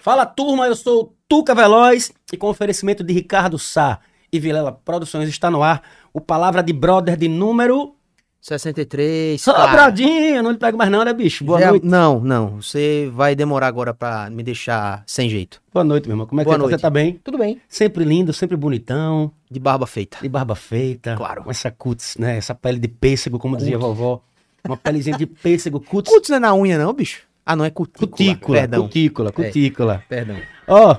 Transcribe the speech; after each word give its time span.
Fala 0.00 0.24
turma, 0.26 0.66
eu 0.66 0.74
sou 0.76 1.02
o 1.02 1.12
Tuca 1.28 1.54
Veloz 1.54 2.12
e 2.32 2.36
com 2.36 2.48
oferecimento 2.48 3.04
de 3.04 3.12
Ricardo 3.12 3.58
Sá 3.58 4.00
e 4.32 4.38
Vilela 4.40 4.72
Produções 4.72 5.28
está 5.28 5.50
no 5.50 5.62
ar 5.62 5.82
o 6.12 6.20
Palavra 6.20 6.62
de 6.62 6.72
Brother 6.72 7.16
de 7.16 7.28
número... 7.28 7.94
63, 8.42 9.46
Ô, 9.48 9.52
cara. 9.52 9.70
Brodinho, 9.70 10.42
não 10.42 10.50
lhe 10.52 10.56
pego 10.56 10.78
mais 10.78 10.90
não, 10.90 11.04
né, 11.04 11.12
bicho? 11.12 11.44
Boa 11.44 11.60
Já- 11.60 11.68
noite. 11.70 11.84
Não, 11.84 12.20
não. 12.20 12.62
Você 12.62 13.10
vai 13.12 13.34
demorar 13.36 13.66
agora 13.66 13.92
pra 13.92 14.30
me 14.30 14.42
deixar 14.42 15.02
sem 15.06 15.28
jeito. 15.28 15.60
Boa 15.74 15.84
noite, 15.84 16.06
meu 16.08 16.14
irmão. 16.14 16.26
Como 16.26 16.40
é 16.40 16.44
que 16.44 16.48
Boa 16.48 16.56
você 16.56 16.62
tá? 16.62 16.68
noite. 16.70 16.80
Tá 16.80 16.88
bem? 16.90 17.20
Tudo 17.22 17.36
bem. 17.36 17.60
Sempre 17.68 18.02
lindo, 18.02 18.32
sempre 18.32 18.56
bonitão, 18.56 19.30
De 19.50 19.60
barba 19.60 19.86
feita. 19.86 20.16
de 20.22 20.28
barba 20.30 20.54
feita. 20.54 21.16
Claro. 21.18 21.44
Com 21.44 21.50
essa 21.50 21.70
cutis, 21.70 22.16
né? 22.16 22.38
Essa 22.38 22.54
pele 22.54 22.78
de 22.78 22.88
pêssego, 22.88 23.38
como 23.38 23.58
dizia 23.58 23.76
a 23.76 23.78
vovó. 23.78 24.22
Uma 24.66 24.76
pelezinha 24.78 25.18
de 25.18 25.26
pêssego, 25.26 25.78
cutis. 25.78 26.10
Cutis 26.10 26.30
não 26.30 26.36
é 26.38 26.40
na 26.40 26.54
unha, 26.54 26.78
não, 26.78 26.94
bicho? 26.94 27.20
Ah, 27.50 27.56
não, 27.56 27.64
é 27.64 27.70
cutícula. 27.70 28.10
Cutícula, 28.10 28.58
Perdão. 28.60 28.82
cutícula, 28.82 29.32
cutícula. 29.32 30.04
Perdão. 30.08 30.36
Ó, 30.68 30.96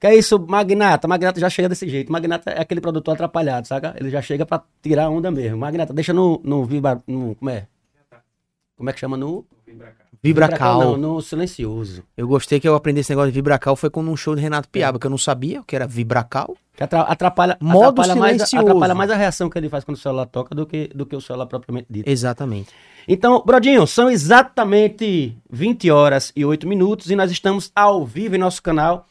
que 0.00 0.06
é 0.08 0.16
isso, 0.16 0.36
Magnata? 0.48 1.06
Magnata 1.06 1.38
já 1.38 1.48
chega 1.48 1.68
desse 1.68 1.88
jeito. 1.88 2.10
Magnata 2.10 2.50
é 2.50 2.60
aquele 2.60 2.80
produtor 2.80 3.14
atrapalhado, 3.14 3.68
saca? 3.68 3.94
Ele 4.00 4.10
já 4.10 4.20
chega 4.20 4.44
pra 4.44 4.64
tirar 4.82 5.04
a 5.04 5.10
onda 5.10 5.30
mesmo. 5.30 5.58
Magnata, 5.58 5.92
deixa 5.94 6.12
no, 6.12 6.40
no 6.42 6.64
vibra... 6.64 7.00
No, 7.06 7.36
como 7.36 7.50
é? 7.50 7.68
Como 8.76 8.90
é 8.90 8.92
que 8.92 8.98
chama? 8.98 9.16
No... 9.16 9.46
Vibracal. 10.22 10.96
Não, 10.96 11.14
no 11.16 11.20
silencioso. 11.22 12.04
Eu 12.16 12.28
gostei 12.28 12.60
que 12.60 12.68
eu 12.68 12.74
aprendi 12.76 13.00
esse 13.00 13.10
negócio 13.10 13.32
de 13.32 13.34
vibracal 13.34 13.74
foi 13.74 13.90
com 13.90 14.00
um 14.02 14.16
show 14.16 14.36
de 14.36 14.40
Renato 14.40 14.68
Piaba, 14.68 14.98
que 14.98 15.06
eu 15.06 15.10
não 15.10 15.18
sabia 15.18 15.60
o 15.60 15.64
que 15.64 15.74
era 15.74 15.86
vibracal. 15.86 16.56
Que 16.76 16.84
atra- 16.84 17.02
atrapalha, 17.02 17.58
Modo 17.60 18.00
atrapalha, 18.00 18.14
mais, 18.14 18.32
silencioso. 18.36 18.66
atrapalha 18.66 18.94
mais 18.94 19.10
a 19.10 19.16
reação 19.16 19.50
que 19.50 19.58
ele 19.58 19.68
faz 19.68 19.84
quando 19.84 19.96
o 19.96 20.00
celular 20.00 20.26
toca 20.26 20.54
do 20.54 20.64
que, 20.64 20.88
do 20.94 21.04
que 21.04 21.14
o 21.16 21.20
celular 21.20 21.46
propriamente 21.46 21.86
dito. 21.90 22.08
Exatamente. 22.08 22.70
Então, 23.06 23.42
Brodinho, 23.44 23.86
são 23.86 24.08
exatamente 24.08 25.36
20 25.50 25.90
horas 25.90 26.32
e 26.36 26.44
8 26.44 26.66
minutos 26.68 27.10
e 27.10 27.16
nós 27.16 27.30
estamos 27.30 27.70
ao 27.74 28.06
vivo 28.06 28.36
em 28.36 28.38
nosso 28.38 28.62
canal, 28.62 29.06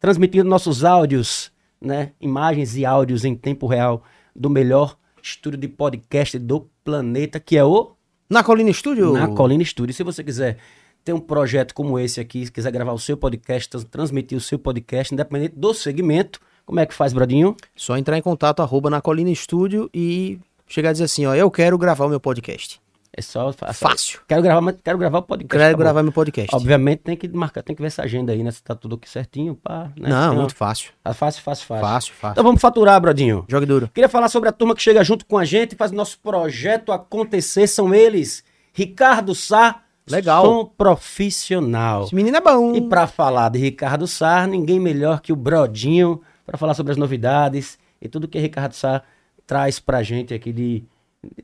transmitindo 0.00 0.48
nossos 0.48 0.84
áudios, 0.84 1.50
né? 1.80 2.10
Imagens 2.20 2.76
e 2.76 2.84
áudios 2.84 3.24
em 3.24 3.34
tempo 3.34 3.66
real 3.66 4.02
do 4.34 4.50
melhor 4.50 4.96
estúdio 5.22 5.58
de 5.58 5.68
podcast 5.68 6.38
do 6.38 6.68
planeta, 6.84 7.40
que 7.40 7.56
é 7.56 7.64
o 7.64 7.95
Na 8.28 8.42
Colina 8.42 8.72
Studio? 8.72 9.12
Na 9.12 9.28
Colina 9.28 9.62
Estúdio. 9.62 9.94
Se 9.94 10.02
você 10.02 10.22
quiser 10.24 10.58
ter 11.04 11.12
um 11.12 11.20
projeto 11.20 11.72
como 11.74 11.98
esse 11.98 12.20
aqui, 12.20 12.44
se 12.44 12.50
quiser 12.52 12.72
gravar 12.72 12.92
o 12.92 12.98
seu 12.98 13.16
podcast, 13.16 13.68
trans- 13.70 13.84
transmitir 13.84 14.36
o 14.36 14.40
seu 14.40 14.58
podcast, 14.58 15.14
independente 15.14 15.54
do 15.56 15.72
segmento, 15.72 16.40
como 16.64 16.80
é 16.80 16.86
que 16.86 16.92
faz, 16.94 17.12
Brodinho? 17.12 17.56
Só 17.76 17.96
entrar 17.96 18.18
em 18.18 18.22
contato, 18.22 18.60
arroba 18.60 18.90
na 18.90 19.00
Colina 19.00 19.32
Studio 19.34 19.88
e 19.94 20.38
chegar 20.66 20.88
a 20.88 20.92
dizer 20.92 21.04
assim, 21.04 21.24
ó, 21.26 21.34
eu 21.34 21.48
quero 21.50 21.78
gravar 21.78 22.06
o 22.06 22.08
meu 22.08 22.18
podcast. 22.18 22.80
É 23.18 23.22
só 23.22 23.50
Fácil. 23.72 24.20
Quero 24.28 24.42
gravar, 24.42 24.72
quero 24.74 24.98
gravar 24.98 25.18
o 25.18 25.22
podcast. 25.22 25.50
Quero 25.50 25.64
acabou. 25.64 25.78
gravar 25.78 26.02
meu 26.02 26.12
podcast. 26.12 26.54
Obviamente 26.54 26.98
tem 26.98 27.16
que 27.16 27.26
marcar, 27.28 27.62
tem 27.62 27.74
que 27.74 27.80
ver 27.80 27.86
essa 27.88 28.02
agenda 28.02 28.30
aí, 28.30 28.42
né? 28.42 28.50
Se 28.50 28.62
tá 28.62 28.74
tudo 28.74 28.96
aqui 28.96 29.08
certinho, 29.08 29.54
pá. 29.54 29.90
Né? 29.98 30.08
Não, 30.10 30.28
Tem 30.30 30.38
muito 30.38 30.54
fácil. 30.54 30.90
Ah, 31.02 31.14
Fácil, 31.14 31.42
fácil, 31.42 31.66
fácil. 31.66 31.82
Fácil, 31.86 32.12
fácil. 32.14 32.32
Então 32.32 32.44
vamos 32.44 32.60
faturar, 32.60 33.00
Brodinho. 33.00 33.46
Jogue 33.48 33.64
duro. 33.64 33.90
Queria 33.94 34.08
falar 34.08 34.28
sobre 34.28 34.50
a 34.50 34.52
turma 34.52 34.74
que 34.74 34.82
chega 34.82 35.02
junto 35.02 35.24
com 35.24 35.38
a 35.38 35.46
gente 35.46 35.72
e 35.72 35.76
faz 35.76 35.90
nosso 35.92 36.18
projeto 36.18 36.92
acontecer. 36.92 37.66
São 37.66 37.94
eles, 37.94 38.44
Ricardo 38.74 39.34
Sá, 39.34 39.80
Legal. 40.06 40.44
som 40.44 40.64
profissional. 40.76 42.04
Esse 42.04 42.14
menino 42.14 42.36
é 42.36 42.40
bom. 42.40 42.74
E 42.74 42.82
pra 42.82 43.06
falar 43.06 43.48
de 43.48 43.58
Ricardo 43.58 44.06
Sá, 44.06 44.46
ninguém 44.46 44.78
melhor 44.78 45.20
que 45.20 45.32
o 45.32 45.36
Brodinho 45.36 46.20
para 46.44 46.58
falar 46.58 46.74
sobre 46.74 46.92
as 46.92 46.98
novidades 46.98 47.78
e 48.00 48.08
tudo 48.08 48.28
que 48.28 48.38
Ricardo 48.38 48.74
Sá 48.74 49.02
traz 49.46 49.80
pra 49.80 50.02
gente 50.02 50.34
aqui 50.34 50.52
de 50.52 50.84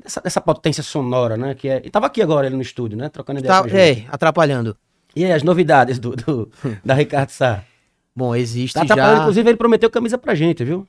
dessa, 0.03 0.21
dessa 0.21 0.41
potência 0.41 0.83
sonora, 0.83 1.37
né? 1.37 1.55
Que 1.55 1.69
é, 1.69 1.83
e 1.85 1.91
tava 1.91 2.07
aqui 2.07 2.21
agora 2.23 2.47
ele 2.47 2.57
no 2.57 2.63
estúdio, 2.63 2.97
né? 2.99 3.09
Trocando 3.09 3.41
ideia 3.41 3.55
Tá, 3.55 3.63
com 3.69 3.77
é, 3.77 4.05
atrapalhando. 4.11 4.77
E 5.15 5.25
aí, 5.25 5.33
as 5.33 5.43
novidades 5.43 5.99
do, 5.99 6.17
do- 6.17 6.51
da 6.85 6.95
Ricardo 6.95 7.31
Sá? 7.31 7.63
Bom, 8.15 8.35
existe 8.35 8.75
Tá 8.79 8.85
já... 8.97 9.19
inclusive 9.19 9.49
ele 9.49 9.57
prometeu 9.57 9.91
camisa 9.91 10.17
pra 10.19 10.35
gente, 10.35 10.65
viu? 10.65 10.87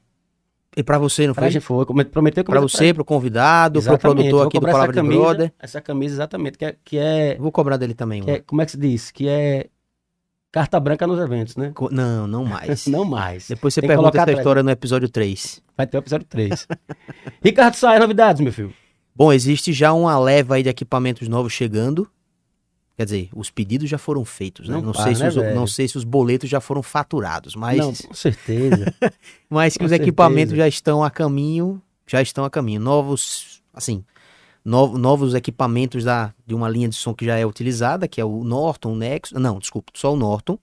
E 0.76 0.82
pra 0.82 0.98
você, 0.98 1.28
não 1.28 1.34
Pra 1.36 1.44
foi? 1.44 1.52
gente 1.52 1.62
foi, 1.62 1.86
prometeu 2.06 2.44
Pra 2.44 2.56
camisa 2.56 2.78
você, 2.78 2.94
pro 2.94 3.06
convidado, 3.06 3.74
pro 3.74 3.94
Exatamente, 3.94 4.02
produtor 4.02 4.40
vou 4.40 4.48
aqui 4.48 4.60
do 4.60 4.66
Palavra 4.66 4.84
essa 4.86 4.92
de 4.92 5.08
camisa, 5.08 5.22
Brother. 5.22 5.54
Essa 5.60 5.82
camisa, 5.82 6.16
exatamente, 6.16 6.58
que 6.58 6.66
é, 6.66 6.76
que 6.84 6.98
é, 6.98 7.36
Vou 7.40 7.52
cobrar 7.52 7.78
dele 7.78 7.94
também, 7.94 8.24
é- 8.28 8.40
como 8.40 8.62
é 8.62 8.66
que 8.66 8.72
se 8.72 8.78
diz? 8.78 9.12
Que 9.12 9.28
é 9.30 9.68
carta 10.52 10.80
branca 10.80 11.06
nos 11.06 11.20
eventos, 11.20 11.56
né? 11.58 11.72
Co- 11.76 11.90
Não, 11.92 12.26
não 12.28 12.44
mais. 12.46 12.86
Não 12.88 13.06
mais. 13.06 13.48
Depois 13.48 13.74
você 13.74 13.82
Tem 13.82 13.88
pergunta 13.88 14.18
essa 14.20 14.32
história 14.32 14.64
no 14.64 14.70
episódio 14.72 15.08
3. 15.10 15.62
Vai 15.78 15.86
ter 15.88 15.98
o 15.98 16.00
episódio 16.00 16.26
3. 16.28 16.68
Ricardo 17.44 17.76
Sá, 17.76 17.94
as 17.94 18.00
novidades, 18.00 18.42
meu 18.42 18.52
filho. 18.52 18.74
Bom, 19.16 19.32
existe 19.32 19.72
já 19.74 19.94
uma 19.94 20.18
leva 20.20 20.56
aí 20.56 20.64
de 20.64 20.70
equipamentos 20.70 21.28
novos 21.28 21.54
chegando. 21.54 22.08
Quer 22.96 23.06
dizer, 23.06 23.30
os 23.36 23.50
pedidos 23.50 23.90
já 23.90 23.98
foram 23.98 24.24
feitos, 24.24 24.68
né? 24.70 24.76
Não 24.76 24.84
Não, 24.84 24.92
para, 24.94 25.04
sei, 25.04 25.16
se 25.16 25.22
né, 25.24 25.28
os, 25.30 25.36
velho? 25.36 25.56
não 25.56 25.68
sei 25.68 25.88
se 25.88 25.98
os 25.98 26.04
boletos 26.04 26.48
já 26.50 26.60
foram 26.62 26.84
faturados, 26.84 27.56
mas, 27.56 27.78
Não, 27.80 27.94
com 27.94 28.14
certeza. 28.14 28.94
mas 29.50 29.74
que 29.74 29.80
com 29.80 29.86
os 29.86 29.90
certeza. 29.90 30.10
equipamentos 30.10 30.56
já 30.56 30.68
estão 30.68 31.04
a 31.04 31.10
caminho, 31.10 31.82
já 32.06 32.22
estão 32.22 32.46
a 32.46 32.50
caminho. 32.52 32.80
Novos, 32.80 33.64
assim, 33.74 34.04
no- 34.64 34.96
novos 34.98 35.34
equipamentos 35.34 36.04
da, 36.04 36.34
de 36.46 36.54
uma 36.54 36.70
linha 36.70 36.88
de 36.88 36.96
som 36.96 37.16
que 37.16 37.26
já 37.26 37.36
é 37.36 37.46
utilizada, 37.46 38.08
que 38.08 38.22
é 38.22 38.26
o 38.26 38.44
Norton, 38.44 38.94
o 38.94 38.96
Nexus, 38.96 39.40
não, 39.42 39.58
desculpa, 39.58 39.92
só 39.96 40.14
o 40.14 40.16
Norton. 40.16 40.60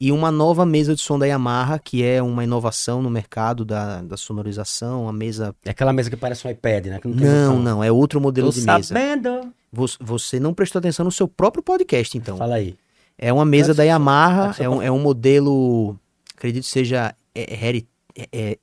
E 0.00 0.10
uma 0.10 0.30
nova 0.30 0.66
mesa 0.66 0.94
de 0.94 1.00
som 1.00 1.18
da 1.18 1.24
Yamaha, 1.26 1.78
que 1.78 2.02
é 2.02 2.20
uma 2.22 2.42
inovação 2.42 3.00
no 3.00 3.08
mercado 3.08 3.64
da, 3.64 4.02
da 4.02 4.16
sonorização, 4.16 5.08
a 5.08 5.12
mesa... 5.12 5.54
É 5.64 5.70
aquela 5.70 5.92
mesa 5.92 6.10
que 6.10 6.16
parece 6.16 6.46
um 6.46 6.50
iPad, 6.50 6.86
né? 6.86 7.00
Não, 7.04 7.12
botão. 7.12 7.58
não, 7.60 7.84
é 7.84 7.92
outro 7.92 8.20
modelo 8.20 8.48
Tô 8.52 8.58
de 8.58 8.66
mesa. 8.66 8.82
sabendo. 8.88 9.52
Você, 9.72 9.96
você 10.00 10.40
não 10.40 10.52
prestou 10.52 10.78
atenção 10.80 11.04
no 11.04 11.12
seu 11.12 11.28
próprio 11.28 11.62
podcast, 11.62 12.18
então. 12.18 12.36
Fala 12.36 12.56
aí. 12.56 12.76
É 13.16 13.32
uma 13.32 13.44
mesa 13.44 13.72
da 13.72 13.84
Yamaha, 13.84 14.54
é 14.58 14.68
um, 14.68 14.82
é 14.82 14.90
um 14.90 14.98
modelo, 14.98 15.96
acredito 16.36 16.64
que 16.64 16.70
seja, 16.70 17.14
é, 17.32 17.54
é, 17.54 17.76
é- 18.16 18.28
é- 18.32 18.58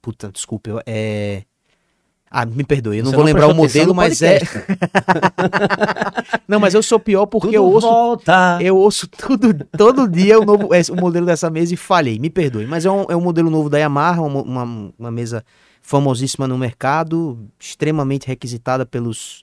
puta, 0.00 0.30
desculpa, 0.30 0.82
é... 0.86 1.42
Ah, 2.38 2.44
me 2.44 2.64
perdoe, 2.64 2.98
eu 2.98 3.04
não 3.04 3.10
Você 3.12 3.16
vou 3.16 3.24
lembrar 3.24 3.46
o 3.48 3.54
modelo, 3.54 3.94
mas 3.94 4.20
é... 4.20 4.40
não, 6.46 6.60
mas 6.60 6.74
eu 6.74 6.82
sou 6.82 6.98
pior 6.98 7.26
porque 7.26 7.56
eu 7.56 7.62
Tudo 7.62 7.74
ouço, 7.74 7.86
volta. 7.88 8.58
eu 8.60 8.76
ouço 8.76 9.08
tudo, 9.08 9.54
todo 9.76 10.08
dia 10.08 10.38
o, 10.38 10.44
novo, 10.44 10.74
esse- 10.74 10.92
o 10.92 10.96
modelo 10.96 11.24
dessa 11.24 11.48
mesa 11.48 11.74
e 11.74 11.76
falhei, 11.76 12.18
me 12.18 12.28
perdoe. 12.28 12.66
Mas 12.66 12.84
é 12.84 12.90
um, 12.90 13.04
é 13.08 13.16
um 13.16 13.20
modelo 13.20 13.50
novo 13.50 13.70
da 13.70 13.78
Yamaha, 13.78 14.20
uma, 14.22 14.42
uma, 14.42 14.92
uma 14.98 15.10
mesa 15.10 15.44
famosíssima 15.80 16.46
no 16.46 16.58
mercado, 16.58 17.38
extremamente 17.58 18.26
requisitada 18.26 18.84
pelos 18.84 19.42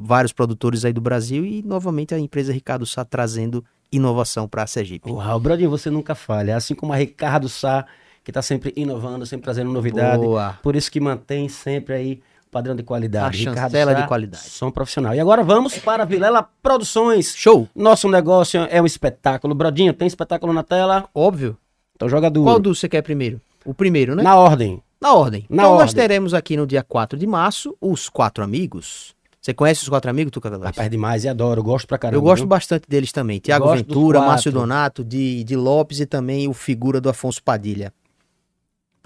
vários 0.00 0.32
produtores 0.32 0.84
aí 0.84 0.92
do 0.92 1.00
Brasil 1.00 1.44
e 1.44 1.62
novamente 1.62 2.14
a 2.14 2.18
empresa 2.18 2.52
Ricardo 2.52 2.86
Sá 2.86 3.04
trazendo 3.04 3.64
inovação 3.92 4.48
para 4.48 4.62
a 4.62 4.66
Sergipe. 4.66 5.10
Uau, 5.10 5.38
Brodinho, 5.40 5.70
você 5.70 5.90
nunca 5.90 6.14
falha. 6.14 6.56
Assim 6.56 6.74
como 6.74 6.92
a 6.92 6.96
Ricardo 6.96 7.48
Sá, 7.48 7.86
que 8.26 8.32
tá 8.32 8.42
sempre 8.42 8.72
inovando, 8.74 9.24
sempre 9.24 9.44
trazendo 9.44 9.70
novidade. 9.70 10.20
Boa. 10.20 10.58
Por 10.60 10.74
isso 10.74 10.90
que 10.90 10.98
mantém 10.98 11.48
sempre 11.48 11.94
aí 11.94 12.22
o 12.48 12.50
padrão 12.50 12.74
de 12.74 12.82
qualidade. 12.82 13.48
A 13.48 13.54
chancela 13.54 13.94
de 13.94 14.04
qualidade. 14.04 14.42
Som 14.42 14.68
profissional. 14.68 15.14
E 15.14 15.20
agora 15.20 15.44
vamos 15.44 15.78
para 15.78 16.04
Vilela 16.04 16.42
Produções. 16.60 17.36
Show! 17.36 17.68
Nosso 17.72 18.08
negócio 18.08 18.66
é 18.68 18.82
um 18.82 18.84
espetáculo. 18.84 19.54
Brodinho, 19.54 19.92
tem 19.92 20.08
espetáculo 20.08 20.52
na 20.52 20.64
tela? 20.64 21.08
Óbvio. 21.14 21.56
Então 21.94 22.08
joga 22.08 22.28
duro. 22.28 22.46
Qual 22.46 22.58
dos 22.58 22.80
você 22.80 22.88
quer 22.88 23.00
primeiro? 23.00 23.40
O 23.64 23.72
primeiro, 23.72 24.16
né? 24.16 24.24
Na 24.24 24.34
ordem. 24.34 24.82
Na 25.00 25.14
ordem. 25.14 25.46
Na 25.48 25.62
então 25.62 25.74
nós 25.74 25.90
ordem. 25.90 25.94
teremos 25.94 26.34
aqui 26.34 26.56
no 26.56 26.66
dia 26.66 26.82
4 26.82 27.16
de 27.16 27.28
março 27.28 27.76
os 27.80 28.08
quatro 28.08 28.42
amigos. 28.42 29.14
Você 29.40 29.54
conhece 29.54 29.84
os 29.84 29.88
quatro 29.88 30.10
amigos, 30.10 30.32
Tuca 30.32 30.50
Veloz? 30.50 30.66
Rapaz, 30.66 30.90
demais 30.90 31.22
e 31.22 31.28
adoro. 31.28 31.62
Gosto 31.62 31.86
pra 31.86 31.96
caramba. 31.96 32.18
Eu 32.18 32.22
gosto 32.22 32.42
viu? 32.42 32.48
bastante 32.48 32.88
deles 32.88 33.12
também. 33.12 33.38
Tiago 33.38 33.72
Ventura. 33.72 34.18
Márcio 34.18 34.50
Donato, 34.50 35.04
de, 35.04 35.44
de 35.44 35.54
Lopes 35.54 36.00
e 36.00 36.06
também 36.06 36.48
o 36.48 36.52
figura 36.52 37.00
do 37.00 37.08
Afonso 37.08 37.40
Padilha. 37.40 37.92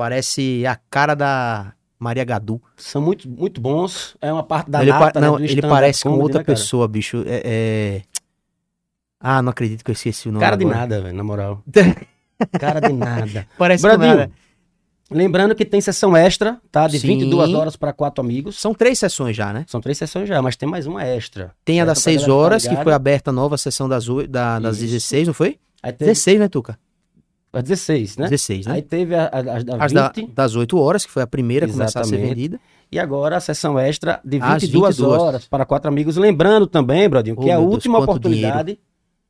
Parece 0.01 0.65
a 0.67 0.77
cara 0.89 1.15
da 1.15 1.75
Maria 1.99 2.25
Gadu. 2.25 2.59
São 2.75 3.03
muito, 3.03 3.29
muito 3.29 3.61
bons. 3.61 4.17
É 4.19 4.33
uma 4.33 4.43
parte 4.43 4.71
da 4.71 4.81
ele, 4.81 4.91
nata, 4.93 5.21
né, 5.21 5.27
não, 5.27 5.37
do 5.37 5.45
ele 5.45 5.61
parece 5.61 6.05
com 6.05 6.19
outra 6.19 6.39
né, 6.39 6.45
pessoa, 6.45 6.89
bicho. 6.89 7.23
É, 7.27 7.43
é- 7.45 8.03
Ah, 9.21 9.43
não 9.43 9.51
acredito 9.51 9.85
que 9.85 9.91
eu 9.91 9.93
esqueci 9.93 10.27
o 10.31 10.33
nome. 10.33 10.43
Cara 10.43 10.57
de 10.57 10.65
agora. 10.65 10.79
nada, 10.79 11.03
velho, 11.03 11.15
na 11.15 11.23
moral. 11.23 11.63
Cara 12.59 12.81
de 12.81 12.95
nada. 12.95 13.47
Parece 13.59 13.83
com 13.83 13.89
Bradinho, 13.89 14.17
nada. 14.17 14.33
lembrando 15.11 15.55
que 15.55 15.67
tem 15.67 15.83
sessão 15.83 16.17
extra, 16.17 16.59
tá? 16.73 16.89
De 16.89 16.99
Sim. 16.99 17.09
22 17.19 17.53
horas 17.53 17.77
para 17.77 17.93
quatro 17.93 18.25
amigos. 18.25 18.59
São 18.59 18.73
três 18.73 18.99
sessões 18.99 19.37
já, 19.37 19.53
né? 19.53 19.67
São 19.69 19.83
três 19.83 19.99
sessões 19.99 20.27
já, 20.27 20.41
mas 20.41 20.57
tem 20.57 20.67
mais 20.67 20.87
uma 20.87 21.05
extra. 21.05 21.53
Tem 21.63 21.83
a 21.83 21.85
das 21.85 21.99
Pra 21.99 22.05
6 22.05 22.23
galera 22.23 22.33
ficar 22.33 22.43
horas, 22.47 22.67
que 22.67 22.83
foi 22.85 22.95
aberta 22.95 23.29
a 23.29 23.35
nova 23.35 23.59
sessão 23.59 23.87
das, 23.87 24.09
oi- 24.09 24.27
da- 24.27 24.59
das 24.59 24.79
Isso. 24.79 24.87
16, 24.95 25.27
não 25.27 25.35
foi? 25.35 25.59
Aí 25.83 25.93
teve 25.93 26.11
16, 26.11 26.39
né, 26.41 26.49
Tuca? 26.49 26.79
As 27.53 27.63
16, 27.65 28.17
né? 28.17 28.25
16, 28.29 28.67
né? 28.67 28.75
Aí 28.75 28.83
teve 28.83 29.15
a, 29.15 29.27
a, 29.27 29.43
da 29.43 29.57
As 29.85 29.93
20 29.93 30.27
da- 30.29 30.33
das 30.45 30.55
8 30.55 30.79
horas, 30.79 31.05
que 31.05 31.11
foi 31.11 31.23
a 31.23 31.27
primeira 31.27 31.67
a 31.67 31.69
começar 31.69 32.01
a 32.01 32.05
ser 32.05 32.15
Exatamente. 32.15 32.29
vendida. 32.37 32.61
e 32.93 32.99
agora 32.99 33.37
a 33.37 33.41
sessão 33.41 33.79
extra 33.79 34.21
de 34.25 34.39
Às 34.41 34.63
22, 34.63 34.97
22. 34.99 35.21
horas 35.23 35.47
para 35.49 35.65
quatro 35.65 35.89
amigos. 35.89 36.17
Lembrando 36.17 36.67
também, 36.67 37.09
Brodinho, 37.09 37.37
Oh, 37.39 37.43
que 37.43 37.51
é 37.51 37.55
a 37.55 37.59
Deus, 37.59 37.73
última 37.73 37.99
quanto 37.99 38.11
oportunidade. 38.11 38.79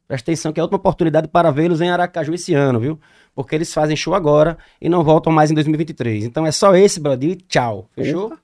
Presta 0.06 0.30
atenção, 0.30 0.52
que 0.52 0.58
é 0.58 0.62
a 0.62 0.64
última 0.64 0.76
oportunidade 0.78 1.28
para 1.28 1.50
vê-los 1.50 1.80
em 1.80 1.88
Aracaju 1.88 2.34
esse 2.34 2.52
ano, 2.52 2.80
viu? 2.80 2.98
Porque 3.34 3.54
eles 3.54 3.72
fazem 3.72 3.94
show 3.96 4.12
agora 4.14 4.58
e 4.80 4.88
não 4.88 5.04
voltam 5.04 5.32
mais 5.32 5.50
em 5.50 5.54
2023. 5.54 6.24
Então 6.24 6.44
é 6.44 6.50
só 6.52 6.74
esse, 6.74 6.98
Brodinho, 6.98 7.32
e 7.32 7.36
tchau. 7.36 7.88
Fechou? 7.94 8.26
Opa, 8.26 8.38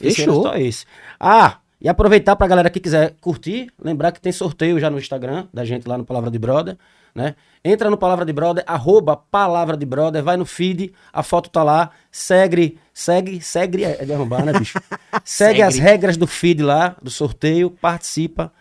Esse 0.00 0.16
fechou. 0.16 0.40
é 0.40 0.42
só 0.42 0.56
esse. 0.56 0.86
Ah, 1.20 1.58
e 1.80 1.88
aproveitar 1.88 2.34
pra 2.34 2.46
galera 2.46 2.70
que 2.70 2.80
quiser 2.80 3.14
curtir, 3.20 3.68
lembrar 3.82 4.10
que 4.10 4.20
tem 4.22 4.32
sorteio 4.32 4.80
já 4.80 4.88
no 4.88 4.98
Instagram 4.98 5.46
da 5.52 5.64
gente 5.66 5.86
lá 5.86 5.98
no 5.98 6.04
Palavra 6.04 6.30
de 6.30 6.38
Brother. 6.38 6.78
Né? 7.14 7.34
Entra 7.64 7.90
no 7.90 7.96
Palavra 7.96 8.24
de 8.24 8.32
Brother, 8.32 8.64
arroba 8.66 9.16
Palavra 9.16 9.76
de 9.76 9.86
Brother, 9.86 10.22
vai 10.22 10.36
no 10.36 10.44
feed, 10.44 10.92
a 11.12 11.22
foto 11.22 11.50
tá 11.50 11.62
lá, 11.62 11.90
segue, 12.10 12.78
segue, 12.92 13.40
segue, 13.40 13.84
é 13.84 14.04
de 14.04 14.12
arrombar, 14.12 14.44
né, 14.44 14.52
bicho? 14.52 14.80
segue 15.24 15.62
as 15.62 15.78
regras 15.78 16.16
do 16.16 16.26
feed 16.26 16.62
lá, 16.62 16.96
do 17.02 17.10
sorteio, 17.10 17.70
participa 17.70 18.52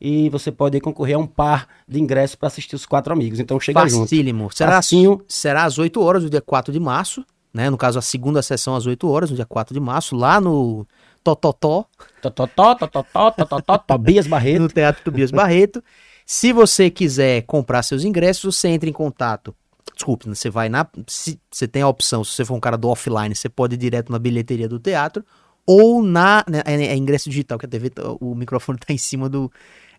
e 0.00 0.28
você 0.28 0.52
pode 0.52 0.78
concorrer 0.80 1.16
a 1.16 1.18
um 1.18 1.26
par 1.26 1.66
de 1.88 1.98
ingressos 1.98 2.36
para 2.36 2.48
assistir 2.48 2.76
os 2.76 2.84
quatro 2.84 3.12
amigos. 3.12 3.40
Então 3.40 3.58
chega 3.58 3.88
junto. 3.88 4.02
Facílimo. 4.02 4.50
Será, 4.52 4.72
Facinho. 4.72 5.22
será 5.26 5.64
às 5.64 5.78
8 5.78 5.98
horas 6.02 6.22
do 6.22 6.30
dia 6.30 6.42
4 6.42 6.72
de 6.72 6.78
março, 6.78 7.24
né? 7.52 7.70
No 7.70 7.78
caso, 7.78 7.98
a 7.98 8.02
segunda 8.02 8.42
sessão 8.42 8.76
às 8.76 8.86
8 8.86 9.08
horas, 9.08 9.30
no 9.30 9.36
dia 9.36 9.46
4 9.46 9.72
de 9.72 9.80
março, 9.80 10.14
lá 10.14 10.40
no 10.40 10.86
Tototó, 11.22 11.86
Tototó, 12.20 12.74
tototó, 12.74 13.30
tototó, 13.30 13.78
Tobias 13.78 14.26
Barreto. 14.26 14.60
no 14.60 14.68
Teatro 14.68 15.02
Tobias 15.02 15.30
Barreto. 15.30 15.82
Se 16.26 16.52
você 16.52 16.90
quiser 16.90 17.42
comprar 17.42 17.82
seus 17.82 18.04
ingressos, 18.04 18.56
você 18.56 18.68
entra 18.68 18.88
em 18.88 18.92
contato. 18.92 19.54
Desculpe, 19.94 20.28
você 20.28 20.50
vai 20.50 20.68
na. 20.68 20.86
Se 21.06 21.38
você 21.50 21.68
tem 21.68 21.82
a 21.82 21.88
opção, 21.88 22.24
se 22.24 22.32
você 22.32 22.44
for 22.44 22.54
um 22.54 22.60
cara 22.60 22.76
do 22.76 22.88
offline, 22.88 23.34
você 23.34 23.48
pode 23.48 23.74
ir 23.74 23.78
direto 23.78 24.10
na 24.10 24.18
bilheteria 24.18 24.68
do 24.68 24.78
teatro. 24.78 25.24
Ou 25.66 26.02
na. 26.02 26.44
né, 26.48 26.62
É, 26.66 26.74
é 26.86 26.96
ingresso 26.96 27.28
digital, 27.30 27.58
que 27.58 27.66
a 27.66 27.68
TV. 27.68 27.90
tá- 27.90 28.02
O 28.20 28.34
microfone 28.34 28.78
tá 28.84 28.92
em 28.92 28.98
cima 28.98 29.28
do. 29.28 29.50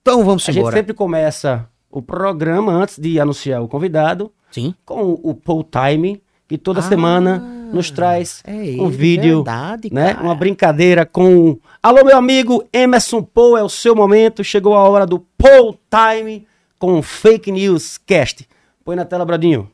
Então 0.00 0.24
vamos 0.24 0.48
A 0.48 0.52
gente 0.52 0.60
embora. 0.60 0.76
sempre 0.76 0.94
começa 0.94 1.68
o 1.90 2.00
programa 2.00 2.72
antes 2.72 2.98
de 2.98 3.20
anunciar 3.20 3.62
o 3.62 3.68
convidado 3.68 4.32
Sim. 4.50 4.74
com 4.84 5.12
o 5.22 5.34
Paul 5.34 5.62
Time, 5.64 6.22
que 6.48 6.56
toda 6.56 6.80
Ah, 6.80 6.82
semana 6.82 7.42
nos 7.74 7.90
traz 7.90 8.42
É 8.46 8.52
um 8.52 8.86
ele, 8.86 8.88
vídeo, 8.96 9.36
verdade, 9.44 9.90
né? 9.92 10.14
cara. 10.14 10.24
Uma 10.24 10.34
brincadeira 10.34 11.04
com. 11.04 11.58
Alô, 11.82 12.04
meu 12.04 12.16
amigo 12.16 12.64
Emerson 12.72 13.22
Paul, 13.22 13.56
é 13.58 13.62
o 13.62 13.68
seu 13.68 13.94
momento. 13.94 14.42
Chegou 14.44 14.74
a 14.74 14.88
hora 14.88 15.06
do 15.06 15.18
Paul 15.36 15.78
Time 15.90 16.46
com 16.78 16.98
o 16.98 17.02
Fake 17.02 17.50
News 17.52 17.98
Cast. 17.98 18.48
Põe 18.84 18.96
na 18.96 19.04
tela, 19.04 19.24
Bradinho. 19.24 19.70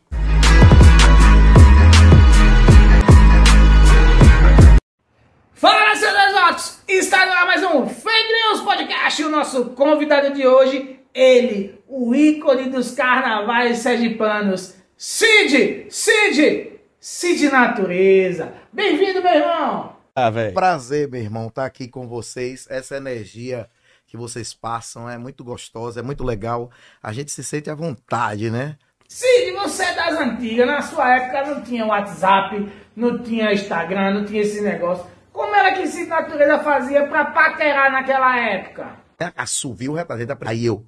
Fala, 5.55 5.95
seus 5.95 6.15
exóticos! 6.15 6.79
Está 6.89 7.27
no 7.27 7.33
ar 7.33 7.47
mais 7.47 7.63
um 7.63 7.87
Fake 7.87 8.33
News 8.33 8.61
Podcast. 8.63 9.21
E 9.21 9.25
o 9.25 9.31
nosso 9.31 9.67
convidado 9.67 10.33
de 10.35 10.47
hoje, 10.47 10.99
ele, 11.13 11.79
o 11.87 12.15
ícone 12.15 12.71
dos 12.71 12.93
carnavais 12.93 13.79
sergipanos, 13.79 14.75
Cid! 14.97 15.87
Cid! 15.91 16.71
Cid 17.03 17.49
Natureza. 17.49 18.53
Bem-vindo, 18.71 19.23
meu 19.23 19.33
irmão! 19.33 19.97
Ah, 20.15 20.29
velho. 20.29 20.53
Prazer, 20.53 21.09
meu 21.09 21.23
irmão, 21.23 21.47
estar 21.47 21.65
aqui 21.65 21.89
com 21.89 22.07
vocês. 22.07 22.67
Essa 22.69 22.99
energia 22.99 23.71
que 24.07 24.19
vocês 24.19 24.53
passam 24.53 25.09
é 25.09 25.17
muito 25.17 25.43
gostosa, 25.43 26.01
é 26.01 26.03
muito 26.03 26.23
legal. 26.23 26.71
A 27.03 27.11
gente 27.11 27.33
se 27.33 27.43
sente 27.43 27.71
à 27.71 27.75
vontade, 27.75 28.51
né? 28.51 28.77
Cid, 29.09 29.53
você 29.53 29.83
é 29.83 29.95
das 29.95 30.21
antigas. 30.21 30.67
Na 30.67 30.83
sua 30.83 31.17
época 31.17 31.47
não 31.47 31.63
tinha 31.63 31.87
WhatsApp, 31.87 32.71
não 32.95 33.23
tinha 33.23 33.55
Instagram, 33.55 34.13
não 34.13 34.27
tinha 34.27 34.43
esse 34.43 34.61
negócio. 34.61 35.07
Como 35.33 35.55
era 35.55 35.75
que 35.75 35.87
Cid 35.87 36.07
Natureza 36.07 36.59
fazia 36.59 37.07
pra 37.07 37.25
paquerar 37.31 37.91
naquela 37.91 38.39
época? 38.39 38.99
Assoviu 39.35 39.93
o 39.93 39.95
representa. 39.95 40.37
Aí 40.45 40.67
eu. 40.67 40.85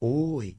Oi, 0.00 0.56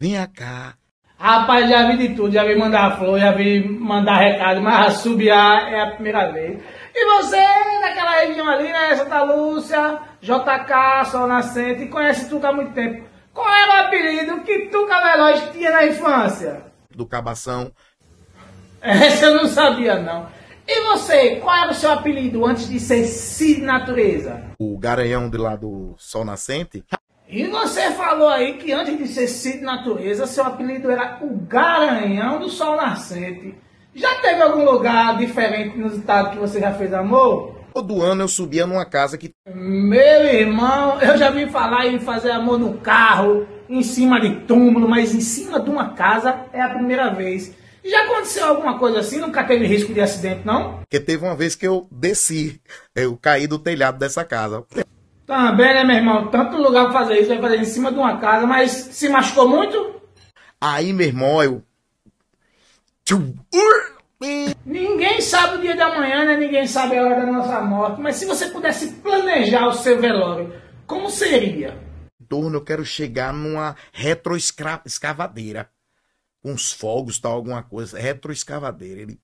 vem 0.00 0.14
cá. 0.34 0.76
Rapaz, 1.24 1.70
já 1.70 1.88
vi 1.88 1.96
de 1.96 2.14
tudo, 2.14 2.30
já 2.34 2.44
vi 2.44 2.54
mandar 2.54 2.98
flor, 2.98 3.18
já 3.18 3.32
vi 3.32 3.66
mandar 3.66 4.16
recado, 4.16 4.60
mas 4.60 4.88
assobiar 4.88 5.72
é 5.72 5.80
a 5.80 5.92
primeira 5.92 6.30
vez. 6.30 6.60
E 6.94 7.06
você, 7.06 7.40
naquela 7.80 8.10
região 8.20 8.46
ali, 8.46 8.64
né, 8.64 8.94
Santa 8.94 9.22
Lúcia, 9.22 10.00
JK, 10.20 11.10
Sol 11.10 11.26
Nascente, 11.26 11.86
conhece 11.86 12.28
Tuca 12.28 12.50
há 12.50 12.52
muito 12.52 12.74
tempo. 12.74 13.06
Qual 13.32 13.48
era 13.48 13.72
o 13.72 13.86
apelido 13.86 14.42
que 14.42 14.66
Tuca 14.66 15.00
Veloz 15.00 15.50
tinha 15.50 15.70
na 15.70 15.86
infância? 15.86 16.66
Do 16.94 17.06
Cabação. 17.06 17.72
Essa 18.82 19.24
eu 19.24 19.36
não 19.36 19.46
sabia, 19.46 19.98
não. 19.98 20.28
E 20.68 20.80
você, 20.92 21.36
qual 21.36 21.56
era 21.56 21.70
o 21.70 21.74
seu 21.74 21.90
apelido 21.90 22.44
antes 22.44 22.68
de 22.68 22.78
ser 22.78 23.02
Cid 23.04 23.62
Natureza? 23.62 24.44
O 24.58 24.76
garanhão 24.76 25.30
de 25.30 25.38
lá 25.38 25.56
do 25.56 25.94
Sol 25.96 26.22
Nascente. 26.22 26.84
E 27.34 27.48
você 27.48 27.90
falou 27.90 28.28
aí 28.28 28.58
que 28.58 28.70
antes 28.70 28.96
de 28.96 29.08
ser 29.08 29.26
Cid 29.26 29.60
Natureza, 29.60 30.24
seu 30.24 30.44
apelido 30.44 30.88
era 30.88 31.18
o 31.20 31.36
Garanhão 31.36 32.38
do 32.38 32.48
Sol 32.48 32.76
Nascente. 32.76 33.56
Já 33.92 34.14
teve 34.20 34.40
algum 34.40 34.64
lugar 34.64 35.18
diferente 35.18 35.76
no 35.76 35.88
estado 35.88 36.30
que 36.30 36.38
você 36.38 36.60
já 36.60 36.72
fez 36.72 36.94
amor? 36.94 37.56
Todo 37.74 38.02
ano 38.02 38.22
eu 38.22 38.28
subia 38.28 38.68
numa 38.68 38.84
casa 38.84 39.18
que 39.18 39.32
Meu 39.52 40.24
irmão, 40.26 41.00
eu 41.00 41.16
já 41.16 41.28
vi 41.30 41.50
falar 41.50 41.88
em 41.88 41.98
fazer 41.98 42.30
amor 42.30 42.56
no 42.56 42.74
carro, 42.74 43.48
em 43.68 43.82
cima 43.82 44.20
de 44.20 44.36
túmulo, 44.42 44.88
mas 44.88 45.12
em 45.12 45.20
cima 45.20 45.58
de 45.58 45.68
uma 45.68 45.88
casa 45.88 46.46
é 46.52 46.62
a 46.62 46.68
primeira 46.68 47.12
vez. 47.12 47.52
Já 47.84 48.04
aconteceu 48.04 48.46
alguma 48.46 48.78
coisa 48.78 49.00
assim? 49.00 49.18
Nunca 49.18 49.42
teve 49.42 49.66
risco 49.66 49.92
de 49.92 50.00
acidente, 50.00 50.42
não? 50.46 50.78
Porque 50.78 51.00
teve 51.00 51.24
uma 51.24 51.34
vez 51.34 51.56
que 51.56 51.66
eu 51.66 51.88
desci, 51.90 52.60
eu 52.94 53.18
caí 53.20 53.48
do 53.48 53.58
telhado 53.58 53.98
dessa 53.98 54.24
casa. 54.24 54.64
Também, 55.26 55.72
né, 55.74 55.84
meu 55.84 55.96
irmão? 55.96 56.28
Tanto 56.28 56.56
lugar 56.56 56.90
pra 56.90 57.00
fazer 57.00 57.20
isso, 57.20 57.28
vai 57.28 57.40
fazer 57.40 57.56
em 57.58 57.64
cima 57.64 57.90
de 57.90 57.98
uma 57.98 58.18
casa, 58.18 58.46
mas 58.46 58.70
se 58.70 59.08
machucou 59.08 59.48
muito? 59.48 60.00
Aí, 60.60 60.92
meu 60.92 61.06
irmão, 61.06 61.42
eu. 61.42 61.62
Tchum! 63.04 63.34
Ninguém 64.64 65.20
sabe 65.20 65.56
o 65.56 65.60
dia 65.60 65.76
da 65.76 65.98
manhã, 65.98 66.24
né? 66.24 66.36
Ninguém 66.36 66.66
sabe 66.66 66.96
a 66.96 67.02
hora 67.02 67.26
da 67.26 67.32
nossa 67.32 67.60
morte. 67.60 68.00
Mas 68.00 68.16
se 68.16 68.24
você 68.24 68.48
pudesse 68.48 68.92
planejar 68.94 69.66
o 69.66 69.72
seu 69.72 70.00
velório, 70.00 70.54
como 70.86 71.10
seria? 71.10 71.78
Torno, 72.28 72.56
eu 72.56 72.64
quero 72.64 72.84
chegar 72.84 73.32
numa 73.32 73.76
retroescavadeira. 73.92 75.70
Com 76.42 76.52
uns 76.52 76.72
fogos, 76.72 77.18
tal, 77.18 77.32
alguma 77.32 77.62
coisa. 77.62 77.98
Retroescavadeira. 77.98 79.02
Ele 79.02 79.18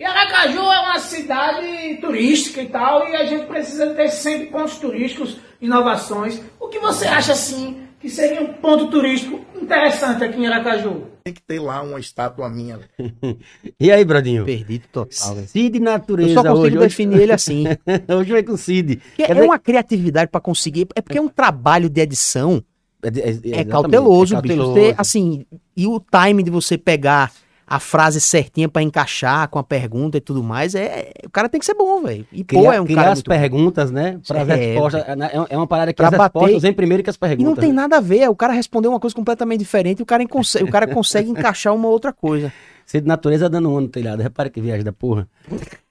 E 0.00 0.04
Aracaju 0.04 0.60
é 0.72 0.80
uma 0.80 0.98
cidade 0.98 1.96
turística 2.00 2.62
e 2.62 2.66
tal, 2.70 3.06
e 3.06 3.14
a 3.16 3.26
gente 3.26 3.44
precisa 3.44 3.88
ter 3.94 4.08
sempre 4.08 4.46
pontos 4.46 4.78
turísticos, 4.78 5.36
inovações. 5.60 6.40
O 6.58 6.68
que 6.68 6.78
você 6.78 7.06
acha 7.06 7.32
assim 7.34 7.82
que 8.00 8.08
seria 8.08 8.40
um 8.40 8.54
ponto 8.54 8.88
turístico 8.90 9.44
interessante 9.60 10.24
aqui 10.24 10.40
em 10.40 10.46
Aracaju? 10.46 11.02
tem 11.22 11.34
que 11.34 11.42
ter 11.42 11.60
lá 11.60 11.82
uma 11.82 12.00
estátua 12.00 12.48
minha. 12.48 12.80
E 13.78 13.92
aí, 13.92 14.02
Brodinho? 14.06 14.46
Perdido 14.46 14.86
total. 14.90 15.36
Cid 15.46 15.76
Eu 15.76 15.82
Natureza 15.84 16.32
só 16.34 16.42
consigo 16.42 16.58
hoje. 16.60 16.78
Hoje, 16.78 16.88
definir 16.88 17.20
ele 17.20 17.32
assim. 17.32 17.64
hoje 18.08 18.32
vai 18.32 18.42
com 18.42 18.56
Cid. 18.56 19.00
É 19.18 19.26
dizer- 19.34 19.42
uma 19.44 19.58
criatividade 19.58 20.30
pra 20.30 20.40
conseguir. 20.40 20.86
É 20.96 21.02
porque 21.02 21.18
é 21.18 21.20
um 21.20 21.28
trabalho 21.28 21.90
de 21.90 22.00
edição. 22.00 22.64
É, 23.02 23.08
é- 23.52 23.60
É 23.60 23.64
cauteloso, 23.64 24.34
é 24.36 24.40
bicho. 24.40 24.56
Você, 24.56 24.94
assim, 24.96 25.44
e 25.76 25.86
o 25.86 26.00
time 26.00 26.42
de 26.42 26.50
você 26.50 26.78
pegar 26.78 27.30
a 27.70 27.78
frase 27.78 28.20
certinha 28.20 28.68
pra 28.68 28.82
encaixar 28.82 29.48
com 29.48 29.56
a 29.56 29.62
pergunta 29.62 30.16
e 30.18 30.20
tudo 30.20 30.42
mais, 30.42 30.74
é. 30.74 31.12
O 31.24 31.30
cara 31.30 31.48
tem 31.48 31.60
que 31.60 31.64
ser 31.64 31.74
bom, 31.74 32.02
velho. 32.02 32.26
E 32.32 32.42
pô, 32.42 32.58
criar, 32.58 32.74
é 32.74 32.80
um 32.80 32.84
criar 32.84 32.96
cara 33.02 33.12
as 33.12 33.22
perguntas, 33.22 33.92
né? 33.92 34.18
Para 34.26 34.42
as 34.42 34.48
É, 34.48 34.54
respostas. 34.56 35.04
É, 35.06 35.46
é 35.50 35.56
uma 35.56 35.68
parada 35.68 35.92
que 35.92 35.96
Pra 35.96 36.08
as 36.08 36.14
bater- 36.16 36.38
respostas 36.40 36.62
vêm 36.62 36.72
primeiro 36.72 37.04
que 37.04 37.10
as 37.10 37.14
E 37.14 37.18
perguntas. 37.20 37.44
não 37.44 37.54
tem 37.54 37.68
né? 37.70 37.76
nada 37.76 37.98
a 37.98 38.00
ver, 38.00 38.28
o 38.28 38.34
cara 38.34 38.52
respondeu 38.52 38.90
uma 38.90 38.98
coisa 38.98 39.14
completamente 39.14 39.60
diferente 39.60 40.00
e 40.00 40.02
o 40.02 40.06
cara, 40.06 40.26
consegue, 40.26 40.64
o 40.64 40.68
cara 40.68 40.88
consegue 40.88 41.30
encaixar 41.30 41.72
uma 41.72 41.86
outra 41.86 42.12
coisa. 42.12 42.52
Cid 42.84 43.06
Natureza 43.06 43.48
dando 43.48 43.70
um 43.70 43.80
no 43.82 43.88
telhado. 43.88 44.20
Repara 44.20 44.50
que 44.50 44.60
viagem 44.60 44.82
da 44.84 44.92
porra. 44.92 45.28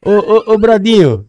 Ô, 0.05 0.11
ô, 0.11 0.53
ô, 0.53 0.57
Brodinho. 0.57 1.25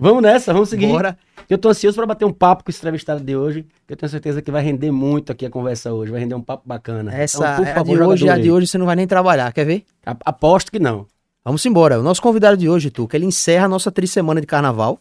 Vamos 0.00 0.22
nessa, 0.22 0.52
vamos 0.54 0.70
seguir. 0.70 0.86
Bora. 0.86 1.18
Eu 1.48 1.58
tô 1.58 1.68
ansioso 1.68 1.96
para 1.96 2.06
bater 2.06 2.24
um 2.24 2.32
papo 2.32 2.64
com 2.64 2.70
esse 2.70 2.78
entrevistado 2.78 3.22
de 3.22 3.36
hoje. 3.36 3.66
que 3.86 3.92
Eu 3.92 3.96
tenho 3.96 4.08
certeza 4.08 4.40
que 4.40 4.50
vai 4.50 4.62
render 4.62 4.90
muito 4.90 5.30
aqui 5.30 5.44
a 5.44 5.50
conversa 5.50 5.92
hoje. 5.92 6.10
Vai 6.10 6.20
render 6.20 6.34
um 6.34 6.40
papo 6.40 6.62
bacana. 6.66 7.12
Essa 7.14 7.36
Então, 7.38 7.56
por 7.56 7.66
é 7.66 7.74
favor, 7.74 7.96
de 7.96 8.02
hoje, 8.02 8.28
a 8.30 8.38
de 8.38 8.50
hoje 8.50 8.66
você 8.66 8.78
não 8.78 8.86
vai 8.86 8.96
nem 8.96 9.06
trabalhar, 9.06 9.52
quer 9.52 9.66
ver? 9.66 9.84
A- 10.06 10.16
Aposto 10.24 10.72
que 10.72 10.78
não. 10.78 11.06
Vamos 11.44 11.64
embora. 11.66 12.00
O 12.00 12.02
nosso 12.02 12.22
convidado 12.22 12.56
de 12.56 12.68
hoje, 12.68 12.90
Tuca, 12.90 13.16
ele 13.16 13.26
encerra 13.26 13.66
a 13.66 13.68
nossa 13.68 13.90
trissemana 13.92 14.40
de 14.40 14.46
carnaval, 14.46 14.98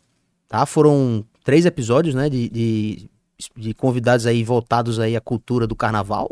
tá? 0.47 0.65
Foram 0.65 1.23
três 1.45 1.65
episódios, 1.65 2.13
né, 2.15 2.29
de, 2.29 2.49
de, 2.49 3.09
de 3.55 3.73
convidados 3.73 4.25
aí 4.25 4.43
voltados 4.43 4.99
aí 4.99 5.15
à 5.15 5.21
cultura 5.21 5.65
do 5.65 5.75
carnaval. 5.75 6.29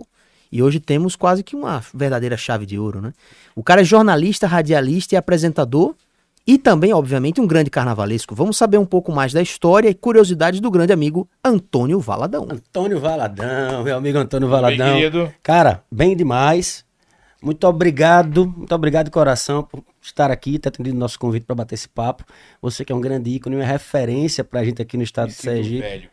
E 0.52 0.62
hoje 0.64 0.80
temos 0.80 1.16
quase 1.16 1.44
que 1.44 1.56
uma 1.56 1.82
verdadeira 1.94 2.36
chave 2.38 2.66
de 2.66 2.78
ouro, 2.80 3.02
né? 3.02 3.14
O 3.56 3.62
cara 3.64 3.82
é 3.82 3.84
jornalista, 3.84 4.48
radialista 4.48 5.14
e 5.16 5.18
apresentador 5.18 5.94
e 6.48 6.58
também, 6.58 6.94
obviamente, 6.94 7.42
um 7.42 7.46
grande 7.46 7.70
carnavalesco. 7.70 8.34
Vamos 8.34 8.56
saber 8.58 8.78
um 8.78 8.86
pouco 8.86 9.12
mais 9.12 9.34
da 9.34 9.42
história 9.42 9.90
e 9.90 9.94
curiosidades 9.94 10.60
do 10.62 10.72
grande 10.72 10.94
amigo 10.94 11.30
Antônio 11.44 12.00
Valadão. 12.00 12.48
Antônio 12.50 13.00
Valadão, 13.00 13.84
meu 13.84 13.98
amigo 13.98 14.18
Antônio 14.18 14.48
Bem, 14.48 14.56
Valadão. 14.56 14.96
querido. 14.96 15.34
Cara, 15.44 15.84
bem 15.92 16.16
demais. 16.16 16.86
Muito 17.42 17.68
obrigado, 17.68 18.48
muito 18.58 18.74
obrigado 18.74 19.06
de 19.06 19.12
coração 19.12 19.62
por 19.62 19.84
estar 20.02 20.32
aqui, 20.32 20.58
ter 20.58 20.70
atendido 20.70 20.98
nosso 20.98 21.20
convite 21.20 21.46
para 21.46 21.56
bater 21.56 21.76
esse 21.76 21.88
papo. 21.88 22.24
Você 22.62 22.84
que 22.84 22.92
é 22.92 22.96
um 22.96 23.02
grande 23.02 23.30
ícone, 23.30 23.56
uma 23.56 23.64
referência 23.66 24.44
pra 24.44 24.64
gente 24.64 24.82
aqui 24.82 24.98
no 24.98 25.04
estado 25.04 25.28
Me 25.28 25.34
de 25.34 25.38
Sergipe. 25.42 25.82
velho. 25.82 26.10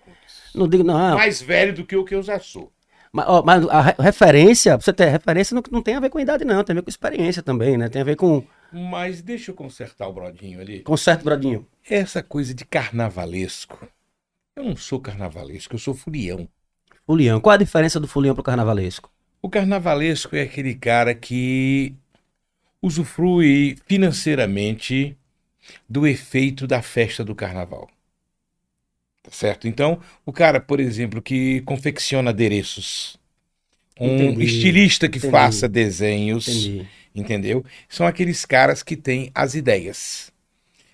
Não 0.55 0.69
digo, 0.69 0.85
não, 0.85 1.15
Mais 1.17 1.41
velho 1.41 1.75
do 1.75 1.85
que 1.85 1.97
o 1.97 2.05
que 2.05 2.15
eu 2.15 2.23
já 2.23 2.39
sou. 2.39 2.71
mas, 3.13 3.25
ó, 3.27 3.43
mas 3.43 3.67
a 3.69 3.81
re- 3.81 3.95
referência, 3.99 4.77
você 4.77 4.93
ter 4.93 5.07
referência, 5.07 5.55
não, 5.55 5.63
não 5.71 5.81
tem 5.83 5.95
a 5.95 6.01
ver 6.01 6.11
com 6.11 6.21
idade, 6.21 6.45
não, 6.45 6.63
tem 6.63 6.75
a 6.75 6.77
ver 6.77 6.83
com 6.83 6.91
experiência 6.91 7.43
também, 7.43 7.77
né? 7.79 7.89
Tem 7.89 8.03
a 8.03 8.05
ver 8.05 8.17
com, 8.17 8.45
Mas 8.75 9.23
deixa 9.23 9.51
eu 9.51 9.55
consertar 9.55 10.09
o 10.09 10.13
brodinho 10.13 10.61
ali. 10.61 10.81
com 10.81 10.97
certo, 10.97 11.23
Brodinho. 11.25 11.67
Essa 11.89 12.23
coisa 12.23 12.53
de 12.55 12.65
carnavalesco. 12.65 13.89
Eu 14.57 14.65
não 14.65 14.77
sou 14.77 15.01
carnavalesco, 15.01 15.75
eu 15.75 15.79
sou 15.79 15.95
furião. 15.95 16.49
Fulião. 17.07 17.41
Qual 17.41 17.55
a 17.55 17.59
diferença 17.59 18.01
do 18.01 18.09
fulião 18.09 18.35
pro 18.35 18.43
carnavalesco? 18.45 19.11
O 19.43 19.49
carnavalesco 19.49 20.35
é 20.35 20.43
aquele 20.43 20.75
cara 20.75 21.15
que 21.15 21.95
usufrui 22.83 23.77
financeiramente 23.87 25.17
do 25.89 26.07
efeito 26.07 26.67
da 26.67 26.83
festa 26.83 27.25
do 27.25 27.35
carnaval. 27.35 27.91
Tá 29.23 29.31
certo? 29.31 29.67
Então, 29.67 30.01
o 30.27 30.33
cara, 30.33 30.61
por 30.61 30.81
exemplo, 30.81 31.23
que 31.23 31.63
confecciona 31.63 32.31
adereços, 32.31 33.17
um 33.99 34.07
Entendi, 34.07 34.45
estilista 34.45 35.09
que 35.09 35.19
entendi. 35.19 35.33
faça 35.33 35.69
desenhos, 35.69 36.49
Entendi. 36.49 36.89
Entendeu? 37.15 37.65
São 37.89 38.07
aqueles 38.07 38.45
caras 38.45 38.83
que 38.83 38.97
têm 38.97 39.31
as 39.35 39.55
ideias. 39.55 40.33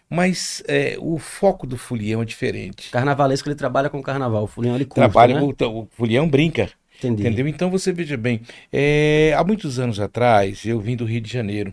Mas 0.08 0.62
é, 0.66 0.96
o 0.98 1.18
foco 1.18 1.66
do 1.66 1.78
Fulião 1.78 2.20
é 2.20 2.24
diferente. 2.24 2.90
Carnavalesco, 2.90 3.48
ele 3.48 3.54
trabalha 3.54 3.88
com 3.88 4.02
carnaval. 4.02 4.42
O 4.44 4.46
fulião, 4.48 4.74
ele 4.74 4.84
custa, 4.84 5.00
Trabalha, 5.00 5.34
né? 5.34 5.40
o, 5.40 5.82
o 5.82 5.88
Fulião 5.92 6.28
brinca, 6.28 6.68
Entendi. 6.98 7.22
entendeu? 7.22 7.46
Então 7.46 7.70
você 7.70 7.92
veja 7.92 8.16
bem, 8.16 8.40
é, 8.72 9.32
há 9.36 9.44
muitos 9.44 9.78
anos 9.78 10.00
atrás 10.00 10.64
eu 10.64 10.80
vim 10.80 10.96
do 10.96 11.04
Rio 11.04 11.20
de 11.20 11.32
Janeiro 11.32 11.72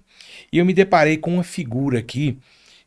e 0.51 0.59
eu 0.59 0.65
me 0.65 0.73
deparei 0.73 1.17
com 1.17 1.33
uma 1.33 1.43
figura 1.43 1.99
aqui 1.99 2.37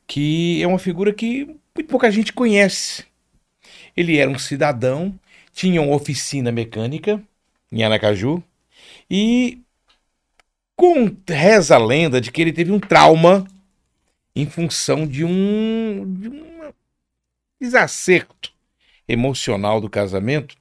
que 0.07 0.63
é 0.63 0.67
uma 0.67 0.79
figura 0.79 1.13
que 1.13 1.45
muito 1.75 1.89
pouca 1.89 2.11
gente 2.11 2.33
conhece. 2.33 3.05
Ele 3.97 4.17
era 4.17 4.31
um 4.31 4.39
cidadão, 4.39 5.15
tinha 5.53 5.83
uma 5.83 5.95
oficina 5.95 6.51
mecânica 6.51 7.23
em 7.71 7.83
Aracaju 7.85 8.43
e 9.11 9.61
com 10.81 11.15
reza 11.29 11.75
a 11.75 11.79
lenda 11.79 12.23
de 12.23 12.33
que 12.33 12.41
ele 12.41 12.55
teve 12.55 12.73
um 12.73 12.81
trauma 12.81 13.47
em 14.35 14.47
função 14.47 15.07
de 15.07 15.23
um, 15.23 16.11
de 16.19 16.31
um 16.31 16.73
desacerto 17.61 18.51
emocional 19.07 19.79
do 19.79 19.91
casamento 19.91 20.57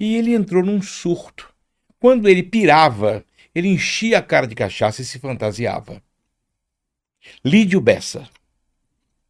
e 0.00 0.16
ele 0.16 0.32
entrou 0.32 0.64
num 0.64 0.80
surto. 0.80 1.52
Quando 2.00 2.30
ele 2.30 2.42
pirava, 2.42 3.22
ele 3.54 3.68
enchia 3.68 4.20
a 4.20 4.22
cara 4.22 4.46
de 4.46 4.54
cachaça 4.54 5.02
e 5.02 5.04
se 5.04 5.18
fantasiava. 5.18 6.02
Lídio 7.44 7.78
Bessa. 7.78 8.26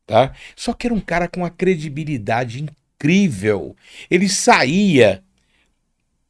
Tá? 0.07 0.37
Só 0.55 0.73
que 0.73 0.87
era 0.87 0.95
um 0.95 1.01
cara 1.01 1.27
com 1.27 1.41
uma 1.41 1.51
credibilidade 1.51 2.63
incrível. 2.63 3.75
Ele 4.09 4.29
saía 4.29 5.25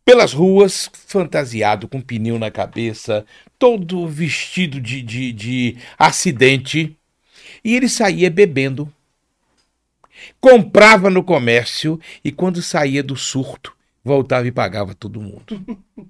pelas 0.09 0.33
ruas 0.33 0.91
fantasiado, 0.95 1.87
com 1.87 2.01
pneu 2.01 2.39
na 2.39 2.51
cabeça, 2.51 3.27
todo 3.59 4.09
vestido 4.09 4.81
de, 4.81 5.03
de, 5.03 5.33
de 5.33 5.77
acidente. 5.99 6.97
E 7.63 7.77
ele 7.77 7.91
saía 7.91 8.31
bebendo. 8.31 8.91
Comprava 10.41 11.11
no 11.11 11.23
comércio 11.23 12.01
e 12.25 12.33
quando 12.33 12.63
saía 12.63 13.03
do 13.03 13.17
surto, 13.17 13.77
voltava 14.03 14.49
e 14.49 14.51
pagava 14.51 14.95
todo 14.95 15.21
mundo. 15.21 15.63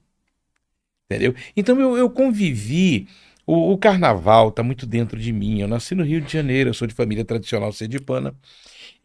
Entendeu? 1.11 1.35
Então 1.57 1.81
eu, 1.81 1.97
eu 1.97 2.09
convivi. 2.09 3.09
O, 3.45 3.73
o 3.73 3.78
carnaval 3.78 4.50
está 4.50 4.62
muito 4.62 4.87
dentro 4.87 5.19
de 5.19 5.33
mim. 5.33 5.61
Eu 5.61 5.67
nasci 5.67 5.97
no 5.97 6.05
Rio 6.05 6.21
de 6.21 6.33
Janeiro, 6.33 6.71
eu 6.71 6.75
sou 6.75 6.87
de 6.87 6.95
família 6.95 7.25
tradicional 7.25 7.73
sergipana. 7.73 8.33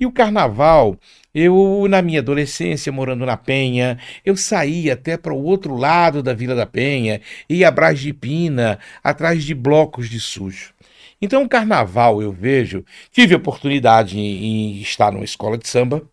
E 0.03 0.05
o 0.05 0.11
carnaval, 0.11 0.97
eu, 1.33 1.87
na 1.89 2.01
minha 2.01 2.19
adolescência, 2.19 2.91
morando 2.91 3.25
na 3.25 3.37
Penha, 3.37 3.97
eu 4.25 4.35
saía 4.35 4.95
até 4.95 5.15
para 5.15 5.33
o 5.33 5.41
outro 5.41 5.77
lado 5.77 6.21
da 6.21 6.33
Vila 6.33 6.53
da 6.53 6.65
Penha, 6.65 7.21
ia 7.47 7.69
atrás 7.69 8.01
de 8.01 8.11
Pina, 8.11 8.79
atrás 9.01 9.45
de 9.45 9.55
blocos 9.55 10.09
de 10.09 10.19
sujo. 10.19 10.73
Então, 11.21 11.41
o 11.41 11.47
carnaval, 11.47 12.21
eu 12.21 12.33
vejo, 12.33 12.83
tive 13.13 13.33
oportunidade 13.33 14.19
em, 14.19 14.75
em 14.75 14.81
estar 14.81 15.09
numa 15.09 15.23
escola 15.23 15.57
de 15.57 15.69
samba, 15.69 16.03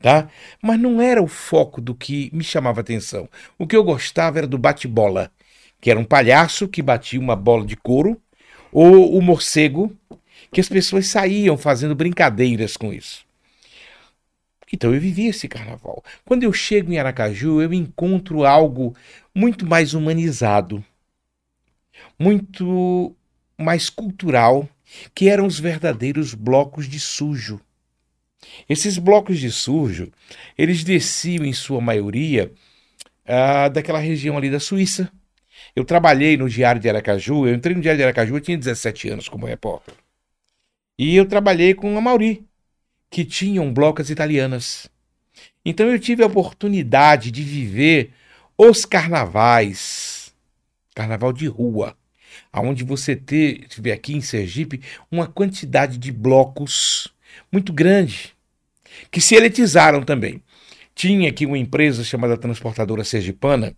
tá? 0.00 0.30
Mas 0.62 0.80
não 0.80 1.02
era 1.02 1.22
o 1.22 1.28
foco 1.28 1.82
do 1.82 1.94
que 1.94 2.30
me 2.32 2.42
chamava 2.42 2.80
atenção. 2.80 3.28
O 3.58 3.66
que 3.66 3.76
eu 3.76 3.84
gostava 3.84 4.38
era 4.38 4.46
do 4.46 4.56
bate-bola, 4.56 5.30
que 5.82 5.90
era 5.90 6.00
um 6.00 6.04
palhaço 6.04 6.66
que 6.66 6.80
batia 6.80 7.20
uma 7.20 7.36
bola 7.36 7.66
de 7.66 7.76
couro, 7.76 8.18
ou 8.72 9.14
o 9.14 9.20
morcego, 9.20 9.94
que 10.52 10.60
as 10.60 10.68
pessoas 10.68 11.06
saíam 11.06 11.56
fazendo 11.56 11.94
brincadeiras 11.94 12.76
com 12.76 12.92
isso. 12.92 13.26
Então 14.72 14.94
eu 14.94 15.00
vivi 15.00 15.26
esse 15.26 15.48
carnaval. 15.48 16.04
Quando 16.24 16.42
eu 16.42 16.52
chego 16.52 16.92
em 16.92 16.98
Aracaju, 16.98 17.62
eu 17.62 17.72
encontro 17.72 18.44
algo 18.44 18.94
muito 19.34 19.66
mais 19.66 19.94
humanizado, 19.94 20.84
muito 22.18 23.14
mais 23.56 23.88
cultural, 23.88 24.68
que 25.14 25.28
eram 25.28 25.46
os 25.46 25.58
verdadeiros 25.58 26.34
blocos 26.34 26.86
de 26.86 27.00
sujo. 27.00 27.60
Esses 28.68 28.98
blocos 28.98 29.38
de 29.38 29.50
sujo, 29.50 30.12
eles 30.56 30.84
desciam 30.84 31.44
em 31.44 31.52
sua 31.52 31.80
maioria 31.80 32.52
ah, 33.26 33.68
daquela 33.68 33.98
região 33.98 34.36
ali 34.36 34.50
da 34.50 34.60
Suíça. 34.60 35.10
Eu 35.74 35.84
trabalhei 35.84 36.36
no 36.36 36.48
Diário 36.48 36.80
de 36.80 36.88
Aracaju, 36.88 37.46
eu 37.46 37.54
entrei 37.54 37.74
no 37.74 37.82
Diário 37.82 37.98
de 37.98 38.04
Aracaju, 38.04 38.36
eu 38.36 38.40
tinha 38.40 38.56
17 38.56 39.10
anos 39.10 39.28
como 39.28 39.46
repórter. 39.46 39.94
E 40.98 41.14
eu 41.14 41.26
trabalhei 41.26 41.74
com 41.74 41.96
a 41.96 42.00
Mauri, 42.00 42.44
que 43.10 43.24
tinham 43.24 43.72
blocas 43.72 44.10
italianas. 44.10 44.90
Então 45.64 45.88
eu 45.88 45.98
tive 45.98 46.22
a 46.22 46.26
oportunidade 46.26 47.30
de 47.30 47.42
viver 47.42 48.12
os 48.56 48.84
carnavais, 48.84 50.34
carnaval 50.94 51.32
de 51.32 51.46
rua, 51.46 51.96
aonde 52.52 52.84
você 52.84 53.14
te- 53.14 53.64
tiver 53.68 53.92
aqui 53.92 54.14
em 54.14 54.20
Sergipe 54.20 54.82
uma 55.10 55.26
quantidade 55.26 55.98
de 55.98 56.10
blocos 56.10 57.08
muito 57.52 57.72
grande, 57.72 58.34
que 59.10 59.20
se 59.20 59.36
elitizaram 59.36 60.02
também. 60.02 60.42
Tinha 60.98 61.28
aqui 61.28 61.46
uma 61.46 61.56
empresa 61.56 62.02
chamada 62.02 62.36
Transportadora 62.36 63.04
Sergipana 63.04 63.72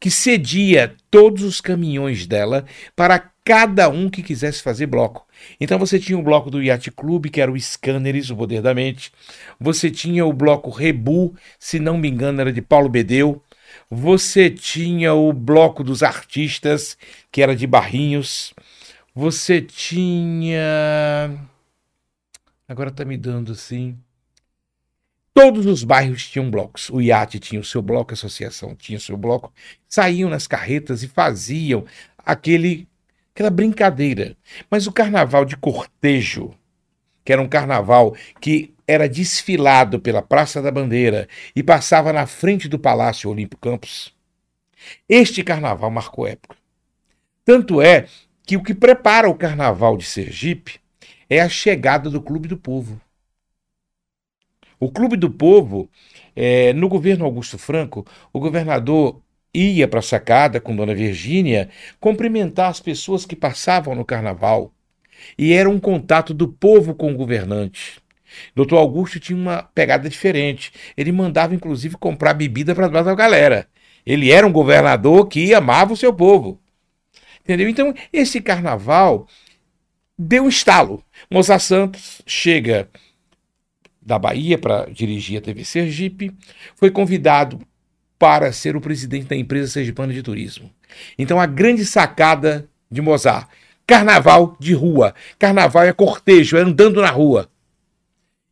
que 0.00 0.10
cedia 0.10 0.96
todos 1.10 1.42
os 1.42 1.60
caminhões 1.60 2.26
dela 2.26 2.64
para 2.96 3.18
cada 3.44 3.90
um 3.90 4.08
que 4.08 4.22
quisesse 4.22 4.62
fazer 4.62 4.86
bloco. 4.86 5.28
Então 5.60 5.78
você 5.78 5.98
tinha 5.98 6.18
o 6.18 6.22
bloco 6.22 6.50
do 6.50 6.62
Yacht 6.62 6.90
Club, 6.92 7.26
que 7.26 7.42
era 7.42 7.52
o 7.52 7.60
Scanners, 7.60 8.30
o 8.30 8.36
Poder 8.36 8.62
da 8.62 8.72
Mente. 8.72 9.12
Você 9.60 9.90
tinha 9.90 10.24
o 10.24 10.32
bloco 10.32 10.70
Rebu, 10.70 11.36
se 11.60 11.78
não 11.78 11.98
me 11.98 12.08
engano 12.08 12.40
era 12.40 12.50
de 12.50 12.62
Paulo 12.62 12.88
Bedeu. 12.88 13.42
Você 13.90 14.48
tinha 14.48 15.12
o 15.12 15.30
bloco 15.30 15.84
dos 15.84 16.02
artistas, 16.02 16.96
que 17.30 17.42
era 17.42 17.54
de 17.54 17.66
Barrinhos. 17.66 18.54
Você 19.14 19.60
tinha. 19.60 21.38
Agora 22.66 22.90
tá 22.90 23.04
me 23.04 23.18
dando 23.18 23.52
assim. 23.52 23.94
Todos 25.34 25.64
os 25.64 25.82
bairros 25.82 26.28
tinham 26.28 26.50
blocos. 26.50 26.90
O 26.90 27.00
iate 27.00 27.38
tinha 27.38 27.60
o 27.60 27.64
seu 27.64 27.80
bloco, 27.80 28.12
a 28.12 28.14
associação 28.14 28.74
tinha 28.74 28.98
o 28.98 29.00
seu 29.00 29.16
bloco. 29.16 29.52
Saíam 29.88 30.28
nas 30.28 30.46
carretas 30.46 31.02
e 31.02 31.08
faziam 31.08 31.84
aquele, 32.18 32.86
aquela 33.34 33.50
brincadeira. 33.50 34.36
Mas 34.70 34.86
o 34.86 34.92
carnaval 34.92 35.44
de 35.44 35.56
cortejo, 35.56 36.54
que 37.24 37.32
era 37.32 37.40
um 37.40 37.48
carnaval 37.48 38.14
que 38.40 38.74
era 38.86 39.08
desfilado 39.08 39.98
pela 39.98 40.20
Praça 40.20 40.60
da 40.60 40.70
Bandeira 40.70 41.28
e 41.56 41.62
passava 41.62 42.12
na 42.12 42.26
frente 42.26 42.68
do 42.68 42.78
Palácio 42.78 43.30
Olímpico 43.30 43.62
Campos, 43.62 44.14
este 45.08 45.42
carnaval 45.42 45.90
marcou 45.90 46.26
época. 46.26 46.56
Tanto 47.44 47.80
é 47.80 48.06
que 48.44 48.56
o 48.56 48.62
que 48.62 48.74
prepara 48.74 49.30
o 49.30 49.34
carnaval 49.34 49.96
de 49.96 50.04
Sergipe 50.04 50.80
é 51.28 51.40
a 51.40 51.48
chegada 51.48 52.10
do 52.10 52.20
Clube 52.20 52.48
do 52.48 52.56
Povo. 52.56 53.00
O 54.82 54.90
Clube 54.90 55.16
do 55.16 55.30
Povo, 55.30 55.88
eh, 56.34 56.72
no 56.72 56.88
governo 56.88 57.24
Augusto 57.24 57.56
Franco, 57.56 58.04
o 58.32 58.40
governador 58.40 59.22
ia 59.54 59.86
para 59.86 60.00
a 60.00 60.02
sacada 60.02 60.60
com 60.60 60.74
Dona 60.74 60.92
Virgínia 60.92 61.68
cumprimentar 62.00 62.68
as 62.68 62.80
pessoas 62.80 63.24
que 63.24 63.36
passavam 63.36 63.94
no 63.94 64.04
carnaval. 64.04 64.72
E 65.38 65.52
era 65.52 65.70
um 65.70 65.78
contato 65.78 66.34
do 66.34 66.48
povo 66.48 66.96
com 66.96 67.12
o 67.12 67.16
governante. 67.16 68.02
Doutor 68.56 68.78
Augusto 68.78 69.20
tinha 69.20 69.38
uma 69.38 69.62
pegada 69.62 70.08
diferente. 70.08 70.72
Ele 70.96 71.12
mandava, 71.12 71.54
inclusive, 71.54 71.96
comprar 71.96 72.34
bebida 72.34 72.74
para 72.74 72.86
a 72.86 73.14
galera. 73.14 73.68
Ele 74.04 74.32
era 74.32 74.44
um 74.44 74.50
governador 74.50 75.28
que 75.28 75.54
amava 75.54 75.92
o 75.92 75.96
seu 75.96 76.12
povo. 76.12 76.58
Entendeu? 77.44 77.68
Então, 77.68 77.94
esse 78.12 78.40
carnaval 78.40 79.28
deu 80.18 80.42
um 80.42 80.48
estalo. 80.48 81.04
Moça 81.30 81.56
Santos 81.60 82.20
chega 82.26 82.88
da 84.04 84.18
Bahia 84.18 84.58
para 84.58 84.86
dirigir 84.86 85.38
a 85.38 85.40
TV 85.40 85.64
Sergipe, 85.64 86.34
foi 86.76 86.90
convidado 86.90 87.60
para 88.18 88.52
ser 88.52 88.76
o 88.76 88.80
presidente 88.80 89.26
da 89.26 89.36
empresa 89.36 89.70
sergipana 89.70 90.12
de 90.12 90.22
turismo. 90.22 90.70
Então 91.18 91.40
a 91.40 91.46
grande 91.46 91.84
sacada 91.84 92.68
de 92.90 93.00
Mozart, 93.00 93.48
carnaval 93.86 94.56
de 94.60 94.74
rua. 94.74 95.14
Carnaval 95.38 95.84
é 95.84 95.92
cortejo, 95.92 96.56
é 96.56 96.60
andando 96.60 97.00
na 97.00 97.10
rua. 97.10 97.50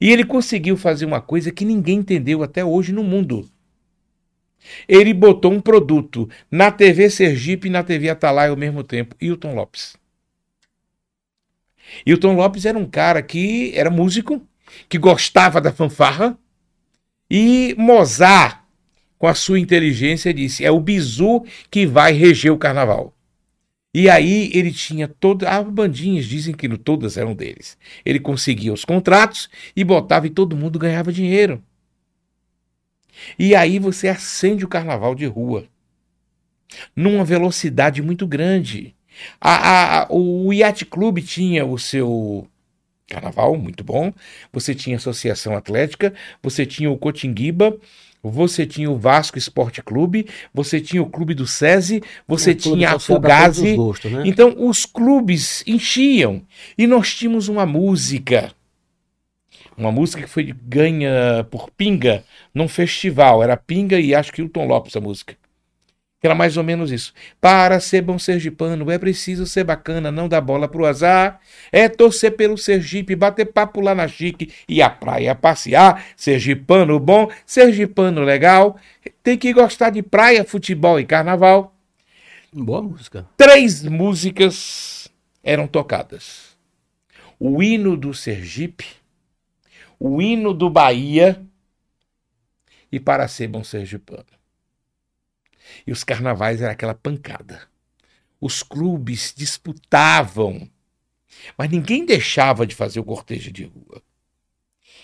E 0.01 0.11
ele 0.11 0.25
conseguiu 0.25 0.77
fazer 0.77 1.05
uma 1.05 1.21
coisa 1.21 1.53
que 1.53 1.65
ninguém 1.65 1.99
entendeu 1.99 2.43
até 2.43 2.65
hoje 2.65 2.93
no 2.93 3.05
mundo. 3.05 3.49
Ele 4.89 5.13
botou 5.13 5.53
um 5.53 5.61
produto 5.61 6.29
na 6.51 6.71
TV 6.71 7.09
Sergipe 7.11 7.69
e 7.69 7.71
na 7.71 7.83
TV 7.83 8.09
Atalaia 8.09 8.51
ao 8.51 8.57
mesmo 8.57 8.83
tempo, 8.83 9.15
Hilton 9.21 9.55
Lopes. 9.55 9.97
Hilton 12.05 12.35
Lopes 12.35 12.65
era 12.65 12.79
um 12.79 12.87
cara 12.87 13.23
que 13.23 13.73
era 13.75 13.91
músico, 13.91 14.41
que 14.89 14.99
gostava 14.99 15.61
da 15.61 15.73
fanfarra, 15.73 16.39
e 17.31 17.75
Mozart, 17.79 18.61
com 19.19 19.27
a 19.27 19.35
sua 19.35 19.61
inteligência, 19.61 20.35
disse: 20.35 20.65
é 20.65 20.71
o 20.71 20.81
bizu 20.81 21.45
que 21.71 21.87
vai 21.87 22.13
reger 22.13 22.53
o 22.53 22.59
carnaval. 22.59 23.15
E 23.93 24.09
aí 24.09 24.51
ele 24.55 24.73
tinha 24.73 25.09
todas 25.09 25.49
as 25.49 25.67
bandinhas, 25.69 26.25
dizem 26.25 26.55
que 26.55 26.69
todas 26.79 27.17
eram 27.17 27.35
deles. 27.35 27.77
Ele 28.05 28.21
conseguia 28.21 28.73
os 28.73 28.85
contratos 28.85 29.51
e 29.75 29.83
botava 29.83 30.27
e 30.27 30.31
todo 30.31 30.57
mundo 30.57 30.79
ganhava 30.79 31.13
dinheiro. 31.13 31.63
E 33.39 33.55
aí 33.55 33.79
você 33.79 34.09
acende 34.09 34.65
o 34.65 34.69
carnaval 34.69 35.15
de 35.15 35.27
rua 35.27 35.67
numa 36.95 37.25
velocidade 37.25 38.01
muito 38.01 38.27
grande. 38.27 38.95
A, 39.41 40.03
a, 40.03 40.07
o 40.09 40.53
Yacht 40.53 40.85
Club 40.87 41.19
tinha 41.19 41.67
o 41.67 41.77
seu 41.77 42.47
carnaval 43.11 43.57
muito 43.57 43.85
bom, 43.85 44.13
você 44.53 44.75
tinha 44.75 44.97
a 44.97 44.99
Associação 44.99 45.57
Atlética, 45.57 46.15
você 46.43 46.65
tinha 46.65 46.91
o 46.91 46.97
Cotinguiba, 46.97 47.77
você 48.23 48.65
tinha 48.67 48.91
o 48.91 48.97
Vasco 48.97 49.37
Esporte 49.37 49.83
Clube, 49.83 50.27
você 50.55 50.81
tinha 50.81 51.03
o 51.03 51.11
Clube 51.11 51.35
do 51.35 51.47
SESI, 51.47 52.03
você 52.27 52.55
clube 52.55 52.79
tinha 52.79 52.93
a 52.93 52.99
Fugazi. 52.99 53.75
gostos, 53.75 54.13
né? 54.13 54.23
Então 54.25 54.55
os 54.59 54.87
clubes 54.87 55.65
enchiam 55.67 56.43
e 56.79 56.87
nós 56.87 57.15
tínhamos 57.15 57.49
uma 57.49 57.67
música, 57.67 58.53
uma 59.77 59.91
música 59.91 60.23
que 60.23 60.29
foi 60.29 60.55
ganha 60.63 61.45
por 61.51 61.71
Pinga 61.71 62.25
num 62.55 62.69
festival, 62.69 63.43
era 63.43 63.57
Pinga 63.57 63.99
e 63.99 64.15
acho 64.15 64.33
que 64.33 64.41
Hilton 64.41 64.67
Lopes 64.67 64.95
a 64.97 65.01
música. 65.01 65.40
Que 66.21 66.27
Era 66.27 66.35
mais 66.35 66.59
ou 66.59 66.63
menos 66.63 66.93
isso. 66.93 67.15
Para 67.41 67.81
ser 67.81 68.03
bom 68.03 68.19
sergipano 68.19 68.91
é 68.91 68.99
preciso 68.99 69.47
ser 69.47 69.65
bacana, 69.65 70.13
não 70.13 70.29
dar 70.29 70.43
bola 70.43 70.69
pro 70.69 70.85
azar. 70.85 71.41
É 71.73 71.89
torcer 71.89 72.37
pelo 72.37 72.59
Sergipe, 72.59 73.17
bater 73.17 73.47
papo 73.47 73.81
lá 73.81 73.95
na 73.95 74.07
chique 74.07 74.53
e 74.69 74.83
a 74.83 74.91
praia 74.91 75.35
passear. 75.35 76.05
Sergipano 76.15 77.01
bom, 77.01 77.31
sergipano 77.47 78.23
legal. 78.23 78.77
Tem 79.23 79.39
que 79.39 79.51
gostar 79.55 79.89
de 79.89 80.03
praia, 80.03 80.45
futebol 80.45 81.01
e 81.01 81.07
carnaval 81.07 81.75
Boa 82.53 82.83
música. 82.83 83.27
três 83.37 83.83
músicas 83.85 85.09
eram 85.43 85.67
tocadas: 85.67 86.59
o 87.39 87.63
hino 87.63 87.97
do 87.97 88.13
Sergipe, 88.13 88.87
o 89.99 90.21
hino 90.21 90.53
do 90.53 90.69
Bahia 90.69 91.41
e 92.93 93.01
Para 93.01 93.27
Ser 93.27 93.49
Bom 93.49 93.65
Sergipano. 93.65 94.40
E 95.91 95.93
os 95.93 96.05
carnavais 96.05 96.63
era 96.63 96.71
aquela 96.71 96.95
pancada. 96.95 97.63
Os 98.41 98.63
clubes 98.63 99.35
disputavam, 99.37 100.71
mas 101.59 101.69
ninguém 101.69 102.07
deixava 102.07 102.65
de 102.65 102.77
fazer 102.77 103.01
o 103.01 103.05
cortejo 103.05 103.51
de 103.51 103.65
rua. 103.65 104.01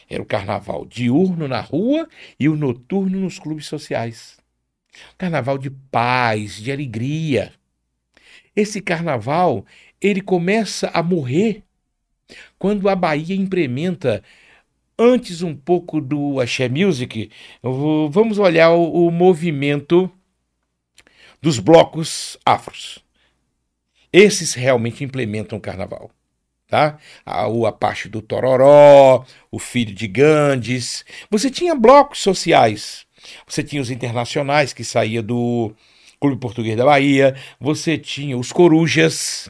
Era 0.09 0.22
o 0.22 0.25
carnaval 0.25 0.87
diurno 0.87 1.49
na 1.49 1.61
rua 1.61 2.09
e 2.38 2.49
o 2.49 2.55
noturno 2.55 3.18
nos 3.18 3.37
clubes 3.37 3.66
sociais. 3.66 4.38
Carnaval 5.18 5.59
de 5.59 5.70
paz, 5.70 6.55
de 6.55 6.70
alegria. 6.70 7.53
Esse 8.55 8.81
carnaval, 8.81 9.66
ele 10.01 10.20
começa 10.20 10.87
a 10.94 11.03
morrer 11.03 11.64
quando 12.61 12.88
a 12.88 12.94
Bahia 12.94 13.35
implementa 13.35 14.22
antes 14.96 15.42
um 15.42 15.53
pouco 15.53 16.01
do 16.01 16.38
axé 16.38 16.68
music, 16.68 17.29
vamos 17.61 18.38
olhar 18.38 18.70
o, 18.70 19.09
o 19.09 19.11
movimento 19.11 20.09
dos 21.40 21.59
blocos 21.59 22.37
afros. 22.44 23.05
Esses 24.12 24.55
realmente 24.55 25.05
implementam 25.05 25.59
o 25.59 25.61
carnaval. 25.61 26.11
Tá? 26.68 26.99
O 27.49 27.64
Apache 27.66 28.09
do 28.09 28.20
Tororó, 28.20 29.25
o 29.51 29.59
Filho 29.59 29.94
de 29.94 30.09
Gandes. 30.09 31.05
Você 31.31 31.51
tinha 31.51 31.75
blocos 31.75 32.20
sociais. 32.20 33.07
Você 33.46 33.62
tinha 33.62 33.81
os 33.81 33.90
internacionais 33.90 34.72
que 34.72 34.83
saía 34.83 35.22
do 35.22 35.72
Clube 36.20 36.40
Português 36.40 36.77
da 36.77 36.85
Bahia. 36.85 37.37
Você 37.61 37.96
tinha 37.96 38.37
os 38.37 38.53
Corujas. 38.53 39.49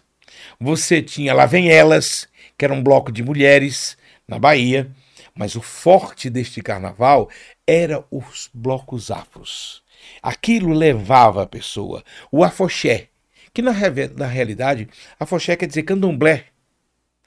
Você 0.60 1.02
tinha 1.02 1.32
Lá 1.32 1.46
Vem 1.46 1.70
Elas, 1.70 2.28
que 2.58 2.64
era 2.64 2.74
um 2.74 2.82
bloco 2.82 3.10
de 3.10 3.22
mulheres 3.22 3.96
na 4.28 4.38
Bahia. 4.38 4.90
Mas 5.34 5.54
o 5.54 5.62
forte 5.62 6.28
deste 6.28 6.60
carnaval 6.60 7.30
era 7.66 8.04
os 8.10 8.50
blocos 8.52 9.10
afros. 9.10 9.82
Aquilo 10.22 10.72
levava 10.72 11.42
a 11.42 11.46
pessoa. 11.46 12.02
O 12.30 12.42
afoxé, 12.44 13.08
que 13.52 13.62
na, 13.62 13.72
na 14.16 14.26
realidade, 14.26 14.88
afoxé 15.18 15.56
quer 15.56 15.66
dizer 15.66 15.82
candomblé, 15.82 16.46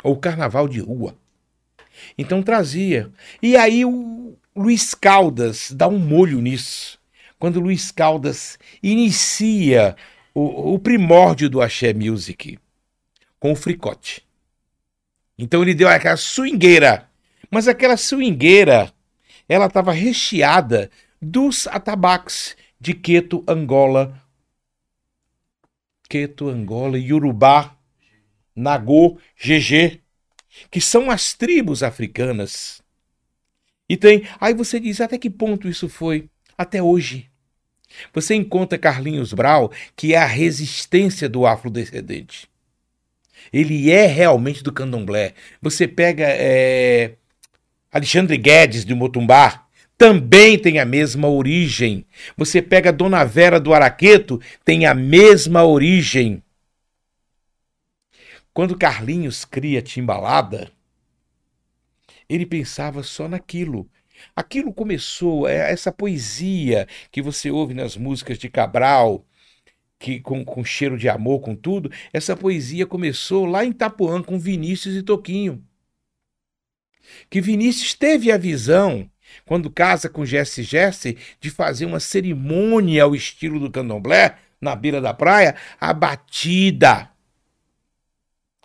ou 0.03 0.17
carnaval 0.17 0.67
de 0.67 0.79
rua. 0.79 1.15
Então 2.17 2.41
trazia. 2.41 3.11
E 3.41 3.55
aí 3.55 3.85
o 3.85 4.37
Luiz 4.55 4.93
Caldas 4.93 5.71
dá 5.71 5.87
um 5.87 5.99
molho 5.99 6.41
nisso. 6.41 6.99
Quando 7.37 7.59
Luiz 7.59 7.91
Caldas 7.91 8.57
inicia 8.81 9.95
o, 10.33 10.73
o 10.73 10.79
primórdio 10.79 11.49
do 11.49 11.61
axé 11.61 11.93
music 11.93 12.59
com 13.39 13.51
o 13.51 13.55
fricote. 13.55 14.21
Então 15.37 15.61
ele 15.61 15.73
deu 15.73 15.87
aquela 15.87 16.17
swingueira. 16.17 17.09
Mas 17.49 17.67
aquela 17.67 17.97
swingueira, 17.97 18.91
ela 19.47 19.65
estava 19.65 19.91
recheada 19.91 20.91
dos 21.21 21.67
atabaques 21.67 22.55
de 22.79 22.93
Queto, 22.93 23.43
Angola, 23.47 24.21
Queto, 26.09 26.47
Angola, 26.47 26.97
Yorubá, 26.97 27.75
Nagô, 28.55 29.19
GG, 29.37 30.01
que 30.71 30.81
são 30.81 31.11
as 31.11 31.33
tribos 31.33 31.83
africanas. 31.83 32.81
E 33.87 33.97
tem. 33.97 34.23
Aí 34.39 34.53
você 34.53 34.79
diz: 34.79 35.01
até 35.01 35.17
que 35.17 35.29
ponto 35.29 35.67
isso 35.67 35.89
foi? 35.89 36.29
Até 36.57 36.81
hoje. 36.81 37.29
Você 38.13 38.35
encontra 38.35 38.77
Carlinhos 38.77 39.33
Brau, 39.33 39.71
que 39.95 40.13
é 40.13 40.17
a 40.17 40.25
resistência 40.25 41.27
do 41.27 41.45
afrodescendente. 41.47 42.47
Ele 43.51 43.89
é 43.89 44.05
realmente 44.05 44.63
do 44.63 44.71
candomblé. 44.71 45.33
Você 45.61 45.87
pega 45.87 46.25
é, 46.27 47.15
Alexandre 47.91 48.37
Guedes, 48.37 48.85
de 48.85 48.93
Motumbá, 48.93 49.67
também 49.99 50.57
tem 50.57 50.79
a 50.79 50.85
mesma 50.85 51.27
origem. 51.27 52.05
Você 52.37 52.61
pega 52.61 52.93
Dona 52.93 53.25
Vera 53.25 53.59
do 53.59 53.73
Araqueto, 53.73 54.41
tem 54.63 54.85
a 54.85 54.93
mesma 54.93 55.65
origem. 55.65 56.41
Quando 58.53 58.77
Carlinhos 58.77 59.43
cria 59.43 59.81
Timbalada, 59.81 60.71
ele 62.29 62.45
pensava 62.45 63.03
só 63.03 63.27
naquilo. 63.27 63.89
Aquilo 64.33 64.71
começou, 64.71 65.45
é, 65.45 65.69
essa 65.69 65.91
poesia 65.91 66.87
que 67.11 67.21
você 67.21 67.51
ouve 67.51 67.73
nas 67.73 67.97
músicas 67.97 68.37
de 68.37 68.47
Cabral, 68.47 69.25
que 69.99 70.21
com, 70.21 70.45
com 70.45 70.63
cheiro 70.63 70.97
de 70.97 71.09
amor, 71.09 71.41
com 71.41 71.53
tudo, 71.53 71.91
essa 72.13 72.37
poesia 72.37 72.85
começou 72.85 73.45
lá 73.45 73.65
em 73.65 73.71
Itapuã 73.71 74.23
com 74.23 74.39
Vinícius 74.39 74.95
e 74.95 75.03
Toquinho. 75.03 75.61
Que 77.29 77.41
Vinícius 77.41 77.93
teve 77.93 78.31
a 78.31 78.37
visão, 78.37 79.09
quando 79.45 79.69
casa 79.69 80.09
com 80.09 80.25
Jesse 80.25 80.63
Jesse, 80.63 81.17
de 81.39 81.49
fazer 81.49 81.85
uma 81.85 81.99
cerimônia 81.99 83.03
ao 83.03 83.15
estilo 83.15 83.59
do 83.59 83.71
candomblé, 83.71 84.37
na 84.61 84.75
beira 84.75 84.99
da 85.01 85.13
praia, 85.13 85.55
a 85.79 85.93
batida. 85.93 87.09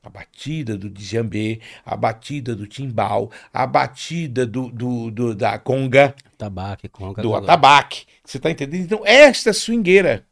A 0.03 0.11
batida 0.11 0.77
do 0.77 0.91
djambê, 0.91 1.61
a 1.85 1.97
batida 1.97 2.55
do 2.55 2.67
timbal, 2.67 3.31
a 3.53 3.67
batida 3.67 4.45
do, 4.45 4.69
do, 4.71 5.11
do 5.11 5.35
da 5.35 5.59
conga. 5.59 6.15
Tabaque, 6.37 6.89
conga. 6.89 7.23
Do 7.23 7.35
atabaque. 7.35 8.05
Você 8.23 8.37
está 8.37 8.51
entendendo? 8.51 8.85
Então, 8.85 9.03
esta 9.07 9.53
swingueira. 9.55 10.27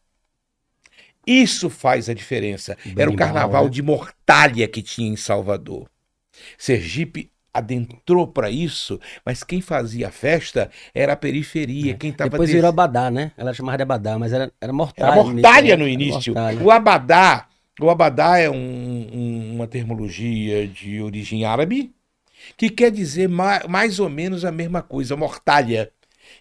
Isso 1.26 1.70
faz 1.70 2.10
a 2.10 2.14
diferença. 2.14 2.76
Era 2.96 3.10
o 3.10 3.16
carnaval 3.16 3.64
né? 3.64 3.70
de 3.70 3.80
Mortalha 3.80 4.68
que 4.68 4.82
tinha 4.82 5.08
em 5.08 5.16
Salvador. 5.16 5.88
Sergipe 6.58 7.31
adentrou 7.52 8.26
para 8.26 8.50
isso, 8.50 8.98
mas 9.24 9.42
quem 9.44 9.60
fazia 9.60 10.08
a 10.08 10.10
festa 10.10 10.70
era 10.94 11.12
a 11.12 11.16
periferia, 11.16 11.94
quem 11.94 12.10
estava 12.10 12.30
Depois 12.30 12.50
virou 12.50 12.68
Abadá, 12.68 13.10
né? 13.10 13.32
Ela 13.36 13.52
chamava 13.52 13.76
de 13.76 13.82
Abadá, 13.82 14.18
mas 14.18 14.32
era, 14.32 14.50
era 14.60 14.72
mortalha. 14.72 15.12
Era 15.12 15.22
mortalha 15.22 15.76
no 15.76 15.84
né? 15.84 15.92
Era 15.92 16.02
início. 16.02 16.34
mortalha. 16.34 16.62
O 16.64 16.70
abadá, 16.70 17.46
o 17.80 17.90
abadá 17.90 18.38
é 18.38 18.48
um- 18.48 18.54
um- 19.12 19.54
uma 19.56 19.66
termologia 19.66 20.66
de 20.66 21.00
origem 21.02 21.44
árabe 21.44 21.92
que 22.56 22.70
quer 22.70 22.90
dizer 22.90 23.28
ma- 23.28 23.62
mais 23.68 24.00
ou 24.00 24.08
menos 24.08 24.44
a 24.44 24.50
mesma 24.52 24.82
coisa, 24.82 25.16
mortalha. 25.16 25.90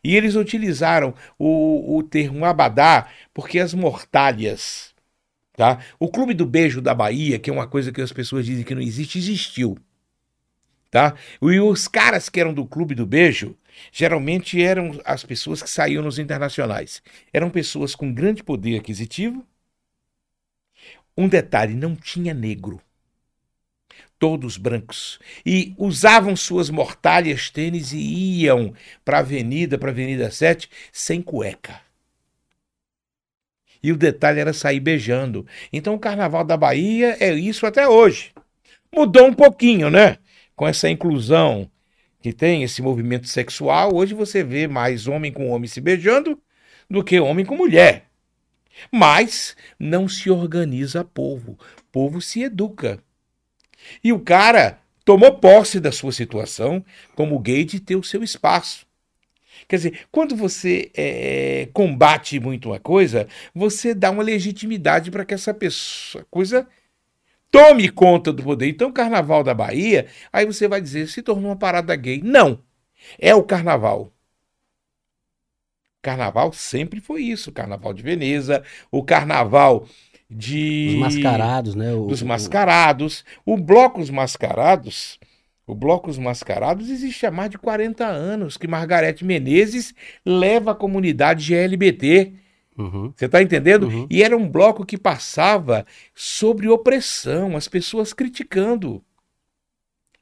E 0.03 0.15
eles 0.15 0.35
utilizaram 0.35 1.13
o, 1.37 1.97
o 1.97 2.03
termo 2.03 2.45
abadá 2.45 3.07
porque 3.33 3.59
as 3.59 3.73
mortalhas, 3.73 4.93
tá? 5.57 5.79
O 5.99 6.07
Clube 6.07 6.33
do 6.33 6.45
Beijo 6.45 6.81
da 6.81 6.95
Bahia, 6.95 7.37
que 7.37 7.49
é 7.49 7.53
uma 7.53 7.67
coisa 7.67 7.91
que 7.91 8.01
as 8.01 8.13
pessoas 8.13 8.45
dizem 8.45 8.63
que 8.63 8.73
não 8.73 8.81
existe, 8.81 9.17
existiu. 9.17 9.77
Tá? 10.91 11.15
E 11.41 11.59
os 11.61 11.87
caras 11.87 12.27
que 12.27 12.37
eram 12.37 12.53
do 12.53 12.65
Clube 12.65 12.93
do 12.93 13.05
Beijo, 13.05 13.57
geralmente 13.93 14.61
eram 14.61 14.99
as 15.05 15.23
pessoas 15.23 15.63
que 15.63 15.69
saíam 15.69 16.03
nos 16.03 16.19
internacionais. 16.19 17.01
Eram 17.31 17.49
pessoas 17.49 17.95
com 17.95 18.13
grande 18.13 18.43
poder 18.43 18.77
aquisitivo. 18.77 19.47
Um 21.17 21.29
detalhe, 21.29 21.73
não 21.73 21.95
tinha 21.95 22.33
negro. 22.33 22.81
Todos 24.19 24.57
brancos. 24.57 25.17
E 25.45 25.73
usavam 25.77 26.35
suas 26.35 26.69
mortalhas 26.69 27.49
tênis 27.49 27.93
e 27.93 28.41
iam 28.41 28.73
para 29.05 29.17
a 29.17 29.21
avenida, 29.21 29.77
para 29.77 29.89
a 29.89 29.93
Avenida 29.93 30.29
7, 30.29 30.69
sem 30.91 31.21
cueca. 31.21 31.79
E 33.81 33.93
o 33.93 33.97
detalhe 33.97 34.41
era 34.41 34.51
sair 34.51 34.81
beijando. 34.81 35.47
Então 35.71 35.95
o 35.95 35.99
Carnaval 35.99 36.43
da 36.43 36.57
Bahia 36.57 37.15
é 37.17 37.33
isso 37.33 37.65
até 37.65 37.87
hoje. 37.87 38.33
Mudou 38.93 39.25
um 39.25 39.33
pouquinho, 39.33 39.89
né? 39.89 40.17
Com 40.61 40.67
essa 40.67 40.87
inclusão 40.87 41.67
que 42.21 42.31
tem 42.31 42.61
esse 42.61 42.83
movimento 42.83 43.27
sexual, 43.27 43.95
hoje 43.95 44.13
você 44.13 44.43
vê 44.43 44.67
mais 44.67 45.07
homem 45.07 45.31
com 45.31 45.49
homem 45.49 45.67
se 45.67 45.81
beijando 45.81 46.39
do 46.87 47.03
que 47.03 47.19
homem 47.19 47.43
com 47.43 47.57
mulher. 47.57 48.05
Mas 48.91 49.55
não 49.79 50.07
se 50.07 50.29
organiza 50.29 51.03
povo, 51.03 51.57
povo 51.91 52.21
se 52.21 52.43
educa. 52.43 53.03
E 54.03 54.13
o 54.13 54.19
cara 54.19 54.79
tomou 55.03 55.33
posse 55.33 55.79
da 55.79 55.91
sua 55.91 56.11
situação 56.11 56.85
como 57.15 57.39
gay 57.39 57.63
de 57.63 57.79
ter 57.79 57.95
o 57.95 58.03
seu 58.03 58.21
espaço. 58.23 58.85
Quer 59.67 59.77
dizer, 59.77 59.99
quando 60.11 60.35
você 60.35 60.91
eh, 60.93 61.69
combate 61.73 62.39
muito 62.39 62.69
uma 62.69 62.79
coisa, 62.79 63.27
você 63.51 63.95
dá 63.95 64.11
uma 64.11 64.21
legitimidade 64.21 65.09
para 65.09 65.25
que 65.25 65.33
essa 65.33 65.55
pessoa, 65.55 66.23
coisa 66.29 66.67
tome 67.51 67.89
conta 67.89 68.31
do 68.33 68.41
poder. 68.43 68.69
Então, 68.69 68.89
o 68.89 68.93
Carnaval 68.93 69.43
da 69.43 69.53
Bahia, 69.53 70.07
aí 70.31 70.45
você 70.45 70.67
vai 70.67 70.81
dizer, 70.81 71.07
se 71.07 71.21
tornou 71.21 71.51
uma 71.51 71.55
parada 71.57 71.95
gay. 71.95 72.21
Não. 72.23 72.59
É 73.19 73.35
o 73.35 73.43
Carnaval. 73.43 74.11
Carnaval 76.01 76.51
sempre 76.53 76.99
foi 76.99 77.21
isso. 77.23 77.49
O 77.49 77.53
Carnaval 77.53 77.93
de 77.93 78.01
Veneza, 78.01 78.63
o 78.91 79.03
Carnaval 79.03 79.85
de 80.29 80.87
Os 80.93 80.99
mascarados, 80.99 81.75
né? 81.75 81.93
O, 81.93 82.05
dos 82.07 82.21
o- 82.21 82.25
mascarados. 82.25 83.23
O 83.45 83.57
Blocos 83.57 84.09
Mascarados, 84.09 85.19
o 85.67 85.75
Blocos 85.75 86.17
Mascarados 86.17 86.89
existe 86.89 87.25
há 87.25 87.31
mais 87.31 87.49
de 87.51 87.57
40 87.57 88.05
anos 88.05 88.57
que 88.57 88.67
Margarete 88.67 89.23
Menezes 89.25 89.93
leva 90.25 90.71
a 90.71 90.75
comunidade 90.75 91.43
GLBT. 91.43 92.33
Uhum. 92.77 93.13
Você 93.15 93.25
está 93.25 93.41
entendendo? 93.41 93.87
Uhum. 93.87 94.07
E 94.09 94.23
era 94.23 94.35
um 94.35 94.47
bloco 94.47 94.85
que 94.85 94.97
passava 94.97 95.85
sobre 96.15 96.67
opressão, 96.67 97.57
as 97.57 97.67
pessoas 97.67 98.13
criticando. 98.13 99.03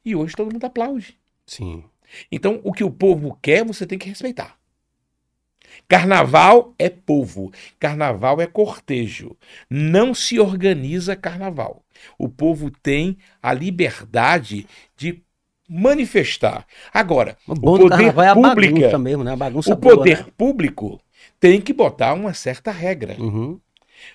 E 0.03 0.15
hoje 0.15 0.35
todo 0.35 0.51
mundo 0.51 0.65
aplaude. 0.65 1.17
Sim. 1.45 1.83
Então, 2.31 2.59
o 2.63 2.73
que 2.73 2.83
o 2.83 2.91
povo 2.91 3.37
quer, 3.41 3.63
você 3.63 3.85
tem 3.85 3.97
que 3.97 4.09
respeitar. 4.09 4.57
Carnaval 5.87 6.73
é 6.79 6.89
povo, 6.89 7.51
carnaval 7.79 8.41
é 8.41 8.47
cortejo. 8.47 9.37
Não 9.69 10.13
se 10.13 10.39
organiza 10.39 11.15
carnaval. 11.15 11.83
O 12.17 12.27
povo 12.27 12.71
tem 12.71 13.17
a 13.41 13.53
liberdade 13.53 14.65
de 14.97 15.21
manifestar. 15.67 16.65
Agora, 16.91 17.37
O 17.47 17.53
o 17.53 17.55
poder 17.61 17.89
carnaval 17.89 18.25
é 18.25 18.97
mesmo, 18.97 19.23
né? 19.23 19.33
O 19.33 19.37
boa, 19.37 19.77
poder 19.77 20.25
né? 20.25 20.31
público 20.35 20.99
tem 21.39 21.61
que 21.61 21.73
botar 21.73 22.13
uma 22.13 22.33
certa 22.33 22.71
regra. 22.71 23.15
Uhum. 23.19 23.59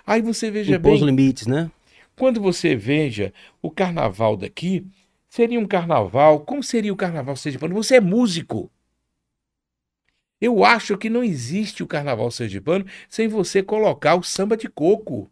Aí 0.06 0.22
você 0.22 0.50
veja 0.50 0.76
Impor 0.76 0.92
os 0.92 1.00
bem, 1.00 1.08
limites, 1.10 1.46
né? 1.46 1.70
quando 2.16 2.40
você 2.40 2.76
veja 2.76 3.32
o 3.60 3.70
carnaval 3.70 4.36
daqui, 4.36 4.86
seria 5.28 5.58
um 5.58 5.66
carnaval. 5.66 6.40
Como 6.40 6.62
seria 6.62 6.92
o 6.92 6.96
carnaval 6.96 7.36
sergipano? 7.36 7.74
Você 7.74 7.96
é 7.96 8.00
músico. 8.00 8.70
Eu 10.40 10.64
acho 10.64 10.98
que 10.98 11.08
não 11.08 11.24
existe 11.24 11.82
o 11.82 11.86
carnaval 11.86 12.30
sergipano 12.30 12.84
sem 13.08 13.28
você 13.28 13.62
colocar 13.62 14.14
o 14.14 14.22
samba 14.22 14.56
de 14.56 14.68
coco. 14.68 15.30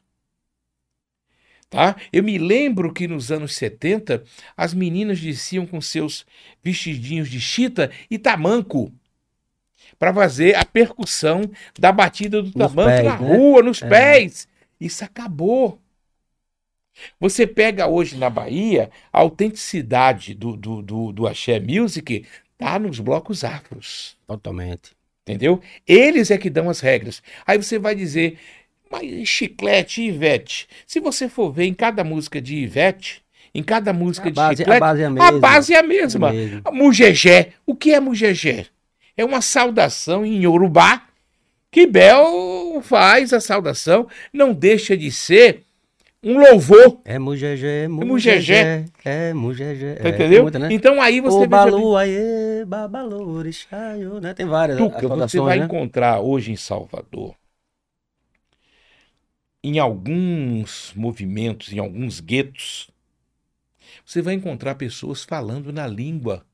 Tá? 1.68 1.96
Eu 2.12 2.22
me 2.22 2.36
lembro 2.36 2.92
que 2.92 3.08
nos 3.08 3.32
anos 3.32 3.54
70 3.54 4.22
as 4.56 4.74
meninas 4.74 5.20
desciam 5.20 5.66
com 5.66 5.80
seus 5.80 6.26
vestidinhos 6.62 7.30
de 7.30 7.40
chita 7.40 7.90
e 8.10 8.18
tamanco 8.18 8.92
para 10.02 10.12
fazer 10.12 10.56
a 10.56 10.64
percussão 10.64 11.48
da 11.78 11.92
batida 11.92 12.42
do 12.42 12.58
Nos 12.58 12.74
pés, 12.74 13.04
na 13.04 13.16
né? 13.20 13.36
rua, 13.36 13.62
nos 13.62 13.80
É. 13.80 13.88
pés. 13.88 14.48
Isso 14.80 15.04
acabou. 15.04 15.78
Você 17.20 17.46
pega 17.46 17.86
hoje 17.86 18.16
na 18.18 18.28
Bahia, 18.28 18.90
a 19.12 19.20
autenticidade 19.20 20.34
do, 20.34 20.56
do, 20.56 20.82
do, 20.82 21.12
do 21.12 21.24
Axé 21.28 21.60
Music 21.60 22.26
tá 22.58 22.80
nos 22.80 22.98
blocos 22.98 23.44
afros. 23.44 24.16
Totalmente. 24.26 24.90
Entendeu? 25.24 25.60
Eles 25.86 26.32
é 26.32 26.36
que 26.36 26.50
dão 26.50 26.68
as 26.68 26.80
regras. 26.80 27.22
Aí 27.46 27.56
você 27.56 27.78
vai 27.78 27.94
dizer, 27.94 28.38
mas 28.90 29.28
chiclete 29.28 30.02
e 30.02 30.08
Ivete. 30.08 30.66
Se 30.84 30.98
você 30.98 31.28
for 31.28 31.52
ver 31.52 31.66
em 31.66 31.74
cada 31.74 32.02
música 32.02 32.40
de 32.42 32.56
Ivete, 32.56 33.22
em 33.54 33.62
cada 33.62 33.92
música 33.92 34.26
A 34.26 34.30
de 34.30 34.34
base, 34.34 34.56
chiclete, 34.56 34.76
a 34.78 34.80
base 34.80 35.02
é 35.02 35.06
a 35.06 35.10
mesma. 35.10 35.28
a 35.28 35.38
base 35.38 35.74
é 35.74 35.78
a 35.78 35.82
mesma. 35.84 36.28
É 36.30 36.32
mesmo. 36.32 36.62
Mugegé. 36.72 37.52
O 37.64 37.76
que 37.76 37.94
é 37.94 38.00
mugegé? 38.00 38.66
É 39.16 39.24
uma 39.24 39.40
saudação 39.40 40.24
em 40.24 40.42
Yorubá 40.42 41.06
que 41.70 41.86
Bel 41.86 42.80
faz 42.82 43.32
a 43.32 43.40
saudação, 43.40 44.06
não 44.32 44.52
deixa 44.52 44.96
de 44.96 45.10
ser 45.10 45.62
um 46.22 46.38
louvor. 46.38 47.00
É 47.04 47.18
mugegé, 47.18 47.88
mugegé. 47.88 48.84
É 49.04 49.32
mugegé. 49.32 49.94
Tá 49.94 50.08
é, 50.08 50.08
entendeu? 50.10 50.30
tem 50.30 50.42
muita, 50.42 50.58
né? 50.58 50.68
Então 50.70 51.00
aí 51.00 51.20
você 51.20 51.46
balu, 51.46 51.96
aê, 51.96 52.64
babalu, 52.66 53.28
orixaiô, 53.36 54.20
né? 54.20 54.34
Tem 54.34 54.46
várias 54.46 54.78
Tuca, 54.78 55.08
você 55.08 55.40
vai 55.40 55.58
né? 55.58 55.64
encontrar 55.64 56.20
hoje 56.20 56.52
em 56.52 56.56
Salvador 56.56 57.34
em 59.62 59.78
alguns 59.78 60.92
movimentos, 60.96 61.72
em 61.72 61.78
alguns 61.78 62.20
guetos, 62.20 62.90
você 64.04 64.20
vai 64.20 64.34
encontrar 64.34 64.74
pessoas 64.74 65.22
falando 65.22 65.72
na 65.72 65.86
língua 65.86 66.44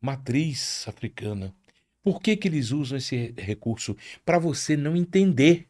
matriz 0.00 0.86
africana. 0.88 1.54
Por 2.02 2.20
que, 2.20 2.36
que 2.36 2.48
eles 2.48 2.70
usam 2.70 2.98
esse 2.98 3.34
recurso? 3.36 3.96
Para 4.24 4.38
você 4.38 4.76
não 4.76 4.96
entender. 4.96 5.66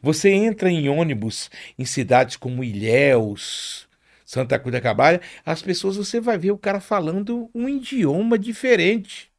Você 0.00 0.30
entra 0.30 0.70
em 0.70 0.88
ônibus 0.88 1.50
em 1.78 1.84
cidades 1.84 2.36
como 2.36 2.64
Ilhéus, 2.64 3.88
Santa 4.24 4.58
Cruz 4.58 4.72
da 4.72 4.80
Cabalha, 4.80 5.20
as 5.44 5.62
pessoas 5.62 5.96
você 5.96 6.20
vai 6.20 6.38
ver 6.38 6.50
o 6.50 6.58
cara 6.58 6.80
falando 6.80 7.50
um 7.54 7.68
idioma 7.68 8.38
diferente. 8.38 9.30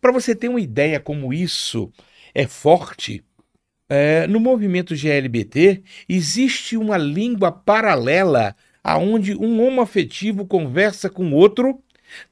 Para 0.00 0.12
você 0.12 0.34
ter 0.34 0.48
uma 0.48 0.60
ideia 0.60 1.00
como 1.00 1.32
isso 1.32 1.92
é 2.34 2.46
forte, 2.46 3.24
é, 3.88 4.26
no 4.26 4.40
movimento 4.40 4.94
GLBT 4.96 5.82
existe 6.08 6.76
uma 6.76 6.96
língua 6.96 7.52
paralela 7.52 8.56
aonde 8.82 9.34
um 9.34 9.62
homoafetivo 9.62 10.46
conversa 10.46 11.08
com 11.08 11.32
outro, 11.32 11.82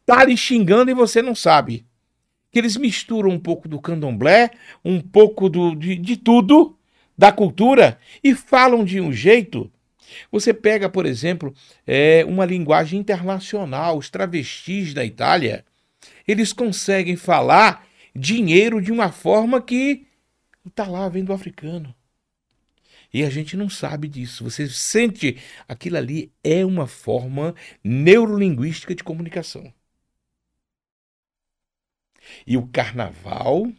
tá 0.05 0.25
lhe 0.25 0.37
xingando 0.37 0.91
e 0.91 0.95
você 0.95 1.23
não 1.23 1.35
sabe. 1.35 1.87
Que 2.53 2.59
eles 2.59 2.77
misturam 2.77 3.31
um 3.31 3.39
pouco 3.39 3.67
do 3.67 3.81
candomblé, 3.81 4.51
um 4.85 5.01
pouco 5.01 5.49
do, 5.49 5.75
de, 5.75 5.97
de 5.97 6.17
tudo, 6.17 6.79
da 7.17 7.33
cultura, 7.33 7.99
e 8.23 8.35
falam 8.35 8.85
de 8.85 9.01
um 9.01 9.13
jeito. 9.13 9.71
Você 10.31 10.53
pega, 10.53 10.89
por 10.89 11.07
exemplo, 11.07 11.55
é, 11.87 12.25
uma 12.27 12.45
linguagem 12.45 13.01
internacional, 13.01 13.97
os 13.97 14.11
travestis 14.11 14.93
da 14.93 15.05
Itália, 15.05 15.65
eles 16.29 16.53
conseguem 16.53 17.17
falar 17.17 17.87
dinheiro 18.15 18.81
de 18.81 18.93
uma 18.93 19.11
forma 19.11 19.61
que 19.61 20.07
está 20.67 20.87
lá, 20.87 21.09
vem 21.09 21.25
do 21.25 21.33
africano. 21.33 21.95
E 23.13 23.23
a 23.23 23.31
gente 23.31 23.57
não 23.57 23.69
sabe 23.69 24.09
disso. 24.09 24.45
Você 24.45 24.69
sente 24.69 25.37
aquilo 25.69 25.99
ali 25.99 26.33
é 26.43 26.65
uma 26.65 26.87
forma 26.87 27.55
neurolinguística 27.85 28.95
de 28.95 29.05
comunicação. 29.05 29.73
E 32.47 32.57
o 32.57 32.67
carnaval, 32.69 33.71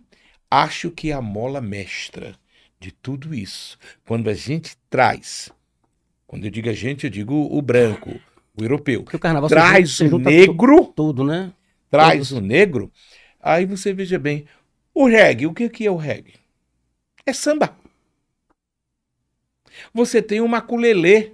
acho 0.50 0.92
que 0.92 1.10
é 1.12 1.14
a 1.14 1.22
mola 1.22 1.62
mestra 1.62 2.36
de 2.80 2.92
tudo 2.92 3.34
isso. 3.34 3.78
Quando 4.06 4.30
a 4.30 4.34
gente 4.34 4.76
traz, 4.90 5.50
quando 6.28 6.46
eu 6.46 6.52
digo 6.52 6.70
a 6.70 6.74
gente, 6.74 7.06
eu 7.06 7.10
digo 7.10 7.34
o 7.36 7.62
branco, 7.62 8.20
o 8.58 8.64
europeu, 8.64 9.04
Porque 9.04 9.16
o 9.18 9.20
carnaval 9.20 9.50
traz 9.50 9.92
se 9.92 10.08
junta- 10.08 10.30
o 10.30 10.32
negro, 10.32 10.86
tu- 10.86 10.94
tudo, 10.94 11.24
né? 11.24 11.52
traz 11.90 12.30
todos. 12.30 12.32
o 12.32 12.42
negro, 12.42 12.92
aí 13.40 13.66
você 13.66 13.94
veja 13.94 14.18
bem, 14.20 14.46
o 14.94 15.06
reggae, 15.08 15.46
o 15.48 15.54
que 15.54 15.70
que 15.70 15.86
é 15.86 15.92
o 15.92 15.96
reggae? 15.96 16.34
É 17.26 17.34
samba. 17.34 17.76
Você 19.94 20.22
tem 20.22 20.42
o 20.42 20.48
maculelê. 20.48 21.32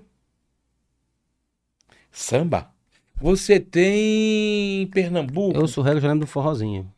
Samba. 2.12 2.74
Você 3.22 3.60
tem 3.60 4.88
Pernambuco. 4.88 5.58
Eu 5.58 5.68
sou 5.68 5.84
regra, 5.84 6.00
já 6.02 6.08
lembro 6.08 6.26
do 6.26 6.30
forrozinho. 6.32 6.90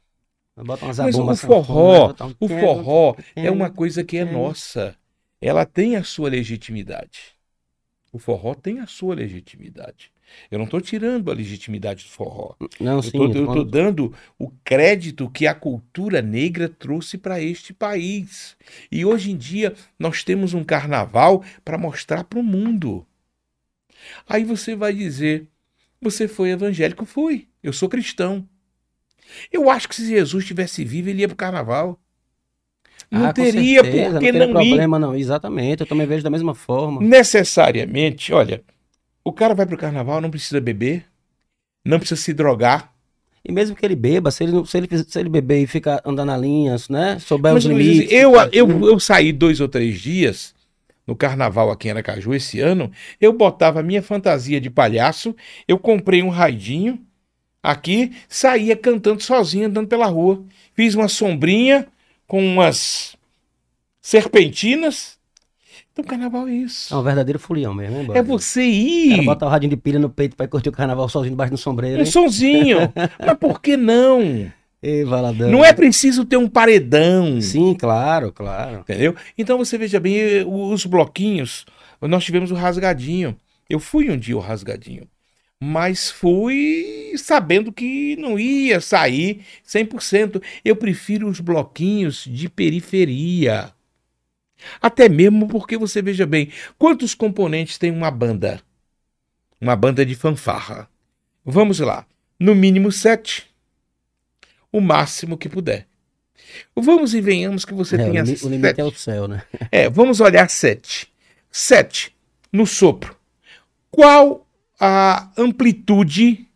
Mas 1.00 1.18
o 1.20 1.24
abumbas, 1.24 1.44
forró, 1.44 2.14
um 2.22 2.36
o 2.40 2.48
forró 2.48 3.16
é 3.42 3.50
uma 3.50 3.70
coisa 3.70 4.04
que 4.04 4.18
é 4.18 4.26
nossa. 4.26 4.96
Ela 5.42 5.66
tem 5.66 5.96
a 5.96 6.04
sua 6.04 6.30
legitimidade. 6.30 7.34
O 8.12 8.20
forró 8.20 8.56
tem 8.56 8.80
a 8.80 8.88
sua 8.88 9.16
legitimidade. 9.16 10.12
Eu 10.52 10.58
não 10.60 10.66
estou 10.66 10.82
tirando 10.82 11.32
a 11.32 11.34
legitimidade 11.34 12.06
do 12.06 12.10
forró. 12.12 12.56
Não, 12.80 13.02
Eu 13.02 13.12
sim. 13.12 13.18
tô- 13.32 13.32
eu 13.34 13.46
estou 13.48 13.66
dando 13.66 14.14
o 14.40 14.52
crédito 14.64 15.30
que 15.30 15.48
a 15.48 15.56
cultura 15.56 16.22
negra 16.22 16.70
trouxe 16.70 17.18
para 17.18 17.42
este 17.42 17.74
país. 17.74 18.58
E 18.92 19.06
hoje 19.06 19.32
em 19.32 19.38
dia 19.38 19.76
nós 20.00 20.24
temos 20.24 20.54
um 20.54 20.64
carnaval 20.64 21.44
para 21.66 21.78
mostrar 21.78 22.24
para 22.26 22.40
o 22.40 22.44
mundo. 22.44 23.06
Aí 24.28 24.44
você 24.44 24.76
vai 24.76 24.94
dizer: 24.94 25.48
você 26.02 26.28
foi 26.28 26.52
evangélico? 26.52 27.06
Fui. 27.06 27.48
Eu 27.64 27.74
sou 27.74 27.90
cristão. 27.90 28.48
Eu 29.52 29.70
acho 29.70 29.88
que 29.88 29.96
se 29.96 30.08
Jesus 30.08 30.44
estivesse 30.44 30.84
vivo, 30.84 31.10
ele 31.10 31.22
ia 31.22 31.28
para 31.28 31.34
o 31.34 31.38
carnaval. 31.38 32.00
Não 33.12 33.28
Ah, 33.28 33.34
teria 33.34 33.52
certeza, 33.82 34.20
por 34.20 34.22
que 34.22 34.32
não 34.32 34.46
ir. 34.48 34.52
problema, 34.52 35.00
não. 35.00 35.16
Exatamente, 35.16 35.82
eu 35.82 35.88
também 35.88 36.08
vejo 36.08 36.24
da 36.24 36.30
mesma 36.30 36.56
forma. 36.56 37.02
Necessariamente, 37.02 38.34
olha, 38.34 38.64
o 39.24 39.32
cara 39.34 39.54
vai 39.54 39.66
para 39.66 39.76
o 39.76 39.78
carnaval, 39.78 40.22
não 40.22 40.30
precisa 40.32 40.62
beber, 40.62 41.06
não 41.86 42.00
precisa 42.00 42.22
se 42.22 42.34
drogar. 42.34 42.94
E 43.44 43.52
mesmo 43.52 43.76
que 43.76 43.84
ele 43.86 43.96
beba, 43.96 44.30
se 44.30 44.44
ele, 44.44 44.52
não- 44.52 44.66
se 44.66 44.78
ele, 44.78 44.88
se 45.04 45.20
ele 45.20 45.30
beber 45.30 45.62
e 45.62 45.68
ficar 45.68 46.02
andando 46.06 46.28
na 46.28 46.38
linha, 46.38 46.76
né? 46.90 47.18
Souber 47.20 47.54
Mas, 47.54 47.66
os 47.66 47.70
limites. 47.70 48.12
eu, 48.12 48.34
eu, 48.54 48.88
eu 48.88 49.00
saí 49.00 49.34
dois 49.34 49.60
ou 49.60 49.68
três 49.68 50.00
dias 50.00 50.54
no 51.08 51.16
carnaval 51.16 51.72
aqui 51.72 51.88
em 51.88 51.92
Aracaju 51.92 52.34
esse 52.36 52.60
ano. 52.60 52.92
Eu 53.20 53.34
botava 53.34 53.80
a 53.80 53.84
minha 53.84 54.02
fantasia 54.04 54.62
de 54.62 54.70
palhaço, 54.70 55.36
eu 55.68 55.80
comprei 55.80 56.22
um 56.22 56.30
raidinho 56.30 57.04
aqui, 57.62 58.12
saía 58.28 58.76
cantando 58.76 59.22
sozinho, 59.22 59.68
andando 59.68 59.88
pela 59.88 60.06
rua. 60.08 60.44
Fiz 60.76 60.96
uma 60.96 61.08
sombrinha 61.08 61.88
com 62.28 62.44
umas 62.46 63.16
serpentinas. 64.02 65.20
Então, 65.92 66.06
carnaval 66.06 66.48
é 66.48 66.54
isso. 66.54 66.94
É 66.94 66.98
um 66.98 67.04
verdadeiro 67.04 67.38
folião 67.38 67.74
mesmo, 67.74 67.98
hein, 67.98 68.08
É 68.14 68.24
você 68.24 68.64
ir. 68.64 69.10
cara 69.12 69.24
bota 69.24 69.46
o 69.46 69.50
radinho 69.50 69.72
de 69.72 69.78
pilha 69.78 70.00
no 70.00 70.10
peito 70.10 70.36
pra 70.36 70.46
ir 70.46 70.50
curtir 70.50 70.70
o 70.70 70.72
carnaval 70.72 71.10
sozinho 71.10 71.32
debaixo 71.34 71.52
do 71.52 71.58
sombreiro. 71.58 71.98
Um 71.98 72.06
hein? 72.06 72.06
sonzinho. 72.06 72.78
Mas 73.20 73.38
por 73.38 73.62
que 73.62 73.76
não? 73.76 74.50
Ei, 74.82 75.04
valadão. 75.04 75.52
Não 75.52 75.64
é 75.64 75.74
preciso 75.74 76.26
ter 76.26 76.38
um 76.38 76.48
paredão. 76.48 77.40
Sim, 77.42 77.76
claro, 77.76 78.32
claro. 78.32 78.80
Entendeu? 78.80 79.16
Então 79.38 79.58
você 79.58 79.78
veja 79.78 80.00
bem, 80.00 80.44
os 80.48 80.86
bloquinhos, 80.86 81.66
nós 82.02 82.24
tivemos 82.24 82.52
o 82.52 82.56
rasgadinho. 82.56 83.36
Eu 83.70 83.80
fui 83.80 84.10
um 84.10 84.18
dia 84.18 84.36
o 84.36 84.40
rasgadinho, 84.40 85.08
mas 85.64 86.10
fui 86.10 87.14
sabendo 87.18 87.72
que 87.72 88.16
não 88.18 88.40
ia 88.40 88.82
sair 88.82 89.46
100%. 89.64 90.42
Eu 90.66 90.76
prefiro 90.76 91.30
os 91.30 91.40
bloquinhos 91.40 92.26
de 92.28 92.50
periferia. 92.50 93.72
Até 94.82 95.08
mesmo 95.08 95.48
porque 95.48 95.78
você 95.78 96.02
veja 96.02 96.26
bem, 96.26 96.52
quantos 96.80 97.14
componentes 97.14 97.78
tem 97.78 97.92
uma 97.92 98.10
banda? 98.10 98.60
Uma 99.60 99.76
banda 99.76 100.04
de 100.04 100.16
fanfarra. 100.16 100.90
Vamos 101.46 101.80
lá, 101.80 102.08
no 102.40 102.56
mínimo 102.56 102.92
sete. 102.92 103.46
O 104.72 104.82
máximo 104.82 105.38
que 105.38 105.48
puder. 105.50 105.88
Vamos 106.76 107.14
e 107.14 107.22
venhamos 107.22 107.66
que 107.66 107.74
você 107.74 107.98
É, 107.98 108.00
o, 108.00 108.06
tenha 108.12 108.24
limi- 108.24 108.38
o 108.42 108.50
limite 108.50 108.68
sete. 108.68 108.82
é 108.82 108.84
o 108.84 108.92
céu, 108.92 109.28
né? 109.28 109.44
É, 109.72 109.90
vamos 109.90 110.20
olhar 110.20 110.50
sete. 110.50 111.12
Sete 111.52 112.16
no 112.52 112.66
sopro. 112.66 113.16
Qual 113.92 114.48
a 114.84 115.32
amplitude 115.38 116.48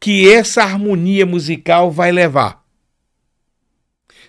que 0.00 0.32
essa 0.32 0.62
harmonia 0.62 1.26
musical 1.26 1.90
vai 1.90 2.10
levar? 2.10 2.64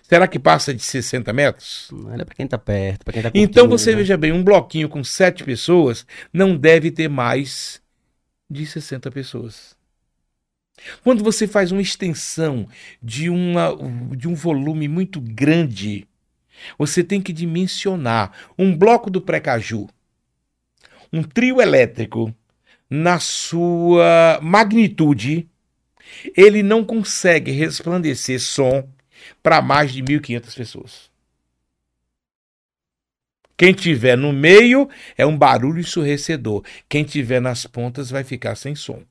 Será 0.01 0.27
que 0.27 0.37
passa 0.37 0.73
de 0.73 0.83
60 0.83 1.31
metros? 1.31 1.87
Não 1.89 2.13
é 2.13 2.25
pra 2.25 2.35
quem 2.35 2.45
tá 2.45 2.57
perto, 2.57 3.05
pra 3.05 3.13
quem 3.13 3.23
tá 3.23 3.31
curtindo. 3.31 3.49
Então 3.49 3.69
você 3.69 3.91
né? 3.91 3.97
veja 3.97 4.17
bem, 4.17 4.33
um 4.33 4.43
bloquinho 4.43 4.89
com 4.89 5.01
sete 5.05 5.41
pessoas 5.45 6.05
não 6.33 6.57
deve 6.57 6.91
ter 6.91 7.07
mais 7.07 7.81
de 8.49 8.65
60 8.65 9.09
pessoas. 9.09 9.73
Quando 11.01 11.23
você 11.23 11.47
faz 11.47 11.71
uma 11.71 11.81
extensão 11.81 12.67
de, 13.01 13.29
uma, 13.29 13.73
de 14.17 14.27
um 14.27 14.35
volume 14.35 14.89
muito 14.89 15.21
grande, 15.21 16.05
você 16.77 17.01
tem 17.05 17.21
que 17.21 17.31
dimensionar 17.31 18.33
um 18.59 18.75
bloco 18.75 19.09
do 19.09 19.21
Precaju, 19.21 19.87
um 21.11 21.23
trio 21.23 21.61
elétrico, 21.61 22.35
na 22.89 23.19
sua 23.19 24.39
magnitude, 24.41 25.49
ele 26.35 26.61
não 26.61 26.83
consegue 26.83 27.51
resplandecer 27.51 28.39
som 28.39 28.87
para 29.41 29.61
mais 29.61 29.91
de 29.93 30.03
1.500 30.03 30.55
pessoas. 30.55 31.13
Quem 33.55 33.73
tiver 33.73 34.17
no 34.17 34.33
meio 34.33 34.89
é 35.17 35.25
um 35.25 35.37
barulho 35.37 35.79
ensurdecedor. 35.79 36.63
Quem 36.89 37.03
tiver 37.03 37.39
nas 37.39 37.65
pontas 37.65 38.09
vai 38.09 38.23
ficar 38.23 38.55
sem 38.55 38.75
som. 38.75 39.03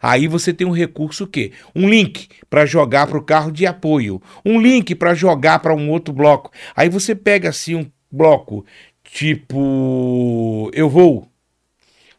Aí 0.00 0.26
você 0.28 0.52
tem 0.52 0.66
um 0.66 0.70
recurso 0.70 1.24
o 1.24 1.26
quê? 1.26 1.52
Um 1.74 1.88
link 1.88 2.28
para 2.48 2.64
jogar 2.64 3.06
para 3.06 3.18
o 3.18 3.24
carro 3.24 3.50
de 3.50 3.66
apoio, 3.66 4.20
um 4.44 4.60
link 4.60 4.94
para 4.94 5.14
jogar 5.14 5.58
para 5.58 5.74
um 5.74 5.90
outro 5.90 6.12
bloco. 6.14 6.50
Aí 6.74 6.88
você 6.88 7.14
pega 7.14 7.48
assim 7.48 7.74
um 7.74 7.90
bloco 8.10 8.64
tipo 9.02 10.70
eu 10.72 10.88
vou. 10.88 11.28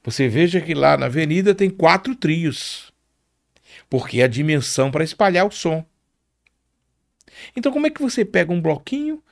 Você 0.06 0.30
veja 0.30 0.62
que 0.62 0.76
lá 0.76 0.96
na 0.96 1.08
avenida 1.08 1.56
tem 1.56 1.68
quatro 1.68 2.16
trios, 2.16 2.94
porque 3.90 4.22
é 4.22 4.26
a 4.26 4.28
dimensão 4.28 4.92
para 4.92 5.04
espalhar 5.04 5.48
o 5.48 5.52
som. 5.52 5.84
Então 7.56 7.72
como 7.72 7.88
é 7.88 7.90
que 7.90 8.02
você 8.02 8.24
pega 8.24 8.54
um 8.54 8.62
bloquinho 8.62 9.24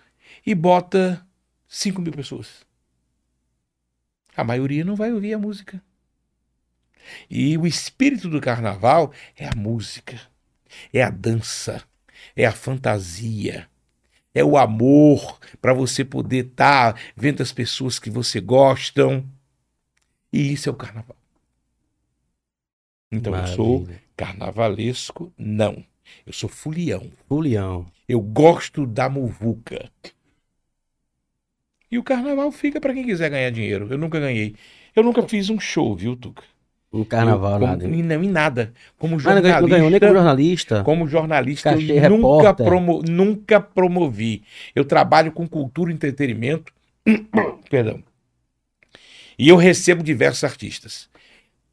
e 0.44 0.56
bota 0.56 1.26
5 1.68 2.02
mil 2.02 2.12
pessoas? 2.12 2.66
A 4.36 4.44
maioria 4.44 4.84
não 4.84 4.96
vai 4.96 5.14
ouvir 5.14 5.36
a 5.36 5.38
música. 5.38 5.80
E 7.30 7.56
o 7.56 7.68
espírito 7.68 8.28
do 8.28 8.42
carnaval 8.42 9.14
é 9.38 9.48
a 9.48 9.56
música, 9.56 10.20
é 10.92 11.04
a 11.04 11.12
dança, 11.12 11.84
é 12.36 12.48
a 12.48 12.52
fantasia, 12.52 13.70
é 14.34 14.44
o 14.44 14.58
amor 14.58 15.40
para 15.62 15.72
você 15.72 16.04
poder 16.04 16.48
estar 16.48 17.00
vendo 17.16 17.44
as 17.44 17.52
pessoas 17.52 18.00
que 18.00 18.10
você 18.10 18.42
gostam. 18.42 19.24
E 20.34 20.52
isso 20.52 20.68
é 20.68 20.72
o 20.72 20.76
carnaval. 20.76 21.16
Então 23.12 23.36
eu 23.36 23.48
sou 23.48 23.80
Maravilha. 23.82 24.02
carnavalesco? 24.18 25.32
Não. 25.38 25.84
Eu 26.26 26.34
sou 26.34 26.50
fulião. 26.50 27.12
Fulião. 27.30 27.86
Eu 28.10 28.20
gosto 28.20 28.86
da 28.88 29.08
muvuca. 29.08 29.90
E 31.92 31.98
o 31.98 32.04
carnaval 32.04 32.52
fica 32.52 32.82
para 32.82 32.94
quem 32.94 33.06
quiser 33.06 33.30
ganhar 33.30 33.52
dinheiro. 33.52 33.88
Eu 33.90 33.98
nunca 34.00 34.20
ganhei. 34.20 34.56
Eu 34.96 35.04
nunca 35.04 35.22
fiz 35.24 35.50
um 35.50 35.60
show, 35.60 35.96
viu, 35.96 36.16
Tuca? 36.16 36.44
No 36.92 37.06
carnaval, 37.06 37.54
eu, 37.54 37.60
como, 37.60 37.72
nada. 37.72 37.88
Em, 37.88 38.26
em 38.26 38.30
nada. 38.30 38.74
Como 38.98 39.16
Ah, 39.26 39.34
não 39.36 39.42
ganhou- 39.68 39.90
nem 39.90 40.00
como 40.00 40.14
jornalista, 40.14 40.14
jornalista. 40.14 40.84
como 40.84 41.08
jornalista, 41.08 41.72
eu 41.76 42.10
nunca, 42.10 42.54
promo, 42.54 43.02
nunca 43.02 43.60
promovi. 43.62 44.44
Eu 44.76 44.86
trabalho 44.86 45.32
com 45.32 45.48
cultura 45.48 45.92
e 45.92 45.96
entretenimento. 45.96 46.72
Perdão. 47.70 48.04
E 49.38 49.50
eu 49.50 49.56
recebo 49.56 50.04
diversos 50.04 50.44
artistas. 50.44 51.10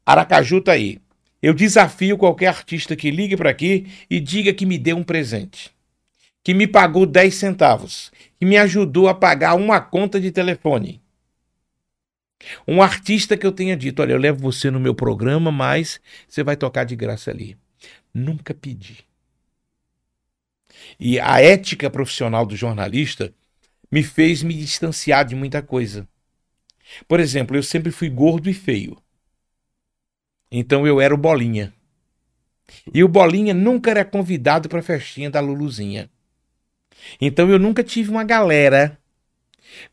Aracaju 0.05 0.61
tá 0.61 0.73
aí. 0.73 0.99
Eu 1.41 1.53
desafio 1.53 2.17
qualquer 2.17 2.47
artista 2.47 2.95
que 2.95 3.09
ligue 3.09 3.35
para 3.35 3.49
aqui 3.49 3.87
e 4.09 4.19
diga 4.19 4.53
que 4.53 4.65
me 4.65 4.77
deu 4.77 4.97
um 4.97 5.03
presente. 5.03 5.71
Que 6.43 6.53
me 6.53 6.67
pagou 6.67 7.05
10 7.05 7.33
centavos. 7.33 8.11
Que 8.39 8.45
me 8.45 8.57
ajudou 8.57 9.07
a 9.07 9.13
pagar 9.13 9.55
uma 9.55 9.79
conta 9.79 10.19
de 10.19 10.31
telefone. 10.31 11.01
Um 12.67 12.81
artista 12.81 13.37
que 13.37 13.45
eu 13.45 13.51
tenha 13.51 13.75
dito: 13.77 14.01
olha, 14.01 14.13
eu 14.13 14.17
levo 14.17 14.39
você 14.39 14.71
no 14.71 14.79
meu 14.79 14.95
programa, 14.95 15.51
mas 15.51 15.99
você 16.27 16.43
vai 16.43 16.55
tocar 16.55 16.83
de 16.83 16.95
graça 16.95 17.31
ali. 17.31 17.57
Nunca 18.13 18.53
pedi. 18.53 19.05
E 20.99 21.19
a 21.19 21.41
ética 21.41 21.89
profissional 21.89 22.45
do 22.45 22.55
jornalista 22.55 23.33
me 23.91 24.03
fez 24.03 24.41
me 24.41 24.53
distanciar 24.53 25.25
de 25.25 25.35
muita 25.35 25.61
coisa. 25.61 26.07
Por 27.07 27.19
exemplo, 27.19 27.55
eu 27.55 27.63
sempre 27.63 27.91
fui 27.91 28.09
gordo 28.09 28.49
e 28.49 28.53
feio. 28.53 28.97
Então 30.51 30.85
eu 30.85 30.99
era 30.99 31.13
o 31.13 31.17
Bolinha. 31.17 31.73
E 32.93 33.03
o 33.03 33.07
Bolinha 33.07 33.53
nunca 33.53 33.91
era 33.91 34.05
convidado 34.05 34.67
para 34.67 34.79
a 34.79 34.83
festinha 34.83 35.29
da 35.29 35.39
Luluzinha. 35.39 36.09
Então 37.19 37.49
eu 37.49 37.57
nunca 37.57 37.83
tive 37.83 38.09
uma 38.09 38.23
galera. 38.23 38.97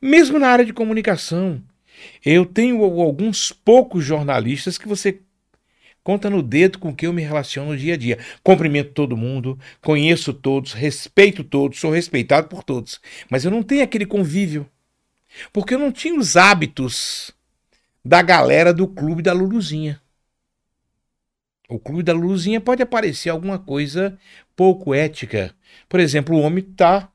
Mesmo 0.00 0.38
na 0.38 0.48
área 0.48 0.64
de 0.64 0.72
comunicação, 0.72 1.62
eu 2.24 2.44
tenho 2.44 2.82
alguns 2.82 3.52
poucos 3.52 4.04
jornalistas 4.04 4.76
que 4.76 4.88
você 4.88 5.20
conta 6.02 6.30
no 6.30 6.42
dedo 6.42 6.78
com 6.78 6.94
quem 6.94 7.06
eu 7.06 7.12
me 7.12 7.22
relaciono 7.22 7.70
no 7.70 7.76
dia 7.76 7.94
a 7.94 7.96
dia. 7.96 8.18
Cumprimento 8.42 8.92
todo 8.92 9.16
mundo, 9.16 9.58
conheço 9.80 10.32
todos, 10.32 10.72
respeito 10.72 11.44
todos, 11.44 11.78
sou 11.78 11.90
respeitado 11.90 12.48
por 12.48 12.64
todos. 12.64 13.00
Mas 13.30 13.44
eu 13.44 13.50
não 13.50 13.62
tenho 13.62 13.84
aquele 13.84 14.06
convívio. 14.06 14.68
Porque 15.52 15.74
eu 15.74 15.78
não 15.78 15.92
tinha 15.92 16.18
os 16.18 16.36
hábitos 16.36 17.30
da 18.04 18.22
galera 18.22 18.72
do 18.72 18.86
clube 18.86 19.22
da 19.22 19.32
Luluzinha. 19.32 20.00
O 21.68 21.78
clube 21.78 22.02
da 22.02 22.14
Luluzinha 22.14 22.60
pode 22.60 22.82
aparecer 22.82 23.28
alguma 23.28 23.58
coisa 23.58 24.18
pouco 24.56 24.94
ética. 24.94 25.54
Por 25.88 26.00
exemplo, 26.00 26.36
o 26.36 26.40
homem 26.40 26.64
tá 26.64 27.10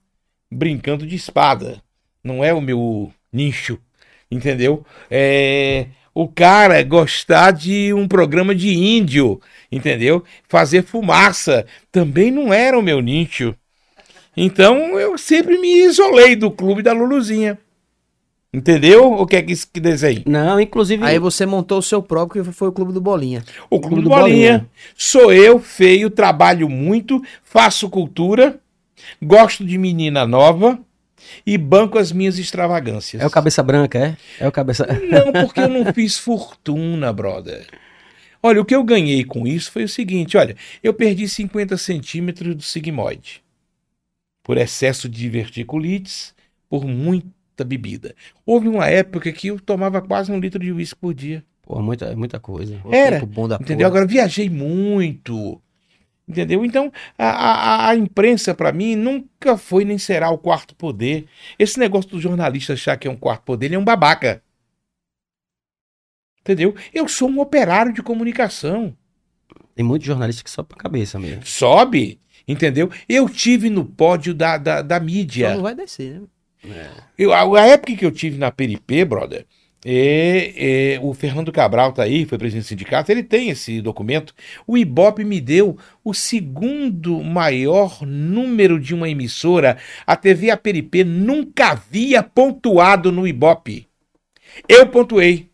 brincando 0.51 1.07
de 1.07 1.15
espada. 1.15 1.81
Não 2.23 2.43
é 2.43 2.53
o 2.53 2.61
meu 2.61 3.11
nicho, 3.31 3.79
entendeu? 4.29 4.85
É 5.09 5.87
o 6.13 6.27
cara 6.27 6.83
gostar 6.83 7.51
de 7.51 7.91
um 7.93 8.07
programa 8.07 8.53
de 8.53 8.71
índio, 8.71 9.41
entendeu? 9.71 10.23
Fazer 10.47 10.83
fumaça 10.83 11.65
também 11.91 12.29
não 12.29 12.53
era 12.53 12.77
o 12.77 12.83
meu 12.83 13.01
nicho. 13.01 13.55
Então 14.37 14.99
eu 14.99 15.17
sempre 15.17 15.57
me 15.57 15.83
isolei 15.83 16.35
do 16.35 16.51
clube 16.51 16.81
da 16.81 16.93
Luluzinha. 16.93 17.57
Entendeu? 18.53 19.11
O 19.13 19.25
que 19.25 19.35
é 19.35 19.41
que 19.41 19.51
isso 19.51 19.67
que 19.71 19.79
desenha? 19.79 20.21
Não, 20.27 20.59
inclusive. 20.59 21.03
Aí 21.03 21.17
você 21.17 21.43
montou 21.43 21.79
o 21.79 21.81
seu 21.81 22.03
próprio, 22.03 22.45
que 22.45 22.51
foi 22.51 22.67
o 22.67 22.71
Clube 22.71 22.93
do 22.93 23.01
Bolinha. 23.01 23.43
O 23.67 23.79
Clube 23.79 23.95
Clube 23.95 24.01
do 24.03 24.03
do 24.03 24.09
Bolinha. 24.09 24.51
Bolinha. 24.51 24.69
Sou 24.95 25.33
eu, 25.33 25.57
feio, 25.59 26.09
trabalho 26.11 26.69
muito, 26.69 27.19
faço 27.43 27.89
cultura, 27.89 28.59
gosto 29.19 29.65
de 29.65 29.75
menina 29.79 30.27
nova 30.27 30.79
e 31.45 31.57
banco 31.57 31.97
as 31.97 32.11
minhas 32.11 32.37
extravagâncias. 32.37 33.23
É 33.23 33.25
o 33.25 33.31
cabeça 33.31 33.63
branca, 33.63 33.97
é? 33.97 34.17
É 34.39 34.47
o 34.47 34.51
cabeça. 34.51 34.85
Não, 34.85 35.31
porque 35.45 35.59
eu 35.59 35.69
não 35.69 35.91
fiz 35.91 36.19
fortuna, 36.19 37.11
brother. 37.11 37.65
Olha, 38.41 38.61
o 38.61 38.65
que 38.65 38.75
eu 38.75 38.83
ganhei 38.83 39.23
com 39.23 39.47
isso 39.47 39.71
foi 39.71 39.85
o 39.85 39.89
seguinte: 39.89 40.37
olha, 40.37 40.55
eu 40.83 40.93
perdi 40.93 41.27
50 41.27 41.75
centímetros 41.77 42.55
do 42.55 42.61
sigmoide 42.61 43.41
por 44.43 44.57
excesso 44.57 45.07
de 45.07 45.17
diverticulites, 45.17 46.35
por 46.69 46.85
muita 47.53 47.63
bebida. 47.63 48.15
Houve 48.45 48.67
uma 48.67 48.87
época 48.87 49.31
que 49.31 49.47
eu 49.47 49.59
tomava 49.59 50.01
quase 50.01 50.31
um 50.31 50.39
litro 50.39 50.59
de 50.59 50.71
uísque 50.71 50.99
por 50.99 51.13
dia. 51.13 51.43
Pô, 51.61 51.81
muita, 51.81 52.13
muita 52.15 52.39
coisa. 52.39 52.77
Pô, 52.81 52.93
Era, 52.93 53.19
tempo 53.19 53.27
bom 53.31 53.47
da 53.47 53.55
Entendeu? 53.55 53.77
porra. 53.87 53.87
Agora 53.87 54.05
viajei 54.05 54.49
muito. 54.49 55.61
Entendeu? 56.27 56.65
Então, 56.65 56.91
a, 57.17 57.27
a, 57.27 57.89
a 57.89 57.95
imprensa, 57.95 58.55
para 58.55 58.71
mim, 58.71 58.95
nunca 58.95 59.57
foi 59.57 59.85
nem 59.85 59.97
será 59.97 60.29
o 60.31 60.37
quarto 60.37 60.75
poder. 60.75 61.25
Esse 61.59 61.79
negócio 61.79 62.09
do 62.09 62.19
jornalista 62.19 62.73
achar 62.73 62.97
que 62.97 63.07
é 63.07 63.11
um 63.11 63.15
quarto 63.15 63.43
poder, 63.43 63.67
ele 63.67 63.75
é 63.75 63.79
um 63.79 63.83
babaca. 63.83 64.41
Entendeu? 66.41 66.75
Eu 66.93 67.07
sou 67.07 67.29
um 67.29 67.39
operário 67.39 67.93
de 67.93 68.01
comunicação. 68.01 68.95
Tem 69.75 69.85
muitos 69.85 70.05
jornalistas 70.07 70.43
que 70.43 70.49
só 70.49 70.63
pra 70.63 70.77
cabeça 70.77 71.17
mesmo. 71.19 71.45
Sobe, 71.45 72.19
entendeu? 72.47 72.89
Eu 73.07 73.27
tive 73.29 73.69
no 73.69 73.85
pódio 73.85 74.33
da, 74.33 74.57
da, 74.57 74.81
da 74.81 74.97
Só 74.97 75.03
mídia. 75.03 75.55
não 75.55 75.61
vai 75.63 75.75
descer, 75.75 76.19
né? 76.21 76.27
Eu, 77.17 77.33
a, 77.33 77.61
a 77.61 77.65
época 77.67 77.95
que 77.95 78.05
eu 78.05 78.11
tive 78.11 78.37
na 78.37 78.51
PRP, 78.51 79.05
brother, 79.05 79.45
é, 79.85 80.93
é, 80.95 80.99
o 81.01 81.13
Fernando 81.13 81.51
Cabral 81.51 81.91
tá 81.91 82.03
aí, 82.03 82.25
foi 82.25 82.37
presidente 82.37 82.65
do 82.65 82.67
sindicato, 82.69 83.11
ele 83.11 83.23
tem 83.23 83.49
esse 83.49 83.81
documento. 83.81 84.33
O 84.65 84.77
Ibope 84.77 85.25
me 85.25 85.41
deu 85.41 85.77
o 86.03 86.13
segundo 86.13 87.21
maior 87.21 88.01
número 88.05 88.79
de 88.79 88.93
uma 88.93 89.09
emissora. 89.09 89.77
A 90.07 90.15
TV 90.15 90.51
APRP 90.51 91.03
nunca 91.03 91.71
havia 91.71 92.23
pontuado 92.23 93.11
no 93.11 93.27
Ibope. 93.27 93.87
Eu 94.69 94.87
pontuei. 94.87 95.49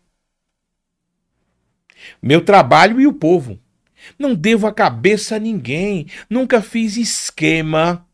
Meu 2.22 2.40
trabalho 2.40 3.00
e 3.00 3.06
o 3.06 3.12
povo. 3.12 3.58
Não 4.18 4.34
devo 4.34 4.66
a 4.66 4.72
cabeça 4.72 5.36
a 5.36 5.38
ninguém. 5.38 6.06
Nunca 6.28 6.62
fiz 6.62 6.96
esquema 6.96 8.06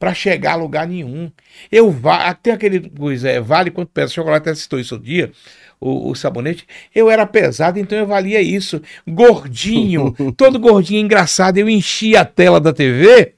para 0.00 0.14
chegar 0.14 0.52
a 0.52 0.56
lugar 0.56 0.88
nenhum. 0.88 1.30
Eu 1.70 1.90
va 1.90 2.32
tem 2.32 2.54
aquele 2.54 2.88
coisa, 2.88 3.28
é, 3.28 3.38
vale 3.38 3.70
quanto 3.70 3.90
pesa. 3.90 4.14
Chocolate 4.14 4.48
até 4.48 4.54
citou 4.54 4.80
isso 4.80 4.94
outro 4.94 5.06
dia, 5.06 5.30
o, 5.78 6.08
o 6.10 6.14
sabonete. 6.14 6.66
Eu 6.94 7.10
era 7.10 7.26
pesado, 7.26 7.78
então 7.78 7.98
eu 7.98 8.06
valia 8.06 8.40
isso. 8.40 8.80
Gordinho, 9.06 10.16
todo 10.38 10.58
gordinho 10.58 11.04
engraçado. 11.04 11.58
Eu 11.58 11.68
enchia 11.68 12.22
a 12.22 12.24
tela 12.24 12.58
da 12.58 12.72
TV, 12.72 13.34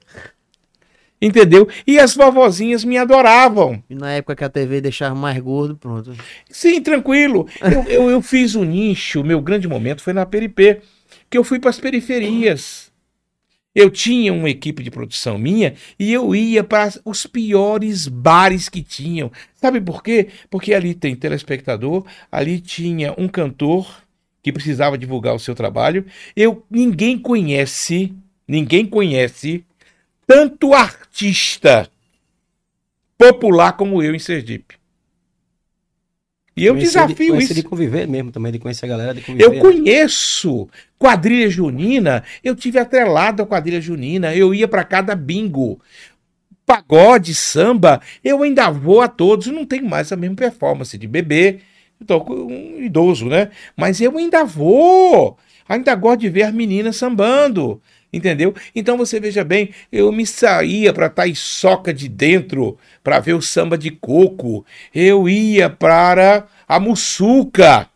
entendeu? 1.21 1.69
E 1.85 1.99
as 1.99 2.15
vovozinhas 2.15 2.85
me 2.85 2.97
adoravam. 2.97 3.83
E 3.91 3.97
na 3.97 4.13
época 4.13 4.37
que 4.37 4.45
a 4.45 4.49
TV 4.49 4.81
deixava 4.81 5.17
mais 5.17 5.37
gordo, 5.41 5.77
pronto. 5.77 6.15
Sim, 6.49 6.81
tranquilo. 6.81 7.49
Eu, 7.61 7.83
eu, 7.89 8.11
eu 8.11 8.23
fiz 8.23 8.55
um 8.55 8.63
nicho, 8.63 9.21
o 9.21 9.25
meu 9.25 9.41
grande 9.41 9.67
momento 9.67 10.01
foi 10.01 10.13
na 10.13 10.25
PRP, 10.25 10.81
que 11.29 11.37
eu 11.37 11.43
fui 11.43 11.59
para 11.59 11.71
as 11.71 11.81
periferias. 11.81 12.92
Eu 13.75 13.91
tinha 13.91 14.33
uma 14.33 14.51
equipe 14.51 14.83
de 14.83 14.91
produção 14.91 15.39
minha 15.39 15.75
e 15.99 16.13
eu 16.13 16.35
ia 16.35 16.63
para 16.63 16.93
os 17.05 17.27
piores 17.27 18.07
bares 18.07 18.69
que 18.69 18.83
tinham. 18.83 19.33
Sabe 19.55 19.81
por 19.81 20.03
quê? 20.03 20.29
Porque 20.51 20.75
ali 20.75 20.95
tem 20.95 21.17
telespectador, 21.17 22.05
ali 22.31 22.61
tinha 22.61 23.15
um 23.17 23.29
cantor 23.29 24.03
que 24.43 24.53
precisava 24.53 24.99
divulgar 24.99 25.35
o 25.35 25.39
seu 25.39 25.55
trabalho. 25.55 26.05
Eu 26.37 26.67
ninguém 26.71 27.19
conhece, 27.19 28.15
ninguém 28.47 28.85
conhece 28.85 29.65
tanto 30.27 30.75
artista 30.75 31.89
popular 33.17 33.73
como 33.73 34.03
eu 34.03 34.15
em 34.15 34.19
Sergipe. 34.19 34.82
E 36.57 36.67
eu 36.67 36.75
Conheci 36.75 36.93
desafio 36.93 37.37
de, 37.37 37.45
isso. 37.45 37.55
de 37.55 37.63
conviver 37.63 38.07
mesmo 38.07 38.31
também, 38.31 38.53
de 38.53 38.59
conhecer 38.59 38.85
a 38.85 38.89
galera, 38.89 39.15
de 39.15 39.23
conviver. 39.23 39.45
Eu 39.45 39.59
conheço 39.59 40.69
quadrilha 40.99 41.49
junina, 41.49 42.23
eu 42.45 42.55
tive 42.55 42.79
atrelado 42.79 43.43
a 43.43 43.47
quadrilha 43.47 43.81
junina, 43.81 44.35
eu 44.35 44.55
ia 44.55 44.69
para 44.69 44.85
cada 44.85 45.15
bingo. 45.15 45.81
Pagode, 46.67 47.35
samba, 47.35 48.01
eu 48.23 48.43
ainda 48.43 48.71
vou 48.71 49.01
a 49.01 49.09
todos, 49.09 49.49
não 49.49 49.65
tenho 49.65 49.85
mais 49.89 50.13
a 50.13 50.17
mesma 50.17 50.37
performance 50.37 50.97
de 50.97 51.09
bebê, 51.09 51.61
eu 52.01 52.07
tô 52.07 52.21
com 52.21 52.35
um 52.35 52.83
idoso, 52.83 53.27
né? 53.27 53.51
Mas 53.77 54.01
eu 54.01 54.17
ainda 54.17 54.45
vou, 54.45 55.37
ainda 55.69 55.95
gosto 55.95 56.21
de 56.21 56.29
ver 56.29 56.45
as 56.45 56.55
meninas 56.55 56.97
sambando, 56.97 57.81
entendeu? 58.13 58.55
Então 58.75 58.97
você 58.99 59.19
veja 59.21 59.45
bem, 59.45 59.71
eu 59.91 60.13
me 60.13 60.27
saía 60.27 60.93
para 60.93 61.09
Taiçoca 61.11 61.93
de 61.95 62.09
dentro 62.09 62.79
para 63.03 63.21
ver 63.21 63.35
o 63.35 63.43
samba 63.43 63.77
de 63.79 63.91
coco, 63.91 64.65
eu 64.95 65.29
ia 65.29 65.71
para 65.71 66.47
a 66.69 66.79
Mussuca, 66.81 67.89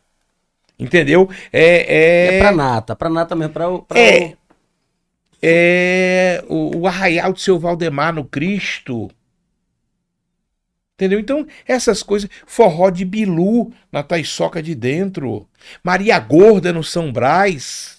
entendeu? 0.79 1.29
É, 1.53 2.35
É 2.35 2.37
é, 2.37 2.39
pra 2.41 2.53
nata, 2.53 2.97
pra 2.97 3.11
nata 3.11 3.35
mesmo, 3.37 3.53
pra 3.55 3.67
É. 3.95 4.35
o- 4.35 4.37
é 5.43 6.43
o, 6.49 6.79
o 6.79 6.87
Arraial 6.87 7.33
de 7.33 7.41
Seu 7.41 7.59
Valdemar 7.59 8.13
no 8.15 8.25
Cristo, 8.25 9.11
Entendeu? 10.95 11.21
Então, 11.21 11.47
essas 11.67 12.03
coisas. 12.03 12.29
Forró 12.47 12.89
de 12.89 13.05
Bilu 13.05 13.71
na 13.93 14.03
Taiçoca 14.03 14.63
de 14.63 14.75
Dentro. 14.75 15.47
Maria 15.85 16.19
Gorda 16.19 16.73
no 16.73 16.83
São 16.83 17.13
Brás. 17.13 17.96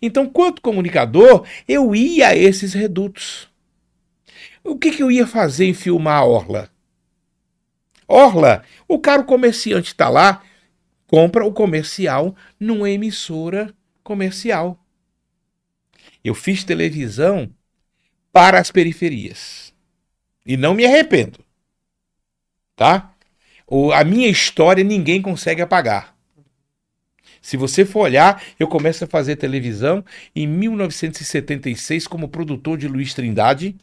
Então, 0.00 0.28
quanto 0.28 0.62
comunicador, 0.62 1.46
eu 1.68 1.94
ia 1.94 2.28
a 2.28 2.36
esses 2.36 2.72
redutos. 2.72 3.48
O 4.64 4.76
que, 4.76 4.90
que 4.90 5.02
eu 5.02 5.10
ia 5.10 5.26
fazer 5.26 5.66
em 5.66 5.74
filmar 5.74 6.18
a 6.18 6.24
Orla? 6.24 6.70
Orla, 8.06 8.62
o 8.86 8.98
cara 8.98 9.22
comerciante 9.22 9.88
está 9.88 10.08
lá, 10.08 10.42
compra 11.06 11.44
o 11.44 11.52
comercial 11.52 12.36
numa 12.60 12.90
emissora 12.90 13.74
comercial. 14.02 14.78
Eu 16.22 16.34
fiz 16.34 16.62
televisão 16.62 17.50
para 18.32 18.60
as 18.60 18.70
periferias. 18.70 19.74
E 20.44 20.56
não 20.56 20.74
me 20.74 20.84
arrependo. 20.84 21.44
Tá? 22.76 23.14
O, 23.66 23.92
a 23.92 24.04
minha 24.04 24.28
história 24.28 24.84
ninguém 24.84 25.22
consegue 25.22 25.62
apagar. 25.62 26.11
Se 27.42 27.56
você 27.56 27.84
for 27.84 28.02
olhar, 28.02 28.40
eu 28.58 28.68
começo 28.68 29.02
a 29.02 29.08
fazer 29.08 29.34
televisão 29.34 30.04
em 30.34 30.46
1976 30.46 32.06
como 32.06 32.28
produtor 32.28 32.78
de 32.78 32.86
Luiz 32.86 33.12
Trindade. 33.12 33.74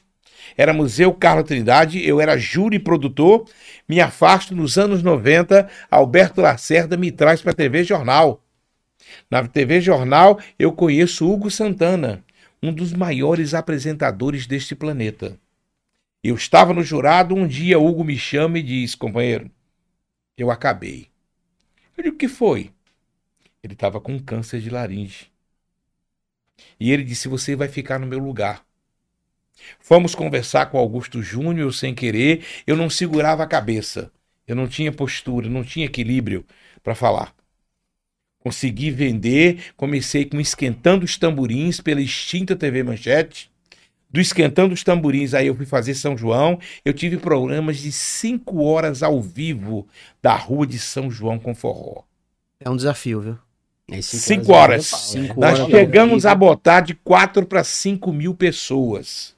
Era 0.57 0.73
Museu 0.73 1.13
Carlos 1.13 1.45
Trindade, 1.45 2.03
eu 2.07 2.21
era 2.21 2.37
júri 2.37 2.79
produtor. 2.79 3.45
Me 3.87 3.99
afasto 3.99 4.55
nos 4.55 4.77
anos 4.77 5.03
90, 5.03 5.69
Alberto 5.91 6.39
Lacerda 6.39 6.95
me 6.95 7.11
traz 7.11 7.41
para 7.41 7.51
a 7.51 7.55
TV 7.55 7.83
Jornal. 7.83 8.41
Na 9.29 9.45
TV 9.45 9.81
Jornal, 9.81 10.39
eu 10.57 10.71
conheço 10.71 11.29
Hugo 11.29 11.51
Santana, 11.51 12.23
um 12.63 12.71
dos 12.71 12.93
maiores 12.93 13.53
apresentadores 13.53 14.47
deste 14.47 14.73
planeta. 14.73 15.37
Eu 16.23 16.35
estava 16.35 16.73
no 16.73 16.83
jurado, 16.83 17.35
um 17.35 17.45
dia 17.45 17.77
Hugo 17.77 18.05
me 18.05 18.17
chama 18.17 18.59
e 18.59 18.63
diz: 18.63 18.95
companheiro, 18.95 19.51
eu 20.37 20.49
acabei. 20.49 21.07
Eu 21.97 22.03
digo: 22.03 22.15
o 22.15 22.17
que 22.17 22.29
foi? 22.29 22.71
Ele 23.63 23.73
estava 23.73 23.99
com 23.99 24.19
câncer 24.19 24.61
de 24.61 24.69
laringe. 24.69 25.31
E 26.79 26.91
ele 26.91 27.03
disse: 27.03 27.27
Você 27.27 27.55
vai 27.55 27.67
ficar 27.67 27.99
no 27.99 28.07
meu 28.07 28.19
lugar. 28.19 28.65
Fomos 29.79 30.15
conversar 30.15 30.67
com 30.67 30.77
Augusto 30.77 31.21
Júnior 31.21 31.73
sem 31.73 31.93
querer, 31.93 32.45
eu 32.65 32.77
não 32.77 32.89
segurava 32.89 33.43
a 33.43 33.47
cabeça, 33.47 34.11
eu 34.47 34.55
não 34.55 34.67
tinha 34.67 34.91
postura, 34.91 35.49
não 35.49 35.63
tinha 35.63 35.85
equilíbrio 35.85 36.45
para 36.81 36.95
falar. 36.95 37.35
Consegui 38.39 38.89
vender, 38.89 39.73
comecei 39.75 40.23
com 40.23 40.39
Esquentando 40.39 41.03
os 41.03 41.17
Tamborins 41.17 41.81
pela 41.81 42.01
extinta 42.01 42.55
TV 42.55 42.83
Manchete. 42.83 43.51
Do 44.09 44.19
Esquentando 44.19 44.73
os 44.73 44.83
Tamborins, 44.83 45.33
aí 45.33 45.47
eu 45.47 45.55
fui 45.55 45.65
fazer 45.65 45.93
São 45.93 46.17
João. 46.17 46.57
Eu 46.83 46.93
tive 46.93 47.17
programas 47.17 47.77
de 47.77 47.91
cinco 47.91 48.63
horas 48.63 49.03
ao 49.03 49.21
vivo 49.21 49.87
da 50.21 50.35
rua 50.35 50.65
de 50.65 50.79
São 50.79 51.11
João 51.11 51.37
com 51.37 51.53
forró. 51.53 52.03
É 52.59 52.69
um 52.69 52.77
desafio, 52.77 53.21
viu? 53.21 53.48
É 53.91 54.01
cinco 54.01 54.53
horas. 54.53 54.85
Cinco 54.85 55.39
Nós 55.39 55.59
horas 55.59 55.71
chegamos 55.71 56.25
a 56.25 56.35
botar 56.35 56.81
de 56.81 56.93
4 56.93 57.45
para 57.45 57.63
5 57.63 58.11
mil 58.11 58.35
pessoas. 58.35 59.35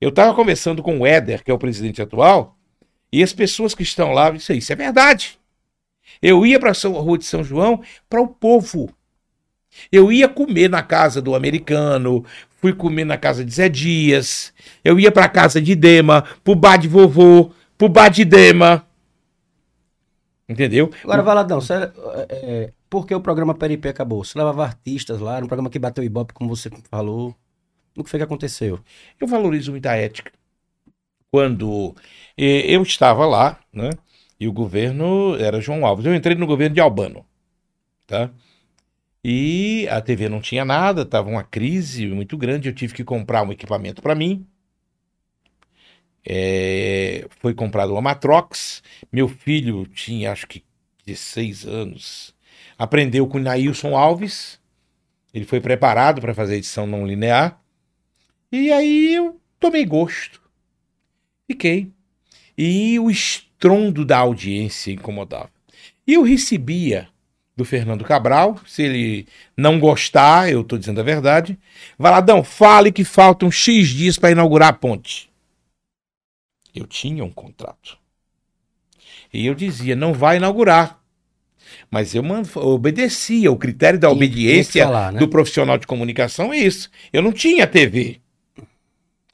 Eu 0.00 0.10
estava 0.10 0.34
conversando 0.34 0.82
com 0.82 1.00
o 1.00 1.06
Éder, 1.06 1.42
que 1.42 1.50
é 1.50 1.54
o 1.54 1.58
presidente 1.58 2.02
atual, 2.02 2.56
e 3.10 3.22
as 3.22 3.32
pessoas 3.32 3.74
que 3.74 3.82
estão 3.82 4.12
lá 4.12 4.30
disseram: 4.30 4.58
Isso 4.58 4.72
é 4.72 4.76
verdade. 4.76 5.38
Eu 6.20 6.44
ia 6.44 6.60
para 6.60 6.70
a 6.70 6.88
Rua 6.88 7.18
de 7.18 7.24
São 7.24 7.42
João 7.42 7.82
para 8.08 8.20
o 8.20 8.28
povo. 8.28 8.92
Eu 9.90 10.12
ia 10.12 10.28
comer 10.28 10.68
na 10.68 10.82
casa 10.82 11.20
do 11.20 11.34
americano, 11.34 12.24
fui 12.60 12.72
comer 12.72 13.04
na 13.04 13.16
casa 13.16 13.44
de 13.44 13.52
Zé 13.52 13.68
Dias, 13.68 14.52
eu 14.84 14.98
ia 15.00 15.10
para 15.10 15.24
a 15.24 15.28
casa 15.28 15.60
de 15.60 15.74
Dema, 15.74 16.24
pro 16.44 16.54
bar 16.54 16.76
de 16.76 16.86
vovô, 16.86 17.50
pro 17.76 17.88
bar 17.88 18.08
de 18.08 18.24
Dema. 18.24 18.86
Entendeu? 20.48 20.90
Agora, 21.02 21.22
Valadão, 21.22 21.60
você, 21.60 21.90
é, 22.28 22.70
é, 22.94 23.00
por 23.00 23.06
que 23.06 23.14
o 23.14 23.20
programa 23.20 23.54
Peripê 23.54 23.88
acabou? 23.88 24.24
Você 24.24 24.38
levava 24.38 24.64
artistas 24.64 25.20
lá, 25.20 25.40
no 25.40 25.48
programa 25.48 25.70
que 25.70 25.78
bateu 25.78 26.04
Ibope, 26.04 26.32
como 26.32 26.54
você 26.54 26.70
falou. 26.90 27.34
O 27.96 28.04
que 28.04 28.10
foi 28.10 28.18
que 28.18 28.24
aconteceu? 28.24 28.80
Eu 29.20 29.26
valorizo 29.26 29.72
muito 29.72 29.86
a 29.86 29.94
ética. 29.94 30.32
Quando 31.30 31.94
eu 32.36 32.82
estava 32.82 33.26
lá, 33.26 33.58
né? 33.72 33.90
E 34.38 34.46
o 34.48 34.52
governo 34.52 35.36
era 35.36 35.60
João 35.60 35.84
Alves. 35.86 36.06
Eu 36.06 36.14
entrei 36.14 36.36
no 36.36 36.46
governo 36.46 36.74
de 36.74 36.80
Albano, 36.80 37.24
tá? 38.06 38.30
E 39.24 39.88
a 39.90 40.00
TV 40.00 40.28
não 40.28 40.40
tinha 40.40 40.64
nada, 40.64 41.02
estava 41.02 41.28
uma 41.30 41.42
crise 41.42 42.06
muito 42.08 42.36
grande. 42.36 42.68
Eu 42.68 42.74
tive 42.74 42.94
que 42.94 43.04
comprar 43.04 43.42
um 43.46 43.52
equipamento 43.52 44.02
para 44.02 44.14
mim. 44.14 44.46
É, 46.26 47.26
foi 47.40 47.54
comprado 47.54 47.92
uma 47.92 48.00
Matrox. 48.02 48.82
Meu 49.12 49.28
filho 49.28 49.86
tinha, 49.86 50.32
acho 50.32 50.46
que, 50.46 50.64
16 51.06 51.66
anos. 51.66 52.34
Aprendeu 52.78 53.26
com 53.26 53.38
Nailson 53.38 53.96
Alves. 53.96 54.58
Ele 55.32 55.44
foi 55.44 55.60
preparado 55.60 56.20
para 56.20 56.34
fazer 56.34 56.56
edição 56.56 56.86
não 56.86 57.06
linear. 57.06 57.60
E 58.50 58.70
aí 58.72 59.14
eu 59.14 59.40
tomei 59.58 59.84
gosto. 59.84 60.40
Fiquei. 61.46 61.90
E 62.56 62.98
o 62.98 63.10
estrondo 63.10 64.04
da 64.04 64.18
audiência 64.18 64.92
incomodava. 64.92 65.50
E 66.06 66.14
eu 66.14 66.22
recebia 66.22 67.08
do 67.56 67.64
Fernando 67.64 68.04
Cabral, 68.04 68.60
se 68.66 68.82
ele 68.82 69.28
não 69.56 69.78
gostar, 69.78 70.50
eu 70.50 70.62
estou 70.62 70.78
dizendo 70.78 71.00
a 71.00 71.04
verdade. 71.04 71.58
Valadão, 71.98 72.42
fale 72.42 72.90
que 72.90 73.04
faltam 73.04 73.50
X 73.50 73.88
dias 73.88 74.18
para 74.18 74.32
inaugurar 74.32 74.70
a 74.70 74.72
ponte. 74.72 75.30
Eu 76.74 76.86
tinha 76.86 77.24
um 77.24 77.30
contrato. 77.30 77.96
E 79.32 79.46
eu 79.46 79.54
dizia, 79.54 79.94
não 79.94 80.12
vai 80.12 80.36
inaugurar. 80.36 81.00
Mas 81.90 82.14
eu 82.14 82.22
obedecia. 82.56 83.50
O 83.50 83.56
critério 83.56 83.98
da 83.98 84.10
obediência 84.10 84.84
falar, 84.84 85.12
né? 85.12 85.18
do 85.18 85.28
profissional 85.28 85.78
de 85.78 85.86
comunicação 85.86 86.52
é 86.52 86.58
isso. 86.58 86.90
Eu 87.12 87.22
não 87.22 87.32
tinha 87.32 87.66
TV. 87.66 88.20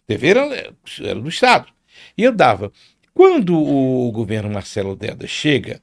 TV 0.07 0.28
era, 0.28 0.74
era 1.01 1.20
do 1.20 1.28
Estado. 1.28 1.68
E 2.16 2.22
eu 2.22 2.32
dava. 2.32 2.72
Quando 3.14 3.57
o 3.57 4.11
governo 4.12 4.51
Marcelo 4.51 4.97
Deda 4.97 5.26
chega, 5.26 5.80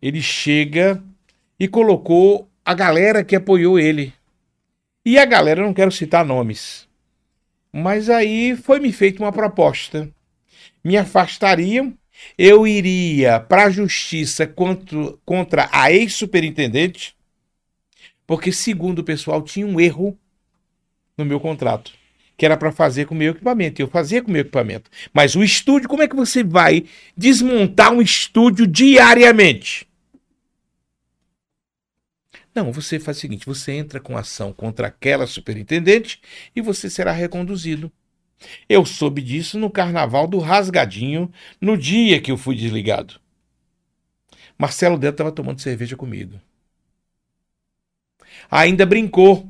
ele 0.00 0.20
chega 0.20 1.02
e 1.58 1.68
colocou 1.68 2.48
a 2.64 2.74
galera 2.74 3.22
que 3.22 3.36
apoiou 3.36 3.78
ele. 3.78 4.12
E 5.04 5.18
a 5.18 5.24
galera, 5.24 5.62
não 5.62 5.74
quero 5.74 5.92
citar 5.92 6.24
nomes, 6.24 6.88
mas 7.72 8.08
aí 8.08 8.56
foi 8.56 8.80
me 8.80 8.92
feita 8.92 9.22
uma 9.22 9.32
proposta. 9.32 10.08
Me 10.82 10.96
afastariam, 10.96 11.92
eu 12.36 12.66
iria 12.66 13.40
para 13.40 13.64
a 13.64 13.70
justiça 13.70 14.46
contra, 14.46 15.12
contra 15.24 15.68
a 15.72 15.92
ex-superintendente, 15.92 17.14
porque, 18.26 18.52
segundo 18.52 19.00
o 19.00 19.04
pessoal, 19.04 19.42
tinha 19.42 19.66
um 19.66 19.80
erro 19.80 20.18
no 21.16 21.24
meu 21.24 21.38
contrato 21.38 21.92
que 22.36 22.44
era 22.44 22.56
para 22.56 22.72
fazer 22.72 23.06
com 23.06 23.14
o 23.14 23.18
meu 23.18 23.32
equipamento. 23.32 23.80
Eu 23.80 23.88
fazia 23.88 24.22
com 24.22 24.28
o 24.28 24.32
meu 24.32 24.40
equipamento. 24.42 24.90
Mas 25.12 25.34
o 25.34 25.42
estúdio, 25.42 25.88
como 25.88 26.02
é 26.02 26.08
que 26.08 26.16
você 26.16 26.42
vai 26.42 26.84
desmontar 27.16 27.92
um 27.92 28.02
estúdio 28.02 28.66
diariamente? 28.66 29.86
Não, 32.54 32.72
você 32.72 33.00
faz 33.00 33.16
o 33.16 33.20
seguinte: 33.20 33.46
você 33.46 33.72
entra 33.72 34.00
com 34.00 34.16
ação 34.16 34.52
contra 34.52 34.86
aquela 34.88 35.26
superintendente 35.26 36.20
e 36.54 36.60
você 36.60 36.88
será 36.88 37.12
reconduzido. 37.12 37.90
Eu 38.68 38.84
soube 38.84 39.20
disso 39.20 39.58
no 39.58 39.70
carnaval 39.70 40.26
do 40.26 40.38
Rasgadinho, 40.38 41.30
no 41.60 41.76
dia 41.76 42.20
que 42.20 42.30
eu 42.30 42.36
fui 42.36 42.54
desligado. 42.54 43.20
Marcelo 44.58 44.96
Dentro 44.96 45.14
estava 45.14 45.32
tomando 45.32 45.60
cerveja 45.60 45.96
comigo. 45.96 46.40
Ainda 48.50 48.86
brincou 48.86 49.48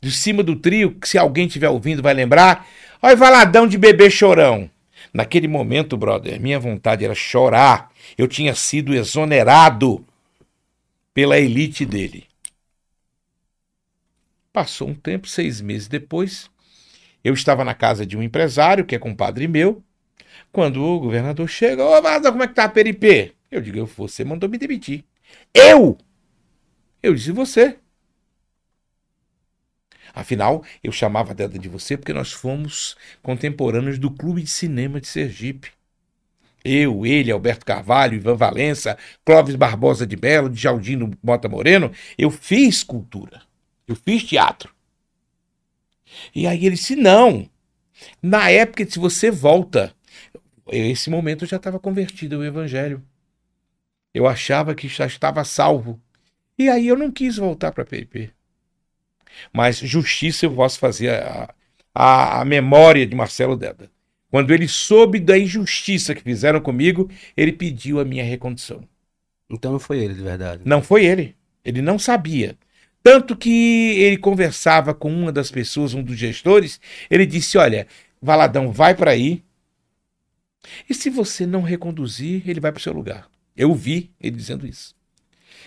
de 0.00 0.10
cima 0.10 0.42
do 0.42 0.56
trio, 0.56 0.94
que 0.94 1.08
se 1.08 1.18
alguém 1.18 1.46
estiver 1.46 1.68
ouvindo 1.68 2.02
vai 2.02 2.14
lembrar. 2.14 2.66
Olha 3.02 3.16
valadão 3.16 3.66
de 3.66 3.76
bebê 3.76 4.10
chorão. 4.10 4.70
Naquele 5.12 5.48
momento, 5.48 5.96
brother, 5.96 6.40
minha 6.40 6.58
vontade 6.58 7.04
era 7.04 7.14
chorar. 7.14 7.90
Eu 8.16 8.28
tinha 8.28 8.54
sido 8.54 8.94
exonerado 8.94 10.04
pela 11.12 11.38
elite 11.38 11.84
dele. 11.84 12.26
Passou 14.52 14.88
um 14.88 14.94
tempo, 14.94 15.28
seis 15.28 15.60
meses 15.60 15.88
depois, 15.88 16.50
eu 17.28 17.34
estava 17.34 17.62
na 17.62 17.74
casa 17.74 18.06
de 18.06 18.16
um 18.16 18.22
empresário, 18.22 18.86
que 18.86 18.94
é 18.94 18.98
compadre 18.98 19.46
meu, 19.46 19.84
quando 20.50 20.82
o 20.82 20.98
governador 20.98 21.46
chega, 21.46 21.84
ô, 21.84 22.00
Vaza, 22.00 22.30
como 22.30 22.42
é 22.42 22.48
que 22.48 22.54
tá 22.54 22.64
a 22.64 22.68
Peripê? 22.68 23.34
Eu 23.50 23.60
digo, 23.60 23.84
você 23.84 24.24
mandou 24.24 24.48
me 24.48 24.56
demitir. 24.56 25.04
Eu? 25.52 25.98
Eu 27.02 27.14
disse, 27.14 27.30
você. 27.30 27.76
Afinal, 30.14 30.64
eu 30.82 30.90
chamava 30.90 31.32
a 31.32 31.34
Deda 31.34 31.58
de 31.58 31.68
você 31.68 31.96
porque 31.98 32.14
nós 32.14 32.32
fomos 32.32 32.96
contemporâneos 33.22 33.98
do 33.98 34.10
Clube 34.10 34.42
de 34.42 34.48
Cinema 34.48 35.00
de 35.00 35.06
Sergipe. 35.06 35.70
Eu, 36.64 37.04
ele, 37.04 37.30
Alberto 37.30 37.64
Carvalho, 37.64 38.14
Ivan 38.14 38.36
Valença, 38.36 38.96
Clóvis 39.24 39.54
Barbosa 39.54 40.06
de 40.06 40.16
Belo, 40.16 40.52
Jaldino 40.52 41.10
Mota 41.22 41.48
Moreno, 41.48 41.92
eu 42.16 42.30
fiz 42.30 42.82
cultura. 42.82 43.42
Eu 43.86 43.94
fiz 43.94 44.24
teatro. 44.24 44.77
E 46.34 46.46
aí 46.46 46.66
ele 46.66 46.76
disse: 46.76 46.96
não. 46.96 47.48
Na 48.22 48.50
época, 48.50 48.88
se 48.88 48.98
você 48.98 49.30
volta, 49.30 49.94
esse 50.70 51.10
momento 51.10 51.44
eu 51.44 51.48
já 51.48 51.56
estava 51.56 51.78
convertido 51.78 52.36
ao 52.36 52.44
evangelho. 52.44 53.02
Eu 54.14 54.26
achava 54.26 54.74
que 54.74 54.88
já 54.88 55.06
estava 55.06 55.44
salvo. 55.44 56.00
E 56.58 56.68
aí 56.68 56.88
eu 56.88 56.96
não 56.96 57.10
quis 57.10 57.36
voltar 57.36 57.72
para 57.72 57.82
a 57.82 57.86
PRP. 57.86 58.30
Mas 59.52 59.78
justiça 59.78 60.46
eu 60.46 60.54
posso 60.54 60.78
fazer 60.78 61.10
a, 61.10 61.54
a, 61.94 62.40
a 62.40 62.44
memória 62.44 63.06
de 63.06 63.14
Marcelo 63.14 63.56
Deda. 63.56 63.90
Quando 64.30 64.52
ele 64.52 64.68
soube 64.68 65.18
da 65.20 65.38
injustiça 65.38 66.14
que 66.14 66.22
fizeram 66.22 66.60
comigo, 66.60 67.10
ele 67.36 67.52
pediu 67.52 67.98
a 68.00 68.04
minha 68.04 68.24
recondição. 68.24 68.82
Então 69.48 69.72
não 69.72 69.78
foi 69.78 69.98
ele, 70.00 70.14
de 70.14 70.22
verdade. 70.22 70.62
Não 70.64 70.82
foi 70.82 71.06
ele. 71.06 71.34
Ele 71.64 71.80
não 71.80 71.98
sabia. 71.98 72.56
Tanto 73.08 73.34
que 73.34 73.94
ele 74.02 74.18
conversava 74.18 74.92
com 74.92 75.10
uma 75.10 75.32
das 75.32 75.50
pessoas, 75.50 75.94
um 75.94 76.02
dos 76.02 76.18
gestores, 76.18 76.78
ele 77.10 77.24
disse: 77.24 77.56
Olha, 77.56 77.86
Valadão, 78.20 78.70
vai 78.70 78.94
para 78.94 79.12
aí. 79.12 79.42
E 80.86 80.92
se 80.92 81.08
você 81.08 81.46
não 81.46 81.62
reconduzir, 81.62 82.42
ele 82.46 82.60
vai 82.60 82.70
para 82.70 82.78
o 82.78 82.82
seu 82.82 82.92
lugar. 82.92 83.26
Eu 83.56 83.74
vi 83.74 84.10
ele 84.20 84.36
dizendo 84.36 84.66
isso. 84.66 84.94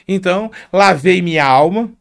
Então, 0.08 0.52
lavei 0.72 1.20
minha 1.20 1.44
alma, 1.44 1.92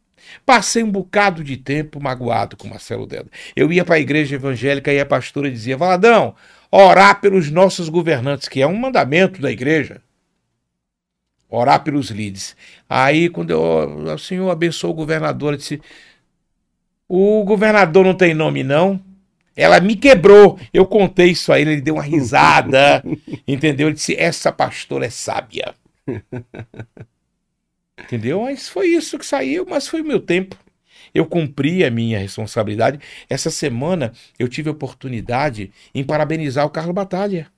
passei 0.45 0.83
um 0.83 0.91
bocado 0.91 1.43
de 1.43 1.57
tempo 1.57 1.99
magoado 2.03 2.55
com 2.55 2.69
Marcelo 2.69 3.07
Deda. 3.07 3.31
Eu 3.57 3.73
ia 3.73 3.83
para 3.83 3.95
a 3.95 4.01
igreja 4.01 4.35
evangélica 4.35 4.93
e 4.93 5.01
a 5.01 5.07
pastora 5.07 5.51
dizia: 5.51 5.75
Valadão, 5.75 6.35
orar 6.71 7.19
pelos 7.19 7.51
nossos 7.51 7.89
governantes, 7.89 8.47
que 8.47 8.61
é 8.61 8.67
um 8.67 8.77
mandamento 8.77 9.41
da 9.41 9.51
igreja. 9.51 10.03
Orar 11.51 11.83
pelos 11.83 12.11
líderes. 12.11 12.57
Aí, 12.89 13.29
quando 13.29 13.51
eu, 13.51 14.15
o 14.15 14.19
senhor 14.19 14.51
abençoou 14.51 14.93
o 14.93 14.97
governador, 14.97 15.55
eu 15.55 15.57
disse: 15.57 15.81
O 17.09 17.43
governador 17.45 18.05
não 18.05 18.15
tem 18.15 18.33
nome, 18.35 18.63
não. 18.63 19.01
Ela 19.57 19.81
me 19.81 19.97
quebrou. 19.97 20.59
Eu 20.73 20.87
contei 20.87 21.31
isso 21.33 21.53
a 21.53 21.61
ele, 21.61 21.73
ele 21.73 21.81
deu 21.81 21.95
uma 21.95 22.03
risada. 22.03 23.03
entendeu? 23.47 23.89
Ele 23.89 23.95
disse: 23.95 24.15
Essa 24.17 24.53
pastora 24.53 25.07
é 25.07 25.11
sábia. 25.11 25.75
entendeu? 28.01 28.43
Mas 28.43 28.69
foi 28.69 28.89
isso 28.89 29.19
que 29.19 29.27
saiu, 29.27 29.67
mas 29.69 29.89
foi 29.89 30.03
o 30.03 30.07
meu 30.07 30.21
tempo. 30.21 30.57
Eu 31.13 31.27
cumpri 31.27 31.85
a 31.85 31.91
minha 31.91 32.19
responsabilidade. 32.19 33.01
Essa 33.29 33.51
semana 33.51 34.13
eu 34.39 34.49
tive 34.49 34.69
a 34.69 34.73
oportunidade 34.73 35.73
em 35.95 36.05
parabenizar 36.05 36.65
o 36.65 36.71
Carlos 36.71 36.95
Batalha. 36.95 37.49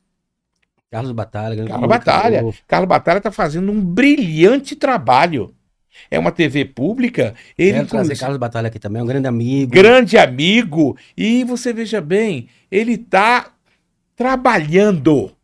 Carlos 0.92 1.12
Batalha. 1.12 1.54
grande 1.54 1.70
Carlos 1.70 1.88
Batalha. 1.88 2.54
Carlos 2.68 2.88
Batalha 2.88 3.16
está 3.16 3.32
fazendo 3.32 3.72
um 3.72 3.80
brilhante 3.80 4.76
trabalho. 4.76 5.54
É 6.10 6.18
uma 6.18 6.30
TV 6.30 6.66
pública. 6.66 7.34
Ele, 7.56 7.72
Quero 7.72 7.86
trazer 7.86 8.18
Carlos 8.18 8.36
Batalha 8.36 8.66
aqui 8.66 8.78
também, 8.78 9.00
é 9.00 9.02
um 9.02 9.06
grande 9.06 9.26
amigo. 9.26 9.72
grande 9.72 10.18
amigo. 10.18 10.94
E 11.16 11.44
você 11.44 11.72
veja 11.72 11.98
bem, 11.98 12.46
ele 12.70 12.92
está 12.92 13.54
trabalhando 14.14 15.34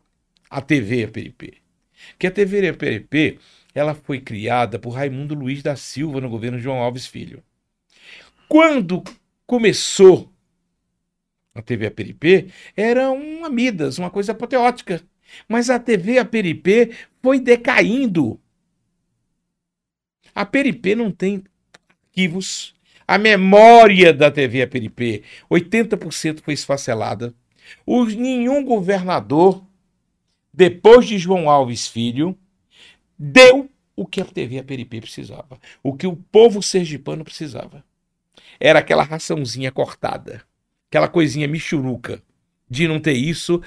a 0.51 0.61
TV 0.61 1.05
APRP. 1.05 1.55
Que 2.19 2.27
a 2.27 2.31
TV 2.31 2.69
APRP, 2.69 3.39
ela 3.75 3.95
foi 3.95 4.21
criada 4.21 4.79
por 4.79 4.91
Raimundo 4.91 5.35
Luiz 5.35 5.63
da 5.63 5.77
Silva 5.77 6.21
no 6.21 6.29
governo 6.29 6.59
João 6.59 6.79
Alves 6.79 7.07
Filho. 7.07 7.43
Quando 8.47 9.03
começou 9.47 10.31
a 11.55 11.63
TV 11.63 11.87
APRP, 11.87 12.49
era 12.77 13.11
um 13.11 13.47
Amidas, 13.47 13.99
uma 13.99 14.11
coisa 14.11 14.33
apoteótica. 14.33 15.03
Mas 15.49 15.71
a 15.71 15.79
TV 15.79 16.19
APRP 16.19 16.95
foi 17.23 17.41
decaindo. 17.41 18.41
A 20.35 20.45
PRP 20.45 20.95
não 20.95 21.11
tem 21.11 21.43
arquivos. 22.09 22.75
A 23.07 23.17
memória 23.17 24.13
da 24.13 24.31
TV 24.31 24.63
APRP, 24.63 25.25
80% 25.51 26.43
foi 26.43 26.55
esfacelada. 26.55 27.35
Nenhum 27.87 28.65
governador, 28.65 29.65
depois 30.53 31.07
de 31.07 31.19
João 31.19 31.49
Alves 31.49 31.89
Filho, 31.89 32.37
deu 33.19 33.71
o 33.97 34.07
que 34.07 34.21
a 34.21 34.25
TV 34.25 34.59
APRP 34.59 35.01
precisava. 35.01 35.59
O 35.83 35.95
que 35.95 36.07
o 36.07 36.15
povo 36.15 36.63
sergipano 36.63 37.25
precisava. 37.25 37.85
Era 38.61 38.79
aquela 38.79 39.03
raçãozinha 39.03 39.73
cortada. 39.73 40.43
Aquela 40.89 41.09
coisinha 41.09 41.49
michuruca. 41.49 42.23
De 42.71 42.87
não 42.87 43.01
ter 43.01 43.15
isso. 43.15 43.61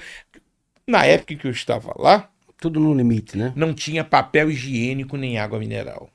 Na 0.92 1.06
época 1.06 1.34
que 1.34 1.46
eu 1.46 1.50
estava 1.50 1.94
lá, 1.96 2.30
Tudo 2.60 2.78
no 2.78 2.92
limite, 2.92 3.34
né? 3.34 3.50
não 3.56 3.72
tinha 3.72 4.04
papel 4.04 4.50
higiênico 4.50 5.16
nem 5.16 5.38
água 5.38 5.58
mineral. 5.58 6.10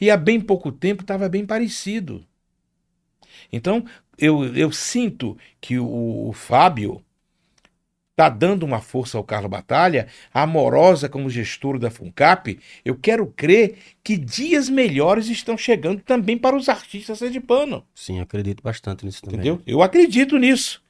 E 0.00 0.08
há 0.08 0.16
bem 0.16 0.40
pouco 0.40 0.70
tempo 0.70 1.02
estava 1.02 1.28
bem 1.28 1.44
parecido. 1.44 2.24
Então, 3.52 3.84
eu, 4.16 4.54
eu 4.54 4.70
sinto 4.70 5.36
que 5.60 5.80
o, 5.80 6.28
o 6.28 6.32
Fábio 6.32 7.02
está 8.12 8.28
dando 8.28 8.62
uma 8.62 8.80
força 8.80 9.18
ao 9.18 9.24
Carlos 9.24 9.50
Batalha, 9.50 10.06
amorosa 10.32 11.08
como 11.08 11.28
gestor 11.28 11.76
da 11.76 11.90
FUNCAP. 11.90 12.60
Eu 12.84 12.94
quero 12.94 13.26
crer 13.26 13.78
que 14.04 14.16
dias 14.16 14.68
melhores 14.68 15.26
estão 15.28 15.58
chegando 15.58 16.02
também 16.02 16.38
para 16.38 16.54
os 16.54 16.68
artistas 16.68 17.18
sergipanos. 17.18 17.82
Sim, 17.96 18.18
eu 18.18 18.22
acredito 18.22 18.62
bastante 18.62 19.04
nisso 19.04 19.22
também. 19.22 19.40
Entendeu? 19.40 19.60
Eu 19.66 19.82
acredito 19.82 20.38
nisso. 20.38 20.80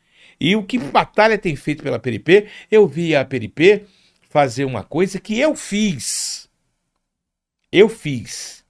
E 0.40 0.56
o 0.56 0.64
que 0.64 0.78
Batalha 0.78 1.36
tem 1.36 1.54
feito 1.54 1.82
pela 1.82 1.98
Peripê, 1.98 2.48
eu 2.70 2.88
vi 2.88 3.14
a 3.14 3.24
Peripê 3.24 3.84
fazer 4.30 4.64
uma 4.64 4.82
coisa 4.82 5.20
que 5.20 5.38
eu 5.38 5.54
fiz. 5.54 6.48
Eu 7.70 7.88
fiz. 7.88 8.64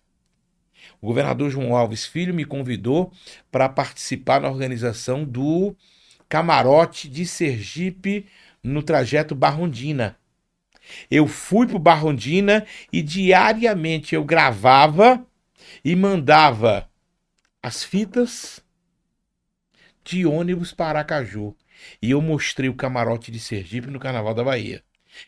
O 1.00 1.06
governador 1.06 1.50
João 1.50 1.76
Alves 1.76 2.04
Filho 2.04 2.34
me 2.34 2.44
convidou 2.44 3.12
para 3.50 3.68
participar 3.68 4.40
na 4.40 4.50
organização 4.50 5.24
do 5.24 5.74
camarote 6.28 7.08
de 7.08 7.24
Sergipe 7.24 8.26
no 8.62 8.82
trajeto 8.82 9.34
Barrondina. 9.34 10.16
Eu 11.10 11.26
fui 11.26 11.66
para 11.66 11.78
Barrondina 11.78 12.66
e 12.92 13.00
diariamente 13.00 14.14
eu 14.14 14.24
gravava 14.24 15.24
e 15.84 15.94
mandava 15.94 16.88
as 17.62 17.84
fitas 17.84 18.62
de 20.04 20.26
ônibus 20.26 20.72
para 20.72 21.00
Aracaju. 21.00 21.54
E 22.00 22.10
eu 22.10 22.20
mostrei 22.20 22.68
o 22.68 22.74
camarote 22.74 23.30
de 23.30 23.40
Sergipe 23.40 23.88
no 23.88 23.98
Carnaval 24.00 24.34
da 24.34 24.44
Bahia. 24.44 24.82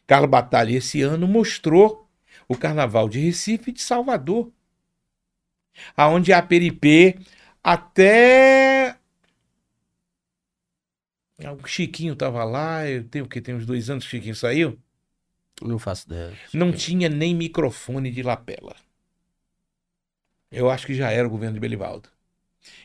Carlos 0.06 0.30
Batalha 0.30 0.76
esse 0.76 1.02
ano 1.02 1.26
mostrou 1.26 2.08
o 2.48 2.56
Carnaval 2.56 3.08
de 3.08 3.18
Recife 3.20 3.70
e 3.70 3.74
de 3.74 3.80
Salvador. 3.82 4.52
Aonde 5.96 6.32
a 6.32 6.42
Peripê 6.42 7.18
até 7.62 8.96
o 11.60 11.66
Chiquinho 11.66 12.12
estava 12.12 12.44
lá, 12.44 12.86
eu 12.88 13.02
tenho 13.08 13.24
o 13.24 13.28
que 13.28 13.40
tem 13.40 13.54
uns 13.54 13.66
dois 13.66 13.90
anos 13.90 14.04
que 14.04 14.08
o 14.08 14.10
Chiquinho 14.10 14.34
saiu, 14.36 14.78
Não 15.60 15.78
faço 15.78 16.06
ideia. 16.06 16.38
não 16.52 16.72
tinha 16.72 17.08
nem 17.08 17.34
microfone 17.34 18.10
de 18.10 18.22
lapela. 18.22 18.76
Eu 20.50 20.70
acho 20.70 20.86
que 20.86 20.94
já 20.94 21.10
era 21.10 21.26
o 21.26 21.30
governo 21.30 21.54
de 21.54 21.60
Belivaldo. 21.60 22.08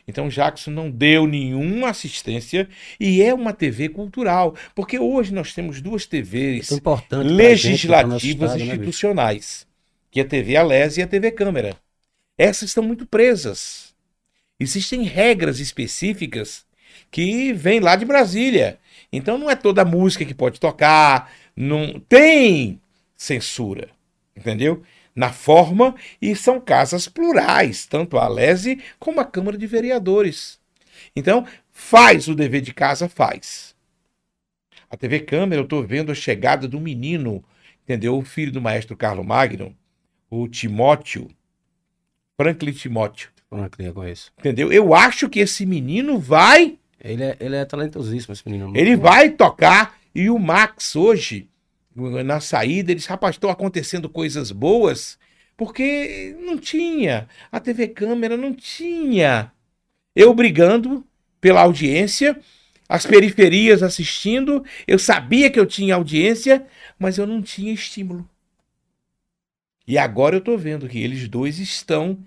Então 0.06 0.28
Jackson 0.28 0.70
não 0.70 0.90
deu 0.90 1.26
nenhuma 1.26 1.90
assistência 1.90 2.68
e 2.98 3.22
é 3.22 3.32
uma 3.32 3.52
TV 3.52 3.88
cultural, 3.88 4.54
porque 4.74 4.98
hoje 4.98 5.32
nós 5.32 5.52
temos 5.52 5.80
duas 5.80 6.06
TVs 6.06 6.70
nosso 6.70 7.34
legislativas 7.34 8.52
estado, 8.52 8.58
né, 8.58 8.74
institucionais, 8.74 9.66
que 10.10 10.20
é 10.20 10.22
a 10.22 10.26
TV 10.26 10.56
Alés 10.56 10.96
e 10.96 11.02
a 11.02 11.06
TV 11.06 11.30
Câmara. 11.30 11.76
Essas 12.36 12.70
estão 12.70 12.82
muito 12.82 13.06
presas. 13.06 13.94
Existem 14.58 15.02
regras 15.02 15.60
específicas 15.60 16.64
que 17.10 17.52
vêm 17.52 17.80
lá 17.80 17.96
de 17.96 18.04
Brasília. 18.04 18.78
Então 19.12 19.38
não 19.38 19.50
é 19.50 19.56
toda 19.56 19.84
música 19.84 20.24
que 20.24 20.34
pode 20.34 20.60
tocar, 20.60 21.32
não 21.56 22.00
tem 22.00 22.80
censura, 23.16 23.88
entendeu? 24.36 24.82
Na 25.18 25.32
forma 25.32 25.96
e 26.22 26.36
são 26.36 26.60
casas 26.60 27.08
plurais, 27.08 27.84
tanto 27.86 28.16
a 28.16 28.26
Alese 28.26 28.80
como 29.00 29.18
a 29.18 29.24
Câmara 29.24 29.58
de 29.58 29.66
Vereadores. 29.66 30.60
Então, 31.16 31.44
faz 31.72 32.28
o 32.28 32.36
dever 32.36 32.60
de 32.60 32.72
casa, 32.72 33.08
faz. 33.08 33.74
A 34.88 34.96
TV 34.96 35.18
Câmara, 35.18 35.60
eu 35.60 35.64
estou 35.64 35.82
vendo 35.84 36.12
a 36.12 36.14
chegada 36.14 36.68
do 36.68 36.78
menino, 36.80 37.42
entendeu? 37.82 38.16
O 38.16 38.22
filho 38.22 38.52
do 38.52 38.60
maestro 38.60 38.96
Carlo 38.96 39.24
Magno, 39.24 39.74
o 40.30 40.46
Timóteo, 40.46 41.28
Franklin 42.40 42.70
Timóteo, 42.72 43.30
Franklin, 43.50 43.86
eu 43.86 43.94
conheço. 43.94 44.30
entendeu? 44.38 44.72
Eu 44.72 44.94
acho 44.94 45.28
que 45.28 45.40
esse 45.40 45.66
menino 45.66 46.20
vai, 46.20 46.78
Ele 47.00 47.24
é, 47.24 47.36
ele 47.40 47.56
é 47.56 47.64
talentosíssimo, 47.64 48.32
esse 48.32 48.48
menino. 48.48 48.72
ele 48.76 48.94
vai 48.94 49.30
tocar. 49.30 49.98
E 50.14 50.30
o 50.30 50.38
Max 50.38 50.94
hoje, 50.94 51.48
na 52.24 52.40
saída, 52.40 52.90
ele 52.90 52.98
disse, 52.98 53.08
rapaz, 53.08 53.34
estão 53.34 53.50
acontecendo 53.50 54.08
coisas 54.08 54.52
boas, 54.52 55.18
porque 55.56 56.36
não 56.40 56.56
tinha. 56.56 57.28
A 57.50 57.58
TV 57.58 57.88
Câmara 57.88 58.36
não 58.36 58.54
tinha. 58.54 59.52
Eu 60.14 60.32
brigando 60.32 61.04
pela 61.40 61.62
audiência, 61.62 62.38
as 62.88 63.04
periferias 63.04 63.82
assistindo, 63.82 64.64
eu 64.86 64.98
sabia 64.98 65.50
que 65.50 65.60
eu 65.60 65.66
tinha 65.66 65.94
audiência, 65.94 66.66
mas 66.98 67.18
eu 67.18 67.26
não 67.26 67.42
tinha 67.42 67.72
estímulo. 67.72 68.28
E 69.86 69.96
agora 69.98 70.36
eu 70.36 70.40
estou 70.40 70.58
vendo 70.58 70.88
que 70.88 70.98
eles 70.98 71.28
dois 71.28 71.58
estão 71.58 72.18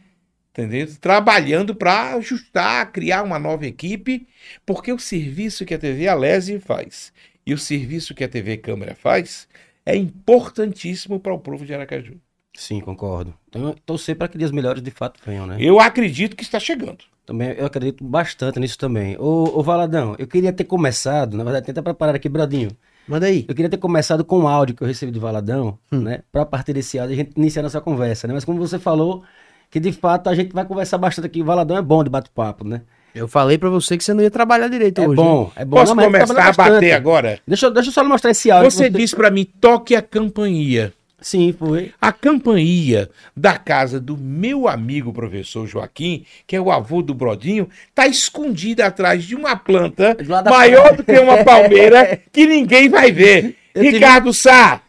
trabalhando 1.00 1.74
para 1.74 2.16
ajustar, 2.16 2.92
criar 2.92 3.24
uma 3.24 3.40
nova 3.40 3.66
equipe, 3.66 4.28
porque 4.66 4.92
o 4.92 5.00
serviço 5.00 5.66
que 5.66 5.74
a 5.74 5.80
TV 5.80 6.08
Alese 6.08 6.60
faz 6.60 7.14
e 7.46 7.54
o 7.54 7.58
serviço 7.58 8.14
que 8.14 8.24
a 8.24 8.30
TV 8.30 8.58
Câmara 8.58 8.96
faz 8.96 9.48
é 9.86 9.96
importantíssimo 9.96 11.20
para 11.20 11.34
o 11.34 11.40
povo 11.40 11.66
de 11.66 11.74
Aracaju. 11.74 12.16
Sim, 12.54 12.82
concordo. 12.82 13.34
Então, 13.48 13.76
torcer 13.86 14.16
para 14.16 14.28
que 14.28 14.38
dias 14.38 14.52
melhores 14.52 14.82
de 14.84 14.92
fato 14.92 15.20
venham, 15.26 15.48
né? 15.48 15.58
Eu 15.60 15.80
acredito 15.80 16.36
que 16.36 16.44
está 16.44 16.60
chegando. 16.60 17.00
Também, 17.26 17.52
eu 17.52 17.66
acredito 17.66 18.04
bastante 18.04 18.60
nisso 18.60 18.78
também. 18.78 19.18
Ô, 19.18 19.60
ô 19.60 19.64
Valadão, 19.64 20.16
eu 20.20 20.28
queria 20.28 20.52
ter 20.52 20.66
começado, 20.66 21.38
na 21.38 21.44
verdade, 21.44 21.66
tenta 21.66 21.82
preparar 21.82 22.16
aqui, 22.16 22.28
Bradinho. 22.28 22.72
Manda 23.08 23.26
aí. 23.26 23.46
Eu 23.48 23.56
queria 23.56 23.70
ter 23.70 23.78
começado 23.78 24.24
com 24.24 24.42
o 24.42 24.48
áudio 24.48 24.76
que 24.76 24.84
eu 24.84 24.88
recebi 24.88 25.12
do 25.12 25.20
Valadão, 25.20 25.78
né? 25.92 26.24
Pra 26.32 26.46
partir 26.46 26.74
desse 26.74 27.00
áudio 27.00 27.14
a 27.14 27.18
gente 27.18 27.32
iniciar 27.38 27.64
nossa 27.64 27.82
conversa, 27.82 28.28
né? 28.28 28.34
Mas 28.34 28.46
como 28.46 28.60
você 28.60 28.78
falou, 28.78 29.24
que 29.70 29.80
de 29.80 29.92
fato 29.92 30.30
a 30.30 30.36
gente 30.36 30.54
vai 30.54 30.66
conversar 30.66 30.98
bastante 30.98 31.26
aqui. 31.26 31.42
O 31.42 31.46
Valadão 31.46 31.78
é 31.78 31.82
bom 31.82 32.04
de 32.04 32.10
bate-papo, 32.10 32.66
né? 32.66 32.82
Eu 33.14 33.28
falei 33.28 33.58
pra 33.58 33.70
você 33.70 33.98
que 33.98 34.04
você 34.04 34.14
não 34.14 34.24
ia 34.24 34.32
trabalhar 34.32 34.68
direito 34.68 35.02
É 35.02 35.08
hoje. 35.08 35.16
bom, 35.16 35.52
é 35.56 35.66
bom. 35.66 35.78
Posso 35.78 35.94
Não, 35.96 36.04
começar 36.04 36.34
a 36.34 36.36
bater 36.52 36.56
bastante. 36.72 36.92
agora? 36.92 37.40
Deixa, 37.48 37.66
eu- 37.66 37.72
deixa 37.72 37.90
eu 37.90 37.94
só 37.94 38.04
mostrar 38.04 38.32
esse 38.32 38.50
áudio. 38.50 38.72
Você 38.72 38.90
disse 38.90 39.16
para 39.16 39.30
mim, 39.30 39.46
toque 39.60 39.96
a 39.96 40.02
campainha. 40.02 40.94
Sim, 41.24 41.54
foi. 41.58 41.92
A 42.02 42.12
campainha 42.12 43.08
da 43.38 43.56
casa 43.58 44.00
do 44.00 44.18
meu 44.18 44.68
amigo 44.68 45.14
professor 45.14 45.68
Joaquim, 45.68 46.26
que 46.48 46.56
é 46.56 46.60
o 46.62 46.72
avô 46.72 47.04
do 47.04 47.14
Brodinho, 47.14 47.70
tá 47.94 48.08
escondida 48.08 48.88
atrás 48.88 49.24
de 49.24 49.36
uma 49.36 49.56
planta 49.56 50.18
maior 50.50 50.96
do 50.98 51.04
que 51.04 51.20
uma 51.20 51.44
palmeira 51.44 52.20
que 52.32 52.48
ninguém 52.48 52.90
vai 52.90 53.12
ver. 53.12 53.56
Eu 53.76 53.84
tive- 53.84 53.98
Ricardo 53.98 54.34
Sá, 54.34 54.82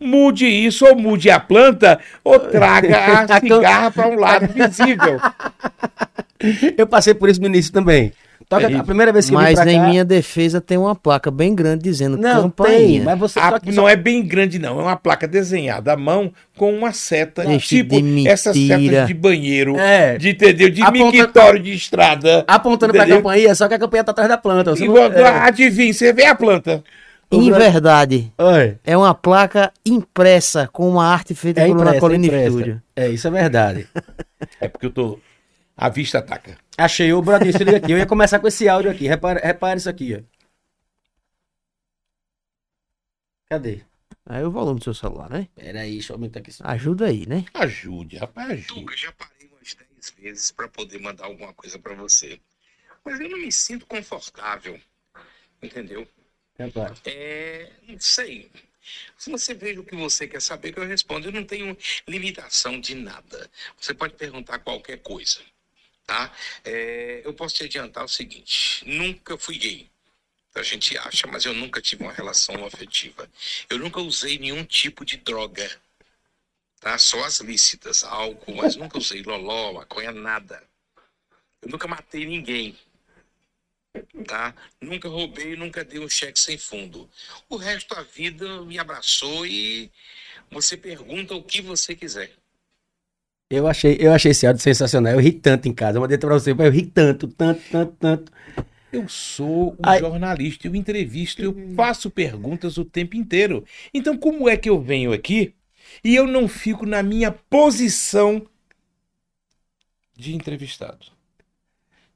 mude 0.00 0.46
isso 0.46 0.84
ou 0.86 0.96
mude 0.96 1.30
a 1.30 1.38
planta 1.40 1.98
ou 2.24 2.38
traga 2.38 2.96
a 2.98 3.20
A 3.22 3.26
cam- 3.26 3.40
cigarra 3.40 3.90
para 3.90 4.08
um 4.08 4.18
lado 4.18 4.46
visível. 4.52 5.20
Eu 6.76 6.86
passei 6.86 7.14
por 7.14 7.28
isso 7.28 7.40
no 7.40 7.46
início 7.46 7.72
também. 7.72 8.12
Toca, 8.48 8.70
É 8.70 8.76
a 8.76 8.84
primeira 8.84 9.10
vez 9.12 9.28
que 9.28 9.34
eu 9.34 9.38
vim 9.40 9.44
Mas 9.44 9.58
em 9.66 9.80
minha 9.80 10.04
defesa 10.04 10.60
tem 10.60 10.78
uma 10.78 10.94
placa 10.94 11.32
bem 11.32 11.52
grande 11.52 11.82
dizendo 11.82 12.16
Não, 12.16 12.42
tem, 12.42 12.42
campainha. 12.42 13.02
mas 13.04 13.18
você... 13.18 13.40
A- 13.40 13.50
só 13.50 13.58
que- 13.58 13.72
não 13.72 13.88
é 13.88 13.96
bem 13.96 14.22
grande, 14.22 14.56
não. 14.60 14.78
É 14.78 14.82
uma 14.84 14.94
placa 14.96 15.26
desenhada 15.26 15.94
à 15.94 15.96
mão 15.96 16.30
com 16.56 16.72
uma 16.72 16.92
seta, 16.92 17.42
Gente 17.44 17.66
tipo 17.66 18.00
de 18.00 18.28
essas 18.28 18.56
setas 18.56 19.08
de 19.08 19.14
banheiro, 19.14 19.76
É. 19.80 20.16
de, 20.16 20.28
entendeu? 20.30 20.70
De 20.70 20.80
Aponta- 20.80 21.10
mictório 21.16 21.58
de 21.60 21.72
estrada. 21.72 22.44
Apontando 22.46 22.92
pra 22.92 23.02
Entendeu? 23.02 23.16
campainha, 23.22 23.52
só 23.54 23.66
que 23.66 23.74
a 23.74 23.78
campainha 23.80 24.04
tá 24.04 24.12
atrás 24.12 24.28
da 24.28 24.38
planta. 24.38 24.70
Você 24.76 24.84
E 24.84 24.88
não- 24.88 24.96
é. 24.98 25.28
Adivinha, 25.40 25.92
você 25.92 26.12
vê 26.12 26.26
a 26.26 26.34
planta. 26.34 26.84
Em 27.30 27.50
verdade, 27.50 28.32
Oi. 28.38 28.78
é 28.84 28.96
uma 28.96 29.12
placa 29.14 29.72
impressa 29.84 30.68
com 30.68 30.88
uma 30.88 31.04
arte 31.06 31.34
feita 31.34 31.60
É 31.60 31.66
por 31.66 31.76
impressa, 31.76 32.00
Colina 32.00 32.26
é. 32.32 32.48
Studio. 32.48 32.82
É, 32.94 33.08
isso 33.08 33.26
é 33.26 33.30
verdade. 33.30 33.88
É 34.60 34.68
porque 34.68 34.86
eu 34.86 34.92
tô. 34.92 35.18
A 35.74 35.88
vista 35.88 36.18
ataca. 36.18 36.58
Achei 36.76 37.12
o 37.12 37.20
liga 37.20 37.78
aqui. 37.78 37.92
Eu 37.92 37.98
ia 37.98 38.06
começar 38.06 38.38
com 38.38 38.46
esse 38.46 38.68
áudio 38.68 38.90
aqui. 38.90 39.08
Repare, 39.08 39.40
repare 39.40 39.78
isso 39.78 39.88
aqui, 39.88 40.14
ó. 40.14 40.36
Cadê? 43.48 43.82
Aí 44.26 44.44
o 44.44 44.50
volume 44.50 44.78
do 44.78 44.84
seu 44.84 44.94
celular, 44.94 45.30
né? 45.30 45.48
Pera 45.54 45.80
aí, 45.80 45.92
deixa 45.92 46.12
eu 46.12 46.16
aumentar 46.16 46.40
aqui. 46.40 46.50
Ajuda 46.60 47.06
aí, 47.06 47.26
né? 47.26 47.46
Ajude, 47.54 48.18
rapaz, 48.18 48.50
ajude. 48.50 48.66
Tuga, 48.66 48.96
já 48.96 49.12
parei 49.12 49.48
umas 49.48 49.74
10 49.74 50.14
vezes 50.18 50.50
para 50.50 50.68
poder 50.68 51.00
mandar 51.00 51.24
alguma 51.24 51.54
coisa 51.54 51.78
para 51.78 51.94
você. 51.94 52.38
Mas 53.04 53.20
eu 53.20 53.28
não 53.30 53.38
me 53.38 53.50
sinto 53.50 53.86
confortável. 53.86 54.78
Entendeu? 55.62 56.06
É. 57.04 57.70
Não 57.88 58.00
sei. 58.00 58.50
Se 59.18 59.30
você 59.30 59.54
veja 59.54 59.80
o 59.80 59.84
que 59.84 59.96
você 59.96 60.28
quer 60.28 60.40
saber, 60.40 60.72
que 60.72 60.78
eu 60.78 60.86
respondo. 60.86 61.28
Eu 61.28 61.32
não 61.32 61.44
tenho 61.44 61.76
limitação 62.06 62.80
de 62.80 62.94
nada. 62.94 63.50
Você 63.80 63.92
pode 63.92 64.14
perguntar 64.14 64.58
qualquer 64.60 64.98
coisa. 64.98 65.40
Tá? 66.06 66.32
É, 66.64 67.22
eu 67.24 67.34
posso 67.34 67.56
te 67.56 67.64
adiantar 67.64 68.04
o 68.04 68.08
seguinte: 68.08 68.84
nunca 68.86 69.36
fui 69.36 69.58
gay. 69.58 69.90
A 70.54 70.62
gente 70.62 70.96
acha, 70.96 71.26
mas 71.26 71.44
eu 71.44 71.52
nunca 71.52 71.82
tive 71.82 72.02
uma 72.02 72.12
relação 72.12 72.64
afetiva. 72.64 73.28
Eu 73.68 73.78
nunca 73.78 74.00
usei 74.00 74.38
nenhum 74.38 74.64
tipo 74.64 75.04
de 75.04 75.18
droga. 75.18 75.68
Tá? 76.80 76.96
Só 76.96 77.22
as 77.24 77.40
lícitas, 77.40 78.04
álcool, 78.04 78.54
mas 78.54 78.76
nunca 78.76 78.96
usei 78.96 79.22
loló, 79.22 79.74
maconha, 79.74 80.12
nada. 80.12 80.62
Eu 81.60 81.68
nunca 81.68 81.86
matei 81.86 82.24
ninguém. 82.24 82.78
Tá? 84.26 84.54
Nunca 84.80 85.08
roubei, 85.08 85.56
nunca 85.56 85.84
dei 85.84 85.98
um 85.98 86.08
cheque 86.08 86.38
sem 86.38 86.58
fundo. 86.58 87.08
O 87.48 87.56
resto 87.56 87.94
da 87.94 88.02
vida 88.02 88.62
me 88.62 88.78
abraçou 88.78 89.46
e 89.46 89.90
você 90.50 90.76
pergunta 90.76 91.34
o 91.34 91.42
que 91.42 91.60
você 91.60 91.94
quiser. 91.94 92.30
Eu 93.48 93.68
achei, 93.68 93.96
eu 94.00 94.12
achei 94.12 94.32
esse 94.32 94.46
áudio 94.46 94.62
sensacional. 94.62 95.12
Eu 95.12 95.20
ri 95.20 95.32
tanto 95.32 95.68
em 95.68 95.72
casa. 95.72 95.98
Eu 95.98 96.02
mandei 96.02 96.18
pra 96.18 96.34
você, 96.34 96.52
mas 96.52 96.66
eu 96.66 96.72
ri 96.72 96.86
tanto, 96.86 97.28
tanto, 97.28 97.62
tanto, 97.70 97.92
tanto. 97.98 98.32
Eu 98.92 99.08
sou 99.08 99.72
um 99.74 99.82
Ai. 99.82 100.00
jornalista, 100.00 100.66
eu 100.66 100.74
entrevisto, 100.74 101.42
eu 101.42 101.54
faço 101.76 102.10
perguntas 102.10 102.78
o 102.78 102.84
tempo 102.84 103.16
inteiro. 103.16 103.64
Então, 103.92 104.16
como 104.16 104.48
é 104.48 104.56
que 104.56 104.68
eu 104.68 104.80
venho 104.80 105.12
aqui 105.12 105.54
e 106.02 106.14
eu 106.14 106.26
não 106.26 106.48
fico 106.48 106.86
na 106.86 107.02
minha 107.02 107.30
posição 107.30 108.46
de 110.16 110.34
entrevistado? 110.34 111.15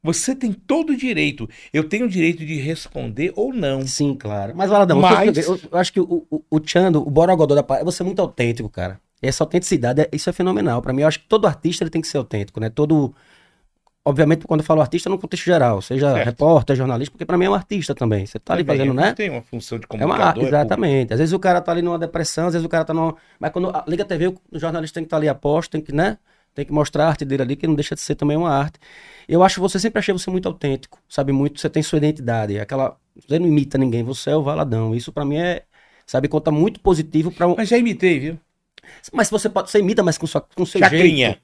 Você 0.03 0.34
tem 0.34 0.53
todo 0.53 0.90
o 0.90 0.96
direito. 0.96 1.48
Eu 1.72 1.84
tenho 1.88 2.07
o 2.07 2.09
direito 2.09 2.44
de 2.44 2.55
responder 2.59 3.32
ou 3.36 3.53
não. 3.53 3.86
Sim, 3.86 4.14
claro. 4.14 4.55
Mas, 4.57 4.70
Valadão, 4.70 4.98
Mas- 5.01 5.36
você- 5.36 5.51
eu, 5.51 5.61
eu 5.70 5.78
acho 5.78 5.92
que 5.92 6.01
o, 6.01 6.26
o, 6.30 6.42
o 6.51 6.61
Chando, 6.64 7.07
o 7.07 7.11
Borogodó 7.11 7.55
da 7.55 7.62
parada, 7.62 7.84
você 7.84 8.03
é 8.03 8.07
muito 8.07 8.20
autêntico, 8.22 8.68
cara. 8.70 8.98
Essa 9.20 9.44
autenticidade, 9.44 10.01
é- 10.01 10.09
isso 10.12 10.30
é 10.30 10.32
fenomenal. 10.32 10.80
Pra 10.80 10.92
mim, 10.94 11.03
eu 11.03 11.09
acho 11.09 11.20
que 11.20 11.26
todo 11.28 11.46
artista 11.46 11.84
ele 11.84 11.90
tem 11.90 12.01
que 12.01 12.09
ser 12.09 12.16
autêntico, 12.16 12.59
né? 12.59 12.70
Todo. 12.70 13.14
Obviamente, 14.03 14.46
quando 14.46 14.61
eu 14.61 14.64
falo 14.66 14.80
artista, 14.80 15.11
no 15.11 15.18
contexto 15.18 15.44
geral, 15.44 15.82
seja 15.82 16.11
Certo. 16.14 16.24
repórter, 16.24 16.74
jornalista, 16.74 17.12
porque 17.12 17.26
pra 17.26 17.36
mim 17.36 17.44
é 17.44 17.51
um 17.51 17.55
artista 17.55 17.94
também. 17.94 18.24
Você 18.24 18.38
tá 18.38 18.55
ali 18.55 18.64
Também, 18.64 18.78
fazendo, 18.78 18.90
eu 18.92 18.94
né? 18.94 19.12
Tem 19.12 19.28
uma 19.28 19.42
função 19.42 19.78
de 19.78 19.84
É 19.84 19.94
uma 19.94 19.98
comunicador. 20.07 20.28
arte, 20.44 20.46
exatamente. 20.48 21.12
Às 21.12 21.18
vezes 21.18 21.34
o 21.34 21.38
cara 21.38 21.61
tá 21.61 21.70
ali 21.70 21.82
numa 21.82 21.98
depressão, 21.98 22.46
às 22.46 22.55
vezes 22.55 22.64
o 22.64 22.68
cara 22.70 22.82
tá 22.86 22.94
numa. 22.94 23.14
Mas 23.38 23.53
quando 23.53 23.70
liga 23.86 24.03
a 24.03 24.07
TV, 24.07 24.28
o 24.28 24.59
jornalista 24.59 24.94
tem 24.94 25.05
que 25.05 25.09
estar 25.09 25.18
ali 25.18 25.28
a 25.28 25.34
posto, 25.34 25.72
tem 25.72 25.82
que, 25.82 25.92
né? 25.94 26.16
Tem 26.55 26.64
que 26.64 26.72
mostrar 26.72 27.07
a 27.07 27.09
arte 27.09 27.24
dele 27.24 27.42
ali, 27.42 27.57
que 27.57 27.66
não 27.66 27.74
deixa 27.74 27.94
de 27.94 28.01
ser 28.01 28.14
também 28.16 28.36
uma 28.36 28.51
arte. 28.51 28.78
Eu 29.28 29.42
acho 29.42 29.61
você 29.61 29.78
sempre 29.78 29.98
achei 30.01 30.12
você 30.12 30.30
muito 30.30 30.48
autêntico, 30.48 30.98
sabe? 31.09 31.32
Muito, 31.32 31.61
você 31.61 31.70
tem 31.70 31.82
sua 31.82 31.98
identidade. 31.98 32.59
Aquela. 32.59 32.96
Você 33.14 33.38
não 33.38 33.46
imita 33.46 33.78
ninguém, 33.78 34.03
você 34.03 34.30
é 34.30 34.36
o 34.36 34.42
Valadão. 34.42 34.94
Isso 34.94 35.12
pra 35.12 35.24
mim 35.24 35.36
é. 35.38 35.62
Sabe, 36.07 36.26
conta 36.28 36.51
muito 36.51 36.80
positivo 36.80 37.30
pra 37.30 37.46
um. 37.46 37.55
Mas 37.57 37.68
já 37.68 37.78
imitei, 37.78 38.18
viu? 38.18 38.38
Mas 39.12 39.30
você 39.30 39.48
pode. 39.48 39.70
Você 39.70 39.78
imita, 39.78 40.03
mas 40.03 40.18
com, 40.18 40.26
sua, 40.26 40.40
com 40.40 40.66
seu 40.66 40.80
Chacrinha. 40.80 41.26
jeito. 41.28 41.42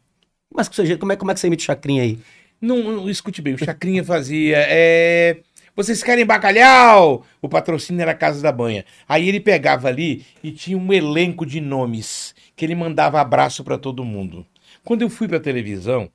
Mas 0.52 0.68
com 0.68 0.74
seu 0.74 0.86
jeito. 0.86 0.98
Como 1.00 1.12
é, 1.12 1.16
como 1.16 1.30
é 1.30 1.34
que 1.34 1.40
você 1.40 1.46
imita 1.46 1.62
o 1.62 1.66
Chacrinha 1.66 2.02
aí? 2.02 2.18
Não, 2.60 2.78
não, 2.82 3.08
escute 3.10 3.42
bem, 3.42 3.54
o 3.54 3.58
Chacrinha 3.58 4.02
fazia. 4.02 4.56
é, 4.58 5.40
Vocês 5.74 6.02
querem 6.02 6.24
bacalhau? 6.24 7.24
O 7.42 7.48
patrocínio 7.48 8.00
era 8.02 8.12
a 8.12 8.14
Casa 8.14 8.40
da 8.42 8.50
Banha. 8.50 8.84
Aí 9.08 9.28
ele 9.28 9.40
pegava 9.40 9.88
ali 9.88 10.24
e 10.42 10.50
tinha 10.50 10.76
um 10.78 10.92
elenco 10.92 11.44
de 11.44 11.60
nomes 11.60 12.34
que 12.56 12.64
ele 12.64 12.74
mandava 12.74 13.20
abraço 13.20 13.62
para 13.62 13.76
todo 13.78 14.04
mundo. 14.04 14.46
Quando 14.86 15.02
eu 15.02 15.10
fui 15.10 15.26
para 15.26 15.40
televisão, 15.40 16.08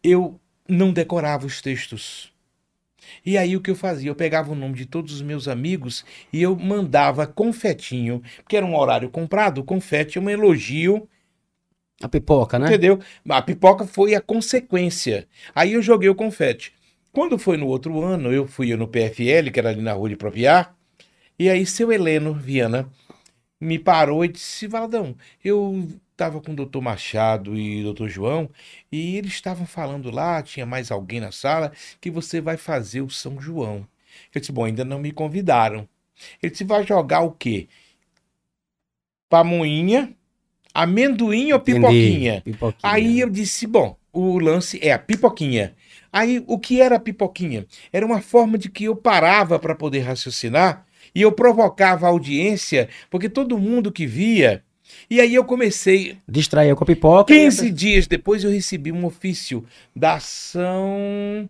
eu 0.00 0.40
não 0.68 0.92
decorava 0.92 1.44
os 1.44 1.60
textos. 1.60 2.32
E 3.26 3.36
aí 3.36 3.56
o 3.56 3.60
que 3.60 3.68
eu 3.68 3.74
fazia? 3.74 4.08
Eu 4.08 4.14
pegava 4.14 4.52
o 4.52 4.54
nome 4.54 4.74
de 4.76 4.86
todos 4.86 5.12
os 5.12 5.20
meus 5.20 5.48
amigos 5.48 6.04
e 6.32 6.40
eu 6.40 6.54
mandava 6.54 7.26
confetinho, 7.26 8.22
porque 8.36 8.56
era 8.56 8.64
um 8.64 8.76
horário 8.76 9.10
comprado, 9.10 9.58
o 9.58 9.64
confete 9.64 10.18
é 10.18 10.20
um 10.20 10.30
elogio 10.30 11.08
A 12.00 12.08
pipoca, 12.08 12.60
né? 12.60 12.68
Entendeu? 12.68 13.00
A 13.28 13.42
pipoca 13.42 13.86
foi 13.86 14.14
a 14.14 14.20
consequência. 14.20 15.26
Aí 15.52 15.72
eu 15.72 15.82
joguei 15.82 16.08
o 16.08 16.14
confete. 16.14 16.72
Quando 17.10 17.36
foi 17.36 17.56
no 17.56 17.66
outro 17.66 18.00
ano, 18.00 18.32
eu 18.32 18.46
fui 18.46 18.74
no 18.76 18.86
PFL, 18.86 19.50
que 19.52 19.58
era 19.58 19.70
ali 19.70 19.82
na 19.82 19.94
rua 19.94 20.08
de 20.08 20.16
Propiar, 20.16 20.74
e 21.36 21.50
aí 21.50 21.66
seu 21.66 21.92
Heleno 21.92 22.32
Viana 22.32 22.88
me 23.60 23.78
parou 23.80 24.24
e 24.24 24.28
disse, 24.28 24.68
Valadão, 24.68 25.16
eu 25.44 25.88
estava 26.12 26.40
com 26.40 26.52
o 26.52 26.56
doutor 26.56 26.80
Machado 26.80 27.56
e 27.56 27.80
o 27.80 27.84
doutor 27.84 28.08
João, 28.08 28.48
e 28.90 29.16
eles 29.16 29.32
estavam 29.32 29.66
falando 29.66 30.10
lá, 30.10 30.42
tinha 30.42 30.64
mais 30.64 30.90
alguém 30.90 31.20
na 31.20 31.32
sala, 31.32 31.72
que 32.00 32.10
você 32.10 32.40
vai 32.40 32.56
fazer 32.56 33.00
o 33.00 33.10
São 33.10 33.40
João. 33.40 33.86
Eu 34.34 34.40
disse, 34.40 34.52
bom, 34.52 34.64
ainda 34.64 34.84
não 34.84 34.98
me 34.98 35.10
convidaram. 35.10 35.88
Ele 36.42 36.52
disse, 36.52 36.64
vai 36.64 36.86
jogar 36.86 37.20
o 37.20 37.32
quê? 37.32 37.68
Pamonhinha, 39.28 40.14
amendoim 40.74 41.52
ou 41.52 41.60
pipoquinha? 41.60 42.42
Pipoquinha. 42.42 42.78
Aí 42.82 43.20
eu 43.20 43.30
disse, 43.30 43.66
bom, 43.66 43.96
o 44.12 44.38
lance 44.38 44.78
é 44.82 44.92
a 44.92 44.98
pipoquinha. 44.98 45.74
Aí 46.12 46.44
o 46.46 46.58
que 46.58 46.80
era 46.80 46.96
a 46.96 47.00
pipoquinha? 47.00 47.66
Era 47.90 48.04
uma 48.04 48.20
forma 48.20 48.58
de 48.58 48.68
que 48.68 48.84
eu 48.84 48.94
parava 48.94 49.58
para 49.58 49.74
poder 49.74 50.00
raciocinar 50.00 50.86
e 51.14 51.22
eu 51.22 51.32
provocava 51.32 52.06
a 52.06 52.10
audiência, 52.10 52.88
porque 53.10 53.28
todo 53.28 53.58
mundo 53.58 53.90
que 53.90 54.06
via. 54.06 54.62
E 55.08 55.20
aí 55.20 55.34
eu 55.34 55.44
comecei, 55.44 56.18
Distraiu 56.28 56.76
com 56.76 56.84
a 56.84 56.86
pipoca. 56.86 57.32
15 57.32 57.70
dias 57.70 58.06
depois 58.06 58.44
eu 58.44 58.50
recebi 58.50 58.90
um 58.92 59.04
ofício 59.04 59.64
da 59.94 60.14
ação 60.14 61.48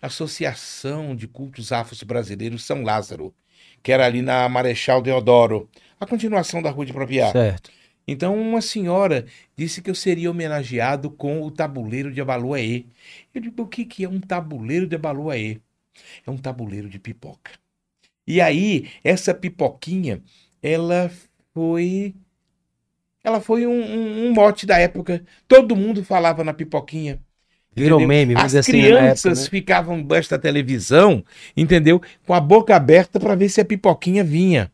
Associação 0.00 1.14
de 1.14 1.28
Cultos 1.28 1.72
Afros 1.72 2.02
Brasileiros 2.02 2.64
São 2.64 2.82
Lázaro, 2.82 3.34
que 3.82 3.92
era 3.92 4.06
ali 4.06 4.22
na 4.22 4.48
Marechal 4.48 5.02
Deodoro, 5.02 5.68
a 5.98 6.06
continuação 6.06 6.62
da 6.62 6.70
Rua 6.70 6.86
de 6.86 6.92
Propriar. 6.92 7.32
Certo. 7.32 7.70
Então, 8.08 8.34
uma 8.40 8.60
senhora 8.60 9.26
disse 9.56 9.80
que 9.82 9.90
eu 9.90 9.94
seria 9.94 10.30
homenageado 10.30 11.10
com 11.10 11.42
o 11.42 11.50
tabuleiro 11.50 12.10
de 12.10 12.20
Abaluaê. 12.20 12.84
Eu 13.34 13.40
digo, 13.40 13.62
o 13.62 13.66
que, 13.66 13.84
que 13.84 14.04
é 14.04 14.08
um 14.08 14.20
tabuleiro 14.20 14.86
de 14.86 14.96
Abaluaê? 14.96 15.58
É 16.26 16.30
um 16.30 16.36
tabuleiro 16.36 16.88
de 16.88 16.98
pipoca. 16.98 17.52
E 18.26 18.40
aí, 18.40 18.88
essa 19.04 19.34
pipoquinha, 19.34 20.22
ela 20.62 21.10
foi. 21.52 22.14
Ela 23.22 23.40
foi 23.40 23.66
um, 23.66 23.72
um- 23.72 24.26
um 24.28 24.32
mote 24.32 24.66
da 24.66 24.78
época. 24.78 25.22
Todo 25.46 25.76
mundo 25.76 26.04
falava 26.04 26.42
na 26.44 26.52
pipoquinha. 26.54 27.20
Virou 27.74 28.00
entendeu? 28.00 28.08
meme, 28.08 28.34
vamos 28.34 28.54
As 28.54 28.54
assim, 28.54 28.72
na 28.72 28.78
crianças 28.88 29.24
época, 29.24 29.40
né? 29.42 29.48
ficavam 29.50 29.98
embaixo 29.98 30.30
da 30.30 30.38
televisão, 30.38 31.24
entendeu? 31.56 32.00
Com 32.26 32.34
a 32.34 32.40
boca 32.40 32.74
aberta 32.74 33.20
para 33.20 33.34
ver 33.34 33.48
se 33.48 33.60
a 33.60 33.64
pipoquinha 33.64 34.24
vinha. 34.24 34.70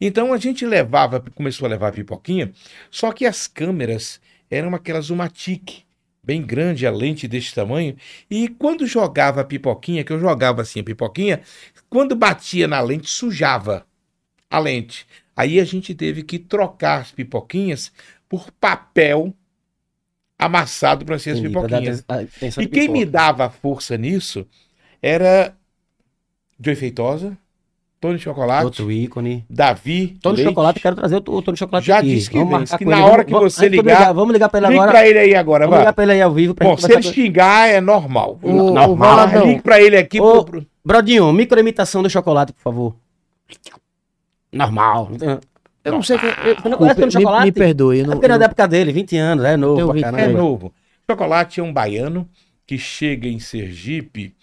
Então 0.00 0.32
a 0.32 0.36
gente 0.38 0.66
levava, 0.66 1.20
começou 1.34 1.66
a 1.66 1.70
levar 1.70 1.88
a 1.88 1.92
pipoquinha, 1.92 2.52
só 2.90 3.12
que 3.12 3.24
as 3.24 3.46
câmeras 3.46 4.20
eram 4.50 4.74
aquelas 4.74 5.08
Umatic, 5.08 5.84
bem 6.22 6.42
grande, 6.42 6.86
a 6.86 6.90
lente 6.90 7.26
desse 7.26 7.54
tamanho, 7.54 7.96
e 8.30 8.48
quando 8.48 8.86
jogava 8.86 9.40
a 9.40 9.44
pipoquinha, 9.44 10.04
que 10.04 10.12
eu 10.12 10.18
jogava 10.20 10.60
assim 10.62 10.80
a 10.80 10.84
pipoquinha, 10.84 11.40
quando 11.88 12.14
batia 12.14 12.68
na 12.68 12.80
lente, 12.80 13.08
sujava 13.08 13.86
a 14.50 14.58
lente. 14.58 15.06
Aí 15.36 15.60
a 15.60 15.64
gente 15.64 15.94
teve 15.94 16.22
que 16.22 16.38
trocar 16.38 17.00
as 17.02 17.12
pipoquinhas 17.12 17.92
por 18.28 18.50
papel 18.52 19.34
amassado 20.38 21.04
para 21.04 21.18
ser 21.18 21.30
as 21.32 21.40
pipoquinhas. 21.40 22.04
E 22.58 22.66
quem 22.66 22.68
pipoca. 22.68 22.92
me 22.92 23.04
dava 23.04 23.50
força 23.50 23.96
nisso 23.96 24.46
era 25.02 25.54
Joey 26.58 26.76
Feitosa, 26.76 27.36
Tony 28.00 28.18
Chocolate, 28.18 28.64
Outro 28.64 28.90
ícone. 28.92 29.44
Davi, 29.48 30.16
Tony 30.20 30.36
Leite. 30.36 30.48
Chocolate, 30.50 30.80
quero 30.80 30.96
trazer 30.96 31.16
o, 31.16 31.18
o 31.32 31.42
Tony 31.42 31.56
Chocolate 31.56 31.86
Já 31.86 31.98
aqui. 31.98 32.08
disse 32.14 32.30
que 32.30 32.38
Vamos 32.38 32.70
vem, 32.70 32.78
que 32.78 32.84
na 32.84 32.98
ele. 32.98 33.02
hora 33.08 33.24
que 33.24 33.32
vamos- 33.32 33.54
você 33.54 33.66
eu 33.66 33.70
ligar- 33.70 34.12
Vamos 34.14 34.32
ligar 34.32 34.48
pra 34.48 34.58
ele 34.58 34.68
Liga 34.68 34.78
agora. 34.82 34.90
pra 34.92 35.08
ele 35.08 35.18
aí 35.18 35.34
agora, 35.34 35.64
Vamos 35.64 35.78
ligar 35.78 35.84
vai. 35.84 35.92
pra 35.94 36.04
ele 36.04 36.12
aí 36.12 36.22
ao 36.22 36.32
vivo. 36.32 36.54
Pra 36.54 36.66
Bom, 36.66 36.72
gente 36.76 36.86
se 36.86 36.92
ele 36.92 37.02
com 37.02 37.12
xingar 37.12 37.68
é 37.68 37.80
normal. 37.80 38.38
Ô, 38.42 38.52
normal. 38.72 38.96
Valadão. 38.96 39.46
Ligue 39.46 39.62
pra 39.62 39.80
ele 39.80 39.96
aqui. 39.96 40.20
Ô, 40.20 40.44
pro- 40.44 40.66
Brodinho, 40.84 41.32
microimitação 41.32 42.02
do 42.02 42.08
chocolate, 42.10 42.52
por 42.52 42.60
favor. 42.62 42.94
Normal. 44.56 45.10
Eu 45.84 45.92
não 45.92 46.02
sei. 46.02 46.18
que- 46.18 46.26
eu- 46.26 46.70
não 46.70 46.78
conhece 46.78 47.00
o 47.02 47.06
me, 47.06 47.12
chocolate? 47.12 47.44
me 47.46 47.52
perdoe. 47.52 47.98
Eu 47.98 48.04
É 48.04 48.06
não, 48.08 48.14
apenas 48.14 48.34
eu 48.34 48.38
da 48.40 48.44
época 48.46 48.66
dele, 48.68 48.92
20 48.92 49.16
anos, 49.16 49.44
é 49.44 49.56
novo 49.56 49.84
pra 49.84 49.92
20 49.94 50.04
É 50.04 50.10
caramba. 50.10 50.38
novo. 50.38 50.72
Chocolate 51.08 51.60
é 51.60 51.62
um 51.62 51.72
baiano 51.72 52.28
que 52.66 52.76
chega 52.76 53.28
em 53.28 53.38
Sergipe 53.38 54.34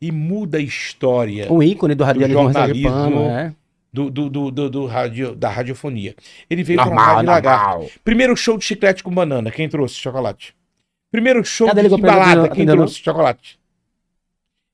e 0.00 0.10
muda 0.10 0.58
a 0.58 0.60
história 0.60 1.52
Um 1.52 1.62
ícone 1.62 1.94
do 1.94 2.02
radialismo 2.04 2.42
jornalismo, 2.42 2.74
sergipano, 2.90 3.20
é. 3.30 3.54
do, 3.92 4.10
do, 4.10 4.28
do, 4.28 4.50
do, 4.50 4.70
do 4.70 4.86
radio, 4.86 5.34
da 5.36 5.48
radiofonia. 5.48 6.14
Ele 6.50 6.64
veio 6.64 6.78
Normal, 6.78 6.96
para 7.04 7.14
Rádio 7.14 7.30
Lagarto. 7.30 7.90
Primeiro 8.04 8.36
show 8.36 8.58
de 8.58 8.64
chiclete 8.64 9.02
com 9.04 9.10
banana, 9.12 9.50
quem 9.52 9.68
trouxe 9.68 9.94
chocolate? 9.94 10.54
Primeiro 11.12 11.44
show 11.44 11.68
Cadê 11.68 11.88
de 11.88 12.00
pra 12.00 12.12
balada, 12.12 12.48
quem 12.48 12.66
trouxe 12.66 12.96
chocolate? 12.96 13.58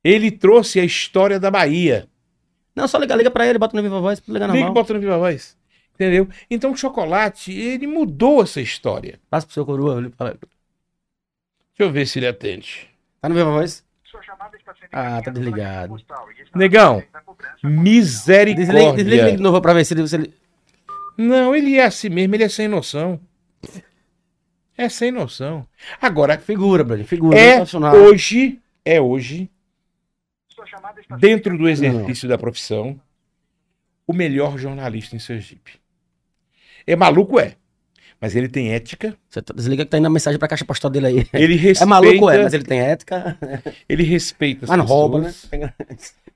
Ele 0.03 0.31
trouxe 0.31 0.81
a 0.81 0.85
história 0.85 1.39
da 1.39 1.51
Bahia. 1.51 2.07
Não, 2.75 2.89
só 2.89 2.99
liga, 2.99 3.15
liga 3.15 3.31
pra 3.31 3.47
ele, 3.47 3.59
bota 3.59 3.77
no 3.77 3.83
Viva 3.83 4.01
Voz, 4.01 4.21
liga 4.27 4.47
Liga 4.47 4.57
e 4.57 4.61
normal. 4.61 4.75
bota 4.75 4.95
no 4.95 5.01
Viva 5.01 5.19
Voz. 5.19 5.57
Entendeu? 5.95 6.29
Então 6.51 6.73
o 6.73 6.77
chocolate, 6.77 7.53
ele 7.53 7.87
mudou 7.87 8.43
essa 8.43 8.61
história. 8.61 9.21
Passa 9.31 9.47
pro 9.47 9.55
seu 9.55 9.65
coroa. 9.65 9.99
ele 9.99 10.11
fala- 10.11 10.31
Deixa 10.33 10.49
eu 11.79 11.91
ver 11.93 12.07
se 12.07 12.19
ele 12.19 12.27
atende. 12.27 12.89
Tá 13.21 13.29
no 13.29 13.35
Viva 13.35 13.51
Voz? 13.51 13.85
Ah, 14.93 15.21
tá 15.23 15.31
desligado. 15.31 15.97
Negão, 16.55 17.03
Desliga, 17.63 17.81
misericórdia. 17.81 18.93
desliga 19.05 19.29
ele 19.29 19.37
de 19.37 19.43
novo 19.43 19.61
pra 19.61 19.73
ver 19.73 19.85
se 19.85 19.95
ele... 19.95 20.07
Se 20.07 20.17
ele... 20.17 20.35
Não, 21.17 21.55
ele 21.55 21.77
é 21.77 21.85
assim 21.85 22.09
mesmo, 22.09 22.35
ele 22.35 22.45
é 22.45 22.49
sem 22.49 22.67
noção. 22.69 23.21
É 24.77 24.89
sem 24.89 25.11
noção. 25.13 25.67
Agora, 26.01 26.37
Figura, 26.39 26.83
Brodinho, 26.83 27.07
figura. 27.07 27.39
é 27.39 27.63
hoje, 27.97 28.61
é 28.85 29.01
hoje, 29.01 29.49
dentro 31.19 31.57
do 31.59 31.69
exercício 31.69 32.29
da 32.29 32.37
profissão, 32.39 32.99
o 34.07 34.13
melhor 34.13 34.59
jornalista 34.59 35.17
em 35.17 35.19
Sergipe. 35.19 35.73
É 36.87 36.95
maluco, 36.95 37.39
é. 37.41 37.55
Mas 38.21 38.35
ele 38.37 38.49
tem 38.49 38.73
ética, 38.73 39.15
Você 39.29 39.43
tá- 39.43 39.53
desliga 39.55 39.85
que 39.85 39.91
tá 39.91 39.99
indo 39.99 40.07
a 40.07 40.11
mensagem 40.11 40.39
pra 40.39 40.49
caixa 40.49 40.65
postal 40.65 40.91
dele 40.91 41.07
aí. 41.07 41.27
ele 41.33 41.57
respeita, 41.57 41.83
É 41.83 41.87
maluco, 41.87 42.31
é, 42.31 42.43
mas 42.43 42.55
ele 42.55 42.65
tem 42.65 42.81
ética. 42.81 43.37
ele 43.89 44.03
respeita 44.03 44.65
as 44.65 44.69
Mas 44.71 44.79
não 44.79 44.85
rouba, 44.87 45.21
né? 45.21 45.35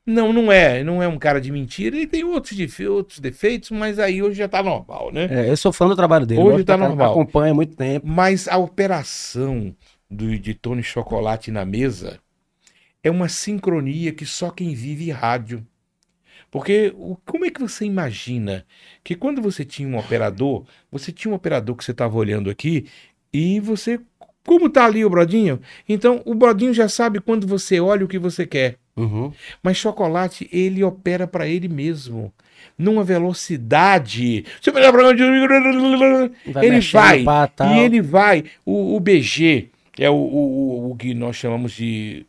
Não, 0.04 0.32
não 0.32 0.50
é, 0.50 0.82
não 0.82 1.02
é 1.02 1.08
um 1.08 1.18
cara 1.18 1.40
de 1.40 1.52
mentira, 1.52 1.94
ele 1.96 2.06
tem 2.06 2.24
outros, 2.24 2.56
defe- 2.56 2.86
outros 2.88 3.20
defeitos, 3.20 3.70
mas 3.70 3.98
aí 3.98 4.22
hoje 4.22 4.36
já 4.38 4.48
tá 4.48 4.62
normal, 4.62 5.12
né? 5.12 5.28
É, 5.30 5.50
eu 5.50 5.56
sou 5.56 5.72
fã 5.72 5.86
do 5.86 5.94
trabalho 5.96 6.24
dele. 6.26 6.40
Hoje 6.40 6.64
tá 6.64 6.76
normal. 6.76 7.12
Acompanha 7.12 7.52
há 7.52 7.54
muito 7.54 7.76
tempo. 7.76 8.06
Mas 8.06 8.48
a 8.48 8.56
operação 8.58 9.74
do, 10.10 10.38
de 10.38 10.54
Tony 10.54 10.82
Chocolate 10.82 11.50
na 11.50 11.64
mesa 11.64 12.18
é 13.02 13.10
uma 13.10 13.28
sincronia 13.28 14.12
que 14.12 14.24
só 14.26 14.50
quem 14.50 14.74
vive 14.74 15.10
rádio. 15.10 15.64
Porque 16.50 16.92
o- 16.96 17.16
como 17.26 17.44
é 17.44 17.50
que 17.50 17.60
você 17.60 17.84
imagina 17.84 18.64
que 19.04 19.14
quando 19.14 19.42
você 19.42 19.64
tinha 19.64 19.88
um 19.88 19.98
operador, 19.98 20.64
você 20.90 21.12
tinha 21.12 21.30
um 21.30 21.34
operador 21.34 21.76
que 21.76 21.84
você 21.84 21.90
estava 21.90 22.16
olhando 22.16 22.48
aqui 22.50 22.86
e 23.32 23.60
você. 23.60 24.00
Como 24.46 24.70
tá 24.70 24.86
ali 24.86 25.04
o 25.04 25.10
Brodinho? 25.10 25.60
Então 25.86 26.22
o 26.24 26.34
Brodinho 26.34 26.72
já 26.72 26.88
sabe 26.88 27.20
quando 27.20 27.46
você 27.46 27.78
olha 27.80 28.04
o 28.04 28.08
que 28.08 28.18
você 28.18 28.46
quer. 28.46 28.76
Uhum. 28.96 29.30
Mas 29.62 29.76
chocolate, 29.76 30.48
ele 30.50 30.82
opera 30.82 31.26
para 31.26 31.46
ele 31.46 31.68
mesmo. 31.68 32.32
Numa 32.78 33.04
velocidade. 33.04 34.44
Vai 36.46 36.66
ele 36.66 36.80
vai. 36.92 37.24
pá. 37.24 37.46
E 37.76 37.78
ele 37.80 38.00
vai. 38.00 38.44
O, 38.64 38.96
o 38.96 39.00
BG 39.00 39.68
é 39.98 40.08
o, 40.10 40.14
o, 40.14 40.90
o 40.92 40.96
que 40.96 41.12
nós 41.14 41.36
chamamos 41.36 41.72
de. 41.72 42.24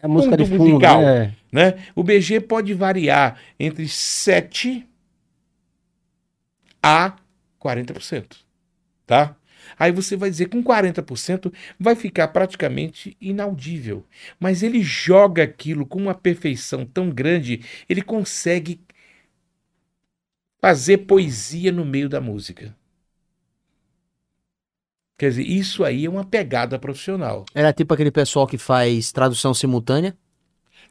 É 0.00 0.06
a 0.06 0.08
música 0.08 0.36
de 0.36 0.44
fundo 0.46 0.64
musical. 0.64 1.02
né? 1.02 1.34
Né? 1.50 1.74
O 1.94 2.02
BG 2.02 2.40
pode 2.40 2.72
variar 2.74 3.40
entre 3.58 3.88
7 3.88 4.86
a 6.82 7.16
40%. 7.60 8.36
Tá? 9.06 9.34
Aí 9.78 9.90
você 9.90 10.16
vai 10.16 10.30
dizer 10.30 10.46
com 10.46 10.62
40% 10.62 11.52
vai 11.78 11.96
ficar 11.96 12.28
praticamente 12.28 13.16
inaudível. 13.20 14.04
Mas 14.38 14.62
ele 14.62 14.82
joga 14.82 15.42
aquilo 15.42 15.84
com 15.84 15.98
uma 15.98 16.14
perfeição 16.14 16.86
tão 16.86 17.10
grande, 17.10 17.62
ele 17.88 18.02
consegue 18.02 18.80
fazer 20.60 20.98
poesia 20.98 21.72
no 21.72 21.84
meio 21.84 22.08
da 22.08 22.20
música. 22.20 22.76
Quer 25.18 25.30
dizer, 25.30 25.42
isso 25.42 25.82
aí 25.82 26.04
é 26.06 26.08
uma 26.08 26.24
pegada 26.24 26.78
profissional. 26.78 27.44
Era 27.52 27.72
tipo 27.72 27.92
aquele 27.92 28.12
pessoal 28.12 28.46
que 28.46 28.56
faz 28.56 29.10
tradução 29.10 29.52
simultânea 29.52 30.16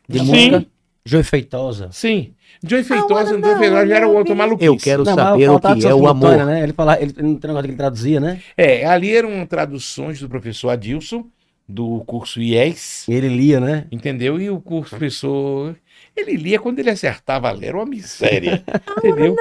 de 0.07 0.19
Sim. 0.19 0.25
música. 0.25 0.65
Joy 1.05 1.23
Feitosa. 1.23 1.87
Sim. 1.93 2.33
Joey 2.61 2.83
Feitosa, 2.83 3.29
Joey 3.39 3.57
Feitosa 3.57 3.87
já 3.87 3.95
era 3.95 4.07
outro 4.09 4.35
maluquice. 4.35 4.65
Eu 4.65 4.75
quero 4.75 5.05
Não, 5.05 5.15
saber 5.15 5.49
o 5.49 5.59
que 5.59 5.87
é 5.87 5.95
o 5.95 6.05
amor. 6.05 6.45
Né? 6.45 6.63
Ele, 6.63 6.73
fala, 6.73 7.01
ele, 7.01 7.13
ele 7.17 7.27
não 7.27 7.35
tem 7.35 7.47
negócio 7.47 7.63
que 7.63 7.69
ele 7.69 7.77
traduzia, 7.77 8.19
né? 8.19 8.41
É, 8.57 8.85
ali 8.85 9.15
eram 9.15 9.45
traduções 9.45 10.19
do 10.19 10.27
professor 10.27 10.69
Adilson, 10.71 11.25
do 11.67 12.01
curso 12.05 12.41
IES, 12.41 13.07
ele 13.07 13.29
lia, 13.29 13.61
né? 13.61 13.85
entendeu? 13.91 14.39
E 14.39 14.49
o 14.49 14.59
curso 14.59 14.89
professor. 14.91 15.75
Ele 16.17 16.35
lia 16.35 16.59
quando 16.59 16.79
ele 16.79 16.89
acertava 16.89 17.47
a 17.47 17.51
ler, 17.51 17.67
era 17.67 17.77
uma 17.77 17.85
miséria. 17.85 18.63
entendeu? 18.97 19.35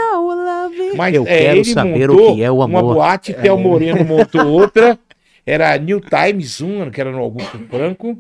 Mas 0.95 1.15
Eu 1.15 1.27
é, 1.27 1.39
quero 1.39 1.65
saber 1.65 2.11
o 2.11 2.35
que 2.35 2.43
é 2.43 2.51
o 2.51 2.57
Uma 2.57 2.81
amor. 2.81 2.95
boate, 2.95 3.33
Theo 3.33 3.57
Moreno 3.59 4.05
montou 4.05 4.47
outra. 4.47 4.99
Era 5.47 5.73
a 5.73 5.79
New 5.79 6.01
Times 6.01 6.61
1, 6.61 6.91
que 6.91 7.01
era 7.01 7.11
no 7.11 7.19
Augusto 7.19 7.59
Franco, 7.71 8.19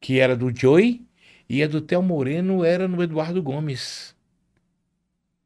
que 0.00 0.20
era 0.20 0.36
do 0.36 0.54
Joey, 0.54 1.02
e 1.48 1.62
a 1.62 1.66
do 1.66 1.80
Theo 1.80 2.02
Moreno 2.02 2.62
era 2.64 2.86
no 2.86 3.02
Eduardo 3.02 3.42
Gomes. 3.42 4.14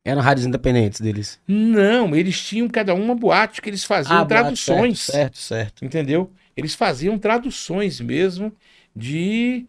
Eram 0.05 0.21
rádios 0.23 0.47
independentes 0.47 1.01
deles. 1.01 1.39
Não, 1.47 2.15
eles 2.17 2.43
tinham 2.43 2.69
cada 2.69 2.95
uma 2.95 3.15
boate 3.15 3.61
que 3.63 3.69
eles 3.71 3.85
faziam 3.85 4.19
Ah, 4.21 4.25
traduções. 4.25 5.01
Certo, 5.03 5.39
certo, 5.39 5.79
certo. 5.79 5.85
Entendeu? 5.85 6.31
Eles 6.57 6.75
faziam 6.75 7.19
traduções 7.19 8.01
mesmo 8.01 8.53
de 8.97 9.67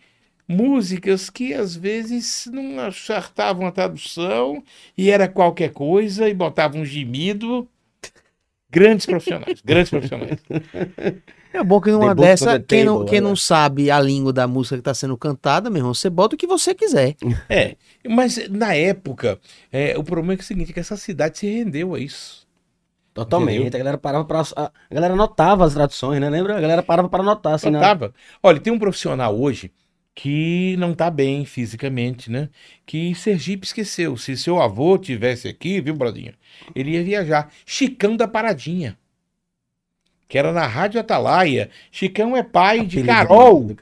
músicas 0.52 1.30
que 1.30 1.54
às 1.54 1.76
vezes 1.76 2.47
não 2.52 2.80
acertavam 2.80 3.66
a 3.66 3.72
tradução 3.72 4.64
e 4.97 5.10
era 5.10 5.28
qualquer 5.28 5.72
coisa 5.72 6.28
e 6.30 6.34
botavam 6.34 6.82
um 6.82 6.86
gemido. 6.86 7.68
Grandes 8.70 9.06
profissionais, 9.06 9.62
grandes 9.66 9.89
profissionais. 9.89 10.39
É 11.54 11.62
bom 11.64 11.82
que 11.82 11.91
numa 11.91 12.16
dessa, 12.16 12.58
quem, 12.60 12.86
não, 12.86 13.04
quem 13.04 13.20
não 13.20 13.36
sabe 13.36 13.91
a 13.91 13.99
língua 13.99 14.32
da 14.32 14.47
música 14.47 14.78
que 14.78 14.82
tá 14.82 14.93
sendo 14.93 15.18
cantada, 15.18 15.70
meu 15.70 15.80
irmão, 15.80 15.93
você 15.93 16.10
bota 16.10 16.36
o 16.36 16.38
que 16.38 16.47
você 16.47 16.74
quiser. 16.74 17.16
É, 17.49 17.76
mas 18.08 18.47
na 18.49 18.74
época, 18.74 19.38
é, 19.72 19.97
o 19.97 20.04
problema 20.04 20.34
é, 20.34 20.36
que 20.38 20.41
é 20.41 20.45
o 20.45 20.47
seguinte, 20.47 20.72
que 20.72 20.80
essa 20.80 20.95
cidade 20.95 21.39
se 21.39 21.47
rendeu 21.47 21.93
a 21.93 21.99
isso. 21.99 22.47
Totalmente. 23.14 23.60
Entendeu? 23.60 23.76
A 23.76 23.80
galera 23.80 23.97
parava 23.97 24.26
pra. 24.26 24.41
A 24.56 24.72
galera 24.89 25.14
anotava 25.14 25.66
as 25.66 25.74
traduções, 25.74 26.22
né? 26.22 26.30
Lembra? 26.30 26.58
A 26.58 26.62
galera 26.62 26.82
parava 26.82 27.10
para 27.10 27.22
anotar, 27.22 27.56
assim, 27.56 27.70
né? 27.70 27.80
tava. 27.80 28.14
Olha, 28.41 28.60
tem 28.60 28.72
um 28.72 28.80
profissional 28.80 29.38
hoje 29.38 29.70
que 30.14 30.76
não 30.78 30.93
tá 30.93 31.09
bem 31.09 31.45
fisicamente, 31.45 32.30
né? 32.30 32.49
Que 32.86 33.16
Sergipe 33.16 33.66
esqueceu. 33.66 34.18
Se 34.18 34.36
seu 34.36 34.62
avô 34.62 34.97
tivesse 34.97 35.47
aqui, 35.47 35.80
viu, 35.80 35.95
Brodinho? 35.95 36.34
Ele 36.76 36.91
ia 36.91 37.03
viajar. 37.03 37.51
Chicão 37.66 38.16
da 38.16 38.28
Paradinha. 38.28 38.97
Que 40.28 40.38
era 40.38 40.51
na 40.51 40.68
Rádio 40.68 40.99
Atalaia. 40.99 41.70
Chicão 41.91 42.36
é 42.36 42.43
pai 42.43 42.86
de 42.86 43.03
Carol. 43.03 43.76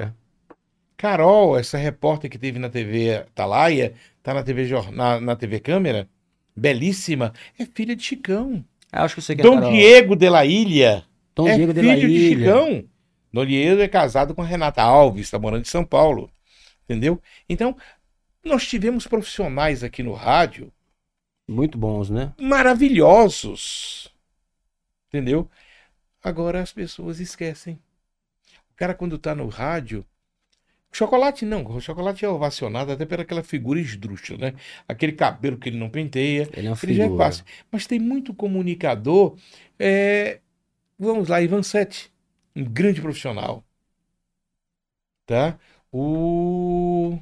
Carol, 0.96 1.58
essa 1.58 1.78
repórter 1.78 2.30
que 2.30 2.38
teve 2.38 2.60
na 2.60 2.70
TV 2.70 3.16
Atalaia, 3.16 3.94
tá 4.22 4.34
na 4.34 4.44
TV, 4.44 4.68
na, 4.92 5.20
na 5.20 5.36
TV 5.36 5.60
Câmera, 5.60 6.10
belíssima, 6.56 7.34
é 7.58 7.66
filha 7.66 7.96
de 7.96 8.04
Chicão. 8.04 8.64
Ah, 8.92 9.04
acho 9.04 9.16
que 9.16 9.22
você 9.22 9.36
quer 9.36 9.44
Dom 9.44 9.72
Diego 9.72 10.16
de 10.16 10.30
la 10.30 10.46
Ilha 10.46 11.06
Dom 11.36 11.48
é 11.48 11.56
Diego 11.56 11.74
de 11.74 11.80
filho 11.80 11.92
la 11.92 12.00
de 12.00 12.06
Ilha. 12.08 12.46
Chicão. 12.46 12.84
Dom 13.32 13.46
Diego 13.46 13.82
é 13.82 13.88
casado 13.88 14.34
com 14.36 14.42
a 14.42 14.46
Renata 14.46 14.82
Alves, 14.82 15.26
está 15.28 15.38
morando 15.40 15.62
em 15.62 15.66
São 15.70 15.86
Paulo. 15.86 16.32
Entendeu? 16.86 17.22
Então, 17.48 17.78
nós 18.44 18.68
tivemos 18.68 19.06
profissionais 19.08 19.84
aqui 19.84 20.02
no 20.02 20.14
rádio 20.14 20.72
Muito 21.48 21.78
bons, 21.78 22.10
né? 22.10 22.34
maravilhosos. 22.40 24.12
Entendeu? 25.08 25.50
Agora 26.24 26.62
as 26.62 26.72
pessoas 26.72 27.20
esquecem. 27.20 27.80
O 28.72 28.76
cara, 28.76 28.94
quando 28.94 29.18
tá 29.18 29.36
no 29.36 29.48
rádio. 29.48 30.06
Chocolate 30.92 31.46
não, 31.46 31.64
o 31.66 31.80
chocolate 31.80 32.26
é 32.26 32.30
ovacionado 32.30 32.92
até 32.92 33.06
pelaquela 33.06 33.44
figura 33.44 33.80
esdrúxula, 33.80 34.40
né? 34.52 34.54
Aquele 34.88 35.12
cabelo 35.12 35.58
que 35.58 35.70
ele 35.70 35.78
não 35.78 35.90
penteia. 35.90 36.50
Ele 36.54 36.66
é 36.68 36.70
uma 36.72 36.78
Ele 36.82 36.96
já 36.96 37.06
é 37.06 37.16
fácil. 37.16 37.46
Mas 37.72 37.86
tem 37.86 38.00
muito 38.00 38.34
comunicador. 38.34 39.38
é, 39.78 40.40
Vamos 40.98 41.30
lá, 41.30 41.42
Ivan 41.42 41.62
Sete, 41.64 42.12
um 42.62 42.66
grande 42.66 43.02
profissional. 43.02 43.64
Tá? 45.26 45.58
O. 45.92 47.18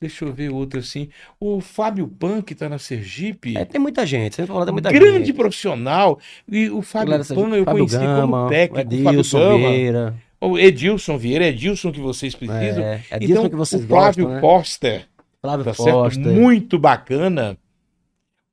Deixa 0.00 0.24
eu 0.24 0.32
ver 0.32 0.50
outro 0.50 0.78
assim. 0.78 1.08
O 1.40 1.60
Fábio 1.60 2.06
Pan, 2.06 2.42
que 2.42 2.54
tá 2.54 2.68
na 2.68 2.78
Sergipe. 2.78 3.56
É, 3.56 3.64
tem 3.64 3.80
muita 3.80 4.04
gente, 4.04 4.36
você 4.36 4.46
falou, 4.46 4.64
tem 4.64 4.72
muita 4.72 4.92
grande 4.92 5.26
gente. 5.26 5.32
profissional. 5.32 6.18
E 6.46 6.68
o 6.68 6.82
Fábio 6.82 7.12
Pan 7.12 7.56
eu 7.56 7.64
Fábio 7.64 7.64
conheci 7.64 7.96
Gama, 7.96 8.38
como 8.38 8.48
técnico. 8.50 8.94
o 8.94 9.02
Fábio 9.02 9.20
Edilson 9.20 9.38
Gama, 9.38 9.70
Vieira. 9.70 10.14
o 10.40 10.58
Edilson 10.58 11.18
Vieira, 11.18 11.46
Edilson 11.46 11.92
que 11.92 12.00
vocês 12.00 12.34
precisam. 12.34 12.84
É, 12.84 13.02
é 13.10 13.18
disso 13.18 13.32
então, 13.32 13.48
que 13.48 13.56
vocês 13.56 13.82
o 13.82 13.86
Flávio 13.86 14.26
gostam, 14.26 14.34
né? 14.34 14.40
Foster, 14.40 15.08
Flávio 15.40 15.64
tá 15.64 15.74
certo? 15.74 15.92
Costa, 15.92 16.20
Muito 16.20 16.78
bacana. 16.78 17.58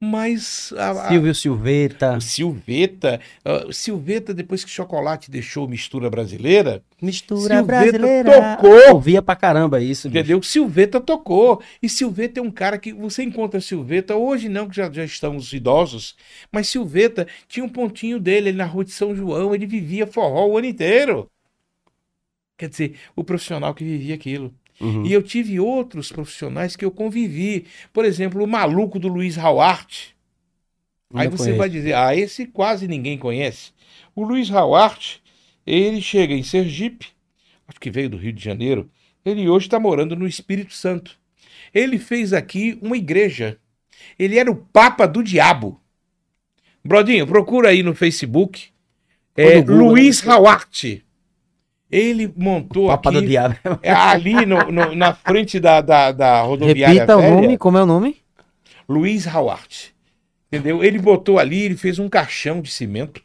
Mas 0.05 0.73
a, 0.75 0.91
a- 0.91 1.07
Silvio 1.07 1.33
Silveta. 1.33 2.17
o 2.17 2.21
Silveta, 2.21 3.21
ah, 3.45 3.67
Silveta, 3.71 4.33
depois 4.33 4.61
que 4.65 4.69
Chocolate 4.69 5.31
deixou 5.31 5.65
Mistura 5.65 6.09
Brasileira, 6.09 6.83
Mistura 7.01 7.55
Silveta 7.59 7.63
brasileira. 7.63 8.57
tocou. 8.57 8.93
Ouvia 8.95 9.21
pra 9.21 9.33
caramba 9.33 9.79
isso. 9.79 10.09
bicho. 10.09 10.19
entendeu? 10.19 10.43
Silveta 10.43 10.99
tocou. 10.99 11.61
E 11.81 11.87
Silveta 11.87 12.41
é 12.41 12.43
um 12.43 12.51
cara 12.51 12.77
que 12.77 12.91
você 12.91 13.23
encontra 13.23 13.61
Silveta, 13.61 14.13
hoje 14.13 14.49
não, 14.49 14.67
que 14.67 14.75
já, 14.75 14.91
já 14.91 15.05
estamos 15.05 15.53
idosos, 15.53 16.17
mas 16.51 16.67
Silveta 16.67 17.25
tinha 17.47 17.65
um 17.65 17.69
pontinho 17.69 18.19
dele 18.19 18.49
ali 18.49 18.57
na 18.57 18.65
rua 18.65 18.83
de 18.83 18.91
São 18.91 19.15
João, 19.15 19.55
ele 19.55 19.65
vivia 19.65 20.05
forró 20.05 20.47
o 20.47 20.57
ano 20.57 20.67
inteiro. 20.67 21.29
Quer 22.57 22.67
dizer, 22.67 22.95
o 23.15 23.23
profissional 23.23 23.73
que 23.73 23.85
vivia 23.85 24.15
aquilo. 24.15 24.53
Uhum. 24.80 25.05
E 25.05 25.13
eu 25.13 25.21
tive 25.21 25.59
outros 25.59 26.11
profissionais 26.11 26.76
que 26.76 26.84
eu 26.84 26.91
convivi. 26.91 27.65
Por 27.91 28.05
exemplo, 28.05 28.43
o 28.43 28.47
maluco 28.47 28.99
do 28.99 29.07
Luiz 29.07 29.38
Hauart. 29.38 30.13
Aí 31.13 31.28
você 31.28 31.43
conheço. 31.43 31.57
vai 31.57 31.69
dizer, 31.69 31.93
ah, 31.93 32.15
esse 32.15 32.47
quase 32.47 32.88
ninguém 32.88 33.17
conhece. 33.17 33.71
O 34.15 34.24
Luiz 34.24 34.49
Hauart, 34.51 35.17
ele 35.65 36.01
chega 36.01 36.34
em 36.34 36.43
Sergipe, 36.43 37.07
acho 37.67 37.80
que 37.80 37.91
veio 37.91 38.09
do 38.09 38.17
Rio 38.17 38.34
de 38.34 38.43
Janeiro, 38.43 38.89
ele 39.24 39.47
hoje 39.47 39.67
está 39.67 39.80
morando 39.80 40.15
no 40.15 40.28
Espírito 40.28 40.74
Santo. 40.74 41.17
Ele 41.74 41.97
fez 41.97 42.34
aqui 42.34 42.78
uma 42.82 42.97
igreja. 42.97 43.57
Ele 44.17 44.38
era 44.38 44.51
o 44.51 44.55
Papa 44.55 45.07
do 45.07 45.24
Diabo. 45.24 45.80
Brodinho, 46.84 47.26
procura 47.26 47.69
aí 47.69 47.82
no 47.82 47.95
Facebook. 47.95 48.69
É, 49.36 49.61
Google, 49.61 49.89
Luiz 49.89 50.28
Hauart. 50.28 51.01
Ele 51.95 52.33
montou 52.35 52.87
Papa 52.87 53.09
aqui... 53.09 53.21
do 53.21 53.27
diabo. 53.27 53.55
É 53.81 53.91
ali 53.91 54.45
no- 54.45 54.71
no- 54.71 54.95
na 54.95 55.13
frente 55.13 55.59
da, 55.59 55.79
da, 55.81 56.11
da 56.11 56.41
rodoviária 56.41 56.93
Repita 57.01 57.17
o 57.17 57.21
velha, 57.21 57.35
nome, 57.35 57.57
como 57.57 57.77
é 57.77 57.83
o 57.83 57.85
nome? 57.85 58.17
Luiz 58.89 59.27
Hauart. 59.27 59.89
Entendeu? 60.51 60.83
Ele 60.83 60.99
botou 60.99 61.39
ali, 61.39 61.61
ele 61.61 61.77
fez 61.77 61.99
um 61.99 62.09
caixão 62.09 62.61
de 62.61 62.71
cimento. 62.71 63.21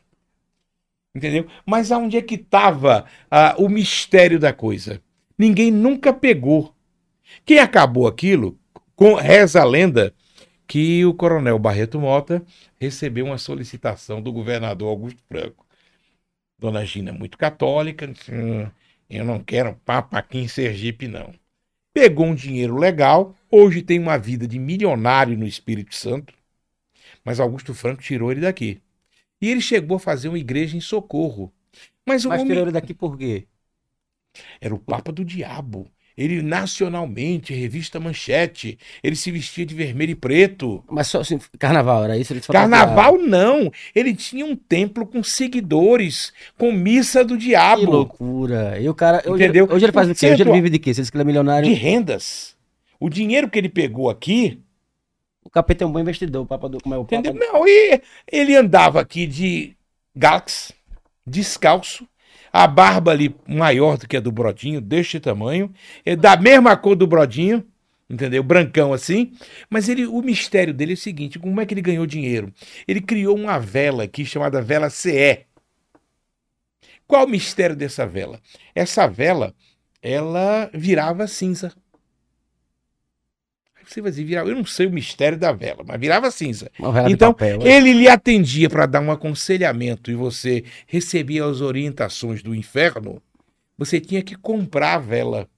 Entendeu? 1.14 1.46
Mas 1.66 1.90
aonde 1.90 2.16
é 2.16 2.22
que 2.22 2.36
estava 2.36 3.04
o 3.56 3.68
mistério 3.68 4.38
da 4.38 4.52
coisa? 4.52 5.00
Ninguém 5.38 5.70
nunca 5.70 6.12
pegou. 6.12 6.74
Quem 7.44 7.58
acabou 7.58 8.06
aquilo, 8.06 8.58
com, 8.94 9.14
reza 9.14 9.60
a 9.60 9.64
lenda, 9.64 10.14
que 10.66 11.04
o 11.04 11.14
coronel 11.14 11.58
Barreto 11.58 11.98
Mota 11.98 12.42
recebeu 12.80 13.26
uma 13.26 13.38
solicitação 13.38 14.20
do 14.20 14.32
governador 14.32 14.88
Augusto 14.88 15.22
Franco. 15.28 15.66
Dona 16.59 16.84
Gina, 16.84 17.12
muito 17.12 17.38
católica, 17.38 18.06
disse, 18.06 18.32
"Hum, 18.32 18.70
eu 19.09 19.24
não 19.24 19.42
quero 19.42 19.76
papa 19.84 20.18
aqui 20.18 20.38
em 20.38 20.48
Sergipe, 20.48 21.09
não. 21.09 21.32
Pegou 21.94 22.26
um 22.26 22.34
dinheiro 22.34 22.76
legal, 22.76 23.34
hoje 23.50 23.82
tem 23.82 23.98
uma 24.00 24.18
vida 24.18 24.46
de 24.48 24.59
milionário 24.59 25.36
no 25.38 25.46
Espírito 25.46 25.94
Santo, 25.94 26.34
mas 27.24 27.40
Augusto 27.40 27.74
Franco 27.74 28.02
tirou 28.02 28.32
ele 28.32 28.42
daqui. 28.42 28.80
E 29.40 29.50
ele 29.50 29.61
chegou 29.62 29.96
a 29.98 30.00
fazer 30.00 30.28
uma 30.28 30.38
igreja 30.38 30.76
em 30.76 30.82
Socorro. 30.82 31.52
Mas 32.06 32.24
o 32.26 32.30
Mas 32.30 32.42
homem 32.42 32.44
tirou 32.44 32.64
ele 32.64 32.72
daqui 32.72 32.94
por 32.94 33.18
quê? 33.18 33.46
era 34.61 34.74
o 34.74 34.78
Papa 34.78 35.12
do 35.12 35.24
Diabo. 35.24 35.90
Ele 36.18 36.42
nacionalmente, 36.42 37.54
revista 37.54 38.00
Manchete, 38.00 38.76
ele 39.04 39.14
se 39.14 39.30
vestia 39.30 39.64
de 39.64 39.72
vermelho 39.72 40.10
e 40.10 40.14
preto. 40.16 40.82
Mas 40.90 41.06
só 41.06 41.20
assim, 41.20 41.38
carnaval, 41.60 42.02
era 42.02 42.18
isso? 42.18 42.34
Carnaval 42.50 43.16
não, 43.18 43.70
ele 43.94 44.12
tinha 44.12 44.44
um 44.44 44.56
templo 44.56 45.06
com 45.06 45.22
seguidores, 45.22 46.32
com 46.58 46.72
missa 46.72 47.24
do 47.24 47.38
Que 47.38 47.44
diabo, 47.44 47.88
loucura. 47.88 48.80
E 48.80 48.88
o 48.88 48.94
cara. 48.94 49.22
Hoje, 49.24 49.44
Entendeu? 49.44 49.68
Hoje 49.70 49.84
ele 49.84 49.92
faz 49.92 50.10
o 50.10 50.14
quê? 50.16 50.32
Hoje 50.32 50.42
ele 50.42 50.50
vive 50.52 50.70
de 50.70 50.80
quê? 50.80 50.92
Se 50.92 51.02
ele 51.02 51.08
que 51.10 51.16
é 51.16 51.22
milionário. 51.22 51.68
de 51.68 51.74
rendas. 51.74 52.56
O 52.98 53.08
dinheiro 53.08 53.48
que 53.48 53.56
ele 53.56 53.68
pegou 53.68 54.10
aqui, 54.10 54.58
O 55.44 55.48
capeta 55.50 55.84
é 55.84 55.86
um 55.86 55.92
bom 55.92 56.00
investidor. 56.00 56.42
O 56.42 56.46
Papa 56.46 56.68
do. 56.68 56.82
Como 56.82 56.94
é 56.96 56.98
o 56.98 57.04
Papa? 57.04 57.14
entendeu? 57.14 57.34
Não, 57.52 57.64
e 57.66 58.02
ele 58.30 58.56
andava 58.56 59.00
aqui 59.00 59.24
de 59.24 59.76
Galaxy, 60.16 60.74
descalço, 61.24 62.08
a 62.53 62.66
barba 62.66 63.11
ali 63.11 63.34
maior 63.46 63.99
do 63.99 64.09
que 64.09 64.16
a 64.16 64.20
do 64.20 64.32
Brodinho, 64.32 64.80
deste 64.80 65.20
tamanho, 65.20 65.72
é 66.05 66.16
da 66.16 66.36
mesma 66.36 66.76
cor 66.76 66.96
do 66.96 67.07
Brodinho, 67.07 67.64
entendeu? 68.09 68.42
Brancão 68.42 68.92
assim. 68.92 69.32
Mas 69.68 69.88
ele, 69.88 70.07
o 70.07 70.20
mistério 70.22 70.72
dele 70.74 70.92
é 70.92 70.94
o 70.94 70.99
seguinte: 70.99 71.38
como 71.38 71.61
é 71.61 71.66
que 71.66 71.74
ele 71.74 71.82
ganhou 71.82 72.07
dinheiro? 72.07 72.53
Ele 72.86 73.01
criou 73.01 73.36
uma 73.36 73.59
vela 73.59 74.05
aqui 74.05 74.24
chamada 74.24 74.62
vela 74.62 74.90
CE. 74.90 75.46
Qual 77.07 77.24
o 77.24 77.28
mistério 77.28 77.74
dessa 77.74 78.07
vela? 78.07 78.40
Essa 78.74 79.07
vela, 79.07 79.55
ela 80.03 80.70
virava 80.74 81.26
cinza. 81.26 81.72
Vai 83.97 84.11
dizer, 84.11 84.24
virava, 84.24 84.49
eu 84.49 84.57
não 84.57 84.64
sei 84.64 84.86
o 84.86 84.91
mistério 84.93 85.39
da 85.39 85.53
vela, 85.53 85.82
mas 85.86 86.01
virava 86.01 86.30
cinza. 86.30 86.70
Então, 87.11 87.32
papel, 87.32 87.61
é. 87.62 87.76
Ele 87.76 87.93
lhe 87.93 88.09
atendia 88.09 88.68
para 88.68 88.86
dar 88.86 89.01
um 89.01 89.11
aconselhamento 89.11 90.11
e 90.11 90.14
você 90.14 90.64
recebia 90.86 91.45
as 91.45 91.61
orientações 91.61 92.43
do 92.43 92.55
inferno, 92.55 93.20
você 93.76 94.01
tinha 94.01 94.22
que 94.22 94.34
comprar 94.34 94.95
a 94.95 94.99
vela. 94.99 95.49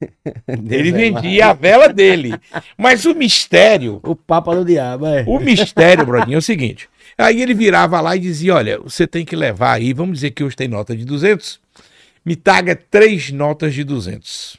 Ele 0.48 0.90
vendia 0.90 1.46
a 1.46 1.52
vela 1.52 1.88
dele. 1.88 2.32
Mas 2.76 3.04
o 3.04 3.14
mistério. 3.14 4.00
O 4.02 4.16
Papa 4.16 4.54
do 4.54 4.64
Diabo, 4.64 5.06
é. 5.06 5.24
o 5.26 5.38
mistério, 5.38 6.04
Brodinho, 6.04 6.34
é 6.34 6.38
o 6.38 6.42
seguinte. 6.42 6.88
Aí 7.16 7.42
ele 7.42 7.54
virava 7.54 8.00
lá 8.00 8.16
e 8.16 8.20
dizia, 8.20 8.54
olha, 8.54 8.80
você 8.80 9.06
tem 9.06 9.24
que 9.24 9.36
levar 9.36 9.74
aí, 9.74 9.92
vamos 9.92 10.14
dizer 10.14 10.30
que 10.30 10.42
hoje 10.42 10.56
tem 10.56 10.66
nota 10.66 10.96
de 10.96 11.04
200, 11.04 11.60
me 12.24 12.34
traga 12.34 12.74
três 12.74 13.30
notas 13.30 13.74
de 13.74 13.84
200. 13.84 14.56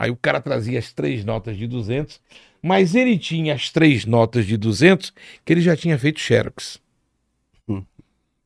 Aí 0.00 0.10
o 0.10 0.16
cara 0.16 0.40
trazia 0.40 0.78
as 0.78 0.94
três 0.94 1.26
notas 1.26 1.58
de 1.58 1.66
200, 1.66 2.18
mas 2.62 2.94
ele 2.94 3.18
tinha 3.18 3.52
as 3.52 3.68
três 3.68 4.06
notas 4.06 4.46
de 4.46 4.56
200 4.56 5.12
que 5.44 5.52
ele 5.52 5.60
já 5.60 5.76
tinha 5.76 5.98
feito 5.98 6.18
xerox. 6.18 6.80
Hum. 7.68 7.84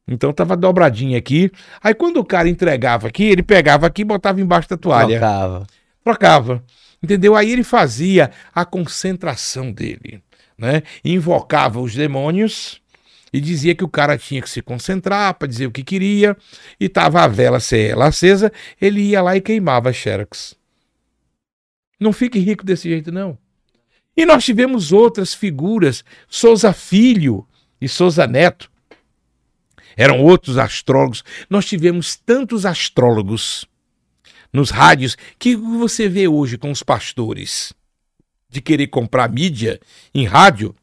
Então 0.08 0.32
tava 0.32 0.56
dobradinha 0.56 1.16
aqui. 1.16 1.52
Aí 1.80 1.94
quando 1.94 2.16
o 2.16 2.24
cara 2.24 2.48
entregava 2.48 3.06
aqui, 3.06 3.22
ele 3.22 3.44
pegava 3.44 3.86
aqui 3.86 4.02
e 4.02 4.04
botava 4.04 4.40
embaixo 4.40 4.68
da 4.68 4.76
toalha 4.76 5.20
Trocava. 5.20 5.66
trocava. 6.02 6.64
Entendeu? 7.00 7.36
Aí 7.36 7.52
ele 7.52 7.62
fazia 7.62 8.32
a 8.52 8.64
concentração 8.64 9.70
dele, 9.70 10.20
né? 10.58 10.82
Invocava 11.04 11.80
os 11.80 11.94
demônios 11.94 12.80
e 13.32 13.40
dizia 13.40 13.76
que 13.76 13.84
o 13.84 13.88
cara 13.88 14.18
tinha 14.18 14.42
que 14.42 14.50
se 14.50 14.60
concentrar 14.60 15.32
para 15.34 15.46
dizer 15.46 15.68
o 15.68 15.70
que 15.70 15.84
queria 15.84 16.36
e 16.80 16.88
tava 16.88 17.22
a 17.22 17.28
vela 17.28 17.58
ela 17.72 18.06
acesa, 18.06 18.52
ele 18.80 19.02
ia 19.02 19.22
lá 19.22 19.36
e 19.36 19.40
queimava 19.40 19.92
xerox. 19.92 20.56
Não 21.98 22.12
fique 22.12 22.38
rico 22.38 22.64
desse 22.64 22.88
jeito 22.88 23.10
não. 23.12 23.38
E 24.16 24.24
nós 24.24 24.44
tivemos 24.44 24.92
outras 24.92 25.34
figuras, 25.34 26.04
Souza 26.28 26.72
Filho 26.72 27.46
e 27.80 27.88
Souza 27.88 28.26
Neto. 28.26 28.70
Eram 29.96 30.20
outros 30.20 30.58
astrólogos. 30.58 31.24
Nós 31.48 31.66
tivemos 31.66 32.16
tantos 32.16 32.64
astrólogos 32.66 33.66
nos 34.52 34.70
rádios 34.70 35.16
que 35.38 35.56
você 35.56 36.08
vê 36.08 36.28
hoje 36.28 36.56
com 36.56 36.70
os 36.70 36.82
pastores 36.82 37.74
de 38.54 38.60
querer 38.60 38.86
comprar 38.86 39.28
mídia 39.28 39.80
em 40.14 40.24
rádio, 40.24 40.76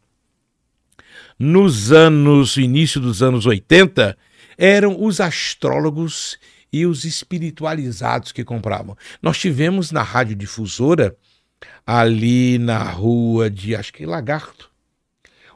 nos 1.40 1.92
anos, 1.94 2.58
início 2.58 3.00
dos 3.00 3.24
anos 3.24 3.46
80, 3.46 4.18
eram 4.58 5.02
os 5.02 5.22
astrólogos 5.22 6.38
e 6.72 6.86
os 6.86 7.04
espiritualizados 7.04 8.32
que 8.32 8.44
compravam. 8.44 8.96
Nós 9.22 9.38
tivemos 9.38 9.92
na 9.92 10.02
radiodifusora, 10.02 11.16
ali 11.86 12.58
na 12.58 12.84
rua 12.84 13.50
de, 13.50 13.76
acho 13.76 13.92
que 13.94 14.06
Lagarto, 14.06 14.70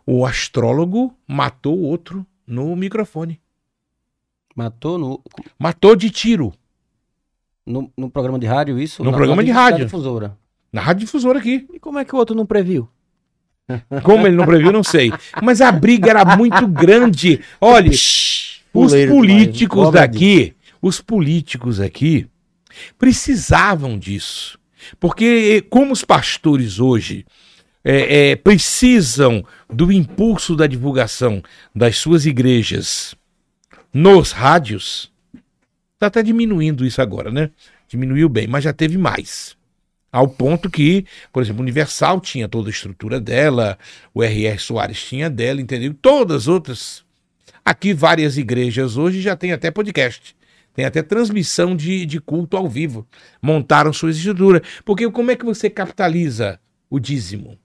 o 0.06 0.26
astrólogo 0.26 1.16
matou 1.28 1.80
outro 1.80 2.26
no 2.46 2.76
microfone. 2.76 3.40
Matou 4.56 4.98
no, 4.98 5.22
Matou 5.60 5.96
de 5.96 6.10
tiro. 6.10 6.54
no, 7.66 7.92
no 7.98 8.10
programa 8.10 8.40
de 8.40 8.46
rádio 8.46 8.80
isso? 8.80 9.04
No 9.04 9.12
Na- 9.12 9.18
programa 9.18 9.42
na 9.42 9.46
de 9.46 9.52
rádio. 9.52 9.86
difusora. 9.86 10.38
Na 10.72 10.82
radiodifusora 10.82 11.40
aqui. 11.40 11.68
E 11.74 11.80
como 11.80 12.00
é 12.00 12.06
que 12.06 12.14
o 12.16 12.18
outro 12.18 12.36
não 12.36 12.46
previu? 12.46 12.88
Como 14.04 14.28
ele 14.28 14.36
não 14.36 14.46
previu, 14.46 14.72
não 14.72 14.84
sei. 14.84 15.12
Mas 15.42 15.60
a 15.60 15.72
briga 15.72 16.10
era 16.12 16.38
muito 16.38 16.68
grande. 16.68 17.42
Olha, 17.60 17.90
os 17.90 18.66
políticos 19.10 19.92
daqui, 19.92 20.54
os 20.88 21.02
políticos 21.02 21.80
aqui 21.80 22.28
precisavam 23.00 23.98
disso. 23.98 24.60
Porque 25.00 25.66
como 25.68 25.92
os 25.92 26.04
pastores 26.04 26.80
hoje 26.80 27.26
é, 27.84 28.32
é, 28.32 28.36
precisam 28.36 29.44
do 29.68 29.92
impulso 29.92 30.56
da 30.56 30.68
divulgação 30.68 31.42
das 31.74 31.98
suas 31.98 32.28
igrejas 32.28 33.16
nos 33.92 34.32
rádios, 34.32 35.12
está 35.96 36.06
até 36.06 36.22
diminuindo 36.22 36.86
isso 36.86 37.02
agora, 37.02 37.32
né? 37.32 37.50
Diminuiu 37.88 38.30
bem, 38.30 38.46
mas 38.46 38.64
já 38.64 38.72
teve 38.72 38.96
mais. 38.96 39.58
Ao 40.12 40.28
ponto 40.28 40.70
que, 40.70 41.04
por 41.34 41.42
exemplo, 41.42 41.64
Universal 41.64 42.22
tinha 42.22 42.48
toda 42.48 42.70
a 42.70 42.72
estrutura 42.72 43.20
dela, 43.20 43.76
o 44.14 44.22
R.R. 44.22 44.60
Soares 44.60 45.04
tinha 45.04 45.32
dela, 45.32 45.60
entendeu? 45.60 45.96
Todas 46.00 46.44
as 46.44 46.48
outras. 46.48 47.04
Aqui, 47.64 47.92
várias 47.92 48.38
igrejas 48.38 48.98
hoje 48.98 49.20
já 49.20 49.36
tem 49.36 49.52
até 49.52 49.72
podcast. 49.72 50.35
Tem 50.76 50.84
até 50.86 51.02
transmissão 51.02 51.74
de, 51.76 52.06
de 52.06 52.20
culto 52.20 52.58
ao 52.58 52.68
vivo. 52.68 53.08
Montaram 53.42 53.94
sua 53.94 54.12
estrutura. 54.12 54.62
Porque 54.84 55.10
como 55.10 55.32
é 55.32 55.36
que 55.36 55.46
você 55.46 55.70
capitaliza 55.70 56.60
o 56.90 57.00
dízimo? 57.00 57.58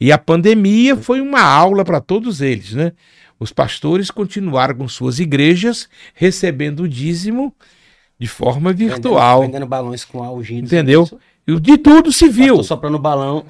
E 0.00 0.10
a 0.10 0.16
pandemia 0.18 0.96
foi 0.96 1.20
uma 1.20 1.42
aula 1.42 1.84
para 1.84 2.00
todos 2.00 2.40
eles, 2.40 2.72
né? 2.72 2.92
Os 3.38 3.52
pastores 3.52 4.10
continuaram 4.10 4.74
com 4.74 4.88
suas 4.88 5.18
igrejas 5.18 5.88
recebendo 6.14 6.84
o 6.84 6.88
dízimo 6.88 7.54
de 8.18 8.26
forma 8.26 8.72
virtual. 8.72 9.40
Vendendo, 9.40 9.52
vendendo 9.52 9.68
balões 9.68 10.04
com 10.04 10.22
algidos. 10.22 10.72
Entendeu? 10.72 11.06
E 11.46 11.60
de 11.60 11.76
tudo 11.76 12.10
se 12.10 12.28
viu. 12.28 12.62
Soprando 12.62 12.98
balão. 12.98 13.44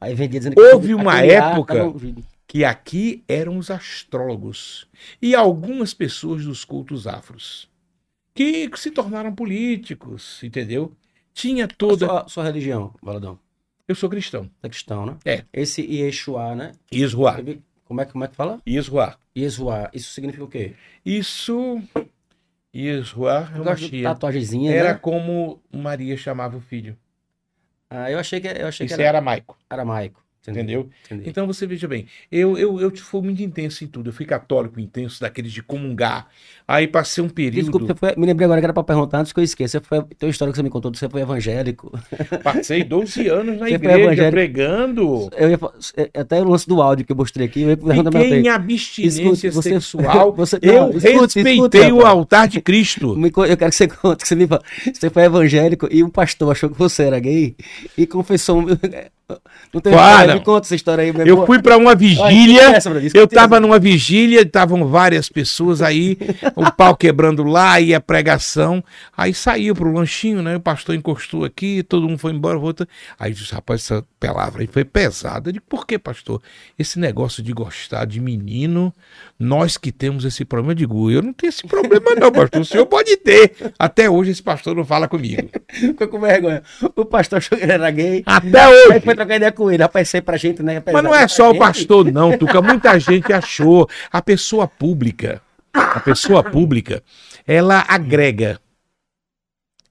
Aí 0.00 0.14
vendia 0.14 0.40
dizendo 0.40 0.58
Houve 0.58 0.94
uma 0.94 1.20
época- 1.22 1.74
tá 1.74 1.84
no 1.84 1.92
vídeo. 1.98 2.24
que 2.46 2.64
aqui 2.64 3.22
eram 3.28 3.58
os 3.58 3.70
astrólogos 3.70 4.86
e 5.20 5.34
algumas 5.34 5.92
pessoas 5.92 6.44
dos 6.44 6.64
cultos 6.64 7.06
afros 7.06 7.68
que 8.36 8.70
se 8.76 8.90
tornaram 8.90 9.34
políticos, 9.34 10.42
entendeu? 10.44 10.92
Tinha 11.34 11.66
toda. 11.66 12.06
Sua, 12.06 12.28
sua 12.28 12.44
religião, 12.44 12.94
Valadão. 13.02 13.38
Eu 13.88 13.94
sou 13.94 14.08
cristão. 14.10 14.44
Você 14.60 14.66
é 14.66 14.68
cristão, 14.68 15.06
né? 15.06 15.16
É. 15.24 15.44
Esse 15.52 15.80
Yeshua, 15.82 16.54
né? 16.54 16.72
Isruá. 16.92 17.36
Como 17.84 18.00
é, 18.00 18.04
que- 18.04 18.12
como 18.12 18.24
é 18.24 18.28
que 18.28 18.34
fala? 18.36 18.60
Isruá. 18.66 19.16
Yeshua. 19.36 19.88
Isso 19.92 20.10
significa 20.12 20.44
o 20.44 20.48
quê? 20.48 20.74
Isso. 21.04 21.80
Isruá 22.74 23.48
é 23.54 23.58
Eu 23.58 23.62
uma 23.62 23.74
tia. 23.76 24.02
tatuagemzinha, 24.08 24.72
Era 24.74 24.92
né? 24.94 24.98
como 25.00 25.62
Maria 25.72 26.16
chamava 26.16 26.56
o 26.56 26.60
filho. 26.60 26.96
Ah, 27.88 28.10
eu 28.10 28.18
achei 28.18 28.40
que, 28.40 28.48
eu 28.48 28.66
achei 28.66 28.86
que 28.86 28.92
Isso 28.92 29.00
era 29.00 29.08
era 29.10 29.18
aramaico, 29.18 29.56
aramaico. 29.70 30.22
Entendeu? 30.50 30.88
Entendi. 31.06 31.28
Então 31.28 31.46
você 31.46 31.66
veja 31.66 31.86
bem, 31.88 32.06
eu, 32.30 32.56
eu, 32.56 32.80
eu 32.80 32.96
fui 32.96 33.22
muito 33.22 33.42
intenso 33.42 33.84
em 33.84 33.86
tudo. 33.86 34.10
Eu 34.10 34.12
fui 34.12 34.26
católico 34.26 34.78
intenso, 34.80 35.20
daqueles 35.20 35.52
de 35.52 35.62
comungar. 35.62 36.28
Aí 36.68 36.88
passei 36.88 37.22
um 37.22 37.28
período. 37.28 37.70
Desculpa, 37.70 37.94
foi, 37.94 38.14
me 38.16 38.26
lembrei 38.26 38.44
agora 38.44 38.60
que 38.60 38.66
era 38.66 38.72
pra 38.72 38.82
perguntar 38.82 39.20
antes 39.20 39.32
que 39.32 39.38
eu 39.38 39.44
esqueça. 39.44 39.80
Foi, 39.80 40.02
tem 40.02 40.26
uma 40.26 40.30
história 40.30 40.52
que 40.52 40.56
você 40.56 40.62
me 40.62 40.70
contou, 40.70 40.92
você 40.92 41.08
foi 41.08 41.20
evangélico. 41.20 41.92
Passei 42.42 42.82
12 42.82 43.28
anos 43.28 43.58
na 43.58 43.66
Você 43.68 43.74
igreja 43.74 44.30
pregando. 44.30 45.28
Eu 45.36 45.50
ia, 45.50 45.58
é, 45.96 46.20
até 46.20 46.40
o 46.40 46.48
lance 46.48 46.66
do 46.66 46.82
áudio 46.82 47.06
que 47.06 47.12
eu 47.12 47.16
mostrei 47.16 47.46
aqui, 47.46 47.62
eu 47.62 47.70
ia 47.70 47.76
Fiquei 47.76 48.40
em 48.40 48.48
abstinência 48.48 49.48
Escute, 49.48 49.62
sexual. 49.62 50.32
você- 50.36 50.58
eu 50.60 50.74
não, 50.74 50.90
escute, 50.90 51.10
respeitei 51.40 51.52
escute, 51.52 51.92
o 51.92 52.04
altar 52.04 52.48
de 52.48 52.60
Cristo. 52.60 53.16
Eu 53.46 53.56
quero 53.56 53.70
que 53.70 53.76
você 53.76 53.88
conte 53.88 54.22
que 54.22 54.28
você 54.28 54.34
me 54.34 54.46
fala. 54.46 54.62
Você 54.92 55.10
foi 55.10 55.22
evangélico 55.24 55.88
e 55.90 56.02
um 56.02 56.10
pastor 56.10 56.50
achou 56.52 56.70
que 56.70 56.78
você 56.78 57.04
era 57.04 57.18
gay 57.20 57.54
e 57.96 58.06
confessou. 58.06 58.64
Não 59.74 59.80
tem. 59.80 59.92
Me 60.34 60.40
conta 60.40 60.66
essa 60.66 60.74
história 60.76 61.02
aí. 61.02 61.12
meu 61.12 61.22
Eu 61.26 61.32
irmão. 61.34 61.46
fui 61.46 61.60
para 61.60 61.76
uma 61.76 61.90
Olha, 61.90 61.96
vigília. 61.96 62.70
Brasil, 62.70 62.96
escute 62.98 63.18
Eu 63.18 63.26
tava 63.26 63.56
essa. 63.56 63.60
numa 63.60 63.78
vigília, 63.78 64.42
estavam 64.42 64.86
várias 64.86 65.28
pessoas 65.28 65.82
aí, 65.82 66.16
o 66.54 66.70
pau 66.70 66.96
quebrando 66.96 67.42
lá 67.42 67.80
e 67.80 67.92
a 67.92 68.00
pregação. 68.00 68.82
Aí 69.16 69.34
saiu 69.34 69.74
pro 69.74 69.92
lanchinho, 69.92 70.42
né? 70.42 70.56
O 70.56 70.60
pastor 70.60 70.94
encostou 70.94 71.44
aqui, 71.44 71.82
todo 71.82 72.08
mundo 72.08 72.18
foi 72.18 72.32
embora, 72.32 72.56
volta. 72.56 72.86
Aí 73.18 73.32
disse, 73.32 73.52
rapaz, 73.52 73.82
essa 73.82 74.04
palavra 74.20 74.62
aí 74.62 74.68
foi 74.68 74.84
pesada. 74.84 75.48
Eu 75.48 75.54
digo, 75.54 75.64
por 75.68 75.86
que, 75.86 75.98
pastor? 75.98 76.40
Esse 76.78 76.98
negócio 77.00 77.42
de 77.42 77.52
gostar 77.52 78.04
de 78.04 78.20
menino, 78.20 78.94
nós 79.38 79.76
que 79.76 79.90
temos 79.90 80.24
esse 80.24 80.44
problema, 80.44 80.70
eu 80.72 80.76
digo, 80.76 81.10
eu 81.10 81.20
não 81.22 81.32
tenho 81.32 81.48
esse 81.48 81.66
problema, 81.66 82.14
não, 82.14 82.30
pastor. 82.30 82.60
O 82.60 82.64
senhor 82.64 82.86
pode 82.86 83.16
ter. 83.16 83.54
Até 83.76 84.08
hoje 84.08 84.30
esse 84.30 84.42
pastor 84.42 84.76
não 84.76 84.84
fala 84.84 85.08
comigo. 85.08 85.48
Ficou 85.68 86.06
com 86.06 86.20
vergonha. 86.20 86.62
O 86.94 87.04
pastor 87.04 87.38
achou 87.38 87.58
que 87.58 87.64
ele 87.64 87.72
era 87.72 87.90
gay. 87.90 88.22
Até 88.24 88.68
hoje. 88.68 89.15
Trocar 89.16 89.36
ideia 89.36 89.52
com 89.52 89.70
ele. 89.70 89.82
Rapaz, 89.82 90.08
isso 90.08 90.16
aí 90.16 90.22
pra 90.22 90.36
gente, 90.36 90.62
né? 90.62 90.82
Mas 90.92 91.02
não 91.02 91.14
é 91.14 91.26
só 91.26 91.50
o 91.50 91.58
pastor, 91.58 92.10
não, 92.12 92.36
Tuca. 92.36 92.62
Muita 92.62 92.98
gente 92.98 93.32
achou. 93.32 93.88
A 94.12 94.22
pessoa 94.22 94.68
pública, 94.68 95.42
a 95.72 96.00
pessoa 96.00 96.42
pública, 96.42 97.02
ela 97.46 97.84
agrega 97.88 98.60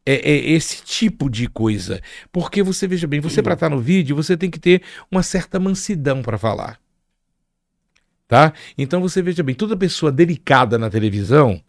é, 0.06 0.14
é, 0.14 0.50
esse 0.52 0.84
tipo 0.84 1.30
de 1.30 1.48
coisa. 1.48 2.02
Porque 2.32 2.62
você, 2.62 2.88
veja 2.88 3.08
bem, 3.08 3.20
você 3.20 3.42
para 3.42 3.56
estar 3.56 3.70
no 3.70 3.80
vídeo, 3.80 4.16
você 4.16 4.38
tem 4.38 4.52
que 4.52 4.60
ter 4.60 4.84
uma 5.10 5.24
certa 5.24 5.60
mansidão 5.60 6.22
para 6.22 6.38
falar. 6.38 6.80
Tá? 8.28 8.54
Então 8.78 9.02
você 9.02 9.22
veja 9.22 9.44
bem, 9.44 9.54
toda 9.54 9.78
pessoa 9.78 10.12
delicada 10.12 10.78
na 10.78 10.90
televisão, 10.90 11.62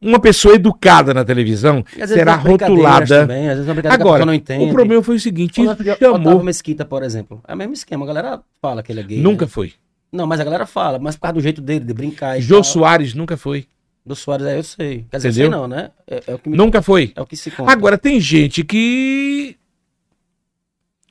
uma 0.00 0.18
pessoa 0.20 0.54
educada 0.54 1.12
na 1.14 1.24
televisão, 1.24 1.84
será 2.06 2.34
rotulada. 2.34 3.20
Também, 3.22 3.48
às 3.48 3.54
vezes 3.56 3.66
uma 3.68 3.74
brincadeira 3.74 3.96
que 4.04 4.08
a 4.08 4.14
Agora, 4.24 4.64
o 4.64 4.72
problema 4.72 5.02
foi 5.02 5.16
o 5.16 5.20
seguinte: 5.20 5.62
Quando 5.64 5.80
isso 5.80 5.90
eu- 5.90 5.96
chamou. 6.12 6.20
Otávio 6.20 6.44
Mesquita, 6.44 6.84
por 6.84 7.02
exemplo. 7.02 7.42
É 7.46 7.54
o 7.54 7.56
mesmo 7.56 7.74
esquema. 7.74 8.04
A 8.04 8.08
galera 8.08 8.40
fala 8.60 8.82
que 8.82 8.92
ele 8.92 9.00
é 9.00 9.02
gay. 9.04 9.20
Nunca 9.20 9.44
né? 9.44 9.50
foi. 9.50 9.72
Não, 10.12 10.26
mas 10.26 10.40
a 10.40 10.44
galera 10.44 10.66
fala. 10.66 10.98
Mas 10.98 11.14
por 11.16 11.22
causa 11.22 11.34
do 11.34 11.40
jeito 11.40 11.60
dele, 11.60 11.84
de 11.84 11.94
brincar 11.94 12.38
e 12.38 12.42
Jô 12.42 12.56
tal. 12.56 12.64
Soares 12.64 13.14
nunca 13.14 13.36
foi. 13.36 13.66
Do 14.04 14.16
Soares, 14.16 14.46
aí 14.46 14.56
eu 14.56 14.62
sei. 14.62 15.04
Quer 15.10 15.18
dizer, 15.18 15.28
eu 15.28 15.30
Entendeu? 15.46 15.50
sei 15.50 15.60
não, 15.60 15.68
né? 15.68 15.90
É, 16.08 16.22
é 16.26 16.34
o 16.34 16.38
que 16.38 16.48
me- 16.48 16.56
Nunca 16.56 16.80
foi. 16.82 17.12
é 17.14 17.20
o 17.20 17.26
que 17.26 17.36
se 17.36 17.50
conta. 17.50 17.70
Agora, 17.70 17.96
tem 17.98 18.18
gente 18.18 18.64
que 18.64 19.56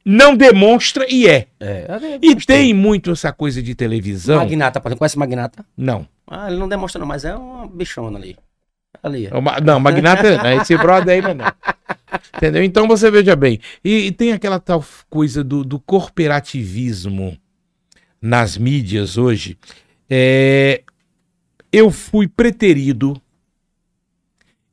não 0.06 0.36
demonstra 0.36 1.06
e 1.10 1.28
é. 1.28 1.48
É, 1.60 1.68
é, 1.88 2.20
E 2.22 2.36
tem 2.36 2.74
muito 2.74 3.12
essa 3.12 3.32
coisa 3.32 3.62
de 3.62 3.76
televisão. 3.76 4.38
Magnata, 4.38 4.80
por 4.82 4.90
exemplo. 4.90 5.00
Conhece 5.00 5.20
Magnata? 5.20 5.64
Não. 5.78 6.08
Ah, 6.28 6.50
ele 6.50 6.60
não 6.60 6.68
demonstra 6.68 7.00
não, 7.00 7.08
mas 7.08 7.26
é 7.26 7.36
uma 7.36 7.68
bichona 7.68 8.18
ali. 8.18 8.36
Ali. 9.02 9.28
É 9.28 9.36
uma- 9.36 9.60
Não, 9.60 9.80
Magnata, 9.80 10.38
não, 10.44 10.62
esse 10.62 10.76
brother 10.78 11.16
aí 11.16 11.22
não. 11.22 11.30
é 11.30 11.34
não. 11.34 11.52
Entendeu? 12.36 12.64
Então 12.64 12.88
você 12.88 13.10
veja 13.12 13.36
bem. 13.36 13.60
E, 13.84 14.08
e 14.08 14.12
tem 14.12 14.32
aquela 14.34 14.60
tal 14.60 14.84
coisa 15.10 15.44
do, 15.44 15.64
do 15.64 15.80
corporativismo 15.80 17.38
nas 18.22 18.58
mídias 18.58 19.18
hoje. 19.18 19.58
É, 20.10 20.84
eu 21.72 21.92
fui 21.92 22.28
preterido 22.28 23.22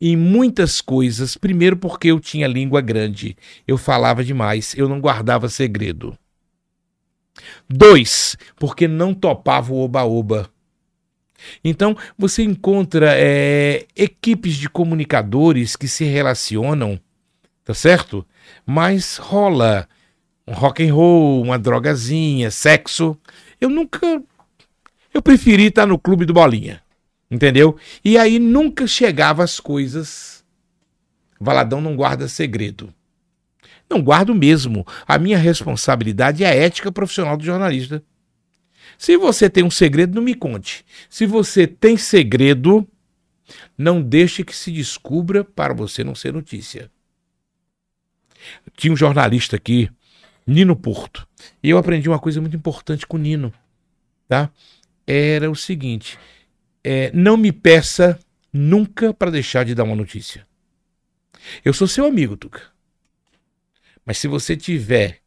em 0.00 0.16
muitas 0.16 0.80
coisas. 0.80 1.36
Primeiro, 1.36 1.76
porque 1.76 2.08
eu 2.08 2.18
tinha 2.20 2.46
língua 2.46 2.80
grande. 2.80 3.36
Eu 3.66 3.76
falava 3.76 4.24
demais. 4.24 4.74
Eu 4.76 4.88
não 4.88 5.00
guardava 5.00 5.48
segredo. 5.48 6.16
Dois, 7.68 8.36
porque 8.56 8.88
não 8.88 9.12
topava 9.12 9.72
o 9.72 9.78
oba-oba. 9.80 10.48
Então, 11.62 11.96
você 12.18 12.42
encontra 12.42 13.12
é, 13.14 13.86
equipes 13.94 14.56
de 14.56 14.68
comunicadores 14.68 15.76
que 15.76 15.88
se 15.88 16.04
relacionam, 16.04 16.98
tá 17.64 17.74
certo? 17.74 18.26
Mas 18.64 19.16
rola 19.16 19.88
um 20.46 20.52
rock 20.52 20.86
and 20.86 20.94
roll, 20.94 21.42
uma 21.42 21.58
drogazinha, 21.58 22.50
sexo. 22.50 23.18
Eu 23.60 23.68
nunca. 23.68 24.22
Eu 25.12 25.20
preferi 25.20 25.66
estar 25.66 25.86
no 25.86 25.98
clube 25.98 26.24
do 26.24 26.32
Bolinha, 26.32 26.82
entendeu? 27.30 27.76
E 28.04 28.16
aí 28.16 28.38
nunca 28.38 28.86
chegava 28.86 29.42
as 29.42 29.58
coisas. 29.58 30.44
Valadão 31.40 31.80
não 31.80 31.96
guarda 31.96 32.28
segredo. 32.28 32.92
Não 33.88 34.02
guardo 34.02 34.34
mesmo. 34.34 34.86
A 35.06 35.18
minha 35.18 35.38
responsabilidade 35.38 36.44
é 36.44 36.48
a 36.48 36.54
ética 36.54 36.92
profissional 36.92 37.36
do 37.36 37.44
jornalista. 37.44 38.02
Se 38.98 39.16
você 39.16 39.48
tem 39.50 39.64
um 39.64 39.70
segredo, 39.70 40.14
não 40.14 40.22
me 40.22 40.34
conte. 40.34 40.84
Se 41.08 41.26
você 41.26 41.66
tem 41.66 41.96
segredo, 41.96 42.86
não 43.76 44.02
deixe 44.02 44.44
que 44.44 44.54
se 44.54 44.70
descubra 44.70 45.44
para 45.44 45.74
você 45.74 46.02
não 46.02 46.14
ser 46.14 46.32
notícia. 46.32 46.90
Tinha 48.76 48.92
um 48.92 48.96
jornalista 48.96 49.56
aqui, 49.56 49.90
Nino 50.46 50.76
Porto, 50.76 51.26
e 51.62 51.70
eu 51.70 51.78
aprendi 51.78 52.08
uma 52.08 52.18
coisa 52.18 52.40
muito 52.40 52.56
importante 52.56 53.06
com 53.06 53.16
o 53.16 53.20
Nino, 53.20 53.52
tá? 54.28 54.50
Era 55.06 55.50
o 55.50 55.56
seguinte: 55.56 56.18
é, 56.82 57.10
não 57.12 57.36
me 57.36 57.52
peça 57.52 58.18
nunca 58.52 59.12
para 59.12 59.30
deixar 59.30 59.64
de 59.64 59.74
dar 59.74 59.84
uma 59.84 59.96
notícia. 59.96 60.46
Eu 61.64 61.72
sou 61.72 61.86
seu 61.86 62.06
amigo, 62.06 62.36
Tuca. 62.36 62.62
Mas 64.04 64.18
se 64.18 64.28
você 64.28 64.56
tiver 64.56 65.20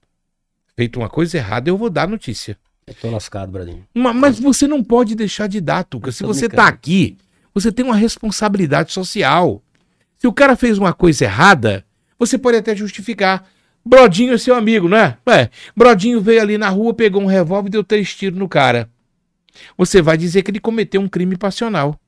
feito 0.76 1.00
uma 1.00 1.10
coisa 1.10 1.38
errada, 1.38 1.70
eu 1.70 1.78
vou 1.78 1.90
dar 1.90 2.08
notícia. 2.08 2.58
Eu 2.90 2.96
tô 2.96 3.10
lascado, 3.12 3.52
Bradinho. 3.52 3.86
Ma- 3.94 4.14
Mas 4.14 4.40
você 4.40 4.68
não 4.68 4.84
pode 4.84 5.16
deixar 5.16 5.48
de 5.48 5.62
dar, 5.62 5.84
Tuca. 5.84 6.12
Se 6.12 6.24
você 6.24 6.48
brincando. 6.48 6.64
tá 6.64 6.68
aqui, 6.68 7.18
você 7.54 7.72
tem 7.72 7.86
uma 7.86 7.96
responsabilidade 7.96 8.92
social. 8.92 9.62
Se 10.18 10.28
o 10.28 10.34
cara 10.34 10.56
fez 10.56 10.78
uma 10.78 10.92
coisa 10.94 11.24
errada, 11.24 11.86
você 12.18 12.38
pode 12.38 12.58
até 12.58 12.76
justificar. 12.76 13.48
Brodinho 13.86 14.34
é 14.34 14.38
seu 14.38 14.56
amigo, 14.56 14.90
não 14.90 14.98
é? 14.98 15.18
Ué, 15.28 15.50
Brodinho 15.76 16.20
veio 16.20 16.42
ali 16.42 16.58
na 16.58 16.68
rua, 16.70 16.94
pegou 16.94 17.22
um 17.22 17.26
revólver 17.28 17.70
e 17.70 17.72
deu 17.72 17.84
três 17.84 18.14
tiros 18.14 18.38
no 18.38 18.50
cara. 18.50 18.90
Você 19.78 20.02
vai 20.02 20.18
dizer 20.18 20.42
que 20.44 20.52
ele 20.52 20.60
cometeu 20.60 21.00
um 21.02 21.08
crime 21.08 21.38
passional. 21.38 22.00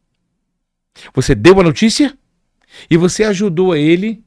Você 1.14 1.34
deu 1.34 1.60
a 1.60 1.64
notícia 1.64 2.18
e 2.90 2.98
você 2.98 3.24
ajudou 3.24 3.76
ele 3.76 4.24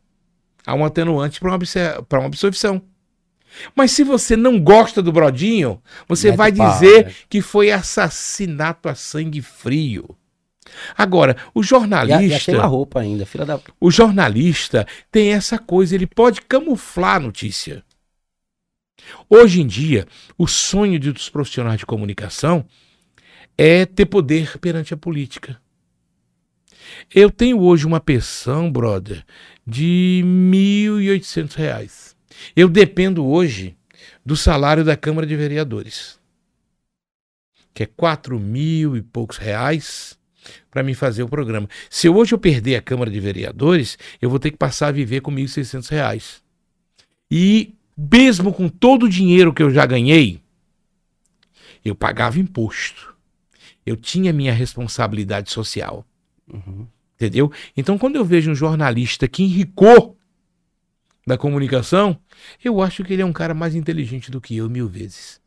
a 0.67 0.75
um 0.75 0.85
atenuante 0.85 1.39
para 1.41 1.51
uma, 1.51 2.27
absolvição. 2.27 2.81
Mas 3.75 3.93
se 3.93 4.03
você 4.03 4.37
não 4.37 4.61
gosta 4.61 5.01
do 5.03 5.13
Brodinho, 5.13 5.81
você 6.09 6.29
Mete 6.29 6.37
vai 6.37 6.53
pau, 6.53 6.73
dizer 6.73 7.07
né? 7.07 7.15
que 7.29 7.41
foi 7.41 7.71
assassinato 7.71 8.89
a 8.89 8.95
sangue 8.95 9.41
frio. 9.43 10.17
Agora, 10.97 11.37
o 11.55 11.63
jornalista, 11.63 12.37
achei 12.37 12.57
a 12.57 12.67
roupa 12.67 13.01
ainda, 13.01 13.25
filha 13.27 13.45
da. 13.45 13.61
o 13.81 13.91
jornalista 13.91 14.87
tem 15.11 15.33
essa 15.33 15.59
coisa, 15.59 15.95
ele 15.95 16.07
pode 16.07 16.41
camuflar 16.43 17.17
a 17.17 17.21
notícia. 17.21 17.85
Hoje 19.29 19.61
em 19.61 19.67
dia, 19.67 20.07
o 20.39 20.47
sonho 20.47 20.99
de- 20.99 21.13
dos 21.13 21.29
profissionais 21.29 21.79
de 21.79 21.87
comunicação 21.87 22.65
é 23.59 23.85
ter 23.87 24.07
poder 24.07 24.59
perante 24.59 24.95
a 24.95 24.97
política. 24.97 25.61
Eu 27.15 27.31
tenho 27.31 27.61
hoje 27.61 27.87
uma 27.87 28.01
pensão, 28.01 28.71
brother, 28.71 29.25
de 29.67 30.23
1.800 30.25 31.55
reais. 31.55 32.14
Eu 32.55 32.69
dependo 32.69 33.25
hoje 33.25 33.77
do 34.25 34.37
salário 34.37 34.85
da 34.85 34.97
Câmara 34.97 35.27
de 35.27 35.37
Vereadores, 35.37 36.19
que 37.73 37.83
é 37.83 37.87
quatro 37.87 38.39
mil 38.39 38.97
e 38.97 39.03
poucos 39.03 39.37
reais 39.37 40.19
para 40.71 40.83
me 40.83 40.95
fazer 40.95 41.23
o 41.23 41.29
programa. 41.29 41.69
Se 41.89 42.09
hoje 42.09 42.35
eu 42.35 42.39
perder 42.39 42.77
a 42.77 42.83
Câmara 42.83 43.11
de 43.11 43.21
Vereadores, 43.21 43.99
eu 44.21 44.31
vou 44.31 44.39
ter 44.39 44.51
que 44.51 44.57
passar 44.57 44.89
a 44.89 44.93
viver 44.93 45.21
com 45.21 45.33
1.600 45.33 45.89
reais. 45.91 46.43
E 47.31 47.75
mesmo 47.97 48.53
com 48.53 48.69
todo 48.69 49.05
o 49.05 49.09
dinheiro 49.09 49.53
que 49.53 49.63
eu 49.63 49.71
já 49.71 49.87
ganhei, 49.87 50.41
eu 51.85 51.95
pagava 51.95 52.39
imposto. 52.39 53.15
Eu 53.85 53.97
tinha 53.97 54.33
minha 54.33 54.53
responsabilidade 54.53 55.51
social. 55.51 56.05
Uhum. 56.53 56.87
Entendeu? 57.15 57.53
Então, 57.77 57.99
quando 57.99 58.17
eu 58.17 58.25
vejo 58.25 58.51
um 58.51 58.55
jornalista 58.55 59.29
que 59.29 59.43
enricou 59.43 60.17
da 61.27 61.37
comunicação, 61.39 62.17
eu 62.65 62.83
acho 62.83 63.03
que 63.05 63.13
ele 63.13 63.23
é 63.23 63.27
um 63.27 63.33
cara 63.33 63.55
mais 63.55 63.75
inteligente 63.75 64.31
do 64.31 64.41
que 64.41 64.57
eu 64.57 64.69
mil 64.69 64.89
vezes. 64.89 65.41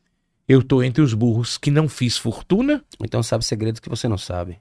Eu 0.48 0.62
tô 0.62 0.82
entre 0.82 1.02
os 1.02 1.12
burros 1.14 1.58
que 1.58 1.70
não 1.70 1.88
fiz 1.88 2.16
fortuna, 2.16 2.82
Então 3.04 3.22
sabe 3.22 3.44
segredos 3.44 3.80
que 3.80 3.88
você 3.88 4.08
não 4.08 4.16
sabe. 4.18 4.58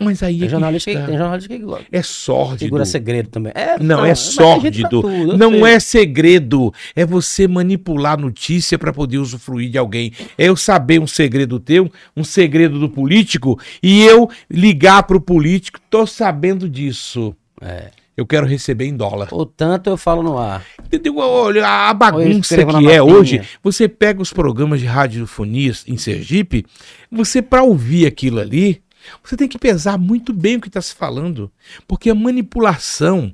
mas 0.00 0.22
aí 0.22 0.36
é 0.36 0.38
Tem 0.40 0.46
que 0.46 0.50
jornalista 0.52 0.90
que, 0.92 0.96
tem 1.06 1.18
jornalista 1.18 1.48
que 1.48 1.58
gosta. 1.64 1.86
é 1.90 2.02
sórdido. 2.02 2.58
Segura 2.60 2.84
segredo 2.84 3.30
também. 3.30 3.50
É, 3.56 3.78
Não, 3.82 4.04
é 4.04 4.14
gente 4.14 4.36
pra 4.36 4.44
sórdido. 4.44 4.88
tudo, 5.02 5.36
Não 5.38 5.50
sei. 5.52 5.62
é 5.64 5.80
segredo. 5.80 6.72
É 6.94 7.04
você 7.04 7.48
manipular 7.48 8.12
a 8.12 8.16
notícia 8.16 8.78
para 8.78 8.92
poder 8.92 9.18
usufruir 9.18 9.70
de 9.70 9.78
alguém. 9.78 10.12
É 10.36 10.44
eu 10.48 10.56
saber 10.56 11.00
um 11.00 11.06
segredo 11.06 11.58
teu, 11.58 11.90
um 12.16 12.22
segredo 12.22 12.78
do 12.78 12.88
político, 12.88 13.58
e 13.82 14.02
eu 14.04 14.30
ligar 14.48 15.02
pro 15.04 15.20
político, 15.20 15.80
tô 15.90 16.06
sabendo 16.06 16.68
disso. 16.68 17.34
É. 17.60 17.90
Eu 18.18 18.26
quero 18.26 18.48
receber 18.48 18.86
em 18.86 18.96
dólar. 18.96 19.28
Portanto, 19.28 19.86
eu 19.86 19.96
falo 19.96 20.24
no 20.24 20.36
ar. 20.36 20.66
Entendeu? 20.84 21.18
Olha, 21.18 21.88
a 21.88 21.94
bagunça 21.94 22.64
que 22.64 22.90
é 22.90 23.00
hoje, 23.00 23.40
você 23.62 23.86
pega 23.86 24.20
os 24.20 24.32
programas 24.32 24.80
de 24.80 24.86
radiofonia 24.86 25.72
em 25.86 25.96
Sergipe, 25.96 26.66
você 27.12 27.40
para 27.40 27.62
ouvir 27.62 28.06
aquilo 28.06 28.40
ali, 28.40 28.82
você 29.22 29.36
tem 29.36 29.46
que 29.46 29.56
pesar 29.56 29.96
muito 29.96 30.32
bem 30.32 30.56
o 30.56 30.60
que 30.60 30.66
está 30.66 30.82
se 30.82 30.96
falando, 30.96 31.48
porque 31.86 32.10
a 32.10 32.14
manipulação 32.14 33.32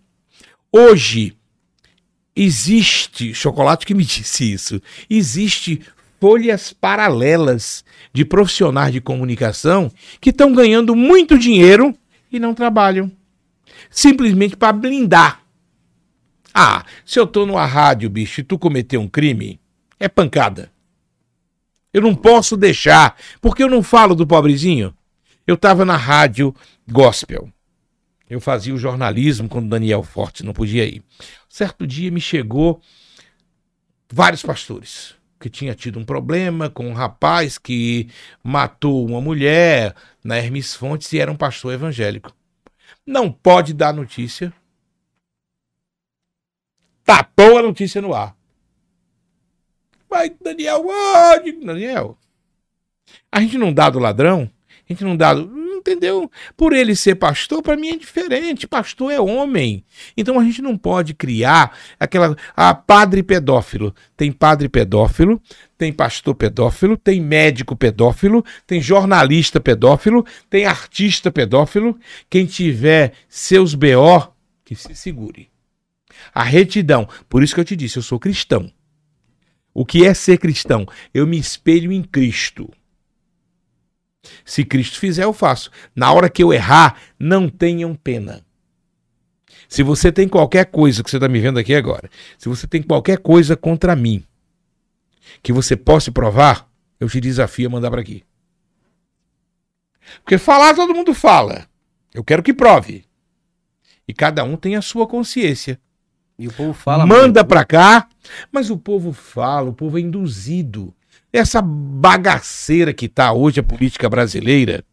hoje 0.70 1.35
existe, 2.37 3.32
chocolate 3.32 3.87
que 3.87 3.95
me 3.95 4.05
disse 4.05 4.53
isso, 4.53 4.82
existe 5.09 5.80
folhas 6.20 6.74
paralelas 6.74 7.82
de 8.12 8.22
profissionais 8.22 8.93
de 8.93 9.01
comunicação 9.01 9.91
que 10.20 10.28
estão 10.28 10.53
ganhando 10.53 10.95
muito 10.95 11.39
dinheiro 11.39 11.97
e 12.30 12.39
não 12.39 12.53
trabalham, 12.53 13.11
simplesmente 13.95 14.57
para 14.57 14.72
blindar 14.72 15.45
ah, 16.57 16.84
se 17.05 17.18
eu 17.18 17.26
tô 17.26 17.45
numa 17.45 17.66
rádio, 17.66 18.09
bicho, 18.09 18.40
e 18.40 18.45
tu 18.45 18.57
cometeu 18.57 19.01
um 19.01 19.09
crime, 19.09 19.61
é 19.99 20.09
pancada. 20.09 20.70
Eu 21.92 22.01
não 22.01 22.14
posso 22.14 22.57
deixar, 22.57 23.16
porque 23.40 23.64
eu 23.64 23.68
não 23.68 23.82
falo 23.82 24.14
do 24.14 24.24
pobrezinho. 24.24 24.95
Eu 25.45 25.57
tava 25.57 25.84
na 25.84 25.97
rádio 25.97 26.55
gospel. 26.88 27.51
Eu 28.30 28.40
fazia 28.40 28.72
o 28.72 28.78
jornalismo 28.78 29.49
quando 29.49 29.68
Daniel 29.68 30.05
Forte 30.05 30.45
não 30.45 30.53
podia 30.53 30.84
ir. 30.84 31.03
Certo 31.49 31.84
dia 31.84 32.11
me 32.11 32.20
chegou 32.20 32.80
vários 34.11 34.42
pastores 34.42 35.14
que 35.40 35.51
tinha 35.51 35.74
tido 35.74 35.99
um 35.99 36.05
problema 36.05 36.70
com 36.70 36.88
um 36.88 36.95
rapaz 36.95 37.59
que 37.59 38.09
matou 38.42 39.05
uma 39.07 39.20
mulher 39.20 39.95
na 40.22 40.36
Hermes 40.36 40.74
Fontes 40.74 41.12
e 41.12 41.18
era 41.18 41.30
um 41.30 41.36
pastor 41.36 41.74
evangélico. 41.74 42.32
Não 43.07 43.30
pode 43.30 43.74
dar 43.74 43.92
notícia 43.92 44.52
tapou 47.05 47.59
a 47.59 47.62
notícia 47.62 48.00
no 48.00 48.14
ar. 48.14 48.34
Vai, 50.09 50.30
Daniel, 50.30 50.84
ah, 50.90 51.38
Daniel. 51.64 52.18
A 53.30 53.40
gente 53.40 53.59
não 53.59 53.72
dá 53.72 53.90
do 53.90 53.98
ladrão, 53.98 54.50
a 54.88 54.92
gente 54.92 55.05
não 55.05 55.16
dá 55.16 55.34
do. 55.34 55.63
Entendeu? 55.87 56.30
Por 56.57 56.72
ele 56.72 56.97
ser 56.97 57.16
pastor, 57.16 57.61
para 57.61 57.76
mim 57.76 57.91
é 57.91 57.97
diferente. 57.99 58.66
Pastor 58.66 59.12
é 59.12 59.20
homem. 59.20 59.85
Então 60.16 60.41
a 60.41 60.43
gente 60.43 60.62
não 60.62 60.78
pode 60.78 61.12
criar 61.12 61.76
aquela. 62.01 62.35
Ah, 62.57 62.74
padre 62.74 63.22
pedófilo. 63.22 63.95
Tem 64.16 64.32
padre 64.32 64.66
pedófilo, 64.70 65.39
tem 65.76 65.93
pastor 65.93 66.35
pedófilo, 66.37 66.97
tem 66.97 67.20
médico 67.20 67.76
pedófilo, 67.76 68.43
tem 68.66 68.80
jornalista 68.80 69.61
pedófilo, 69.61 70.24
tem 70.49 70.64
artista 70.64 71.30
pedófilo. 71.30 71.99
Quem 72.30 72.46
tiver 72.46 73.13
seus 73.29 73.75
BO, 73.75 74.33
que 74.64 74.75
se 74.75 74.95
segure. 74.95 75.50
A 76.33 76.42
retidão. 76.42 77.07
Por 77.29 77.42
isso 77.42 77.54
que 77.54 77.61
eu 77.61 77.64
te 77.64 77.76
disse, 77.76 77.99
eu 77.99 78.03
sou 78.03 78.18
cristão. 78.18 78.72
O 79.75 79.84
que 79.84 80.07
é 80.07 80.14
ser 80.14 80.38
cristão? 80.38 80.87
Eu 81.13 81.26
me 81.26 81.38
espelho 81.38 81.92
em 81.92 82.03
Cristo. 82.03 82.72
Se 84.45 84.64
Cristo 84.64 84.99
fizer, 84.99 85.25
eu 85.25 85.33
faço. 85.33 85.71
Na 85.95 86.13
hora 86.13 86.29
que 86.29 86.42
eu 86.42 86.53
errar, 86.53 87.01
não 87.18 87.49
tenham 87.49 87.95
pena. 87.95 88.45
Se 89.68 89.83
você 89.83 90.13
tem 90.13 90.29
qualquer 90.29 90.67
coisa 90.67 91.03
que 91.03 91.11
você 91.11 91.17
está 91.17 91.29
me 91.29 91.41
vendo 91.41 91.59
aqui 91.59 91.75
agora, 91.75 92.09
se 92.38 92.49
você 92.49 92.67
tem 92.67 92.83
qualquer 92.83 93.18
coisa 93.18 93.57
contra 93.57 93.96
mim 93.96 94.25
que 95.42 95.53
você 95.53 95.76
possa 95.76 96.13
provar, 96.13 96.68
eu 97.01 97.09
te 97.09 97.21
desafio 97.21 97.68
a 97.68 97.71
mandar 97.71 97.91
para 97.91 98.01
aqui. 98.01 98.22
Porque 100.22 100.38
falar 100.38 100.75
todo 100.75 100.95
mundo 100.95 101.14
fala. 101.14 101.67
Eu 102.13 102.22
quero 102.22 102.42
que 102.42 102.55
prove. 102.55 103.05
E 104.07 104.13
cada 104.13 104.45
um 104.45 104.57
tem 104.57 104.76
a 104.76 104.83
sua 104.83 105.07
consciência. 105.07 105.80
E 106.38 106.46
o 106.46 106.53
povo 106.53 106.72
fala. 106.72 107.07
Manda 107.07 107.45
pra 107.45 107.64
cá, 107.64 108.09
mas 108.53 108.71
o 108.71 108.76
povo 108.76 109.13
fala, 109.13 109.71
o 109.71 109.75
povo 109.75 109.99
é 109.99 110.01
induzido. 110.01 110.95
Essa 111.34 111.61
bagaceira 111.61 112.94
que 112.94 113.08
tá 113.08 113.32
hoje 113.32 113.58
a 113.58 113.62
política 113.62 114.08
brasileira. 114.08 114.84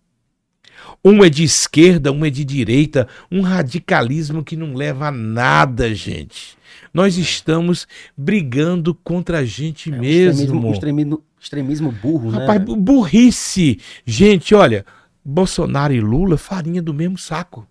Um 1.05 1.23
é 1.23 1.29
de 1.29 1.43
esquerda, 1.43 2.11
um 2.11 2.25
é 2.25 2.31
de 2.31 2.43
direita, 2.43 3.07
um 3.31 3.41
radicalismo 3.41 4.43
que 4.43 4.55
não 4.55 4.73
leva 4.73 5.09
a 5.09 5.11
nada, 5.11 5.93
gente. 5.93 6.57
Nós 6.91 7.15
estamos 7.15 7.87
brigando 8.17 8.95
contra 8.95 9.37
a 9.39 9.45
gente 9.45 9.93
É 9.93 9.95
mesmo. 9.95 10.31
Extremismo, 10.41 10.67
um 10.67 10.71
extremismo, 10.71 11.23
extremismo 11.39 11.91
burro, 11.91 12.29
Rapaz, 12.31 12.59
né? 12.59 12.65
bu- 12.65 12.75
burrice. 12.75 13.79
Gente, 14.03 14.55
olha, 14.55 14.83
Bolsonaro 15.23 15.93
e 15.93 16.01
Lula, 16.01 16.37
farinha 16.39 16.81
do 16.81 16.93
mesmo 16.93 17.19
saco. 17.19 17.67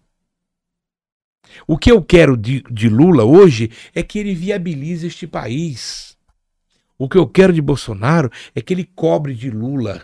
O 1.67 1.77
que 1.77 1.91
eu 1.91 2.01
quero 2.01 2.37
de, 2.37 2.63
de 2.71 2.89
Lula 2.89 3.25
hoje 3.25 3.69
é 3.93 4.03
que 4.03 4.17
ele 4.21 4.33
viabilize 4.33 5.09
este 5.09 5.27
país. 5.27 6.10
O 7.01 7.09
que 7.09 7.17
eu 7.17 7.27
quero 7.27 7.51
de 7.51 7.63
Bolsonaro 7.63 8.31
é 8.55 8.61
que 8.61 8.75
ele 8.75 8.85
cobre 8.95 9.33
de 9.33 9.51
Lula. 9.51 10.03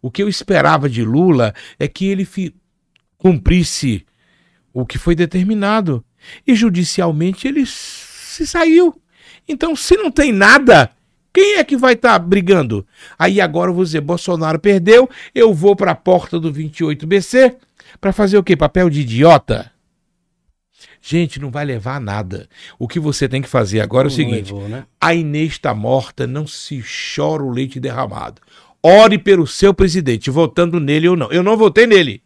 O 0.00 0.10
que 0.10 0.22
eu 0.22 0.28
esperava 0.28 0.88
de 0.88 1.04
Lula 1.04 1.54
é 1.78 1.86
que 1.86 2.06
ele 2.06 2.26
cumprisse 3.18 4.06
o 4.72 4.86
que 4.86 4.96
foi 4.96 5.14
determinado. 5.14 6.02
E 6.46 6.54
judicialmente 6.54 7.46
ele 7.46 7.66
se 7.66 8.46
saiu. 8.46 8.98
Então, 9.46 9.76
se 9.76 9.94
não 9.98 10.10
tem 10.10 10.32
nada, 10.32 10.90
quem 11.30 11.56
é 11.58 11.64
que 11.64 11.76
vai 11.76 11.92
estar 11.92 12.18
brigando? 12.20 12.86
Aí 13.18 13.38
agora 13.38 13.70
eu 13.70 13.74
vou 13.74 13.84
dizer, 13.84 14.00
Bolsonaro 14.00 14.58
perdeu, 14.58 15.10
eu 15.34 15.52
vou 15.52 15.76
para 15.76 15.90
a 15.90 15.94
porta 15.94 16.40
do 16.40 16.50
28BC 16.50 17.54
para 18.00 18.14
fazer 18.14 18.38
o 18.38 18.42
quê? 18.42 18.56
Papel 18.56 18.88
de 18.88 19.02
idiota? 19.02 19.70
Gente, 21.04 21.40
não 21.40 21.50
vai 21.50 21.64
levar 21.64 21.96
a 21.96 22.00
nada. 22.00 22.48
O 22.78 22.86
que 22.86 23.00
você 23.00 23.28
tem 23.28 23.42
que 23.42 23.48
fazer 23.48 23.80
agora 23.80 24.06
é 24.06 24.08
o 24.08 24.10
Não 24.10 24.16
seguinte: 24.16 24.52
levou, 24.52 24.68
né? 24.68 24.84
a 25.00 25.12
Inês 25.12 25.52
está 25.54 25.74
morta, 25.74 26.28
não 26.28 26.46
se 26.46 26.80
chora 27.16 27.42
o 27.42 27.50
leite 27.50 27.80
derramado. 27.80 28.40
Ore 28.80 29.18
pelo 29.18 29.44
seu 29.46 29.74
presidente, 29.74 30.30
votando 30.30 30.78
nele 30.78 31.08
ou 31.08 31.16
não. 31.16 31.30
Eu 31.32 31.42
não 31.42 31.56
votei 31.56 31.86
nele, 31.88 32.22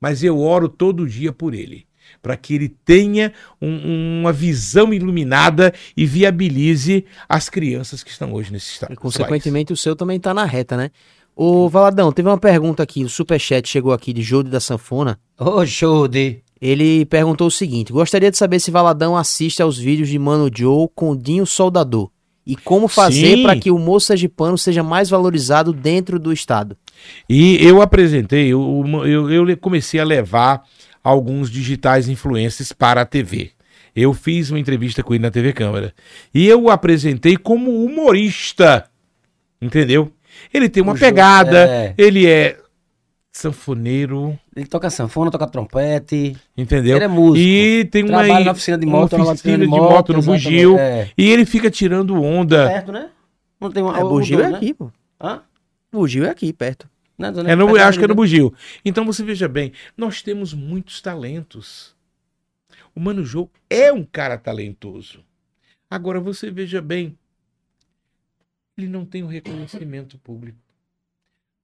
mas 0.00 0.22
eu 0.22 0.38
oro 0.38 0.68
todo 0.68 1.06
dia 1.08 1.32
por 1.32 1.54
ele, 1.54 1.86
para 2.22 2.36
que 2.36 2.54
ele 2.54 2.68
tenha 2.68 3.32
um- 3.60 4.20
uma 4.20 4.32
visão 4.32 4.92
iluminada 4.92 5.72
e 5.96 6.04
viabilize 6.06 7.04
as 7.28 7.48
crianças 7.48 8.02
que 8.02 8.10
estão 8.10 8.32
hoje 8.32 8.52
nesse 8.52 8.72
estado. 8.72 8.92
E, 8.92 8.96
consequentemente, 8.96 9.72
o 9.72 9.76
seu 9.76 9.96
também 9.96 10.20
tá 10.20 10.32
na 10.34 10.44
reta, 10.44 10.76
né? 10.76 10.90
Ô, 11.34 11.68
Valadão, 11.68 12.12
teve 12.12 12.28
uma 12.28 12.36
pergunta 12.38 12.82
aqui, 12.82 13.04
o 13.04 13.08
Superchat 13.08 13.66
chegou 13.68 13.92
aqui 13.92 14.12
de 14.12 14.20
Jode 14.22 14.50
da 14.50 14.60
Sanfona. 14.60 15.18
Ô, 15.38 15.64
show 15.64 16.06
de. 16.06 16.42
Ele 16.60 17.06
perguntou 17.06 17.46
o 17.46 17.50
seguinte: 17.50 17.92
gostaria 17.92 18.30
de 18.30 18.36
saber 18.36 18.60
se 18.60 18.70
Valadão 18.70 19.16
assiste 19.16 19.62
aos 19.62 19.78
vídeos 19.78 20.08
de 20.08 20.18
Mano 20.18 20.50
Joe 20.54 20.88
com 20.94 21.16
Dinho 21.16 21.46
Soldador. 21.46 22.10
E 22.46 22.56
como 22.56 22.88
fazer 22.88 23.42
para 23.42 23.56
que 23.56 23.70
o 23.70 23.78
moço 23.78 24.06
sergipano 24.06 24.58
seja 24.58 24.82
mais 24.82 25.08
valorizado 25.10 25.72
dentro 25.72 26.18
do 26.18 26.32
estado. 26.32 26.76
E 27.28 27.56
eu 27.64 27.80
apresentei, 27.80 28.48
eu, 28.48 28.84
eu, 29.06 29.48
eu 29.48 29.56
comecei 29.56 30.00
a 30.00 30.04
levar 30.04 30.64
alguns 31.02 31.50
digitais 31.50 32.08
influencers 32.08 32.72
para 32.72 33.02
a 33.02 33.06
TV. 33.06 33.52
Eu 33.94 34.12
fiz 34.14 34.50
uma 34.50 34.58
entrevista 34.58 35.02
com 35.02 35.14
ele 35.14 35.22
na 35.22 35.30
TV 35.30 35.52
Câmara. 35.52 35.92
E 36.34 36.46
eu 36.46 36.62
o 36.62 36.70
apresentei 36.70 37.36
como 37.36 37.84
humorista. 37.84 38.86
Entendeu? 39.60 40.12
Ele 40.52 40.68
tem 40.68 40.82
uma 40.82 40.94
O 40.94 40.98
pegada, 40.98 41.68
é. 41.68 41.94
ele 41.98 42.26
é 42.26 42.56
sanfoneiro, 43.32 44.38
Ele 44.54 44.66
toca 44.66 44.90
sanfona, 44.90 45.30
toca 45.30 45.46
trompete. 45.46 46.36
entendeu? 46.56 46.96
Ele 46.96 47.04
é 47.04 47.08
músico. 47.08 47.38
E 47.38 47.84
tem 47.86 48.02
uma, 48.04 48.24
Trabalha 48.24 48.44
na 48.44 48.52
oficina 48.52 48.78
de 48.78 48.86
uma 48.86 48.98
moto, 49.00 49.16
na 49.16 49.24
oficina 49.24 49.32
oficina 49.32 49.58
de 49.58 49.66
moto, 49.70 50.12
no 50.12 50.18
exatamente, 50.18 50.44
bugio. 50.44 50.78
É. 50.78 51.10
E 51.16 51.30
ele 51.30 51.44
fica 51.46 51.70
tirando 51.70 52.14
onda. 52.20 52.66
Perto, 52.68 52.92
né? 52.92 53.10
Não 53.60 53.70
tem 53.70 53.82
uma. 53.82 53.98
É, 53.98 54.04
o- 54.04 54.08
Bugio 54.08 54.38
o 54.38 54.42
é 54.42 54.50
né? 54.50 54.56
aqui, 54.56 54.74
pô. 54.74 54.90
Hã? 55.20 55.42
Bugio 55.92 56.24
é 56.24 56.30
aqui, 56.30 56.52
perto. 56.52 56.88
Não, 57.18 57.30
não 57.30 57.50
É 57.50 57.54
no, 57.54 57.76
acho 57.76 57.98
que 57.98 58.04
é 58.04 58.08
no 58.08 58.14
bugio. 58.14 58.52
Então 58.84 59.04
você 59.04 59.22
veja 59.22 59.46
bem, 59.46 59.72
nós 59.96 60.22
temos 60.22 60.54
muitos 60.54 61.00
talentos. 61.02 61.94
O 62.94 63.00
Mano 63.00 63.24
Jô 63.24 63.48
é 63.68 63.92
um 63.92 64.02
cara 64.02 64.38
talentoso. 64.38 65.22
Agora 65.90 66.18
você 66.18 66.50
veja 66.50 66.80
bem, 66.80 67.16
ele 68.78 68.88
não 68.88 69.04
tem 69.04 69.22
o 69.22 69.26
reconhecimento 69.26 70.16
público. 70.18 70.58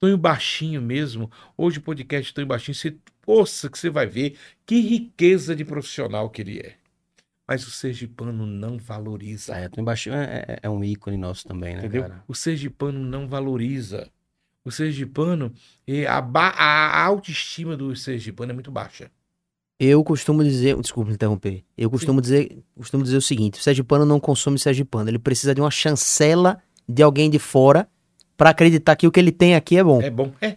Tonho 0.00 0.18
Baixinho 0.18 0.82
mesmo, 0.82 1.30
hoje 1.56 1.78
o 1.78 1.82
podcast 1.82 2.32
Tonho 2.34 2.46
Baixinho, 2.46 2.74
você 2.74 2.96
ouça 3.26 3.68
que 3.70 3.78
você 3.78 3.88
vai 3.88 4.06
ver 4.06 4.36
que 4.66 4.80
riqueza 4.80 5.56
de 5.56 5.64
profissional 5.64 6.28
que 6.28 6.42
ele 6.42 6.58
é. 6.60 6.74
Mas 7.48 7.66
o 7.66 7.70
sergipano 7.70 8.44
não 8.44 8.76
valoriza. 8.76 9.54
É, 9.54 9.68
Tom 9.68 9.84
Baixinho 9.84 10.16
é, 10.16 10.44
é- 10.48 10.58
é 10.64 10.70
um 10.70 10.82
ícone 10.84 11.16
nosso 11.16 11.46
também, 11.46 11.74
né, 11.74 11.80
Entendeu? 11.80 12.02
cara? 12.02 12.24
O 12.26 12.34
sergipano 12.34 12.98
não 12.98 13.28
valoriza. 13.28 14.10
O 14.64 14.70
sergipano, 14.70 15.52
a, 16.08 16.20
ba- 16.20 16.48
a 16.56 17.04
autoestima 17.04 17.76
do 17.76 17.94
sergipano 17.94 18.50
é 18.50 18.54
muito 18.54 18.70
baixa. 18.70 19.10
Eu 19.78 20.02
costumo 20.02 20.42
dizer, 20.42 20.76
desculpa 20.80 21.08
me 21.10 21.14
interromper. 21.14 21.62
Eu 21.78 21.88
costumo 21.88 22.20
dizer, 22.20 22.58
costumo 22.76 23.04
dizer 23.04 23.16
o 23.18 23.22
seguinte: 23.22 23.60
o 23.60 23.62
sergipano 23.62 24.04
não 24.04 24.18
consome 24.18 24.58
sergipano, 24.58 25.08
ele 25.08 25.18
precisa 25.18 25.54
de 25.54 25.60
uma 25.60 25.70
chancela 25.70 26.60
de 26.88 27.02
alguém 27.02 27.30
de 27.30 27.38
fora 27.38 27.88
pra 28.36 28.50
acreditar 28.50 28.96
que 28.96 29.06
o 29.06 29.10
que 29.12 29.18
ele 29.20 29.32
tem 29.32 29.54
aqui 29.54 29.76
é 29.78 29.84
bom. 29.84 30.00
É 30.02 30.10
bom? 30.10 30.32
É. 30.40 30.56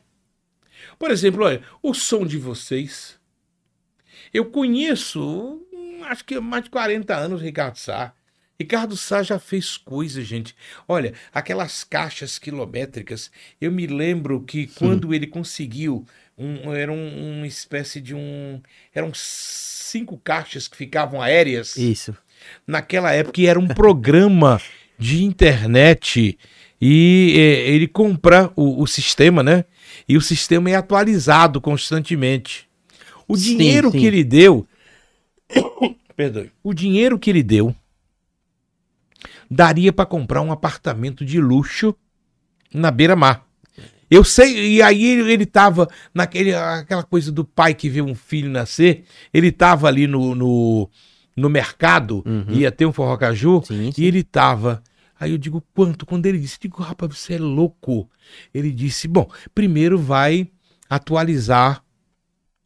Por 0.98 1.12
exemplo, 1.12 1.44
olha, 1.46 1.62
o 1.82 1.94
som 1.94 2.26
de 2.26 2.38
vocês. 2.38 3.18
Eu 4.34 4.46
conheço, 4.46 5.62
hum, 5.74 6.02
acho 6.04 6.24
que 6.26 6.40
mais 6.40 6.64
de 6.66 6.70
40 6.70 7.16
anos, 7.16 7.42
Ricardo 7.42 7.78
Sá. 7.78 8.14
Ricardo 8.60 8.98
Sá 8.98 9.24
já 9.24 9.40
fez 9.40 9.78
coisas, 9.78 10.28
gente. 10.28 10.54
Olha, 10.88 11.14
aquelas 11.34 11.84
caixas 11.86 12.38
quilométricas, 12.38 13.32
eu 13.60 13.72
me 13.72 13.88
lembro 13.88 14.42
que 14.44 14.68
quando 14.68 15.14
ele 15.14 15.26
conseguiu, 15.26 16.06
um, 16.38 16.74
era 16.74 16.92
um- 16.92 17.38
uma 17.38 17.48
espécie 17.48 18.02
de 18.02 18.14
um. 18.14 18.62
Eram 18.94 19.12
cinco 19.14 20.18
caixas 20.18 20.68
que 20.68 20.76
ficavam 20.78 21.22
aéreas. 21.22 21.76
Isso. 21.78 22.16
naquela 22.66 23.12
época 23.12 23.42
e 23.42 23.48
era 23.48 23.60
um 23.60 23.68
programa 23.68 24.62
de 24.98 25.26
internet 25.26 26.40
e 26.82 27.34
é, 27.38 27.70
ele 27.72 27.88
compra 27.88 28.52
o, 28.56 28.82
o 28.82 28.88
sistema, 28.88 29.44
né? 29.44 29.66
E 30.08 30.16
o 30.18 30.22
sistema 30.22 30.70
é 30.70 30.76
atualizado 30.76 31.60
constantemente. 31.60 32.68
O 33.28 33.36
Sim, 33.36 33.58
dinheiro 33.58 33.92
sim. 33.92 34.00
que 34.00 34.06
ele 34.06 34.24
deu, 34.24 34.68
perdoe, 36.16 36.52
o 36.64 36.74
dinheiro 36.74 37.20
que 37.20 37.30
ele 37.30 37.44
deu 37.44 37.76
daria 39.50 39.92
para 39.92 40.06
comprar 40.06 40.42
um 40.42 40.52
apartamento 40.52 41.26
de 41.26 41.40
luxo 41.40 41.96
na 42.74 42.92
beira-mar. 42.92 43.46
Eu 44.12 44.24
sei, 44.24 44.76
e 44.78 44.82
aí 44.82 45.04
ele, 45.06 45.32
ele 45.32 45.46
tava 45.46 45.88
naquele, 46.14 46.54
aquela 46.54 47.04
coisa 47.04 47.32
do 47.32 47.46
pai 47.46 47.76
que 47.76 47.90
vê 47.90 48.02
um 48.02 48.16
filho 48.16 48.50
nascer, 48.50 49.04
ele 49.32 49.52
tava 49.52 49.88
ali 49.88 50.08
no, 50.08 50.34
no, 50.34 50.90
no 51.36 51.50
mercado, 51.50 52.24
Uhum. 52.26 52.46
ia 52.50 52.72
ter 52.72 52.86
um 52.88 52.92
forró 52.94 53.16
caju, 53.18 53.62
Sim, 53.66 53.92
sim. 53.92 54.02
e 54.02 54.06
ele 54.06 54.24
tava. 54.24 54.82
Aí 55.20 55.32
eu 55.32 55.38
digo, 55.38 55.62
quanto? 55.74 56.06
Quando 56.06 56.26
ele 56.26 56.40
disse, 56.40 56.58
digo, 56.60 56.82
rapaz, 56.82 57.18
você 57.18 57.34
é 57.34 57.38
louco. 57.38 58.10
Ele 58.54 58.72
disse, 58.72 59.08
bom, 59.08 59.30
primeiro 59.54 60.00
vai 60.00 60.50
atualizar 60.90 61.84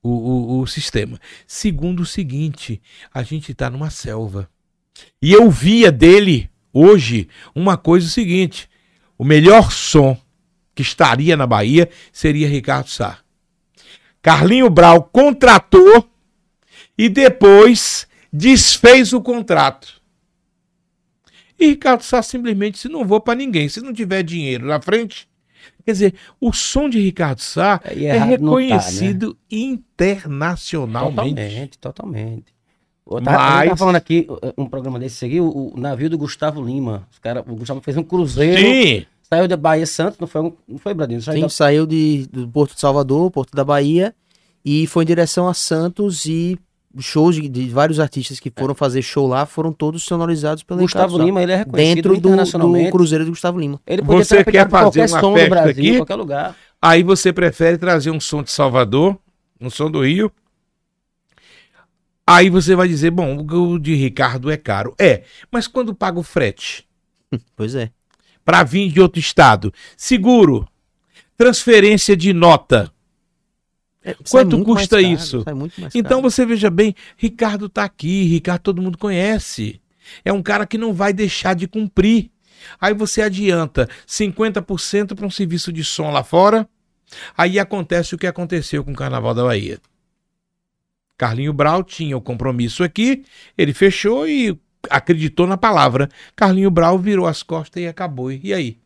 o, 0.03 0.09
o, 0.09 0.59
o 0.61 0.67
sistema. 0.67 1.19
Segundo, 1.47 2.01
o 2.01 2.05
seguinte, 2.05 2.81
a 3.13 3.23
gente 3.23 3.53
tá 3.53 3.69
numa 3.69 3.89
selva. 3.89 4.49
E 5.21 5.31
eu 5.31 5.49
via 5.49 5.91
dele, 5.91 6.49
hoje, 6.71 7.27
uma 7.55 7.77
coisa 7.77 8.05
o 8.05 8.11
seguinte: 8.11 8.69
o 9.17 9.23
melhor 9.23 9.71
som 9.71 10.15
que 10.75 10.81
estaria 10.81 11.38
na 11.38 11.47
Bahia 11.47 11.89
seria 12.11 12.47
Ricardo 12.47 12.89
Sá. 12.89 13.19
Carlinho 14.21 14.69
Brau 14.69 15.03
contratou 15.03 16.09
e 16.97 17.09
depois 17.09 18.07
desfez 18.31 19.13
o 19.13 19.21
contrato. 19.21 20.02
E 21.64 21.68
Ricardo 21.69 22.02
Sá 22.03 22.22
simplesmente 22.22 22.76
disse: 22.76 22.90
não 22.90 23.06
vou 23.06 23.19
para 23.22 23.35
ninguém. 23.35 23.68
Se 23.69 23.81
não 23.81 23.94
tiver 23.94 24.23
dinheiro 24.23 24.65
na 24.68 24.81
frente. 24.81 25.27
Quer 25.85 25.91
dizer, 25.91 26.14
o 26.40 26.52
som 26.53 26.90
de 26.90 26.99
Ricardo 26.99 27.40
Sá 27.40 27.80
é 27.85 28.14
não 28.14 28.19
tá, 28.19 28.26
né? 28.26 28.31
reconhecido 28.31 29.38
internacionalmente. 29.52 31.15
Totalmente, 31.15 31.77
totalmente. 31.80 32.53
Eu 33.10 33.22
tava, 33.22 33.38
Mas- 33.38 33.60
eu 33.61 33.65
tava 33.68 33.77
falando 33.77 33.95
aqui, 33.98 34.27
uh, 34.30 34.53
um 34.57 34.65
programa 34.65 34.98
desse 34.98 35.15
seguiu, 35.18 35.45
o, 35.45 35.73
o 35.76 35.80
navio 35.80 36.10
do 36.10 36.18
Gustavo 36.18 36.61
Lima. 36.64 37.07
Os 37.11 37.19
cara, 37.19 37.41
o 37.48 37.56
Gustavo 37.56 37.81
fez 37.81 37.98
um 37.98 38.03
cruzeiro, 38.03 38.57
Sim, 38.61 39.06
saiu 39.22 39.48
da 39.48 39.57
Bahia 39.57 39.85
Santos, 39.85 40.18
não 40.19 40.27
foi, 40.27 40.41
um- 40.41 40.53
não 40.68 40.77
foi 40.77 40.94
Bradinho? 40.94 41.22
Saiu 41.22 41.35
Sim, 41.38 41.41
da- 41.44 41.49
saiu 41.49 41.85
de, 41.85 42.27
do 42.31 42.48
Porto 42.48 42.73
de 42.76 42.80
Salvador, 42.80 43.30
Porto 43.30 43.53
da 43.53 43.65
Bahia, 43.65 44.15
e 44.64 44.88
foi 44.88 45.03
em 45.03 45.07
direção 45.07 45.48
a 45.49 45.53
Santos 45.53 46.26
e 46.26 46.57
shows 46.99 47.36
de, 47.36 47.48
de 47.49 47.70
vários 47.70 47.99
artistas 47.99 48.40
que 48.40 48.52
foram 48.56 48.76
fazer 48.76 49.02
show 49.02 49.28
lá 49.28 49.45
foram 49.45 49.74
todos 49.74 50.03
sonorizados 50.03 50.64
pelo 50.64 50.82
Gustavo. 50.82 51.18
Lima, 51.18 51.41
ele 51.41 51.52
é 51.52 51.57
reconhecido 51.57 51.95
dentro 51.95 52.14
do, 52.14 52.18
internacionalmente. 52.30 52.86
do 52.86 52.91
Cruzeiro 52.91 53.26
do 53.26 53.32
Gustavo 53.32 53.60
Lima. 53.60 53.80
Ele 53.88 54.02
podia 54.02 54.24
Você 54.24 54.44
ter 54.44 54.52
quer 54.52 54.70
qualquer 54.70 55.07
fazer 55.07 55.14
uma 55.14 55.20
som 55.22 55.32
do 55.32 55.38
festa 55.38 55.49
Brasil, 55.49 55.72
aqui? 55.72 55.90
em 55.90 55.98
qualquer 55.98 56.15
lugar. 56.15 56.56
Aí 56.82 57.03
você 57.03 57.34
prefere 57.34 57.78
trazer 57.78 58.11
um 58.11 58.20
som 58.20 58.44
de 58.44 58.52
Salvador, 58.52 59.18
um 59.60 59.70
som 59.70 59.90
do 59.90 60.06
Rio. 60.06 60.32
Aí 62.26 62.49
você 62.49 62.76
vai 62.76 62.88
dizer, 62.88 63.11
bom, 63.11 63.38
o 63.38 63.80
de 63.80 63.95
Ricardo 63.95 64.49
é 64.49 64.57
caro. 64.57 64.95
É, 64.99 65.24
mas 65.52 65.68
quando 65.68 65.94
paga 65.94 66.20
o 66.20 66.24
frete 66.24 66.86
Pois 67.56 67.76
é. 67.76 67.91
para 68.45 68.64
vir 68.64 68.91
de 68.91 69.02
outro 69.02 69.20
estado, 69.20 69.74
seguro, 69.98 70.68
transferência 71.38 72.15
de 72.15 72.34
nota. 72.34 72.91
Sai 74.03 74.15
Quanto 74.43 74.63
custa 74.63 75.01
caro, 75.01 75.13
isso? 75.13 75.45
Então 75.95 76.19
caro. 76.19 76.30
você 76.30 76.45
veja 76.45 76.69
bem, 76.69 76.93
Ricardo 77.15 77.69
tá 77.69 77.84
aqui, 77.84 78.23
Ricardo 78.23 78.61
todo 78.61 78.81
mundo 78.81 78.97
conhece. 78.97 79.81
É 80.25 80.34
um 80.34 80.43
cara 80.43 80.65
que 80.65 80.77
não 80.77 80.93
vai 80.93 81.13
deixar 81.13 81.55
de 81.55 81.67
cumprir. 81.67 82.30
Aí 82.80 82.93
você 82.93 83.21
adianta 83.21 83.89
50% 84.07 85.15
para 85.15 85.25
um 85.25 85.31
serviço 85.31 85.71
de 85.71 85.84
som 85.84 86.11
lá 86.11 86.23
fora. 86.23 86.67
Aí 87.38 87.59
acontece 87.59 88.15
o 88.15 88.17
que 88.17 88.27
aconteceu 88.27 88.84
com 88.84 88.91
o 88.91 88.95
Carnaval 88.95 89.34
da 89.34 89.43
Bahia. 89.43 89.80
Carlinho 91.17 91.53
Brau 91.53 91.84
tinha 91.84 92.17
o 92.17 92.21
compromisso 92.21 92.84
aqui, 92.84 93.23
ele 93.57 93.73
fechou 93.73 94.27
e 94.27 94.59
acreditou 94.89 95.47
na 95.47 95.55
palavra. 95.55 96.09
Carlinho 96.35 96.71
Brau 96.71 96.97
virou 96.97 97.27
as 97.27 97.43
costas 97.43 97.84
e 97.84 97.88
acabou. 97.88 98.31
E 98.31 98.53
aí? 98.53 98.82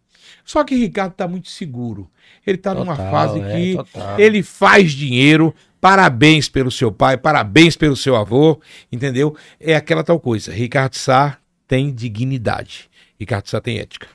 Só 0.47 0.63
que 0.63 0.73
Ricardo 0.75 1.11
tá 1.11 1.27
muito 1.27 1.49
seguro. 1.49 2.09
Ele 2.45 2.57
tá 2.57 2.73
numa 2.73 2.95
fase 2.95 3.41
é, 3.41 3.51
que 3.51 3.75
total. 3.75 4.17
ele 4.17 4.41
faz 4.41 4.93
dinheiro. 4.93 5.53
Parabéns 5.81 6.47
pelo 6.47 6.71
seu 6.71 6.89
pai, 6.89 7.17
parabéns 7.17 7.75
pelo 7.75 7.95
seu 7.97 8.15
avô, 8.15 8.59
entendeu? 8.89 9.35
É 9.59 9.75
aquela 9.75 10.03
tal 10.05 10.19
coisa. 10.21 10.51
Ricardo 10.53 10.95
Sá 10.95 11.37
tem 11.67 11.93
dignidade. 11.93 12.89
Ricardo 13.19 13.47
Sá 13.49 13.59
tem 13.59 13.77
ética. 13.77 14.07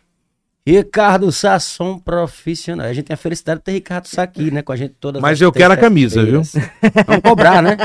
Ricardo 0.66 1.30
Sasson 1.30 1.98
profissional. 1.98 2.86
A 2.86 2.92
gente 2.94 3.04
tem 3.06 3.14
a 3.14 3.18
felicidade 3.18 3.60
de 3.60 3.64
ter 3.64 3.72
Ricardo 3.72 4.06
Sá 4.06 4.22
aqui, 4.22 4.50
né? 4.50 4.62
Com 4.62 4.72
a 4.72 4.76
gente 4.76 4.94
todas 4.98 5.20
Mas 5.20 5.32
as 5.34 5.40
eu 5.42 5.52
quero 5.52 5.74
a 5.74 5.76
camisa, 5.76 6.24
terças-feiras. 6.24 6.70
Vamos 7.06 7.22
cobrar, 7.22 7.62
né? 7.62 7.76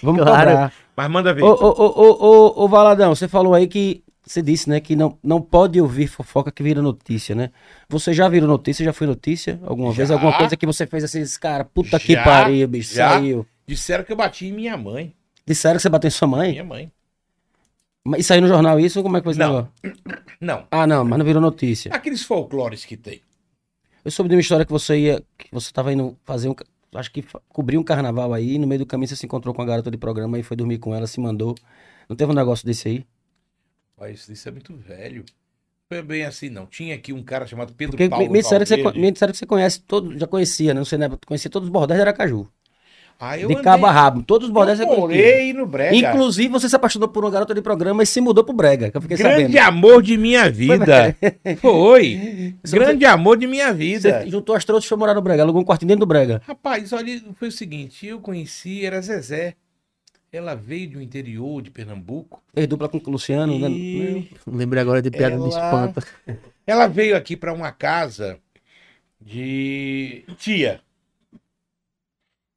Vamos 0.00 0.22
Claro. 0.22 0.50
cobrar. 0.50 0.72
Mas 0.96 1.10
manda 1.10 1.34
ver. 1.34 1.42
Ô, 1.42 1.48
ô, 1.48 1.54
ô, 1.56 1.84
ô, 1.86 2.26
ô, 2.60 2.64
ô, 2.64 2.68
Valadão, 2.68 3.14
você 3.14 3.26
falou 3.26 3.52
aí 3.52 3.66
que. 3.66 4.02
Você 4.26 4.40
disse, 4.40 4.70
né, 4.70 4.80
que 4.80 4.96
não, 4.96 5.18
não 5.22 5.40
pode 5.40 5.78
ouvir 5.80 6.06
fofoca 6.06 6.50
que 6.50 6.62
vira 6.62 6.80
notícia, 6.80 7.34
né? 7.34 7.50
Você 7.88 8.12
já 8.14 8.26
virou 8.28 8.48
notícia, 8.48 8.82
já 8.84 8.92
foi 8.92 9.06
notícia 9.06 9.60
alguma 9.64 9.92
vez? 9.92 10.08
Já. 10.08 10.14
Alguma 10.14 10.36
coisa 10.36 10.56
que 10.56 10.64
você 10.64 10.86
fez 10.86 11.04
assim, 11.04 11.22
cara, 11.38 11.62
puta 11.64 12.00
que 12.00 12.14
Já, 12.14 12.24
pariu, 12.24 12.66
bicho, 12.66 12.94
já. 12.94 13.10
saiu. 13.10 13.46
Disseram 13.66 14.02
que 14.02 14.10
eu 14.12 14.16
bati 14.16 14.46
em 14.46 14.52
minha 14.52 14.76
mãe. 14.78 15.14
Disseram 15.46 15.76
que 15.76 15.82
você 15.82 15.88
bateu 15.90 16.08
em 16.08 16.10
sua 16.10 16.26
mãe? 16.26 16.52
Minha 16.52 16.64
mãe. 16.64 16.90
Mas- 18.02 18.20
E 18.20 18.22
saiu 18.24 18.42
no 18.42 18.48
jornal 18.48 18.80
isso? 18.80 19.02
Como 19.02 19.16
é 19.16 19.20
que 19.20 19.24
foi 19.24 19.32
esse 19.32 19.40
Não. 19.40 19.48
negócio? 19.48 19.72
Não. 20.40 20.66
Ah, 20.70 20.86
não, 20.86 21.04
mas 21.04 21.18
não 21.18 21.24
virou 21.24 21.40
notícia. 21.40 21.92
Aqueles 21.94 22.22
folclores 22.22 22.84
que 22.84 22.96
tem. 22.96 23.20
Eu 24.04 24.10
soube 24.10 24.28
de 24.28 24.34
uma 24.34 24.40
história 24.40 24.64
que 24.64 24.72
você 24.72 24.98
ia. 24.98 25.22
que 25.38 25.48
você 25.52 25.70
tava 25.72 25.92
indo 25.92 26.16
fazer 26.24 26.48
um. 26.48 26.54
Acho 26.94 27.10
que 27.10 27.24
cobrir 27.48 27.76
um 27.78 27.82
carnaval 27.82 28.32
aí, 28.34 28.58
no 28.58 28.66
meio 28.66 28.80
do 28.80 28.86
caminho 28.86 29.08
você 29.08 29.16
se 29.16 29.24
encontrou 29.26 29.54
com 29.54 29.62
a 29.62 29.64
garota 29.64 29.90
de 29.90 29.96
programa 29.96 30.38
e 30.38 30.42
foi 30.42 30.56
dormir 30.56 30.78
com 30.78 30.94
ela, 30.94 31.06
se 31.06 31.18
mandou. 31.20 31.54
Não 32.08 32.14
teve 32.16 32.30
um 32.30 32.34
negócio 32.34 32.64
desse 32.66 32.88
aí? 32.88 33.04
Mas 33.98 34.28
isso 34.28 34.48
é 34.48 34.52
muito 34.52 34.74
velho. 34.76 35.24
Foi 35.88 36.02
bem 36.02 36.24
assim, 36.24 36.48
não. 36.48 36.66
Tinha 36.66 36.94
aqui 36.94 37.12
um 37.12 37.22
cara 37.22 37.46
chamado 37.46 37.72
Pedro 37.74 37.92
Porque 37.96 38.08
Paulo 38.08 38.26
me, 38.26 38.32
me 38.32 38.42
disseram 38.42 38.64
que 38.64 38.68
você, 38.68 38.98
me 38.98 39.10
disseram 39.12 39.32
que 39.32 39.38
você 39.38 39.46
conhece 39.46 39.80
todo, 39.80 40.18
já 40.18 40.26
conhecia, 40.26 40.74
né? 40.74 40.80
Você 40.80 40.96
né, 40.98 41.10
conhecia 41.26 41.50
todos 41.50 41.68
os 41.68 41.72
bordéis 41.72 41.98
de 41.98 42.02
Aracaju. 42.02 42.48
Ah, 43.20 43.36
de 43.36 43.44
andei- 43.44 43.62
cabo 43.62 43.86
a 43.86 43.92
rabo. 43.92 44.22
Todos 44.24 44.48
os 44.48 44.52
bordéis 44.52 44.80
Eu 44.80 44.88
morei 44.88 45.52
no 45.52 45.64
Brega. 45.66 46.10
Inclusive, 46.10 46.48
você 46.48 46.68
se 46.68 46.74
apaixonou 46.74 47.08
por 47.08 47.22
uma 47.24 47.30
garota 47.30 47.54
de 47.54 47.62
programa 47.62 48.02
e 48.02 48.06
se 48.06 48.20
mudou 48.20 48.42
pro 48.42 48.52
Brega, 48.52 48.90
que 48.90 48.96
eu 48.96 49.00
fiquei 49.00 49.16
Grande 49.16 49.42
sabendo. 49.52 49.58
amor 49.68 50.02
de 50.02 50.16
minha 50.16 50.50
vida. 50.50 51.16
Foi. 51.60 52.54
Você- 52.64 52.76
Grande 52.76 53.04
amor 53.04 53.36
de 53.38 53.46
minha 53.46 53.72
vida. 53.72 54.22
Você 54.24 54.30
juntou 54.30 54.56
as 54.56 54.64
trouxas 54.64 54.86
e 54.86 54.88
foi 54.88 54.98
morar 54.98 55.14
no 55.14 55.22
Brega, 55.22 55.42
alugou 55.42 55.62
um 55.62 55.64
quartinho 55.64 55.88
dentro 55.88 56.00
do 56.00 56.06
Brega. 56.08 56.42
Rapaz, 56.44 56.92
olha, 56.92 57.22
foi 57.36 57.48
o 57.48 57.52
seguinte, 57.52 58.04
eu 58.04 58.18
conheci, 58.18 58.84
era 58.84 59.00
Zezé. 59.00 59.54
Ela 60.34 60.54
veio 60.56 60.90
do 60.90 61.00
interior 61.02 61.62
de 61.62 61.70
Pernambuco. 61.70 62.42
Fez 62.52 62.66
dupla 62.66 62.88
com 62.88 62.98
o 62.98 63.10
Luciano. 63.10 63.56
né? 63.56 63.68
Lembrei 64.46 64.82
agora 64.82 65.00
de 65.00 65.10
piada 65.10 65.36
de 65.36 65.42
Ela- 65.42 65.48
espanta. 65.48 66.02
ela 66.66 66.86
veio 66.88 67.16
aqui 67.16 67.36
para 67.36 67.52
uma 67.52 67.70
casa 67.70 68.38
de 69.20 70.24
tia. 70.36 70.80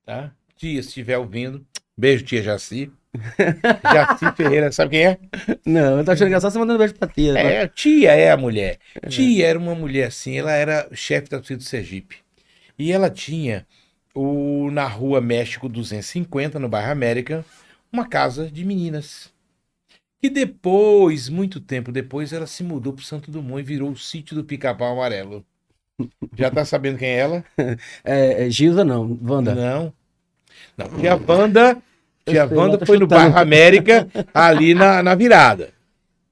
Tá? 0.06 0.32
Tia, 0.56 0.82
se 0.82 0.88
estiver 0.90 1.18
ouvindo. 1.18 1.66
Beijo, 1.96 2.24
tia 2.24 2.42
Jaci. 2.42 2.92
Jaci 3.94 4.36
Ferreira, 4.36 4.72
sabe 4.72 4.92
quem 4.92 5.06
é? 5.06 5.18
Não, 5.66 6.00
eu 6.00 6.06
tô 6.06 6.12
achando 6.12 6.28
engraçado 6.28 6.52
você 6.54 6.60
mandando 6.60 6.80
beijo 6.80 6.96
pra 6.96 7.08
tia. 7.08 7.34
né? 7.34 7.56
É, 7.64 7.68
tia 7.68 8.12
é 8.14 8.32
a 8.32 8.38
mulher. 8.38 8.80
Tia 9.08 9.46
era 9.48 9.58
uma 9.60 9.76
mulher 9.76 10.08
assim, 10.08 10.38
ela 10.38 10.52
era 10.52 10.88
chefe 10.94 11.30
da 11.30 11.38
torcida 11.38 11.58
do 11.58 11.64
Sergipe. 11.64 12.18
E 12.78 12.92
ela 12.92 13.10
tinha 13.10 13.66
o, 14.16 14.70
na 14.72 14.88
rua 14.88 15.20
México 15.22 15.68
250, 15.70 16.60
no 16.60 16.70
bairro 16.70 16.92
América, 16.92 17.44
uma 17.92 18.08
casa 18.08 18.50
de 18.50 18.64
meninas. 18.66 19.32
Que 20.22 20.30
depois, 20.30 21.30
muito 21.30 21.60
tempo 21.60 21.92
depois, 21.92 22.34
ela 22.34 22.48
se 22.48 22.64
mudou 22.64 22.92
pro 22.94 23.04
Santo 23.06 23.30
Dumont 23.30 23.60
e 23.62 23.64
virou 23.64 23.92
o 23.92 23.98
sítio 23.98 24.36
do 24.36 24.44
Pica-Pau 24.44 24.94
Amarelo. 24.94 25.46
Já 26.36 26.50
tá 26.50 26.66
sabendo 26.66 26.98
quem 26.98 27.10
é 27.10 27.18
ela? 27.18 27.44
É, 28.04 28.46
é, 28.46 28.50
Gilda 28.50 28.84
não, 28.84 29.18
Wanda. 29.24 29.54
Não. 29.54 29.94
Não, 30.78 30.88
tia 31.00 31.16
Wanda, 31.16 31.78
tia 32.26 32.42
Eu 32.44 32.48
sei, 32.50 32.58
Wanda 32.58 32.86
foi 32.86 32.98
no 32.98 33.08
bairro 33.08 33.38
América, 33.38 34.08
ali 34.34 34.74
na, 34.74 35.04
na 35.04 35.14
virada. 35.16 35.70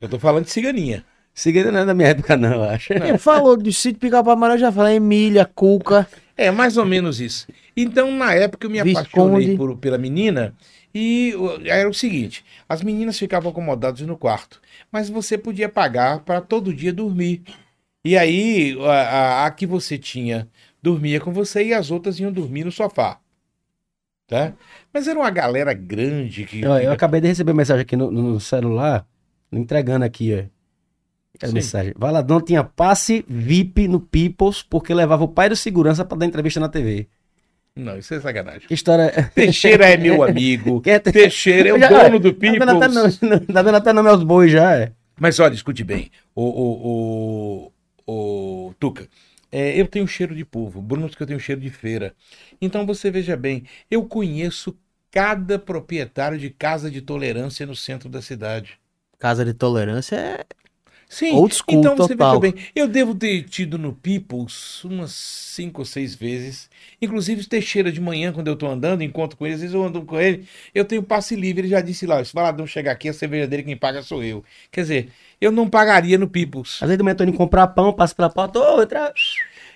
Eu 0.01 0.09
tô 0.09 0.19
falando 0.19 0.45
de 0.45 0.51
ciganinha. 0.51 1.05
Seguida 1.33 1.71
não 1.71 1.79
é 1.81 1.85
da 1.85 1.93
minha 1.93 2.09
época, 2.09 2.37
não, 2.37 2.53
eu 2.53 2.63
acho. 2.63 2.93
Quem 2.93 3.17
falou 3.17 3.57
de 3.57 3.71
sítio 3.73 3.99
pica-pau 3.99 4.33
amarelo, 4.33 4.59
já 4.59 4.71
falei 4.71 4.95
Emília, 4.95 5.45
Cuca. 5.53 6.07
É, 6.37 6.49
mais 6.49 6.77
ou 6.77 6.85
menos 6.85 7.19
isso. 7.19 7.47
Então, 7.75 8.11
na 8.11 8.33
época, 8.33 8.65
eu 8.65 8.69
me 8.71 8.81
Visconde. 8.81 9.07
apaixonei 9.07 9.57
por- 9.57 9.77
pela 9.77 9.97
menina 9.97 10.53
e 10.95 11.33
era 11.65 11.89
o 11.89 11.93
seguinte: 11.93 12.43
as 12.69 12.81
meninas 12.81 13.19
ficavam 13.19 13.51
acomodadas 13.51 13.99
no 14.01 14.17
quarto, 14.17 14.61
mas 14.91 15.09
você 15.09 15.37
podia 15.37 15.67
pagar 15.67 16.21
para 16.21 16.39
todo 16.39 16.73
dia 16.73 16.93
dormir. 16.93 17.43
E 18.03 18.17
aí, 18.17 18.77
a, 18.81 18.91
a- 18.91 19.45
a 19.45 19.51
que 19.51 19.65
você 19.67 19.97
tinha 19.97 20.47
dormia 20.81 21.19
com 21.19 21.33
você 21.33 21.65
e 21.65 21.73
as 21.73 21.91
outras 21.91 22.19
iam 22.19 22.31
dormir 22.31 22.63
no 22.63 22.71
sofá. 22.71 23.19
Tá? 24.27 24.53
Mas 24.93 25.07
era 25.07 25.19
uma 25.19 25.29
galera 25.29 25.73
grande 25.73 26.45
que. 26.45 26.61
Eu 26.61 26.75
fica- 26.77 26.91
acabei 26.93 27.21
de 27.21 27.27
receber 27.27 27.53
mensagem 27.53 27.81
aqui 27.81 27.95
no, 27.95 28.09
no 28.09 28.39
celular, 28.39 29.05
entregando 29.51 30.05
aqui, 30.05 30.33
ó. 30.33 30.55
Mensagem? 31.51 31.93
Valadão 31.97 32.39
tinha 32.39 32.63
passe 32.63 33.25
VIP 33.27 33.87
no 33.89 33.99
Peoples 33.99 34.63
porque 34.63 34.93
levava 34.93 35.25
o 35.25 35.27
pai 35.27 35.49
do 35.49 35.55
segurança 35.55 36.05
pra 36.05 36.17
dar 36.17 36.25
entrevista 36.25 36.59
na 36.61 36.69
TV. 36.69 37.09
Não, 37.75 37.97
isso 37.97 38.13
é 38.13 38.21
sacanagem. 38.21 38.67
Que 38.67 38.73
história. 38.73 39.31
Teixeira 39.35 39.85
é 39.89 39.97
meu 39.97 40.23
amigo. 40.23 40.81
É 40.87 40.97
Te- 40.99 41.11
Teixeira 41.11 41.69
é 41.69 41.73
o 41.73 41.79
Já- 41.79 41.89
dono 41.89 42.19
do 42.19 42.33
Tá 42.33 42.65
dando 42.65 42.71
até 42.71 42.87
nome, 42.87 43.45
tá 43.47 43.61
dando 43.61 43.75
até 43.75 43.93
nome 43.93 44.09
aos 44.09 44.23
bois 44.23 44.51
já, 44.51 44.75
é. 44.77 44.91
Mas 45.19 45.39
olha, 45.39 45.53
escute 45.53 45.83
bem, 45.83 46.11
o, 46.35 46.43
o, 46.43 47.71
o, 48.07 48.67
o 48.67 48.73
Tuca, 48.79 49.07
é, 49.51 49.79
eu 49.79 49.87
tenho 49.87 50.05
cheiro 50.07 50.35
de 50.35 50.43
povo, 50.43 50.81
Bruno 50.81 51.07
que 51.09 51.21
eu 51.23 51.27
tenho 51.27 51.39
cheiro 51.39 51.61
de 51.61 51.69
feira. 51.69 52.13
Então 52.61 52.85
você 52.85 53.09
veja 53.09 53.37
bem, 53.37 53.63
eu 53.89 54.05
conheço 54.05 54.77
cada 55.11 55.57
proprietário 55.57 56.37
de 56.37 56.49
casa 56.49 56.91
de 56.91 57.01
tolerância 57.01 57.65
no 57.65 57.75
centro 57.75 58.09
da 58.09 58.21
cidade. 58.21 58.77
Casa 59.17 59.45
de 59.45 59.53
tolerância 59.53 60.15
é. 60.17 60.45
Sim, 61.07 61.33
Old 61.33 61.55
school 61.55 61.79
então 61.79 61.95
você 61.95 62.15
total. 62.15 62.39
veja 62.39 62.53
bem, 62.53 62.65
eu 62.75 62.87
devo 62.87 63.13
ter 63.13 63.43
tido 63.43 63.77
no 63.77 63.93
Peoples 63.93 64.83
umas 64.83 65.11
cinco 65.11 65.81
ou 65.81 65.85
seis 65.85 66.15
vezes. 66.15 66.69
Inclusive 67.01 67.45
Teixeira 67.45 67.91
de 67.91 68.01
manhã, 68.01 68.33
quando 68.33 68.47
eu 68.47 68.55
tô 68.55 68.67
andando, 68.67 69.03
encontro 69.03 69.37
com 69.37 69.45
ele, 69.45 69.55
às 69.55 69.61
vezes 69.61 69.73
eu 69.75 69.83
ando 69.83 70.01
com 70.01 70.19
ele, 70.19 70.47
eu 70.73 70.83
tenho 70.83 71.03
passe 71.03 71.35
livre, 71.35 71.61
ele 71.61 71.69
já 71.69 71.79
disse 71.81 72.05
lá, 72.05 72.23
se 72.23 72.31
o 72.31 72.35
Valadão 72.35 72.65
chegar 72.65 72.91
aqui, 72.91 73.07
a 73.07 73.13
cerveja 73.13 73.47
dele 73.47 73.63
quem 73.63 73.77
paga 73.77 74.01
sou 74.01 74.23
eu. 74.23 74.43
Quer 74.71 74.81
dizer, 74.81 75.09
eu 75.39 75.51
não 75.51 75.69
pagaria 75.69 76.17
no 76.17 76.27
Peoples. 76.27 76.81
Às 76.81 76.89
vezes 76.89 77.01
manhã 77.03 77.13
eu 77.13 77.17
tô 77.17 77.23
indo 77.23 77.33
comprar 77.33 77.67
pão, 77.67 77.93
passo 77.93 78.15
pela 78.15 78.29
porta, 78.29 78.59
ô, 78.59 78.81
entra. 78.81 79.13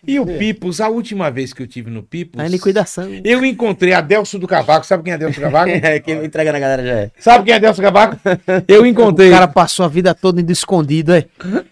E 0.08 0.20
o 0.20 0.26
Peoples, 0.26 0.80
a 0.82 0.88
última 0.88 1.30
vez 1.30 1.54
que 1.54 1.62
eu 1.62 1.68
tive 1.68 1.90
no 1.92 2.02
Peoples, 2.04 2.46
É 2.46 2.50
liquidação. 2.50 3.10
eu 3.24 3.44
encontrei 3.44 3.94
Adelso 3.94 4.40
do 4.40 4.48
Cavaco. 4.48 4.86
Sabe 4.86 5.04
quem 5.04 5.12
é 5.12 5.16
Adelso 5.16 5.40
do 5.40 5.44
Cavaco? 5.44 5.70
É, 5.84 6.00
quem 6.00 6.24
entrega 6.24 6.52
na 6.52 6.60
galera 6.60 6.84
já 6.86 6.94
é. 6.94 7.12
Sabe 7.20 7.46
quem 7.46 7.54
é 7.54 7.58
Adelso 7.58 7.82
do 7.82 7.84
Cavaco? 7.84 8.18
Eu 8.68 8.86
encontrei. 8.86 9.30
O 9.30 9.32
cara 9.34 9.48
passou 9.48 9.86
a 9.86 9.90
vida 9.90 10.14
toda 10.16 10.40
indo 10.42 10.52
escondido, 10.52 11.14
é. 11.14 11.26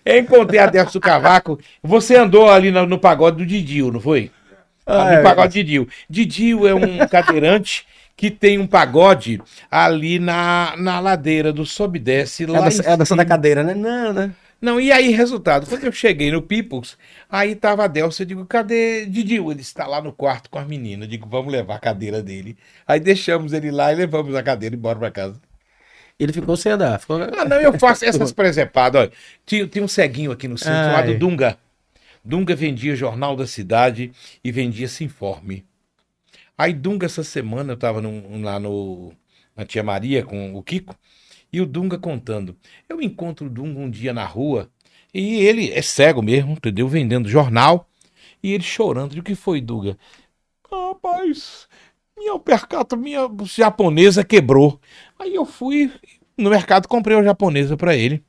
Eu 0.06 0.20
encontrei 0.20 0.60
Adelso 0.60 0.94
do 0.94 1.02
Cavaco. 1.02 1.60
Você 1.84 2.16
andou 2.16 2.50
ali 2.50 2.72
no, 2.72 2.86
no 2.86 3.00
pagode 3.00 3.38
do 3.38 3.46
Didil, 3.46 3.92
não 3.92 4.00
foi? 4.00 4.32
Ah, 4.86 5.06
no 5.06 5.12
é. 5.14 5.22
pagode 5.22 5.54
Didil. 5.54 5.88
Didil 6.10 6.68
é 6.68 6.74
um 6.74 6.98
cadeirante 7.08 7.86
que 8.16 8.32
tem 8.32 8.58
um 8.58 8.66
pagode 8.66 9.40
ali 9.70 10.18
na, 10.18 10.74
na 10.78 11.00
ladeira 11.00 11.54
do 11.54 11.66
sobe 11.66 12.00
desce. 12.00 12.46
É 12.46 12.48
Lá 12.48 12.58
é 12.58 12.62
a 12.62 12.96
dança 12.96 12.96
da 12.98 13.06
cima. 13.06 13.26
cadeira, 13.26 13.64
né? 13.64 13.76
Não, 13.76 14.12
né? 14.12 14.32
Não, 14.60 14.80
e 14.82 14.92
aí, 14.92 15.12
resultado, 15.12 15.68
quando 15.68 15.84
eu 15.84 15.92
cheguei 15.92 16.32
no 16.32 16.42
Peoples, 16.42 16.98
aí 17.30 17.56
tava 17.56 17.84
a 17.84 17.88
Delcio, 17.88 18.24
eu 18.24 18.28
digo, 18.28 18.46
cadê 18.46 19.06
Didil? 19.06 19.52
Ele 19.52 19.62
está 19.62 19.86
lá 19.86 20.02
no 20.02 20.12
quarto 20.12 20.50
com 20.50 20.58
as 20.58 20.68
meninas, 20.68 21.06
eu 21.06 21.12
digo, 21.12 21.30
vamos 21.30 21.52
levar 21.52 21.76
a 21.76 21.80
cadeira 21.80 22.24
dele. 22.24 22.58
Aí 22.86 23.00
deixamos 23.00 23.54
ele 23.54 23.70
lá 23.70 23.92
e 23.94 23.96
levamos 23.96 24.34
a 24.36 24.42
cadeira 24.42 24.76
e 24.76 24.78
embora 24.78 24.98
pra 24.98 25.12
casa. 25.12 25.40
Ele 26.20 26.34
ficou 26.34 26.58
sem 26.58 26.72
andar. 26.72 27.00
Ficou... 27.00 27.22
Ah, 27.22 27.46
não, 27.46 27.62
eu 27.62 27.78
faço 27.78 28.04
essas 28.06 28.32
presepadas, 28.32 29.02
olha. 29.02 29.12
Tinha, 29.46 29.68
tinha 29.68 29.84
um 29.84 29.88
ceguinho 29.88 30.32
aqui 30.32 30.48
no 30.48 30.58
centro 30.58 30.74
Ai. 30.74 30.86
chamado 30.86 31.20
Dunga. 31.20 31.58
Dunga 32.26 32.56
vendia 32.56 32.96
Jornal 32.96 33.36
da 33.36 33.46
Cidade 33.46 34.12
e 34.44 34.52
vendia 34.52 34.88
Sinforme. 34.88 35.64
Aí 36.58 36.74
Dunga, 36.74 37.06
essa 37.06 37.24
semana, 37.24 37.74
eu 37.74 37.78
tava 37.78 38.02
num- 38.02 38.42
lá 38.44 38.60
no, 38.60 39.14
na 39.56 39.64
Tia 39.66 39.84
Maria 39.84 40.24
com 40.24 40.56
o 40.56 40.64
Kiko, 40.64 40.96
e 41.58 41.62
o 41.62 41.66
Dunga 41.66 41.98
contando. 41.98 42.56
Eu 42.88 43.02
encontro 43.02 43.48
o 43.48 43.50
Dunga 43.50 43.80
um 43.80 43.90
dia 43.90 44.14
na 44.14 44.26
rua, 44.26 44.70
e 45.14 45.36
ele 45.42 45.72
é 45.72 45.82
cego 45.82 46.22
mesmo, 46.22 46.52
entendeu? 46.54 46.88
Vendendo 46.88 47.28
jornal, 47.30 47.90
e 48.44 48.54
ele 48.54 48.64
chorando. 48.64 49.16
E 49.16 49.20
o 49.20 49.24
que 49.24 49.36
foi, 49.36 49.60
Dunga? 49.62 49.98
"Ah, 50.72 50.90
Rapaz, 50.90 51.68
minha 52.18 52.38
percata, 52.40 52.96
minha 52.96 53.30
japonesa 53.46 54.24
quebrou. 54.24 54.80
Aí 55.20 55.34
eu 55.36 55.46
fui 55.46 55.92
no 56.38 56.50
mercado, 56.50 56.88
comprei 56.88 57.16
uma 57.16 57.24
japonesa 57.24 57.76
pra 57.78 57.96
ele. 57.96 58.24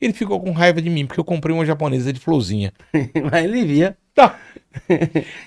Ele 0.00 0.12
ficou 0.12 0.40
com 0.40 0.50
raiva 0.50 0.82
de 0.82 0.90
mim, 0.90 1.06
porque 1.06 1.20
eu 1.20 1.24
comprei 1.24 1.54
uma 1.54 1.64
japonesa 1.64 2.12
de 2.12 2.18
florzinha. 2.20 2.72
Mas 3.30 3.44
ele 3.44 3.64
via. 3.64 3.96
Tá. 4.14 4.38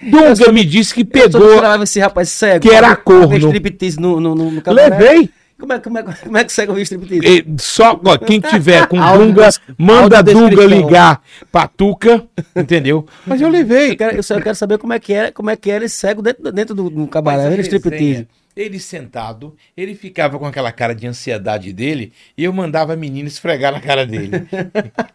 Dunga 0.02 0.52
me 0.52 0.64
disse 0.64 0.94
que 0.94 1.02
Eu 1.02 1.06
pegou. 1.06 1.50
esperava 1.54 1.84
esse 1.84 2.00
rapaz 2.00 2.30
cego. 2.30 2.62
Que 2.68 2.74
era 2.74 2.96
corno. 2.96 3.52
no, 4.00 4.20
no, 4.20 4.36
no, 4.36 4.52
no. 4.52 4.62
Levei. 4.74 5.30
Como 5.64 5.72
é, 5.72 5.80
como, 5.80 5.98
é, 5.98 6.04
como 6.04 6.38
é 6.38 6.44
que 6.44 6.52
cego 6.52 6.74
vê 6.74 6.82
striptease? 6.82 7.26
E 7.26 7.46
só 7.58 7.98
ó, 8.04 8.18
quem 8.18 8.42
tiver 8.42 8.86
com 8.86 8.98
Dunga, 9.00 9.48
manda 9.78 10.22
Dunga 10.22 10.66
ligar 10.66 11.24
pra 11.50 11.70
Tuca, 11.70 12.22
entendeu? 12.54 13.08
Mas 13.26 13.40
eu 13.40 13.48
levei. 13.48 13.92
Eu 13.92 13.96
quero, 13.96 14.18
eu 14.18 14.24
só 14.24 14.42
quero 14.42 14.56
saber 14.56 14.78
como 14.78 14.92
é 14.92 15.00
que 15.00 15.14
é, 15.14 15.32
como 15.32 15.50
é 15.50 15.56
que 15.56 15.72
era 15.72 15.86
esse 15.86 15.96
cego 15.96 16.22
dentro, 16.22 16.52
dentro 16.52 16.76
do, 16.76 16.90
do 16.90 17.08
cabaré, 17.08 17.38
Mas 17.38 17.46
a 17.46 17.50
vendo 17.52 17.62
striptease. 17.62 18.28
Ele 18.58 18.78
sentado, 18.78 19.56
ele 19.76 19.96
ficava 19.96 20.38
com 20.38 20.46
aquela 20.46 20.70
cara 20.70 20.94
de 20.94 21.08
ansiedade 21.08 21.72
dele 21.72 22.12
e 22.38 22.44
eu 22.44 22.52
mandava 22.52 22.92
a 22.92 22.98
menina 22.98 23.30
esfregar 23.30 23.72
na 23.72 23.80
cara 23.80 24.06
dele. 24.06 24.46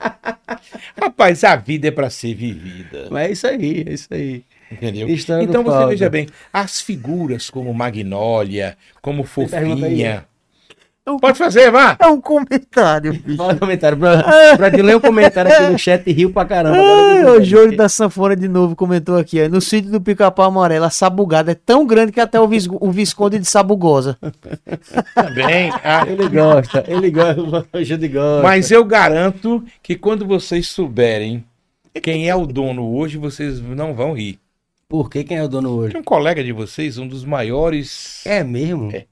Rapaz, 0.98 1.44
a 1.44 1.56
vida 1.56 1.88
é 1.88 1.90
pra 1.90 2.08
ser 2.08 2.34
vivida. 2.34 3.08
Mas 3.10 3.28
é 3.28 3.32
isso 3.32 3.46
aí, 3.46 3.84
é 3.86 3.92
isso 3.92 4.08
aí. 4.10 4.44
Entendeu? 4.72 5.08
História 5.08 5.44
Então 5.44 5.62
você 5.62 5.86
veja 5.86 6.08
bem, 6.08 6.26
as 6.50 6.80
figuras 6.80 7.50
como 7.50 7.72
Magnólia, 7.74 8.76
como 9.00 9.24
pergunta 9.24 10.27
aí. 11.08 11.14
Fofinha. 11.14 11.20
Pode 11.20 11.38
fazer, 11.38 11.70
vá. 11.70 11.96
É 12.00 12.06
um 12.06 12.20
comentário, 12.20 13.12
bicho. 13.12 13.36
Fala 13.36 13.52
no 13.54 13.58
comentário. 13.60 13.96
Pra, 13.98 14.22
pra 14.56 14.68
ler 14.68 14.96
um 14.96 15.00
comentário 15.00 15.52
aqui 15.52 15.62
no 15.72 15.78
chat 15.78 16.06
e 16.06 16.12
riu 16.12 16.32
pra 16.32 16.44
caramba. 16.44 16.76
Ai, 16.78 17.24
o 17.24 17.44
Júlio 17.44 17.76
da 17.76 17.88
Sanfona 17.88 18.34
de 18.36 18.48
novo 18.48 18.74
comentou 18.76 19.16
aqui, 19.16 19.42
ó. 19.42 19.48
No 19.48 19.60
sítio 19.60 19.90
do 19.90 20.00
Pica-Pau 20.00 20.46
Amarelo, 20.46 20.84
a 20.84 20.90
sabugada 20.90 21.52
é 21.52 21.54
tão 21.54 21.86
grande 21.86 22.12
que 22.12 22.20
até 22.20 22.40
o, 22.40 22.46
Vis- 22.48 22.68
o 22.70 22.90
Visconde 22.90 23.38
de 23.38 23.46
Sabugosa. 23.46 24.16
Também. 25.14 25.70
Ah, 25.84 26.04
Ele 26.06 26.28
gosta, 26.28 26.84
ele 26.86 27.10
gosta, 27.10 27.66
o 27.72 27.84
Júlio 27.84 28.10
gosta. 28.10 28.42
Mas 28.42 28.70
eu 28.70 28.84
garanto 28.84 29.62
que 29.82 29.94
quando 29.96 30.26
vocês 30.26 30.68
souberem 30.68 31.44
quem 32.02 32.28
é 32.28 32.34
o 32.34 32.46
dono 32.46 32.94
hoje, 32.94 33.18
vocês 33.18 33.60
não 33.60 33.94
vão 33.94 34.12
rir. 34.14 34.38
Por 34.88 35.10
que 35.10 35.22
quem 35.24 35.36
é 35.36 35.44
o 35.44 35.48
dono 35.48 35.70
hoje? 35.70 35.92
Tem 35.92 36.00
um 36.00 36.04
colega 36.04 36.42
de 36.42 36.52
vocês, 36.52 36.96
um 36.96 37.06
dos 37.06 37.24
maiores. 37.24 38.22
É 38.24 38.42
mesmo? 38.42 38.90
É. 38.92 39.04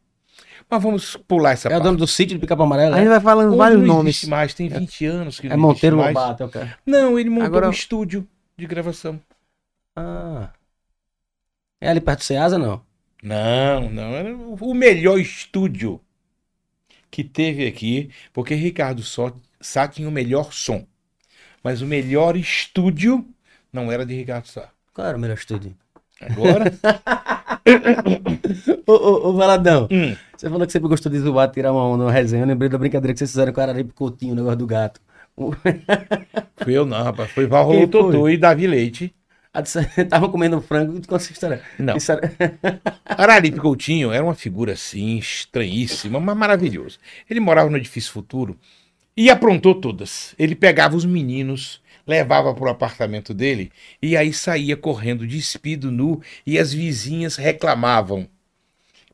Mas 0.68 0.82
vamos 0.82 1.16
pular 1.16 1.52
essa 1.52 1.68
É 1.68 1.70
o 1.70 1.72
parte. 1.74 1.84
dono 1.84 1.96
do 1.98 2.06
sítio 2.06 2.36
do 2.36 2.40
Pica-Pau 2.40 2.66
Amarelo? 2.66 2.94
A 2.94 2.98
gente 2.98 3.06
é? 3.06 3.10
vai 3.10 3.20
falando 3.20 3.48
Hoje 3.50 3.56
vários 3.58 3.80
não 3.80 3.86
nomes. 3.86 4.24
mais, 4.24 4.52
tem 4.52 4.68
20 4.68 5.06
anos 5.06 5.38
que 5.38 5.46
É 5.46 5.50
não 5.50 5.58
Monteiro 5.58 5.96
existe 5.96 6.12
mais. 6.14 6.26
Lobato, 6.26 6.42
é 6.42 6.46
o 6.46 6.48
cara. 6.48 6.78
Não, 6.84 7.18
ele 7.18 7.30
montou 7.30 7.46
Agora- 7.46 7.68
um 7.68 7.70
estúdio 7.70 8.26
de 8.56 8.66
gravação. 8.66 9.20
Ah. 9.94 10.50
É 11.80 11.88
ali 11.90 12.00
perto 12.00 12.18
do 12.20 12.24
Ceasa, 12.24 12.58
não? 12.58 12.82
Não, 13.22 13.88
não. 13.90 14.14
Era 14.14 14.34
o 14.36 14.74
melhor 14.74 15.18
estúdio 15.20 16.00
que 17.10 17.22
teve 17.22 17.66
aqui, 17.66 18.10
porque 18.32 18.54
Ricardo 18.54 19.02
Sá, 19.02 19.32
Sá 19.60 19.86
tinha 19.86 20.08
o 20.08 20.12
melhor 20.12 20.52
som. 20.52 20.84
Mas 21.62 21.80
o 21.80 21.86
melhor 21.86 22.36
estúdio 22.36 23.24
não 23.72 23.90
era 23.90 24.04
de 24.04 24.14
Ricardo 24.14 24.46
Sá. 24.46 24.68
Qual 24.92 25.06
era 25.06 25.16
o 25.16 25.20
melhor 25.20 25.36
estúdio? 25.36 25.76
Agora. 26.20 26.72
Ô, 28.86 28.92
ô, 28.92 29.28
ô, 29.28 29.32
Valadão, 29.32 29.88
hum, 29.90 30.14
você 30.36 30.48
falou 30.48 30.66
que 30.66 30.72
sempre 30.72 30.88
gostou 30.88 31.10
de 31.10 31.18
zoar, 31.18 31.50
tirar 31.50 31.72
uma 31.72 31.84
onda, 31.84 32.04
uma 32.04 32.12
resenha. 32.12 32.42
Eu 32.44 32.46
lembrei 32.46 32.68
da 32.68 32.78
brincadeira 32.78 33.12
que 33.12 33.18
vocês 33.18 33.30
fizeram 33.30 33.52
com 33.52 33.60
o 33.60 33.64
Araripe 33.64 33.92
Coutinho, 33.92 34.32
o 34.32 34.36
negócio 34.36 34.58
do 34.58 34.66
gato. 34.66 35.00
Fui 36.62 36.72
eu 36.72 36.86
não, 36.86 37.02
rapaz. 37.02 37.30
Foi 37.30 37.46
Val 37.46 37.70
Quem 37.70 37.86
Totô 37.88 38.28
e 38.28 38.36
Davi 38.38 38.66
Leite. 38.66 39.14
a 39.52 39.60
disse- 39.60 39.86
Estavam 39.96 40.30
comendo 40.30 40.60
frango 40.60 40.98
e 40.98 41.14
essa 41.14 41.32
história. 41.32 41.60
Não. 41.78 41.96
Isso 41.96 42.12
era- 42.12 42.32
Araripe 43.04 43.58
Coutinho 43.58 44.12
era 44.12 44.24
uma 44.24 44.34
figura 44.34 44.72
assim, 44.72 45.18
estranhíssima, 45.18 46.20
mas 46.20 46.36
maravilhoso. 46.36 46.98
Ele 47.28 47.40
morava 47.40 47.68
no 47.68 47.76
edifício 47.76 48.12
futuro 48.12 48.56
e 49.16 49.28
aprontou 49.28 49.74
todas. 49.74 50.34
Ele 50.38 50.54
pegava 50.54 50.96
os 50.96 51.04
meninos, 51.04 51.82
levava 52.06 52.54
para 52.54 52.64
o 52.64 52.68
apartamento 52.68 53.34
dele 53.34 53.72
e 54.00 54.16
aí 54.16 54.32
saía 54.32 54.76
correndo 54.76 55.26
despido 55.26 55.90
nu 55.90 56.20
e 56.46 56.58
as 56.58 56.72
vizinhas 56.72 57.36
reclamavam. 57.36 58.28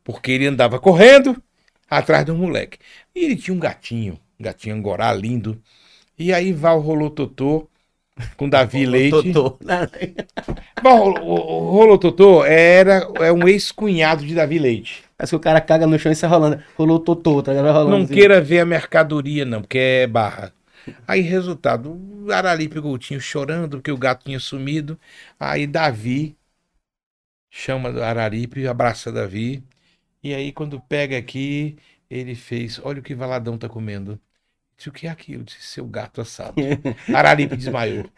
Porque 0.05 0.32
ele 0.32 0.47
andava 0.47 0.78
correndo 0.78 1.40
atrás 1.89 2.24
do 2.24 2.35
moleque. 2.35 2.78
E 3.14 3.24
ele 3.24 3.36
tinha 3.36 3.55
um 3.55 3.60
gatinho, 3.60 4.19
um 4.39 4.43
gatinho 4.43 4.74
angorá 4.74 5.12
lindo. 5.12 5.60
E 6.19 6.32
aí 6.32 6.52
Val 6.52 6.81
rolou 6.81 7.10
Totô 7.10 7.69
com 8.36 8.48
Davi 8.48 8.86
Leite. 8.86 9.32
Totô. 9.32 9.59
Bom, 10.82 11.14
o, 11.20 11.35
o 11.35 11.70
Rolô 11.70 11.98
Totô 11.98 12.44
era 12.44 13.09
é 13.20 13.32
um 13.32 13.47
ex-cunhado 13.48 14.24
de 14.24 14.35
Davi 14.35 14.59
Leite. 14.59 15.05
Parece 15.16 15.31
que 15.31 15.36
o 15.36 15.40
cara 15.40 15.60
caga 15.60 15.86
no 15.86 15.98
chão 15.98 16.12
e 16.12 16.16
sai 16.16 16.28
rolando. 16.28 16.62
Rolou 16.77 16.98
Totô, 16.98 17.43
tá 17.43 17.52
rolando 17.52 17.90
Não 17.90 18.02
assim. 18.02 18.14
queira 18.14 18.40
ver 18.40 18.60
a 18.60 18.66
mercadoria, 18.66 19.44
não, 19.44 19.62
porque 19.62 19.78
é 19.78 20.06
barra. 20.06 20.52
Aí, 21.06 21.20
resultado, 21.20 21.92
o 21.92 22.32
Aralipe 22.32 22.80
Coutinho 22.80 23.20
chorando 23.20 23.78
porque 23.78 23.92
o 23.92 23.98
gato 23.98 24.24
tinha 24.24 24.40
sumido. 24.40 24.98
Aí 25.38 25.66
Davi 25.66 26.36
chama 27.50 27.88
Araripe, 28.04 28.66
abraça 28.66 29.12
Davi. 29.12 29.62
E 30.22 30.34
aí, 30.34 30.52
quando 30.52 30.80
pega 30.80 31.18
aqui, 31.18 31.76
ele 32.10 32.34
fez: 32.34 32.80
Olha 32.84 33.00
o 33.00 33.02
que 33.02 33.14
Valadão 33.14 33.59
tá 33.59 33.68
comendo. 33.68 34.20
Disse, 34.76 34.90
o 34.90 34.92
que 34.92 35.06
é 35.06 35.10
aquilo? 35.10 35.44
Disse, 35.44 35.62
seu 35.62 35.86
gato 35.86 36.20
assado. 36.22 36.56
Araripe 37.12 37.56
desmaiou. 37.56 38.10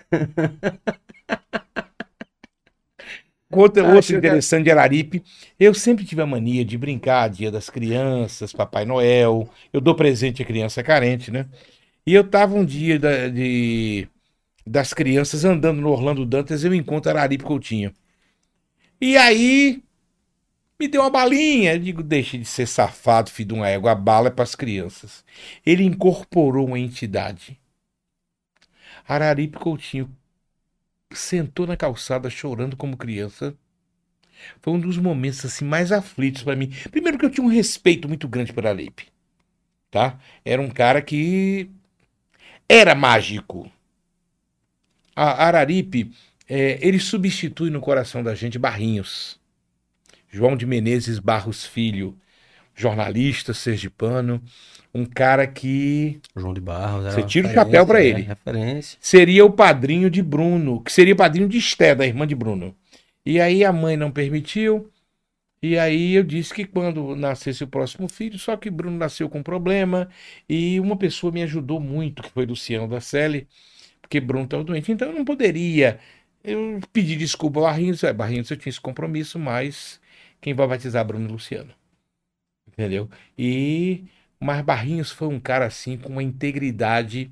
Outra, 3.50 3.82
Ah, 3.86 3.94
outro 3.94 4.16
interessante 4.16 4.64
de 4.64 4.70
Araripe, 4.70 5.22
eu 5.58 5.72
sempre 5.74 6.04
tive 6.04 6.22
a 6.22 6.26
mania 6.26 6.64
de 6.64 6.76
brincar, 6.76 7.28
dia 7.28 7.50
das 7.50 7.70
crianças, 7.70 8.52
Papai 8.52 8.84
Noel, 8.84 9.48
eu 9.72 9.80
dou 9.80 9.94
presente 9.94 10.42
à 10.42 10.44
criança 10.46 10.82
carente, 10.82 11.30
né? 11.30 11.46
E 12.06 12.14
eu 12.14 12.28
tava 12.28 12.54
um 12.54 12.64
dia 12.64 12.98
da- 12.98 13.28
de, 13.28 14.08
das 14.66 14.94
crianças 14.94 15.44
andando 15.44 15.80
no 15.82 15.90
Orlando 15.90 16.26
Dantas, 16.26 16.64
eu 16.64 16.74
encontro 16.74 17.10
Araripe 17.10 17.44
Coutinho. 17.44 17.92
E 19.00 19.16
aí, 19.16 19.82
me 20.80 20.88
deu 20.88 21.02
uma 21.02 21.10
balinha, 21.10 21.74
eu 21.74 21.78
digo, 21.80 22.02
deixe 22.02 22.38
de 22.38 22.44
ser 22.46 22.66
safado, 22.66 23.30
filho 23.30 23.48
de 23.50 23.54
uma 23.54 23.68
égua, 23.68 23.92
a 23.92 23.94
bala 23.94 24.28
é 24.28 24.30
para 24.30 24.44
as 24.44 24.54
crianças. 24.54 25.24
Ele 25.66 25.84
incorporou 25.84 26.66
uma 26.68 26.78
entidade. 26.78 27.58
Araripe 29.08 29.56
Coutinho 29.58 30.10
sentou 31.14 31.66
na 31.66 31.78
calçada 31.78 32.28
chorando 32.28 32.76
como 32.76 32.96
criança. 32.96 33.56
Foi 34.60 34.72
um 34.72 34.80
dos 34.80 34.98
momentos 34.98 35.44
assim 35.44 35.64
mais 35.64 35.92
aflitos 35.92 36.42
para 36.42 36.56
mim. 36.56 36.70
Primeiro 36.90 37.18
que 37.18 37.24
eu 37.24 37.30
tinha 37.30 37.44
um 37.44 37.50
respeito 37.50 38.08
muito 38.08 38.28
grande 38.28 38.52
por 38.52 38.66
Araripe, 38.66 39.06
tá? 39.90 40.18
Era 40.44 40.62
um 40.62 40.70
cara 40.70 41.02
que 41.02 41.70
era 42.68 42.94
mágico. 42.94 43.70
A 45.14 45.46
Araripe, 45.46 46.10
é, 46.48 46.78
ele 46.80 46.98
substitui 46.98 47.70
no 47.70 47.80
coração 47.80 48.22
da 48.22 48.34
gente 48.34 48.58
Barrinhos. 48.58 49.38
João 50.30 50.56
de 50.56 50.66
Menezes 50.66 51.20
Barros 51.20 51.64
Filho, 51.64 52.16
jornalista 52.74 53.54
sergipano, 53.54 54.42
um 54.92 55.04
cara 55.04 55.46
que 55.46 56.20
João 56.36 56.52
de 56.52 56.60
Barros. 56.60 57.04
Você 57.04 57.20
uma 57.20 57.26
tira 57.26 57.48
o 57.48 57.52
chapéu 57.52 57.86
pra 57.86 58.02
é, 58.02 58.06
ele. 58.06 58.22
Referência. 58.22 58.98
seria 59.00 59.44
o 59.44 59.52
padrinho 59.52 60.10
de 60.10 60.22
Bruno, 60.22 60.80
que 60.82 60.92
seria 60.92 61.14
padrinho 61.14 61.48
de 61.48 61.58
Esté, 61.58 61.94
da 61.94 62.04
irmã 62.04 62.26
de 62.26 62.34
Bruno. 62.34 62.74
E 63.24 63.40
aí 63.40 63.64
a 63.64 63.72
mãe 63.72 63.96
não 63.96 64.10
permitiu. 64.10 64.90
E 65.66 65.78
aí 65.78 66.12
eu 66.14 66.22
disse 66.22 66.52
que 66.52 66.66
quando 66.66 67.16
nascesse 67.16 67.64
o 67.64 67.66
próximo 67.66 68.06
filho, 68.06 68.38
só 68.38 68.54
que 68.54 68.68
Bruno 68.68 68.98
nasceu 68.98 69.30
com 69.30 69.42
problema 69.42 70.10
e 70.46 70.78
uma 70.78 70.94
pessoa 70.94 71.32
me 71.32 71.42
ajudou 71.42 71.80
muito, 71.80 72.22
que 72.22 72.28
foi 72.30 72.44
Luciano 72.44 72.86
da 72.86 73.00
Selle, 73.00 73.48
porque 74.02 74.20
Bruno 74.20 74.44
estava 74.44 74.62
doente. 74.62 74.92
Então 74.92 75.08
eu 75.08 75.14
não 75.14 75.24
poderia. 75.24 75.98
Eu 76.44 76.80
pedi 76.92 77.16
desculpa 77.16 77.60
ao 77.60 77.64
Barrinhos, 77.64 78.04
é, 78.04 78.12
Barrinhos, 78.12 78.50
eu 78.50 78.58
tinha 78.58 78.70
esse 78.70 78.80
compromisso, 78.80 79.38
mas 79.38 79.98
quem 80.38 80.52
vai 80.52 80.66
batizar 80.68 81.00
é 81.02 81.04
Bruno 81.06 81.26
e 81.26 81.32
Luciano. 81.32 81.72
Entendeu? 82.68 83.08
E 83.38 84.04
mas 84.38 84.62
Barrinhos 84.62 85.10
foi 85.12 85.28
um 85.28 85.40
cara 85.40 85.64
assim 85.66 85.96
com 85.96 86.10
uma 86.10 86.22
integridade 86.22 87.30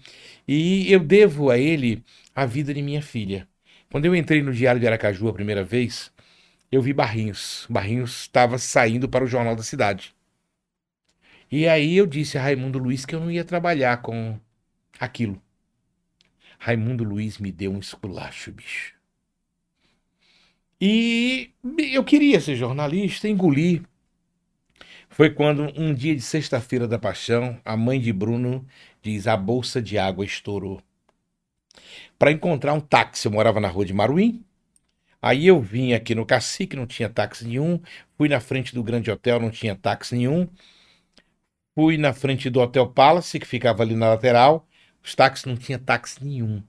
e 0.48 0.90
eu 0.90 1.00
devo 1.00 1.50
a 1.50 1.58
ele 1.58 2.02
a 2.34 2.46
vida 2.46 2.72
de 2.72 2.80
minha 2.80 3.02
filha. 3.02 3.46
Quando 3.90 4.06
eu 4.06 4.16
entrei 4.16 4.40
no 4.42 4.54
Diário 4.54 4.80
de 4.80 4.86
Aracaju 4.86 5.28
a 5.28 5.34
primeira 5.34 5.62
vez, 5.62 6.10
eu 6.72 6.80
vi 6.80 6.94
Barrinhos. 6.94 7.66
Barrinhos 7.68 8.22
estava 8.22 8.56
saindo 8.56 9.06
para 9.06 9.22
o 9.22 9.28
Jornal 9.28 9.54
da 9.54 9.62
Cidade. 9.62 10.14
E 11.50 11.68
aí 11.68 11.98
eu 11.98 12.06
disse 12.06 12.38
a 12.38 12.42
Raimundo 12.42 12.78
Luiz 12.78 13.04
que 13.04 13.14
eu 13.14 13.20
não 13.20 13.30
ia 13.30 13.44
trabalhar 13.44 14.00
com 14.00 14.40
aquilo. 14.98 15.40
Raimundo 16.58 17.04
Luiz 17.04 17.36
me 17.36 17.52
deu 17.52 17.70
um 17.72 17.78
esculacho, 17.78 18.50
bicho. 18.50 18.94
E 20.80 21.50
eu 21.92 22.02
queria 22.02 22.40
ser 22.40 22.56
jornalista, 22.56 23.28
engoli. 23.28 23.82
Foi 25.10 25.28
quando, 25.28 25.70
um 25.78 25.92
dia 25.92 26.16
de 26.16 26.22
sexta-feira 26.22 26.88
da 26.88 26.98
paixão, 26.98 27.60
a 27.64 27.76
mãe 27.76 28.00
de 28.00 28.12
Bruno 28.14 28.66
diz: 29.02 29.26
a 29.26 29.36
bolsa 29.36 29.82
de 29.82 29.98
água 29.98 30.24
estourou. 30.24 30.82
Para 32.18 32.32
encontrar 32.32 32.72
um 32.72 32.80
táxi, 32.80 33.26
eu 33.26 33.32
morava 33.32 33.60
na 33.60 33.68
rua 33.68 33.84
de 33.84 33.92
Maruim. 33.92 34.42
Aí 35.22 35.46
eu 35.46 35.60
vim 35.60 35.92
aqui 35.92 36.16
no 36.16 36.26
Cacique, 36.26 36.74
não 36.74 36.86
tinha 36.86 37.08
táxi 37.08 37.46
nenhum. 37.46 37.80
Fui 38.18 38.28
na 38.28 38.40
frente 38.40 38.74
do 38.74 38.82
Grande 38.82 39.08
Hotel, 39.08 39.38
não 39.38 39.50
tinha 39.50 39.76
táxi 39.76 40.16
nenhum. 40.16 40.48
Fui 41.76 41.96
na 41.96 42.12
frente 42.12 42.50
do 42.50 42.60
Hotel 42.60 42.88
Palace, 42.88 43.38
que 43.38 43.46
ficava 43.46 43.84
ali 43.84 43.94
na 43.94 44.08
lateral. 44.08 44.66
Os 45.02 45.14
táxis 45.14 45.44
não 45.46 45.56
tinha 45.56 45.78
táxi 45.78 46.22
nenhum. 46.24 46.62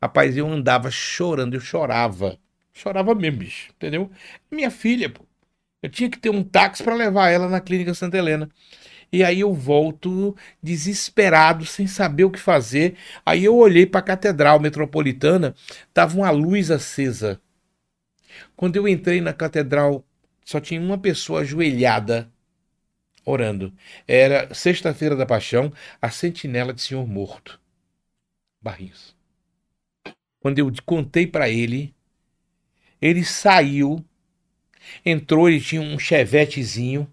Rapaz, 0.00 0.36
eu 0.36 0.46
andava 0.46 0.90
chorando, 0.92 1.54
eu 1.54 1.60
chorava. 1.60 2.38
Chorava 2.72 3.14
mesmo, 3.16 3.38
bicho, 3.38 3.70
entendeu? 3.74 4.10
Minha 4.50 4.70
filha, 4.70 5.10
pô. 5.10 5.24
Eu 5.82 5.90
tinha 5.90 6.08
que 6.08 6.18
ter 6.18 6.30
um 6.30 6.42
táxi 6.44 6.82
para 6.82 6.94
levar 6.94 7.30
ela 7.30 7.48
na 7.48 7.60
clínica 7.60 7.94
Santa 7.94 8.16
Helena. 8.16 8.48
E 9.12 9.24
aí 9.24 9.40
eu 9.40 9.52
volto 9.54 10.36
desesperado, 10.62 11.64
sem 11.66 11.86
saber 11.86 12.24
o 12.24 12.30
que 12.30 12.38
fazer. 12.38 12.96
Aí 13.26 13.44
eu 13.44 13.56
olhei 13.56 13.86
para 13.86 14.00
a 14.00 14.02
Catedral 14.02 14.60
Metropolitana, 14.60 15.54
tava 15.92 16.16
uma 16.16 16.30
luz 16.30 16.70
acesa. 16.70 17.40
Quando 18.56 18.76
eu 18.76 18.88
entrei 18.88 19.20
na 19.20 19.32
catedral, 19.32 20.04
só 20.44 20.60
tinha 20.60 20.80
uma 20.80 20.98
pessoa 20.98 21.40
ajoelhada 21.40 22.30
orando. 23.24 23.72
Era 24.06 24.52
sexta-feira 24.54 25.14
da 25.14 25.26
Paixão, 25.26 25.72
a 26.00 26.10
sentinela 26.10 26.72
de 26.72 26.80
Senhor 26.80 27.06
Morto. 27.06 27.60
Barrinhos. 28.60 29.14
Quando 30.40 30.58
eu 30.58 30.72
contei 30.84 31.26
para 31.26 31.48
ele, 31.48 31.94
ele 33.00 33.24
saiu, 33.24 34.04
entrou, 35.04 35.48
ele 35.48 35.60
tinha 35.60 35.80
um 35.80 35.98
chevetezinho. 35.98 37.12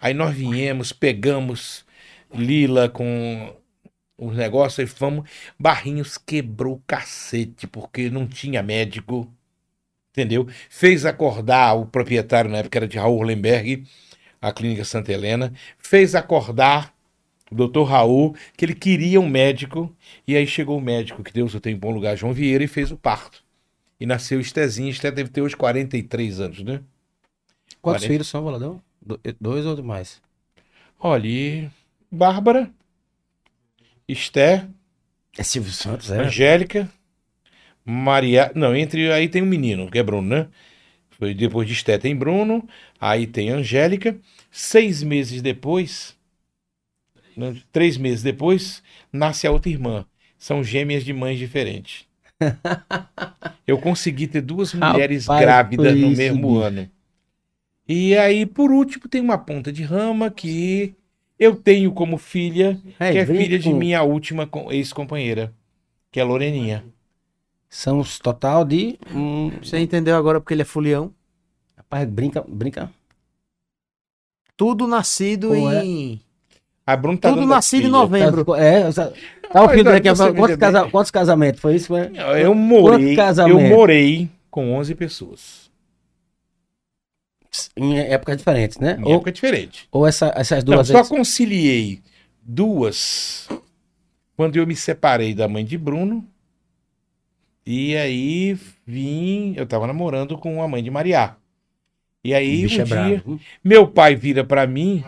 Aí 0.00 0.14
nós 0.14 0.34
viemos, 0.34 0.92
pegamos 0.92 1.84
Lila 2.32 2.88
com 2.88 3.56
os 4.16 4.36
negócios 4.36 4.90
e 4.90 4.92
fomos. 4.92 5.28
Barrinhos 5.58 6.18
quebrou 6.18 6.76
o 6.76 6.82
cacete, 6.86 7.66
porque 7.66 8.10
não 8.10 8.26
tinha 8.26 8.62
médico. 8.62 9.32
Entendeu? 10.12 10.46
Fez 10.68 11.04
acordar 11.04 11.74
o 11.74 11.86
proprietário, 11.86 12.50
na 12.50 12.58
época 12.58 12.78
era 12.78 12.88
de 12.88 12.98
Raul 12.98 13.22
Lemberg, 13.22 13.84
a 14.40 14.52
Clínica 14.52 14.84
Santa 14.84 15.12
Helena. 15.12 15.52
Fez 15.78 16.14
acordar 16.14 16.92
o 17.50 17.54
doutor 17.54 17.84
Raul, 17.84 18.34
que 18.56 18.64
ele 18.64 18.74
queria 18.74 19.20
um 19.20 19.28
médico. 19.28 19.94
E 20.26 20.36
aí 20.36 20.46
chegou 20.46 20.78
o 20.78 20.80
médico, 20.80 21.22
que 21.22 21.32
Deus 21.32 21.54
o 21.54 21.60
tem 21.60 21.74
em 21.74 21.78
bom 21.78 21.90
lugar, 21.92 22.16
João 22.16 22.32
Vieira, 22.32 22.64
e 22.64 22.68
fez 22.68 22.90
o 22.90 22.96
parto. 22.96 23.42
E 24.00 24.06
nasceu 24.06 24.40
Estezinho. 24.40 24.90
Esté 24.90 25.10
deve 25.10 25.30
ter 25.30 25.42
hoje 25.42 25.56
43 25.56 26.40
anos, 26.40 26.62
né? 26.62 26.80
Quantos 27.80 28.02
Quarenta. 28.02 28.06
filhos 28.06 28.28
são, 28.28 28.42
Valadão? 28.44 28.82
Do- 29.00 29.20
Dois 29.40 29.64
ou 29.64 29.82
mais? 29.82 30.20
Olha, 30.98 31.26
e 31.26 31.70
Bárbara, 32.10 32.70
Esté, 34.08 34.66
É 35.38 35.42
Silvio 35.42 35.72
Santos, 35.72 36.10
é? 36.10 36.18
Angélica, 36.20 36.90
Maria. 37.90 38.52
Não, 38.54 38.74
entre 38.76 39.12
aí 39.12 39.28
tem 39.28 39.42
um 39.42 39.46
menino, 39.46 39.90
que 39.90 39.98
é 39.98 40.02
Bruno, 40.02 40.28
né? 40.28 40.48
Foi 41.10 41.34
depois 41.34 41.66
de 41.68 41.74
Esté 41.74 41.98
tem 41.98 42.16
Bruno, 42.16 42.66
aí 43.00 43.26
tem 43.26 43.50
Angélica. 43.50 44.18
Seis 44.50 45.02
meses 45.02 45.42
depois, 45.42 46.16
né, 47.36 47.56
três 47.72 47.96
meses 47.96 48.22
depois, 48.22 48.82
nasce 49.12 49.46
a 49.46 49.50
outra 49.52 49.70
irmã. 49.70 50.06
São 50.38 50.64
gêmeas 50.64 51.04
de 51.04 51.12
mães 51.12 51.38
diferentes. 51.38 52.06
Eu 53.66 53.78
consegui 53.78 54.26
ter 54.26 54.42
duas 54.42 54.74
mulheres 54.74 55.26
Rapaz, 55.26 55.28
grávidas 55.28 55.96
no 55.98 56.10
mesmo 56.10 56.56
bicho. 56.56 56.58
ano. 56.58 56.90
E 57.88 58.16
aí, 58.16 58.46
por 58.46 58.70
último, 58.70 59.08
tem 59.08 59.20
uma 59.20 59.38
ponta 59.38 59.72
de 59.72 59.82
rama 59.82 60.30
que 60.30 60.94
eu 61.38 61.56
tenho 61.56 61.92
como 61.92 62.18
filha, 62.18 62.80
que 63.08 63.18
é 63.18 63.26
filha 63.26 63.58
de 63.58 63.74
minha 63.74 64.02
última 64.02 64.46
co- 64.46 64.70
ex-companheira, 64.72 65.54
que 66.12 66.20
é 66.20 66.24
Loreninha. 66.24 66.84
São 67.70 68.00
os 68.00 68.18
total 68.18 68.64
de. 68.64 68.98
Hum, 69.14 69.50
Você 69.62 69.78
entendeu 69.78 70.16
agora 70.16 70.40
porque 70.40 70.52
ele 70.52 70.62
é 70.62 70.64
fulião? 70.64 71.14
rapaz, 71.76 72.08
brinca, 72.08 72.44
brinca. 72.46 72.90
Tudo 74.56 74.86
nascido 74.86 75.48
Pô, 75.48 75.70
é. 75.70 75.84
em. 75.84 76.20
A 76.86 76.96
Bruna 76.96 77.18
tá 77.18 77.30
Tudo 77.30 77.46
nascido 77.46 77.86
em 77.86 77.90
novembro. 77.90 78.44
Tá, 78.44 78.58
é, 78.58 78.90
tá 78.92 79.68
filho 79.68 79.84
daqui 79.84 80.08
a. 80.08 80.14
Quantos, 80.16 80.56
casa- 80.56 80.90
quantos 80.90 81.10
casamentos? 81.12 81.60
Foi 81.60 81.76
isso? 81.76 81.86
Foi? 81.86 82.10
Eu 82.42 82.54
morei, 82.54 83.16
eu 83.48 83.60
morei 83.60 84.28
com 84.50 84.72
11 84.74 84.94
pessoas. 84.96 85.70
Em 87.76 87.98
épocas 87.98 88.36
diferentes, 88.36 88.78
né? 88.78 88.96
Em 89.00 89.04
Ou, 89.04 89.14
época 89.14 89.32
diferente. 89.32 89.88
ou 89.90 90.06
essa- 90.06 90.32
essas 90.36 90.62
Não, 90.64 90.74
duas 90.74 90.86
só 90.88 90.94
vezes. 90.94 91.08
conciliei 91.08 92.00
duas 92.42 93.48
quando 94.36 94.56
eu 94.56 94.66
me 94.66 94.76
separei 94.76 95.34
da 95.34 95.48
mãe 95.48 95.64
de 95.64 95.76
Bruno. 95.78 96.24
E 97.72 97.96
aí 97.96 98.54
vim, 98.84 99.54
eu 99.56 99.64
tava 99.64 99.86
namorando 99.86 100.36
com 100.36 100.60
a 100.60 100.66
mãe 100.66 100.82
de 100.82 100.90
Mariá. 100.90 101.36
E 102.24 102.34
aí 102.34 102.66
um 102.66 102.80
é 102.80 102.82
dia, 102.82 103.24
meu 103.62 103.86
pai 103.86 104.16
vira 104.16 104.42
pra 104.42 104.66
mim, 104.66 105.04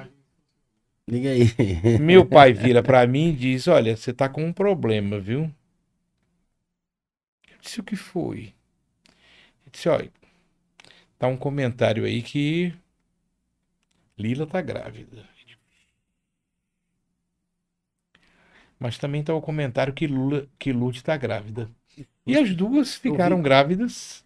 Liga 1.08 1.30
aí. 1.30 1.46
meu 1.98 2.24
pai 2.24 2.52
vira 2.52 2.80
pra 2.80 3.04
mim 3.04 3.30
e 3.30 3.32
diz: 3.32 3.66
"Olha, 3.66 3.96
você 3.96 4.12
tá 4.12 4.28
com 4.28 4.44
um 4.44 4.52
problema, 4.52 5.18
viu?" 5.18 5.52
Eu 7.50 7.58
disse: 7.60 7.80
"O 7.80 7.82
que 7.82 7.96
foi?" 7.96 8.38
Ele 8.38 8.54
disse: 9.72 9.88
"Olha, 9.88 10.12
tá 11.18 11.26
um 11.26 11.36
comentário 11.36 12.04
aí 12.04 12.22
que 12.22 12.72
Lila 14.16 14.46
tá 14.46 14.62
grávida." 14.62 15.28
Mas 18.78 18.98
também 18.98 19.24
tá 19.24 19.34
o 19.34 19.42
comentário 19.42 19.92
que 19.92 20.06
Lula, 20.06 20.46
que 20.60 20.72
Lute 20.72 21.02
tá 21.02 21.16
grávida. 21.16 21.68
E 22.26 22.36
as 22.36 22.54
duas 22.54 22.94
ficaram 22.94 23.42
grávidas. 23.42 24.24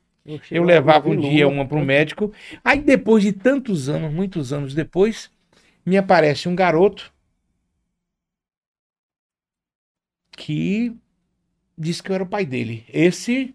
Eu 0.50 0.64
levava 0.64 1.08
um 1.08 1.18
dia 1.18 1.48
uma 1.48 1.66
para 1.66 1.78
o 1.78 1.84
médico. 1.84 2.32
Aí 2.64 2.80
depois 2.80 3.22
de 3.22 3.32
tantos 3.32 3.88
anos, 3.88 4.12
muitos 4.12 4.52
anos 4.52 4.74
depois, 4.74 5.30
me 5.84 5.96
aparece 5.96 6.48
um 6.48 6.54
garoto 6.54 7.12
que 10.36 10.94
disse 11.78 12.02
que 12.02 12.10
eu 12.10 12.14
era 12.14 12.24
o 12.24 12.28
pai 12.28 12.44
dele. 12.44 12.84
Esse 12.92 13.54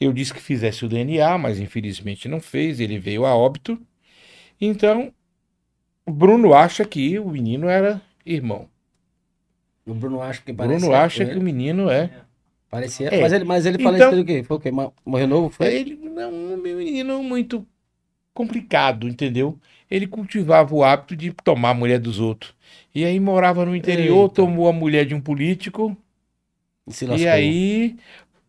eu 0.00 0.12
disse 0.12 0.34
que 0.34 0.40
fizesse 0.40 0.84
o 0.84 0.88
DNA, 0.88 1.38
mas 1.38 1.58
infelizmente 1.58 2.28
não 2.28 2.40
fez, 2.40 2.80
ele 2.80 2.98
veio 2.98 3.24
a 3.24 3.34
óbito. 3.34 3.80
Então, 4.60 5.12
o 6.04 6.12
Bruno 6.12 6.52
acha 6.54 6.84
que 6.84 7.18
o 7.18 7.30
menino 7.30 7.68
era 7.68 8.00
irmão. 8.24 8.68
O 9.86 9.94
Bruno 9.94 10.20
acha 10.20 10.42
que. 10.42 10.52
Bruno 10.52 10.94
acha 10.94 11.24
que 11.24 11.36
o 11.36 11.42
menino 11.42 11.90
é. 11.90 12.24
Parecia. 12.70 13.08
É. 13.08 13.20
Mas 13.20 13.32
ele, 13.32 13.44
mas 13.44 13.66
ele 13.66 13.76
Então- 13.78 13.92
faleceu 13.92 14.16
do 14.16 14.24
quê? 14.24 14.42
Foi 14.42 14.56
o 14.56 14.60
quê? 14.60 14.70
Morreu 15.04 15.26
novo? 15.26 15.50
Foi? 15.50 15.66
Ele 15.74 15.96
não 15.96 16.20
é 16.22 16.26
um 16.26 16.56
menino 16.56 17.22
muito 17.22 17.66
complicado, 18.34 19.08
entendeu? 19.08 19.58
Ele 19.90 20.06
cultivava 20.06 20.74
o 20.74 20.84
hábito 20.84 21.16
de 21.16 21.32
tomar 21.32 21.70
a 21.70 21.74
mulher 21.74 21.98
dos 21.98 22.20
outros. 22.20 22.54
E 22.94 23.04
aí 23.04 23.18
morava 23.18 23.64
no 23.64 23.74
interior, 23.74 24.24
Eita. 24.24 24.34
tomou 24.36 24.68
a 24.68 24.72
mulher 24.72 25.06
de 25.06 25.14
um 25.14 25.20
político. 25.20 25.96
Se 26.88 27.04
E 27.04 27.08
lascou. 27.08 27.28
aí 27.30 27.96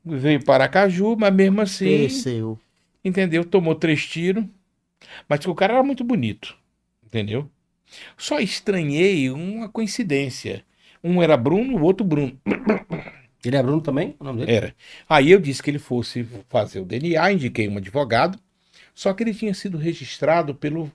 veio 0.06 0.44
para 0.44 0.66
Aracaju, 0.66 1.16
mas 1.18 1.34
mesmo 1.34 1.62
assim, 1.62 1.86
Pereceu. 1.86 2.60
entendeu? 3.04 3.46
Tomou 3.46 3.74
três 3.76 4.06
tiros. 4.06 4.44
Mas 5.30 5.46
o 5.46 5.56
cara 5.56 5.74
era 5.76 5.84
muito 5.84 6.04
bonito, 6.04 6.56
entendeu? 7.06 7.50
Só 8.18 8.40
estranhei 8.40 9.30
uma 9.30 9.70
coincidência. 9.70 10.64
Um 11.04 11.22
era 11.24 11.38
Bruno, 11.38 11.78
o 11.78 11.82
outro 11.84 12.06
Bruno. 12.06 12.38
Ele 13.44 13.56
é 13.56 13.64
Bruno 13.64 13.82
também? 13.82 14.16
O 14.20 14.24
nome 14.24 14.40
dele? 14.40 14.52
Era. 14.52 14.76
Aí 15.08 15.32
eu 15.32 15.40
disse 15.40 15.64
que 15.64 15.70
ele 15.70 15.80
fosse 15.80 16.28
fazer 16.50 16.80
o 16.80 16.86
DNA, 16.86 17.32
indiquei 17.32 17.68
um 17.68 17.78
advogado, 17.78 18.38
só 18.94 19.14
que 19.14 19.24
ele 19.24 19.34
tinha 19.34 19.54
sido 19.54 19.78
registrado 19.78 20.54
pelo 20.54 20.92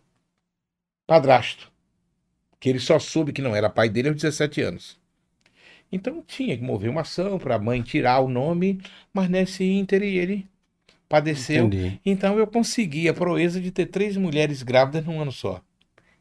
padrasto, 1.07 1.71
que 2.61 2.69
ele 2.69 2.79
só 2.79 2.99
soube 2.99 3.33
que 3.33 3.43
não 3.43 3.57
era 3.57 3.71
pai 3.71 3.89
dele 3.89 4.09
aos 4.09 4.17
17 4.17 4.61
anos. 4.61 4.99
Então 5.91 6.23
tinha 6.27 6.57
que 6.57 6.63
mover 6.63 6.91
uma 6.91 7.03
ação 7.03 7.39
para 7.39 7.55
a 7.55 7.59
mãe 7.59 7.81
tirar 7.81 8.21
o 8.21 8.29
nome, 8.29 8.81
mas 9.13 9.29
nesse 9.29 9.65
ínter 9.65 10.03
ele 10.03 10.47
padeceu. 11.09 11.67
Entendi. 11.67 12.01
Então 12.05 12.39
eu 12.39 12.47
consegui 12.47 13.09
a 13.09 13.15
proeza 13.15 13.61
de 13.61 13.71
ter 13.71 13.87
três 13.87 14.17
mulheres 14.17 14.63
grávidas 14.63 15.05
num 15.05 15.21
ano 15.21 15.33
só. 15.33 15.63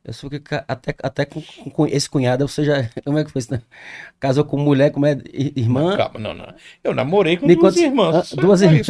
Eu 0.05 0.11
sou 0.11 0.29
que 0.29 0.41
até, 0.67 0.93
até 1.01 1.23
com, 1.25 1.41
com 1.71 1.87
esse 1.87 2.09
cunhado 2.09 2.45
você 2.45 2.63
já. 2.65 2.89
Como 3.05 3.17
é 3.17 3.23
que 3.23 3.31
foi 3.31 3.39
isso? 3.39 3.53
né? 3.53 3.61
Casou 4.19 4.43
com 4.43 4.57
mulher, 4.57 4.91
como 4.91 5.05
é? 5.05 5.17
Irmã? 5.33 5.95
Calma, 5.95 6.19
não, 6.19 6.33
não. 6.33 6.53
Eu 6.83 6.93
namorei 6.93 7.37
com 7.37 7.47
duas 7.47 7.57
quantos- 7.59 7.77
irmãs. 7.81 8.33
ah, 8.33 8.41
duas 8.41 8.61
irmãs. 8.61 8.85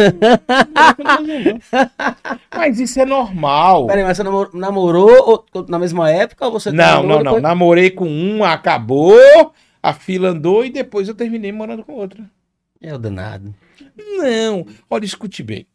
Mas 2.56 2.80
isso 2.80 3.00
é 3.00 3.06
normal. 3.06 3.88
Peraí, 3.88 4.04
mas 4.04 4.18
você 4.18 4.24
namorou, 4.24 4.52
namorou 4.60 5.46
ou- 5.54 5.66
na 5.68 5.78
mesma 5.80 6.10
época 6.10 6.46
ou 6.46 6.52
você 6.52 6.72
Não, 6.72 7.04
não, 7.04 7.16
não. 7.18 7.24
depois? 7.24 7.44
Namorei 7.44 7.90
com 7.92 8.08
um, 8.08 8.44
acabou, 8.44 9.16
a 9.82 9.94
fila 9.94 10.30
andou 10.30 10.66
e 10.66 10.70
depois 10.72 11.08
eu 11.08 11.16
terminei 11.16 11.52
morando 11.52 11.84
com 11.84 11.94
outra. 11.94 12.24
É 12.82 12.94
o 12.94 12.98
danado. 12.98 13.54
Não, 13.98 14.66
olha, 14.90 15.06
escute 15.06 15.42
bem. 15.44 15.66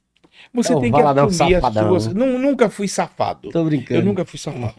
Você 0.55 0.73
É 0.73 0.81
tem 0.81 0.93
que 0.93 1.01
assumir 1.01 1.55
as 1.57 1.75
suas. 1.75 2.07
Não, 2.15 2.39
nunca 2.39 2.69
fui 2.71 2.87
safado. 2.87 3.51
Tô 3.51 3.65
brincando. 3.65 4.01
Eu 4.01 4.05
nunca 4.05 4.25
fui 4.25 4.39
safado. 4.39 4.75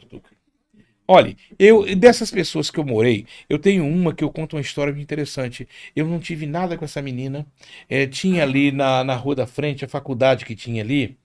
Olha, 1.11 1.35
eu 1.57 1.95
dessas 1.95 2.29
pessoas 2.29 2.69
que 2.69 2.79
eu 2.79 2.85
morei, 2.85 3.25
eu 3.49 3.57
tenho 3.57 3.83
uma 3.83 4.13
que 4.13 4.23
eu 4.23 4.29
conto 4.29 4.55
uma 4.55 4.61
história 4.61 4.93
muito 4.93 5.03
interessante. 5.03 5.67
Eu 5.95 6.05
não 6.05 6.19
tive 6.19 6.45
nada 6.45 6.77
com 6.77 6.85
essa 6.85 7.01
menina. 7.01 7.47
É, 7.89 8.05
tinha 8.05 8.43
ali 8.43 8.71
na, 8.71 9.03
na 9.03 9.15
rua 9.15 9.33
da 9.33 9.47
frente, 9.47 9.83
a 9.83 9.87
faculdade 9.87 10.45
que 10.45 10.55
tinha 10.55 10.83
ali, 10.83 11.17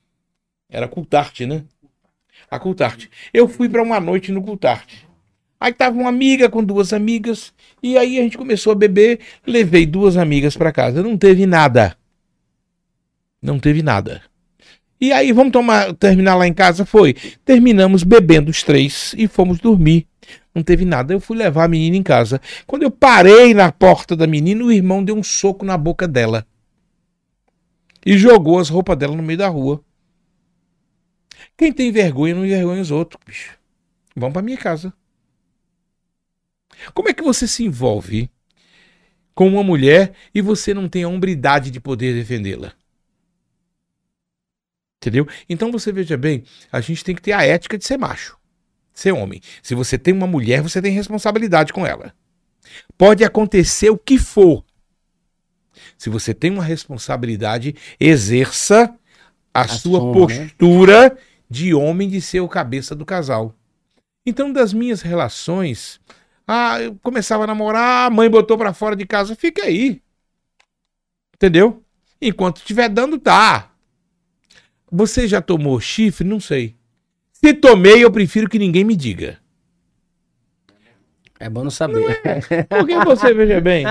era 0.71 0.89
Cultarte, 0.89 1.45
né? 1.45 1.65
A 2.51 2.59
Cultarte. 2.59 3.11
Eu 3.31 3.47
fui 3.47 3.69
para 3.69 3.83
uma 3.83 4.01
noite 4.01 4.33
no 4.33 4.43
Cultarte. 4.43 5.07
Aí 5.61 5.75
tava 5.75 5.99
uma 5.99 6.09
amiga 6.09 6.49
com 6.49 6.65
duas 6.65 6.95
amigas, 6.95 7.53
e 7.83 7.99
aí 7.99 8.19
a 8.19 8.23
gente 8.23 8.39
começou 8.39 8.73
a 8.73 8.77
beber, 8.77 9.21
levei 9.47 9.85
duas 9.85 10.17
amigas 10.17 10.57
para 10.57 10.73
casa. 10.73 11.03
Não 11.03 11.19
teve 11.19 11.45
nada. 11.45 11.95
Não 13.43 13.59
teve 13.59 13.83
nada. 13.83 14.23
E 15.05 15.13
aí, 15.13 15.33
vamos 15.33 15.53
tomar, 15.53 15.93
terminar 15.93 16.35
lá 16.35 16.47
em 16.47 16.55
casa? 16.55 16.87
Foi. 16.87 17.13
Terminamos 17.45 18.03
bebendo 18.03 18.51
os 18.51 18.63
três 18.63 19.15
e 19.19 19.29
fomos 19.29 19.59
dormir. 19.59 20.07
Não 20.55 20.63
teve 20.63 20.87
nada. 20.87 21.13
Eu 21.13 21.21
fui 21.21 21.37
levar 21.37 21.65
a 21.65 21.69
menina 21.69 21.95
em 21.95 22.03
casa. 22.03 22.41
Quando 22.67 22.85
eu 22.85 22.91
parei 22.91 23.53
na 23.53 23.71
porta 23.71 24.17
da 24.17 24.27
menina, 24.27 24.65
o 24.65 24.73
irmão 24.73 25.05
deu 25.05 25.15
um 25.15 25.23
soco 25.23 25.63
na 25.63 25.77
boca 25.77 26.09
dela. 26.09 26.47
E 28.07 28.17
jogou 28.17 28.59
as 28.59 28.71
roupas 28.71 28.97
dela 28.97 29.15
no 29.15 29.23
meio 29.23 29.39
da 29.39 29.47
rua. 29.47 29.85
Quem 31.55 31.71
tem 31.71 31.93
vergonha 31.93 32.35
não 32.35 32.47
envergonha 32.47 32.81
os 32.81 32.91
outros, 32.91 33.21
bicho. 33.27 33.59
Vamos 34.17 34.33
pra 34.33 34.41
minha 34.41 34.57
casa. 34.57 34.91
Como 36.95 37.11
é 37.11 37.13
que 37.13 37.23
você 37.23 37.47
se 37.47 37.63
envolve 37.63 38.31
com 39.35 39.49
uma 39.49 39.63
mulher 39.63 40.15
e 40.35 40.41
você 40.41 40.73
não 40.73 40.89
tem 40.89 41.03
a 41.03 41.09
hombridade 41.09 41.71
de 41.71 41.79
poder 41.79 42.15
defendê-la? 42.15 42.73
Entendeu? 45.05 45.29
Então 45.51 45.71
você 45.71 45.93
veja 45.93 46.17
bem, 46.17 46.45
a 46.73 46.81
gente 46.81 47.05
tem 47.05 47.15
que 47.15 47.21
ter 47.21 47.33
a 47.33 47.45
ética 47.45 47.77
de 47.77 47.85
ser 47.85 47.99
macho. 47.99 48.39
ser 48.95 49.13
homem. 49.13 49.43
Se 49.63 49.75
você 49.75 49.99
tem 49.99 50.15
uma 50.15 50.27
mulher, 50.27 50.63
você 50.63 50.81
tem 50.81 50.93
responsabilidade 50.93 51.75
com 51.75 51.87
ela. 51.87 52.15
Pode 52.97 53.23
acontecer 53.23 53.91
o 53.91 53.99
que 53.99 54.17
for. 54.17 54.65
Se 55.99 56.09
você 56.09 56.33
tem 56.33 56.51
uma 56.51 56.65
responsabilidade, 56.65 57.75
exerça 58.01 58.95
a 59.53 59.69
sua 59.69 59.99
Assuma, 59.99 60.27
né? 60.27 60.47
postura 60.47 61.19
de 61.51 61.75
homem 61.75 62.09
de 62.09 62.23
ser 62.23 62.41
o 62.41 62.49
cabeça 62.49 62.95
do 62.95 63.05
casal. 63.05 63.55
Então, 64.25 64.51
das 64.51 64.73
minhas 64.73 65.03
relações, 65.03 66.01
ah, 66.47 66.81
eu 66.81 66.99
começava 67.03 67.45
a 67.45 67.47
namorar, 67.47 68.07
a 68.07 68.11
mãe 68.11 68.31
botou 68.31 68.57
pra 68.57 68.73
fora 68.73 68.97
de 68.97 69.05
casa, 69.05 69.37
fica 69.37 69.65
aí. 69.65 70.01
Entendeu? 71.35 71.85
Enquanto 72.23 72.59
estiver 72.59 72.89
dando, 72.89 73.19
tá. 73.19 73.74
Você 74.97 75.27
já 75.27 75.43
tomou 75.43 75.81
chifre? 75.81 76.25
Não 76.25 76.39
sei. 76.39 76.77
Se 77.33 77.53
tomei, 77.53 78.05
eu 78.05 78.13
prefiro 78.13 78.49
que 78.49 78.61
ninguém 78.61 78.85
me 78.85 78.95
diga. 78.95 79.39
É 81.41 81.51
bom 81.51 81.65
não 81.65 81.71
saber. 81.71 82.23
Porque 82.71 82.97
você, 83.05 83.35
veja 83.35 83.61
bem. 83.61 83.85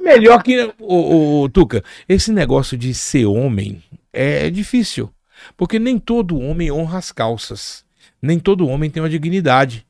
Melhor 0.00 0.40
que. 0.40 0.72
O, 0.78 1.48
Tuca, 1.48 1.82
esse 2.08 2.30
negócio 2.30 2.78
de 2.78 2.94
ser 2.94 3.24
homem 3.24 3.82
é 4.12 4.48
difícil. 4.50 5.12
Porque 5.56 5.80
nem 5.80 5.98
todo 5.98 6.38
homem 6.38 6.70
honra 6.70 6.98
as 6.98 7.10
calças. 7.10 7.84
Nem 8.22 8.38
todo 8.38 8.68
homem 8.68 8.88
tem 8.88 9.02
uma 9.02 9.10
dignidade. 9.10 9.84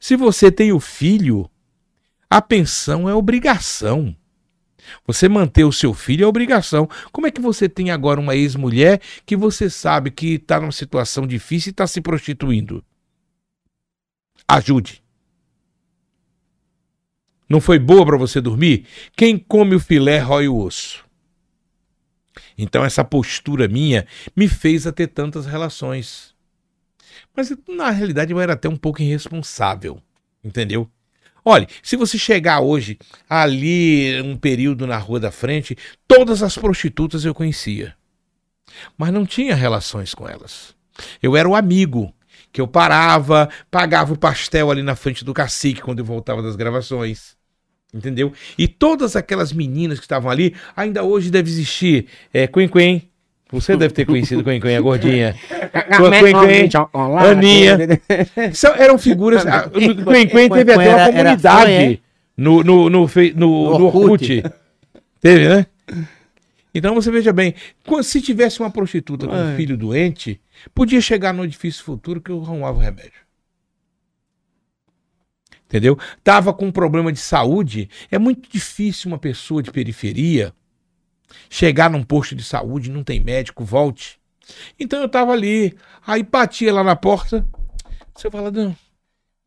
Se 0.00 0.16
você 0.16 0.50
tem 0.50 0.72
o 0.72 0.80
filho, 0.80 1.48
a 2.28 2.42
pensão 2.42 3.08
é 3.08 3.14
obrigação. 3.14 4.12
Você 5.06 5.28
manter 5.28 5.64
o 5.64 5.72
seu 5.72 5.94
filho 5.94 6.24
é 6.24 6.26
obrigação. 6.26 6.88
Como 7.12 7.26
é 7.26 7.30
que 7.30 7.40
você 7.40 7.68
tem 7.68 7.90
agora 7.90 8.20
uma 8.20 8.36
ex-mulher 8.36 9.00
que 9.24 9.36
você 9.36 9.70
sabe 9.70 10.10
que 10.10 10.34
está 10.34 10.60
numa 10.60 10.72
situação 10.72 11.26
difícil 11.26 11.70
e 11.70 11.72
está 11.72 11.86
se 11.86 12.00
prostituindo? 12.00 12.84
Ajude. 14.48 15.02
Não 17.48 17.60
foi 17.60 17.78
boa 17.78 18.04
para 18.04 18.16
você 18.16 18.40
dormir? 18.40 18.86
Quem 19.16 19.38
come 19.38 19.76
o 19.76 19.80
filé 19.80 20.18
rói 20.18 20.48
o 20.48 20.58
osso. 20.58 21.04
Então 22.58 22.84
essa 22.84 23.04
postura 23.04 23.68
minha 23.68 24.06
me 24.34 24.48
fez 24.48 24.86
a 24.86 24.92
ter 24.92 25.08
tantas 25.08 25.46
relações. 25.46 26.34
Mas 27.34 27.52
na 27.68 27.90
realidade 27.90 28.32
eu 28.32 28.40
era 28.40 28.54
até 28.54 28.68
um 28.68 28.76
pouco 28.76 29.02
irresponsável, 29.02 30.00
entendeu? 30.42 30.90
Olha, 31.48 31.68
se 31.80 31.96
você 31.96 32.18
chegar 32.18 32.58
hoje 32.58 32.98
ali 33.30 34.20
um 34.20 34.36
período 34.36 34.84
na 34.84 34.98
rua 34.98 35.20
da 35.20 35.30
frente, 35.30 35.78
todas 36.08 36.42
as 36.42 36.58
prostitutas 36.58 37.24
eu 37.24 37.32
conhecia. 37.32 37.94
Mas 38.98 39.12
não 39.12 39.24
tinha 39.24 39.54
relações 39.54 40.12
com 40.12 40.28
elas. 40.28 40.74
Eu 41.22 41.36
era 41.36 41.48
o 41.48 41.54
amigo 41.54 42.12
que 42.52 42.60
eu 42.60 42.66
parava, 42.66 43.48
pagava 43.70 44.12
o 44.12 44.18
pastel 44.18 44.72
ali 44.72 44.82
na 44.82 44.96
frente 44.96 45.24
do 45.24 45.32
cacique 45.32 45.80
quando 45.80 46.00
eu 46.00 46.04
voltava 46.04 46.42
das 46.42 46.56
gravações. 46.56 47.36
Entendeu? 47.94 48.32
E 48.58 48.66
todas 48.66 49.14
aquelas 49.14 49.52
meninas 49.52 50.00
que 50.00 50.04
estavam 50.04 50.28
ali, 50.28 50.52
ainda 50.76 51.04
hoje 51.04 51.30
deve 51.30 51.48
existir 51.48 52.08
é, 52.34 52.48
Quen 52.48 52.68
Quen. 52.68 53.08
Você 53.50 53.76
deve 53.76 53.94
ter 53.94 54.04
conhecido 54.04 54.42
Quen 54.42 54.60
Quen, 54.60 54.76
a 54.76 54.80
gordinha. 54.80 55.36
Quen 55.40 56.34
Quen, 56.34 56.70
Aninha. 57.30 57.78
São, 58.52 58.74
eram 58.74 58.98
figuras. 58.98 59.46
a- 59.46 59.66
O 59.68 60.04
Quen 60.04 60.28
Quen 60.28 60.48
teve 60.48 60.72
até 60.72 60.94
uma 60.96 61.06
comunidade 61.12 61.70
é? 61.70 61.98
no, 62.36 62.62
no, 62.64 62.90
no, 62.90 63.08
no, 63.36 63.86
Orkut. 63.86 64.42
Teve, 65.20 65.48
né? 65.48 65.66
Então 66.74 66.94
você 66.94 67.10
veja 67.10 67.32
bem, 67.32 67.54
se 68.02 68.20
tivesse 68.20 68.60
uma 68.60 68.70
prostituta 68.70 69.26
com 69.26 69.34
um 69.34 69.56
filho 69.56 69.76
doente, 69.78 70.40
podia 70.74 71.00
chegar 71.00 71.32
no 71.32 71.46
difícil 71.46 71.84
futuro 71.84 72.20
que 72.20 72.30
eu 72.30 72.42
arrumava 72.42 72.78
o 72.78 72.82
remédio. 72.82 73.24
Entendeu? 75.66 75.98
Tava 76.22 76.52
com 76.52 76.66
um 76.66 76.72
problema 76.72 77.12
de 77.12 77.18
saúde, 77.18 77.88
é 78.10 78.18
muito 78.18 78.50
difícil 78.50 79.08
uma 79.08 79.18
pessoa 79.18 79.62
de 79.62 79.70
periferia 79.70 80.52
chegar 81.50 81.90
num 81.90 82.02
posto 82.02 82.34
de 82.34 82.42
saúde, 82.44 82.90
não 82.90 83.02
tem 83.04 83.20
médico, 83.20 83.64
volte. 83.64 84.18
Então 84.78 85.00
eu 85.00 85.08
tava 85.08 85.32
ali, 85.32 85.74
aí 86.06 86.22
batia 86.22 86.72
lá 86.72 86.84
na 86.84 86.94
porta, 86.96 87.46
você 88.14 88.30
fala, 88.30 88.50
não, 88.50 88.74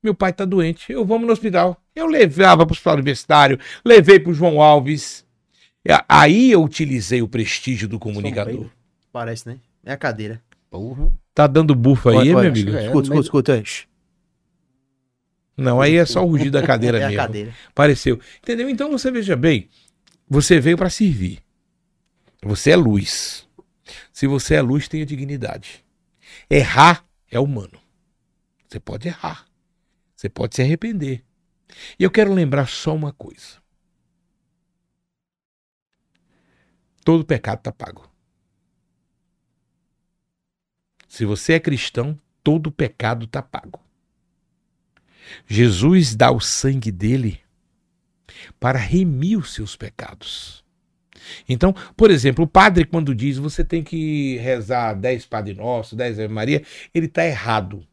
meu 0.04 0.14
pai 0.14 0.34
tá 0.34 0.46
doente, 0.46 0.92
eu 0.92 1.06
vamos 1.06 1.26
no 1.28 1.34
hospital. 1.34 1.82
Eu 1.96 2.06
levava 2.08 2.66
pro 2.66 2.74
hospital 2.74 2.94
universitário, 2.96 3.60
levei 3.84 4.20
pro 4.20 4.34
João 4.34 4.62
Alves. 4.62 5.26
A- 5.90 6.06
Aí 6.08 6.52
eu 6.52 6.64
utilizei 6.64 7.22
o 7.22 7.28
prestígio 7.28 7.88
do 7.88 7.98
comunicador. 8.00 8.70
Parece, 9.12 9.48
né? 9.48 9.58
É 9.86 9.92
a 9.94 9.98
cadeira. 9.98 10.42
Porra. 10.70 11.10
Tá 11.34 11.48
dando 11.48 11.74
bufa 11.74 12.12
aí, 12.12 12.30
meu 12.30 12.40
amigo? 12.40 12.76
é, 12.76 12.86
Escuta, 12.86 13.10
mas- 13.10 13.20
escuta, 13.26 13.58
escuta. 13.58 13.90
Não, 15.58 15.82
aí 15.82 15.96
é 15.96 16.06
só 16.06 16.24
o 16.24 16.28
rugido 16.30 16.52
da 16.52 16.62
cadeira 16.66 17.00
É 17.00 17.04
a 17.04 17.08
mesmo. 17.10 17.22
cadeira. 17.22 17.54
Pareceu. 17.76 18.20
Entendeu? 18.42 18.70
Então 18.70 18.90
você 18.92 19.12
veja 19.12 19.36
bem, 19.36 19.68
você 20.30 20.60
veio 20.60 20.78
para 20.78 20.90
servir. 20.90 21.40
Você 22.42 22.72
é 22.72 22.76
luz. 22.76 23.48
Se 24.12 24.28
você 24.28 24.56
é 24.56 24.62
luz, 24.62 24.88
tenha 24.88 25.06
dignidade. 25.06 25.86
Errar 26.50 27.06
é 27.30 27.40
humano. 27.40 27.80
Você 28.68 28.80
pode 28.80 29.08
errar. 29.08 29.46
Você 30.16 30.30
pode 30.30 30.56
se 30.56 30.62
arrepender. 30.62 31.24
E 31.98 32.04
eu 32.04 32.12
quero 32.12 32.34
lembrar 32.34 32.68
só 32.68 32.96
uma 32.96 33.12
coisa. 33.14 33.60
Todo 37.04 37.26
pecado 37.26 37.60
está 37.60 37.72
pago. 37.72 38.10
Se 41.08 41.26
você 41.26 41.54
é 41.54 41.60
cristão, 41.60 42.20
todo 42.44 42.72
pecado 42.72 43.26
está 43.26 43.42
pago. 43.42 43.82
Jesus 45.48 46.16
dá 46.16 46.32
o 46.32 46.40
sangue 46.40 46.92
dele 46.92 47.42
para 48.60 48.78
remir 48.78 49.38
os 49.38 49.54
seus 49.54 49.76
pecados. 49.76 50.59
Então, 51.48 51.74
por 51.96 52.12
exemplo, 52.12 52.46
o 52.46 52.48
padre, 52.48 52.86
quando 52.86 53.14
diz 53.16 53.38
você 53.38 53.64
tem 53.64 53.84
que 53.84 54.38
rezar 54.38 54.94
10 54.94 55.26
Padre 55.26 55.54
Nosso, 55.54 55.96
10 55.96 56.20
Ave 56.20 56.34
Maria, 56.34 56.64
ele 56.94 57.06
está 57.06 57.26
errado. 57.26 57.84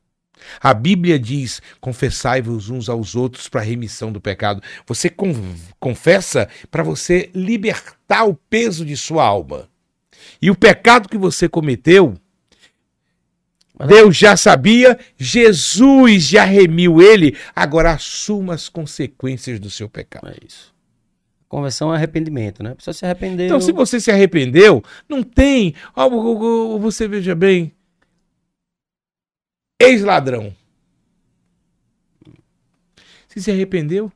A 0.61 0.75
Bíblia 0.75 1.19
diz: 1.19 1.63
confessai-vos 1.81 2.69
uns 2.69 2.89
aos 2.89 3.15
outros 3.15 3.49
para 3.49 3.61
a 3.61 3.65
remissão 3.65 4.13
do 4.13 4.21
pecado. 4.21 4.63
Você 4.87 5.09
con- 5.09 5.35
confessa 5.81 6.49
para 6.71 6.83
você 6.83 7.31
libertar 7.35 8.25
o 8.25 8.35
peso 8.35 8.85
de 8.85 8.97
sua 8.97 9.25
alma. 9.25 9.69
E 10.41 10.51
o 10.51 10.55
pecado 10.55 11.09
que 11.09 11.17
você 11.17 11.49
cometeu, 11.49 12.15
Deus 13.87 14.17
já 14.17 14.37
sabia, 14.37 14.99
Jesus 15.17 16.23
já 16.25 16.45
remiu 16.45 17.01
ele, 17.01 17.37
agora 17.55 17.93
assuma 17.93 18.55
as 18.55 18.69
consequências 18.69 19.61
do 19.61 19.71
seu 19.71 19.89
pecado. 19.89 20.29
É 20.29 20.37
isso. 20.47 20.76
Conversão 21.49 21.93
é 21.93 21.97
arrependimento, 21.97 22.63
né? 22.63 22.73
A 22.73 22.75
pessoa 22.75 22.95
se 22.95 23.05
arrependeu. 23.05 23.47
Então, 23.47 23.61
se 23.61 23.73
você 23.73 24.01
se 24.01 24.11
arrependeu, 24.11 24.83
não 25.09 25.23
tem. 25.23 25.75
Ó, 25.95 26.79
você 26.79 27.07
veja 27.07 27.35
bem. 27.35 27.73
Ex-ladrão. 29.81 30.55
Se 33.29 33.43
se 33.43 33.51
arrependeu, 33.51 34.11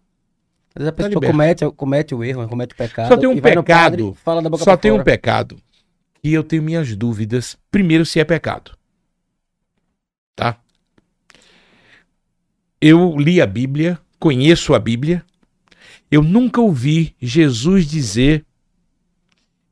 vezes 0.75 0.89
a 0.89 0.93
pessoa 0.93 1.15
liberto. 1.15 1.33
comete, 1.33 1.71
comete 1.77 2.15
o 2.15 2.25
erro, 2.25 2.49
comete 2.49 2.75
o 2.75 2.77
pecado. 2.77 3.09
Só 3.09 3.17
tem 3.17 3.29
um 3.29 3.41
pecado. 3.41 3.65
padre, 3.65 4.15
fala 4.25 4.43
da 4.43 4.49
boca 4.49 4.65
só 4.65 4.77
tem 4.77 4.91
um 4.91 4.95
fora. 4.95 5.05
pecado. 5.05 5.57
E 6.23 6.33
eu 6.33 6.43
tenho 6.43 6.63
minhas 6.63 6.95
dúvidas. 6.97 7.57
Primeiro, 7.71 8.05
se 8.05 8.19
é 8.19 8.25
pecado. 8.25 8.73
Tá? 10.35 10.59
Eu 12.81 13.17
li 13.19 13.41
a 13.41 13.47
Bíblia, 13.47 13.99
conheço 14.19 14.75
a 14.75 14.79
Bíblia. 14.79 15.25
Eu 16.11 16.23
nunca 16.23 16.61
ouvi 16.61 17.15
Jesus 17.21 17.87
dizer 17.87 18.45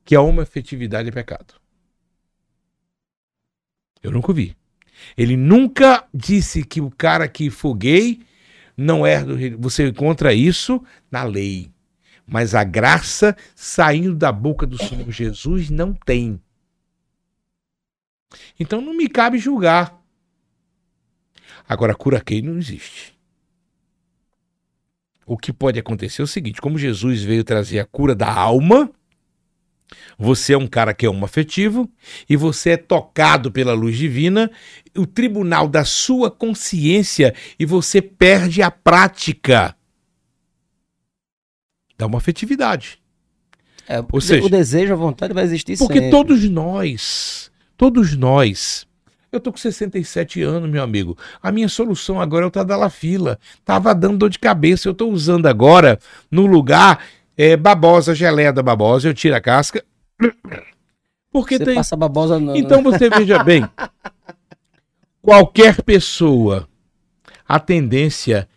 que 0.05 0.15
a 0.15 0.21
homoafetividade 0.21 1.09
é 1.09 1.13
pecado. 1.13 1.55
Eu 4.03 4.11
nunca 4.11 4.31
ouvi. 4.31 4.57
Ele 5.17 5.37
nunca 5.37 6.07
disse 6.15 6.65
que 6.65 6.81
o 6.81 6.91
cara 6.91 7.29
que 7.29 7.51
for 7.51 7.77
não 8.77 9.05
é. 9.05 9.23
Você 9.59 9.89
encontra 9.89 10.33
isso 10.33 10.83
na 11.11 11.25
lei. 11.25 11.71
Mas 12.25 12.55
a 12.55 12.63
graça 12.63 13.37
saindo 13.55 14.15
da 14.15 14.31
boca 14.31 14.67
do 14.67 14.79
Senhor 14.79 15.11
Jesus 15.11 15.71
não 15.71 15.93
tem. 15.93 16.41
Então 18.61 18.81
não 18.81 18.95
me 18.95 19.09
cabe 19.09 19.39
julgar. 19.39 19.99
Agora, 21.69 21.95
cura 21.95 22.21
quem 22.21 22.43
não 22.43 22.59
existe. 22.59 23.18
O 25.29 25.37
que 25.37 25.53
pode 25.53 25.79
acontecer 25.79 26.23
é 26.23 26.25
o 26.25 26.27
seguinte: 26.27 26.61
como 26.61 26.79
Jesus 26.79 27.23
veio 27.23 27.45
trazer 27.45 27.79
a 27.81 27.85
cura 27.85 28.15
da 28.15 28.33
alma, 28.33 28.91
você 30.19 30.55
é 30.55 30.59
um 30.59 30.67
cara 30.67 30.95
que 30.95 31.05
é 31.05 31.09
homoafetivo 31.11 31.87
e 32.29 32.35
você 32.35 32.71
é 32.71 32.77
tocado 32.79 33.53
pela 33.53 33.75
luz 33.75 33.97
divina, 33.97 34.51
o 34.97 35.07
tribunal 35.07 35.69
da 35.69 35.85
sua 35.85 36.31
consciência 36.31 37.35
e 37.59 37.67
você 37.67 38.01
perde 38.01 38.63
a 38.63 38.71
prática 38.71 39.77
da 41.99 42.07
homoafetividade. 42.07 42.99
É, 43.87 44.03
Ou 44.11 44.21
seja- 44.23 44.45
o 44.47 44.49
desejo, 44.49 44.95
a 44.95 44.97
vontade 44.97 45.35
vai 45.35 45.45
existir 45.45 45.77
Porque 45.77 45.95
sempre. 45.95 46.11
todos 46.11 46.49
nós, 46.49 47.51
todos 47.77 48.17
nós 48.17 48.88
Eu 49.31 49.41
tô 49.41 49.53
com 49.53 49.59
67 49.59 50.43
anos, 50.43 50.71
meu 50.71 50.83
amigo. 50.83 51.17
A 51.43 51.53
minha 51.53 51.69
solução 51.69 52.21
agora 52.21 52.45
é 52.45 52.49
o 52.49 52.51
Tadalafila. 52.51 53.39
Tava 53.65 53.95
dando 53.95 54.19
dor 54.19 54.31
de 54.31 54.39
cabeça. 54.39 54.89
Eu 54.89 54.95
tô 54.95 55.09
usando 55.09 55.47
agora 55.47 55.99
no 56.31 56.47
lugar 56.47 57.05
é, 57.37 57.57
babosa, 57.57 58.15
geleia 58.15 58.53
da 58.53 58.63
babosa. 58.63 59.09
Eu 59.09 59.15
tiro 59.15 59.37
a 59.37 59.41
casca. 59.41 59.85
Porque 61.31 61.59
Você 61.59 61.65
tem. 61.65 61.75
passa 61.75 61.95
babosa 61.95 62.41
no... 62.41 62.57
Então 62.57 62.83
você 62.83 63.11
veja 63.11 63.45
bem. 63.45 63.69
Qualquer 65.21 65.83
pessoa, 65.83 66.67
a 67.47 67.61
tendência 67.61 68.49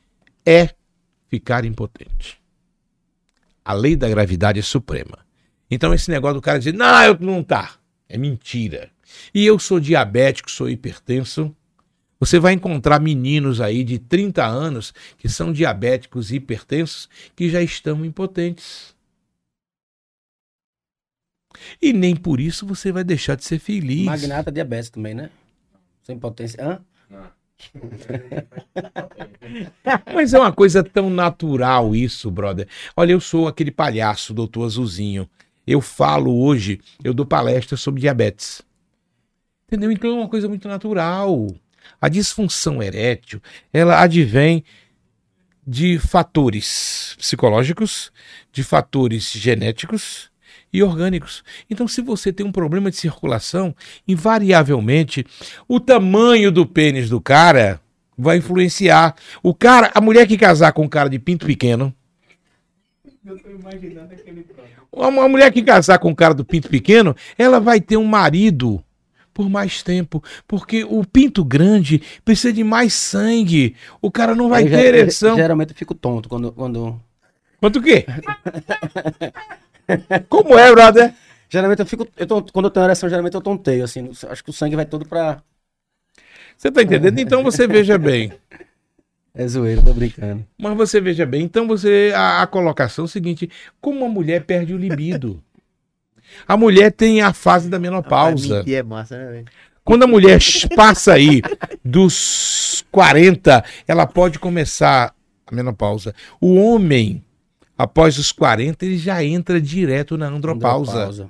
é 0.46 0.70
ficar 1.28 1.66
impotente. 1.66 2.42
A 3.64 3.74
lei 3.74 3.96
da 3.96 4.08
gravidade 4.08 4.60
é 4.60 4.64
suprema. 4.64 5.20
Então 5.70 5.94
esse 5.94 6.10
negócio 6.10 6.36
do 6.36 6.42
cara 6.42 6.58
dizer, 6.58 6.74
não, 6.74 7.04
eu 7.04 7.18
não 7.20 7.44
tá. 7.44 7.72
É 8.08 8.18
mentira. 8.18 8.90
E 9.34 9.46
eu 9.46 9.60
sou 9.60 9.80
diabético, 9.80 10.50
sou 10.50 10.70
hipertenso. 10.70 11.56
Você 12.20 12.40
vai 12.40 12.54
encontrar 12.54 13.00
meninos 13.00 13.60
aí 13.60 13.84
de 13.84 13.98
30 13.98 14.46
anos 14.46 14.94
que 15.18 15.28
são 15.28 15.52
diabéticos 15.52 16.32
e 16.32 16.36
hipertensos 16.36 17.10
que 17.36 17.50
já 17.50 17.62
estão 17.62 18.06
impotentes. 18.06 18.96
E 21.82 21.92
nem 21.92 22.16
por 22.16 22.40
isso 22.40 22.66
você 22.66 22.92
vai 22.92 23.04
deixar 23.04 23.36
de 23.36 23.44
ser 23.44 23.60
feliz. 23.60 24.06
Magnata 24.06 24.52
diabetes 24.52 24.90
também, 24.90 25.14
né? 25.14 25.30
Sem 26.04 26.18
potência. 26.18 26.64
Hã? 26.64 26.80
Mas 30.14 30.34
é 30.34 30.40
uma 30.40 30.52
coisa 30.52 30.84
tão 30.84 31.10
natural 31.10 31.96
isso, 31.96 32.30
brother. 32.32 32.68
Olha, 32.96 33.14
eu 33.14 33.20
sou 33.20 33.48
aquele 33.48 33.72
palhaço, 33.72 34.34
doutor 34.34 34.66
Azulzinho. 34.66 35.30
Eu 35.66 35.82
falo 35.82 36.44
hoje, 36.44 36.80
eu 37.04 37.14
dou 37.14 37.26
palestra 37.26 37.78
sobre 37.78 38.02
diabetes. 38.02 38.62
Entendeu? 39.72 39.90
Então 39.90 40.10
é 40.10 40.14
uma 40.16 40.28
coisa 40.28 40.50
muito 40.50 40.68
natural. 40.68 41.48
A 42.02 42.10
disfunção 42.10 42.84
erétil, 42.84 43.42
ela 43.72 44.02
advém 44.02 44.66
de 45.66 45.98
fatores 45.98 47.16
psicológicos, 47.18 48.12
de 48.52 48.64
fatores 48.64 49.32
genéticos 49.32 50.30
e 50.74 50.84
orgânicos. 50.84 51.42
Então, 51.70 51.88
se 51.88 52.02
você 52.02 52.34
tem 52.34 52.46
um 52.46 52.52
problema 52.52 52.92
de 52.92 52.98
circulação, 52.98 53.74
invariavelmente 54.06 55.26
o 55.70 55.80
tamanho 55.80 56.52
do 56.52 56.66
pênis 56.66 57.10
do 57.10 57.22
cara 57.22 57.80
vai 58.18 58.40
influenciar. 58.40 59.16
O 59.42 59.56
cara, 59.56 59.90
a 59.94 60.02
mulher 60.02 60.28
que 60.28 60.38
casar 60.38 60.74
com 60.74 60.84
um 60.84 60.90
cara 60.90 61.10
de 61.10 61.18
pinto 61.18 61.46
pequeno, 61.46 61.96
uma 64.92 65.30
mulher 65.30 65.50
que 65.54 65.62
casar 65.62 65.98
com 65.98 66.10
um 66.10 66.16
cara 66.16 66.34
do 66.34 66.44
pinto 66.44 66.68
pequeno, 66.68 67.16
ela 67.38 67.62
vai 67.62 67.80
ter 67.80 67.96
um 67.96 68.04
marido 68.04 68.84
por 69.34 69.50
mais 69.50 69.82
tempo, 69.84 70.24
porque 70.48 70.84
o 70.84 71.06
pinto 71.06 71.44
grande 71.44 72.02
precisa 72.24 72.52
de 72.54 72.64
mais 72.64 72.94
sangue. 72.94 73.76
O 74.02 74.12
cara 74.12 74.36
não 74.36 74.50
vai 74.50 74.64
Eu 74.64 74.70
ter 74.70 74.96
ereção. 74.96 75.36
Geralmente 75.36 75.72
eu 75.72 75.76
fico 75.76 75.94
tonto 75.96 76.28
quando... 76.30 76.52
quando... 76.52 77.00
Quanto 77.60 77.80
o 77.80 77.82
quê? 77.82 78.06
Como 80.30 80.58
é, 80.58 80.72
brother? 80.72 81.14
Geralmente 81.50 81.80
eu 81.80 81.86
fico... 81.86 82.08
Eu 82.18 82.26
tô- 82.26 82.44
Quando 82.44 82.66
eu 82.66 82.72
tenho 82.72 82.86
ereção, 82.86 83.10
geralmente 83.10 83.36
eu 83.36 83.42
tonteio, 83.42 83.84
assim. 83.84 84.10
Acho 84.30 84.44
que 84.44 84.50
o 84.50 84.54
sangue 84.54 84.76
vai 84.76 84.86
todo 84.86 85.06
pra... 85.06 85.42
Você 86.58 86.72
tá 86.72 86.84
entendendo? 86.84 87.18
Então 87.20 87.44
você 87.44 87.66
veja 87.68 87.98
bem. 87.98 88.32
É 89.34 89.48
zoeiro, 89.48 89.82
tô 89.84 89.94
brincando. 89.94 90.46
Mas 90.60 90.76
você 90.78 91.02
veja 91.02 91.26
bem, 91.26 91.44
então 91.44 91.66
você. 91.68 92.12
A, 92.14 92.42
a 92.44 92.48
colocação 92.48 93.06
é 93.06 93.08
o 93.08 93.10
seguinte: 93.10 93.50
como 93.80 94.06
a 94.06 94.10
mulher 94.10 94.44
perde 94.44 94.74
o 94.74 94.78
libido? 94.78 95.42
A 96.48 96.56
mulher 96.58 96.92
tem 96.92 97.22
a 97.22 97.34
fase 97.34 97.70
da 97.70 97.80
menopausa. 97.80 98.58
Mentir 98.58 98.76
é 98.76 98.84
massa, 98.84 99.18
né, 99.18 99.32
velho? 99.32 99.46
Quando 99.84 100.04
a 100.04 100.08
mulher 100.08 100.40
passa 100.76 101.14
aí 101.14 101.42
dos 101.84 102.86
40, 102.92 103.64
ela 103.88 104.06
pode 104.06 104.38
começar 104.40 105.14
a 105.46 105.56
menopausa. 105.56 106.14
O 106.40 106.56
homem, 106.56 107.24
após 107.78 108.18
os 108.18 108.32
40, 108.32 108.86
ele 108.86 108.98
já 108.98 109.24
entra 109.24 109.60
direto 109.60 110.18
na 110.18 110.28
andropausa. 110.28 110.92
Andropausa. 110.92 111.30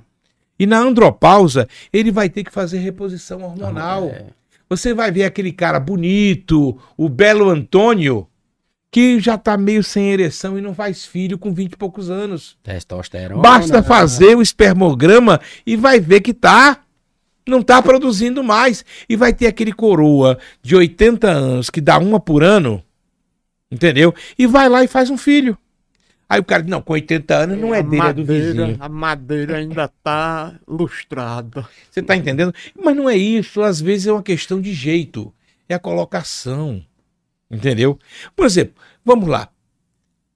E 0.58 0.66
na 0.66 0.78
andropausa, 0.78 1.68
ele 1.92 2.10
vai 2.12 2.28
ter 2.28 2.44
que 2.44 2.52
fazer 2.52 2.78
reposição 2.78 3.42
hormonal. 3.42 4.04
É. 4.08 4.26
Você 4.68 4.94
vai 4.94 5.10
ver 5.10 5.24
aquele 5.24 5.52
cara 5.52 5.80
bonito, 5.80 6.78
o 6.96 7.08
belo 7.08 7.48
Antônio, 7.48 8.28
que 8.92 9.18
já 9.18 9.38
tá 9.38 9.56
meio 9.56 9.82
sem 9.82 10.10
ereção 10.10 10.58
e 10.58 10.60
não 10.60 10.74
faz 10.74 11.06
filho 11.06 11.38
com 11.38 11.50
20 11.54 11.72
e 11.72 11.76
poucos 11.76 12.10
anos. 12.10 12.58
Testosterona. 12.62 13.40
Basta 13.40 13.82
fazer 13.82 14.36
o 14.36 14.42
espermograma 14.42 15.40
e 15.66 15.76
vai 15.76 15.98
ver 15.98 16.20
que 16.20 16.34
tá. 16.34 16.78
Não 17.48 17.62
tá 17.62 17.80
produzindo 17.80 18.44
mais. 18.44 18.84
E 19.08 19.16
vai 19.16 19.32
ter 19.32 19.46
aquele 19.46 19.72
coroa 19.72 20.38
de 20.62 20.76
80 20.76 21.26
anos 21.26 21.70
que 21.70 21.80
dá 21.80 21.98
uma 21.98 22.20
por 22.20 22.44
ano, 22.44 22.84
entendeu? 23.70 24.14
E 24.38 24.46
vai 24.46 24.68
lá 24.68 24.84
e 24.84 24.88
faz 24.88 25.08
um 25.08 25.16
filho. 25.16 25.56
Aí 26.28 26.38
o 26.38 26.44
cara 26.44 26.62
diz, 26.62 26.70
não, 26.70 26.82
com 26.82 26.92
80 26.92 27.34
anos 27.34 27.58
não 27.58 27.74
é 27.74 27.82
dele, 27.82 28.02
é 28.02 28.12
do 28.12 28.24
vizinho. 28.24 28.76
a 28.78 28.88
madeira 28.90 29.56
ainda 29.56 29.88
tá 29.88 30.54
lustrada. 30.68 31.66
Você 31.90 32.02
tá 32.02 32.14
entendendo? 32.14 32.54
Mas 32.78 32.94
não 32.94 33.08
é 33.08 33.16
isso, 33.16 33.62
às 33.62 33.80
vezes 33.80 34.06
é 34.06 34.12
uma 34.12 34.22
questão 34.22 34.60
de 34.60 34.72
jeito, 34.72 35.32
é 35.68 35.74
a 35.74 35.78
colocação. 35.78 36.82
Entendeu? 37.52 37.98
Por 38.34 38.46
exemplo, 38.46 38.81
vamos 39.04 39.28
lá. 39.28 39.50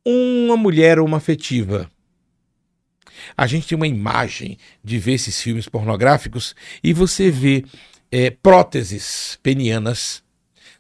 Uma 0.05 0.57
mulher 0.57 0.99
ou 0.99 1.07
uma 1.07 1.17
afetiva. 1.17 1.91
A 3.37 3.47
gente 3.47 3.67
tem 3.67 3.77
uma 3.77 3.87
imagem 3.89 4.59
de 4.85 4.99
ver 4.99 5.15
esses 5.15 5.41
filmes 5.41 5.69
pornográficos 5.69 6.55
e 6.83 6.93
você 6.93 7.31
vê 7.31 7.65
é, 8.11 8.31
próteses 8.31 9.39
penianas. 9.43 10.23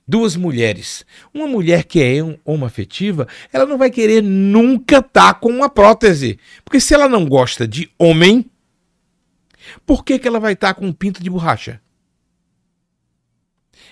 Duas 0.09 0.37
mulheres. 0.37 1.05
Uma 1.35 1.49
mulher 1.49 1.83
que 1.83 2.01
é 2.01 2.23
um- 2.23 2.39
homoafetiva, 2.45 3.27
ela 3.53 3.67
não 3.67 3.77
vai 3.77 3.91
querer 3.91 4.23
nunca 4.23 4.99
estar 4.99 5.35
com 5.41 5.49
uma 5.49 5.69
prótese. 5.69 6.39
Porque 6.65 6.79
se 6.79 6.95
ela 6.95 7.09
não 7.09 7.27
gosta 7.27 7.67
de 7.67 7.91
homem, 7.99 8.49
por 9.85 10.05
que, 10.05 10.17
que 10.19 10.29
ela 10.29 10.39
vai 10.39 10.53
estar 10.53 10.75
com 10.75 10.87
um 10.87 10.93
pinto 10.93 11.21
de 11.21 11.29
borracha? 11.29 11.81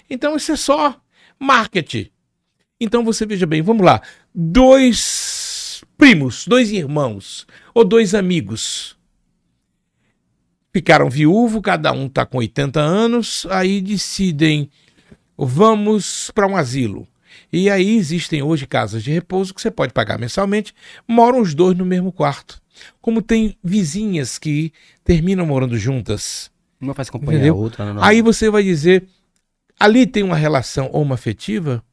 Então 0.08 0.36
isso 0.36 0.52
é 0.52 0.56
só 0.56 1.00
marketing. 1.38 2.10
Então 2.80 3.04
você 3.04 3.24
veja 3.24 3.46
bem, 3.46 3.62
vamos 3.62 3.84
lá. 3.84 4.00
Dois 4.34 5.82
primos, 5.96 6.46
dois 6.46 6.70
irmãos 6.70 7.46
ou 7.72 7.84
dois 7.84 8.14
amigos 8.14 8.96
ficaram 10.72 11.08
viúvos, 11.08 11.62
cada 11.62 11.92
um 11.92 12.06
está 12.06 12.26
com 12.26 12.38
80 12.38 12.80
anos, 12.80 13.46
aí 13.48 13.80
decidem 13.80 14.68
vamos 15.38 16.30
para 16.34 16.48
um 16.48 16.56
asilo. 16.56 17.06
E 17.52 17.70
aí 17.70 17.96
existem 17.96 18.42
hoje 18.42 18.66
casas 18.66 19.02
de 19.02 19.12
repouso 19.12 19.54
que 19.54 19.60
você 19.60 19.70
pode 19.70 19.92
pagar 19.92 20.18
mensalmente, 20.18 20.74
moram 21.06 21.40
os 21.40 21.54
dois 21.54 21.76
no 21.78 21.84
mesmo 21.84 22.10
quarto. 22.10 22.60
Como 23.00 23.22
tem 23.22 23.56
vizinhas 23.62 24.36
que 24.38 24.72
terminam 25.04 25.46
morando 25.46 25.78
juntas. 25.78 26.50
Uma 26.80 26.94
faz 26.94 27.08
companhia 27.08 27.52
a 27.52 27.54
outra. 27.54 27.92
Não, 27.92 28.02
Aí 28.02 28.20
você 28.20 28.50
vai 28.50 28.64
dizer, 28.64 29.04
ali 29.78 30.06
tem 30.06 30.24
uma 30.24 30.36
relação 30.36 30.90
homoafetiva? 30.92 31.84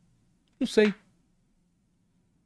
Não 0.61 0.67
sei. 0.67 0.93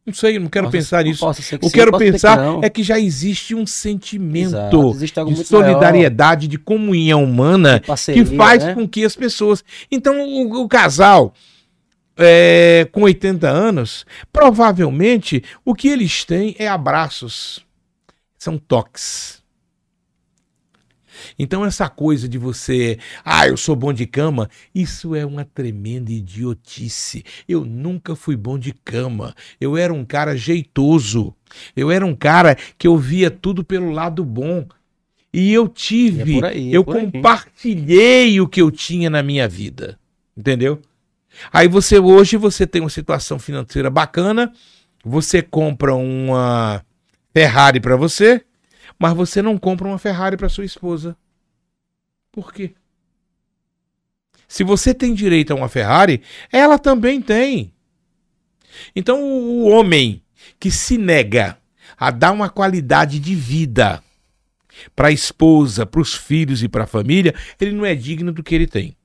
Não 0.06 0.14
sei, 0.14 0.40
não 0.40 0.48
quero 0.48 0.68
Possa- 0.68 0.78
pensar 0.78 1.04
nisso. 1.04 1.28
que 1.34 1.42
sim, 1.42 1.58
que 1.58 1.70
quero 1.72 1.92
que 1.92 1.98
pensar 1.98 2.38
não. 2.38 2.62
é 2.64 2.70
que 2.70 2.82
já 2.82 2.98
existe 2.98 3.54
um 3.54 3.66
sentimento 3.66 4.50
Exato, 4.50 4.92
existe 4.92 5.20
algo 5.20 5.34
de 5.34 5.44
solidariedade, 5.44 6.48
de 6.48 6.58
comunhão 6.58 7.24
humana 7.24 7.80
De 7.80 7.88
parceria, 7.88 8.24
que 8.24 8.38
faz 8.38 8.64
né? 8.64 8.74
com 8.74 8.88
que 8.88 9.04
as 9.04 9.16
pessoas. 9.16 9.66
Então, 9.92 10.22
o, 10.24 10.64
o 10.64 10.68
casal 10.70 11.34
é, 12.16 12.88
com 12.92 13.02
80 13.02 13.50
anos, 13.50 14.06
provavelmente 14.32 15.44
o 15.66 15.74
que 15.76 15.90
eles 15.90 16.24
têm 16.24 16.56
é 16.58 16.68
abraços. 16.68 17.66
São 18.38 18.58
toques. 18.58 19.44
Então, 21.38 21.66
essa 21.66 21.90
coisa 21.90 22.28
de 22.28 22.38
você, 22.38 22.98
ah, 23.24 23.48
eu 23.48 23.58
sou 23.58 23.76
bom 23.76 23.94
de 23.94 24.06
cama, 24.06 24.50
isso 24.74 25.16
é 25.16 25.26
uma 25.26 25.46
tremenda 25.46 26.12
idiotice. 26.12 27.24
Eu 27.48 27.66
nunca 27.66 28.16
fui 28.16 28.36
bom 28.36 28.58
de 28.58 28.74
cama. 28.74 29.36
Eu 29.60 29.78
era 29.78 29.94
um 29.94 30.06
cara 30.06 30.36
jeitoso. 30.36 31.34
Eu 31.76 31.92
era 31.92 32.06
um 32.06 32.16
cara 32.16 32.56
que 32.78 32.88
eu 32.88 32.98
via 32.98 33.30
tudo 33.30 33.64
pelo 33.64 33.92
lado 33.92 34.24
bom. 34.24 34.66
E 35.34 35.54
eu 35.54 35.68
tive, 35.68 36.40
É 36.40 36.48
aí, 36.48 36.74
é 36.74 36.78
eu 36.78 36.84
compartilhei 36.84 38.40
o 38.40 38.48
que 38.48 38.62
eu 38.62 38.72
tinha 38.72 39.10
na 39.10 39.22
minha 39.22 39.48
vida. 39.48 40.00
Entendeu? 40.36 40.82
Aí 41.52 41.68
você 41.68 42.00
hoje 42.00 42.38
você 42.38 42.66
tem 42.66 42.82
uma 42.82 42.90
situação 42.90 43.38
financeira 43.38 43.90
bacana, 43.90 44.52
você 45.04 45.42
compra 45.42 45.94
uma 45.94 46.84
Ferrari 47.34 47.80
para 47.80 47.98
você, 47.98 48.42
mas 49.00 49.14
você 49.14 49.42
não 49.42 49.58
compra 49.58 49.88
uma 49.88 49.98
Ferrari 49.98 50.38
para 50.38 50.50
sua 50.50 50.66
esposa. 50.66 51.16
Por 52.32 52.54
quê? 52.54 52.76
Se 54.48 54.64
você 54.64 54.94
tem 54.94 55.14
direito 55.14 55.52
a 55.52 55.56
uma 55.56 55.70
Ferrari, 55.70 56.22
ela 56.52 56.78
também 56.78 57.22
tem. 57.22 57.74
Então 58.96 59.22
o 59.24 59.70
homem 59.70 60.24
que 60.60 60.70
se 60.70 60.98
nega 60.98 61.58
a 61.98 62.12
dar 62.12 62.32
uma 62.32 62.50
qualidade 62.50 63.20
de 63.20 63.36
vida 63.36 64.04
para 64.96 65.08
a 65.08 65.12
esposa, 65.12 65.86
para 65.86 66.02
os 66.02 66.14
filhos 66.14 66.62
e 66.62 66.68
para 66.68 66.84
a 66.84 66.88
família, 66.88 67.34
ele 67.60 67.72
não 67.72 67.86
é 67.86 67.96
digno 67.96 68.32
do 68.32 68.44
que 68.44 68.54
ele 68.54 68.68
tem. 68.68 68.96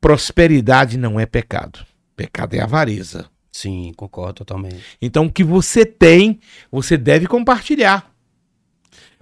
prosperidade 0.00 0.96
não 0.96 1.18
é 1.18 1.26
pecado. 1.26 1.84
Pecado 2.16 2.54
é 2.54 2.60
avareza. 2.60 3.28
Sim, 3.58 3.92
concordo 3.96 4.34
totalmente. 4.34 4.84
Então, 5.02 5.26
o 5.26 5.32
que 5.32 5.42
você 5.42 5.84
tem, 5.84 6.38
você 6.70 6.96
deve 6.96 7.26
compartilhar. 7.26 8.08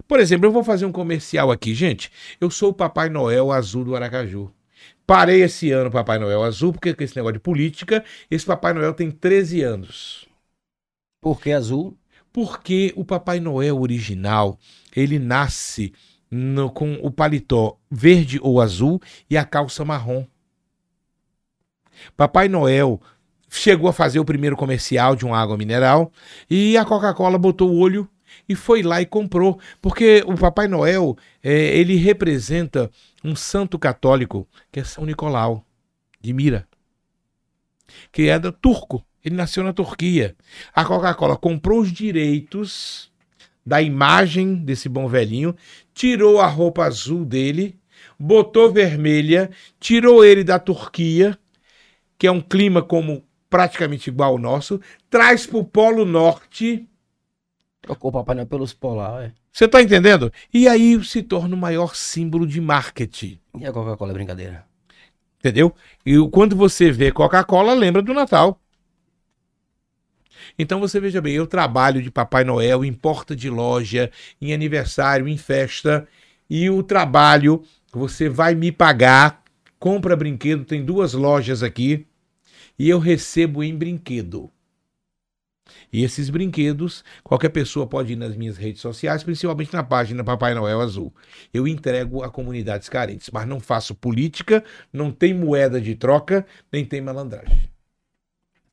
Por 0.07 0.19
exemplo, 0.19 0.45
eu 0.45 0.51
vou 0.51 0.63
fazer 0.63 0.85
um 0.85 0.91
comercial 0.91 1.49
aqui, 1.49 1.73
gente. 1.73 2.11
Eu 2.39 2.51
sou 2.51 2.69
o 2.69 2.73
Papai 2.73 3.09
Noel 3.09 3.51
Azul 3.51 3.83
do 3.83 3.95
Aracaju. 3.95 4.53
Parei 5.07 5.41
esse 5.41 5.71
ano 5.71 5.89
Papai 5.89 6.19
Noel 6.19 6.43
Azul, 6.43 6.71
porque 6.71 6.93
com 6.93 7.03
esse 7.03 7.15
negócio 7.15 7.33
de 7.33 7.39
política, 7.39 8.05
esse 8.29 8.45
Papai 8.45 8.73
Noel 8.73 8.93
tem 8.93 9.09
13 9.09 9.63
anos. 9.63 10.27
Por 11.19 11.41
que 11.41 11.51
azul? 11.51 11.97
Porque 12.31 12.93
o 12.95 13.03
Papai 13.03 13.39
Noel 13.39 13.81
original, 13.81 14.59
ele 14.95 15.17
nasce 15.17 15.93
no- 16.29 16.69
com 16.69 16.93
o 17.01 17.09
paletó 17.09 17.79
verde 17.89 18.37
ou 18.43 18.61
azul 18.61 19.01
e 19.27 19.35
a 19.35 19.43
calça 19.43 19.83
marrom. 19.83 20.27
Papai 22.15 22.47
Noel 22.47 23.01
chegou 23.49 23.89
a 23.89 23.93
fazer 23.93 24.19
o 24.19 24.25
primeiro 24.25 24.55
comercial 24.55 25.15
de 25.15 25.25
uma 25.25 25.37
água 25.37 25.57
mineral 25.57 26.11
e 26.49 26.77
a 26.77 26.85
Coca-Cola 26.85 27.37
botou 27.37 27.69
o 27.69 27.79
olho 27.79 28.07
e 28.47 28.55
foi 28.55 28.81
lá 28.81 29.01
e 29.01 29.05
comprou, 29.05 29.59
porque 29.81 30.23
o 30.25 30.35
Papai 30.35 30.67
Noel 30.67 31.17
eh, 31.43 31.77
ele 31.77 31.95
representa 31.95 32.89
um 33.23 33.35
santo 33.35 33.79
católico 33.79 34.47
que 34.71 34.79
é 34.79 34.83
São 34.83 35.05
Nicolau 35.05 35.65
de 36.19 36.33
Mira, 36.33 36.67
que 38.11 38.29
é 38.29 38.37
do 38.37 38.51
turco. 38.51 39.03
Ele 39.23 39.35
nasceu 39.35 39.63
na 39.63 39.73
Turquia. 39.73 40.35
A 40.73 40.85
Coca-Cola 40.85 41.35
comprou 41.35 41.81
os 41.81 41.91
direitos 41.91 43.11
da 43.65 43.81
imagem 43.81 44.55
desse 44.55 44.87
bom 44.87 45.09
velhinho, 45.09 45.53
tirou 45.93 46.39
a 46.39 46.47
roupa 46.47 46.85
azul 46.85 47.25
dele, 47.25 47.77
botou 48.17 48.71
vermelha, 48.71 49.49
tirou 49.77 50.23
ele 50.23 50.45
da 50.45 50.57
Turquia, 50.57 51.37
que 52.17 52.25
é 52.25 52.31
um 52.31 52.39
clima 52.39 52.81
como 52.81 53.26
praticamente 53.49 54.09
igual 54.09 54.31
ao 54.31 54.37
nosso, 54.37 54.79
traz 55.09 55.45
para 55.45 55.57
o 55.57 55.63
Polo 55.63 56.05
Norte. 56.05 56.87
Trocou 57.81 58.09
o 58.09 58.13
Papai 58.13 58.35
Noel 58.35 58.47
pelos 58.47 58.73
polar, 58.73 59.23
é. 59.23 59.31
Você 59.51 59.67
tá 59.67 59.81
entendendo? 59.81 60.31
E 60.53 60.67
aí 60.67 61.03
se 61.03 61.23
torna 61.23 61.55
o 61.55 61.57
maior 61.57 61.95
símbolo 61.95 62.45
de 62.45 62.61
marketing. 62.61 63.39
E 63.59 63.65
a 63.65 63.71
Coca-Cola 63.71 64.11
é 64.11 64.13
brincadeira. 64.13 64.65
Entendeu? 65.39 65.73
E 66.05 66.15
quando 66.29 66.55
você 66.55 66.91
vê 66.91 67.11
Coca-Cola, 67.11 67.73
lembra 67.73 68.01
do 68.01 68.13
Natal. 68.13 68.61
Então 70.57 70.79
você 70.79 70.99
veja 70.99 71.21
bem, 71.21 71.33
eu 71.33 71.47
trabalho 71.47 72.01
de 72.01 72.11
Papai 72.11 72.43
Noel 72.43 72.83
em 72.83 72.93
porta 72.93 73.35
de 73.35 73.49
loja, 73.49 74.11
em 74.41 74.53
aniversário, 74.53 75.27
em 75.27 75.37
festa, 75.37 76.07
e 76.49 76.69
o 76.69 76.83
trabalho 76.83 77.63
você 77.91 78.29
vai 78.29 78.55
me 78.55 78.71
pagar, 78.71 79.43
compra 79.79 80.15
brinquedo, 80.15 80.65
tem 80.65 80.83
duas 80.83 81.13
lojas 81.13 81.63
aqui, 81.63 82.05
e 82.77 82.89
eu 82.89 82.99
recebo 82.99 83.63
em 83.63 83.75
brinquedo. 83.75 84.51
E 85.91 86.03
esses 86.03 86.29
brinquedos, 86.29 87.03
qualquer 87.23 87.49
pessoa 87.49 87.87
pode 87.87 88.13
ir 88.13 88.15
nas 88.15 88.35
minhas 88.35 88.57
redes 88.57 88.81
sociais, 88.81 89.23
principalmente 89.23 89.73
na 89.73 89.83
página 89.83 90.23
Papai 90.23 90.53
Noel 90.53 90.79
Azul. 90.81 91.13
Eu 91.53 91.67
entrego 91.67 92.23
a 92.23 92.29
comunidades 92.29 92.87
carentes, 92.87 93.29
mas 93.31 93.47
não 93.47 93.59
faço 93.59 93.93
política, 93.95 94.63
não 94.91 95.11
tem 95.11 95.33
moeda 95.33 95.79
de 95.79 95.95
troca, 95.95 96.45
nem 96.71 96.85
tem 96.85 97.01
malandragem. 97.01 97.69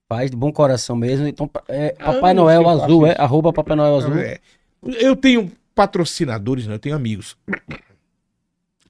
Faz 0.08 0.30
de 0.30 0.36
bom 0.36 0.52
coração 0.52 0.94
mesmo. 0.94 1.26
Então, 1.26 1.50
é, 1.68 1.94
Ah, 1.98 2.12
Papai 2.12 2.34
não 2.34 2.44
Noel 2.44 2.68
Azul, 2.68 3.06
é? 3.06 3.16
Arroba 3.18 3.52
Papai 3.52 3.76
Noel 3.76 3.96
Azul. 3.96 4.18
É. 4.18 4.38
Eu 4.82 5.16
tenho 5.16 5.50
patrocinadores, 5.74 6.66
não, 6.66 6.74
eu 6.74 6.78
tenho 6.78 6.94
amigos. 6.94 7.36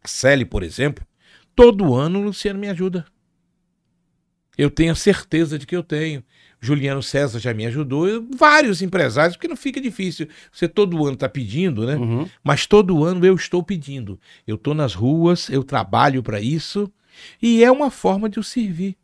Celi, 0.05 0.45
por 0.45 0.62
exemplo, 0.62 1.07
todo 1.55 1.95
ano 1.95 2.20
o 2.20 2.24
Luciano 2.24 2.59
me 2.59 2.69
ajuda. 2.69 3.07
Eu 4.56 4.70
tenho 4.70 4.93
a 4.93 4.97
certeza 4.97 5.59
de 5.59 5.66
que 5.66 5.76
eu 5.76 5.82
tenho. 5.82 6.22
Juliano 6.60 7.02
César 7.02 7.39
já 7.39 7.52
me 7.52 7.66
ajudou, 7.66 8.09
eu- 8.09 8.26
vários 8.35 8.81
empresários, 8.81 9.36
porque 9.36 9.48
não 9.48 9.56
fica 9.56 9.81
difícil. 9.81 10.26
Você 10.51 10.66
todo 10.66 11.05
ano 11.05 11.12
está 11.14 11.28
pedindo, 11.28 11.86
né? 11.86 11.97
Uhum. 11.97 12.28
Mas 12.43 12.66
todo 12.66 13.05
ano 13.05 13.24
eu 13.26 13.35
estou 13.35 13.62
pedindo. 13.62 14.18
Eu 14.47 14.56
estou 14.56 14.72
nas 14.74 14.94
ruas, 14.94 15.51
eu 15.51 15.62
trabalho 15.62 16.22
para 16.22 16.40
isso 16.40 16.90
e 17.43 17.62
é 17.62 17.70
uma 17.70 17.90
forma 17.90 18.28
de 18.31 18.39
eu 18.39 18.43
servir. 18.43 18.97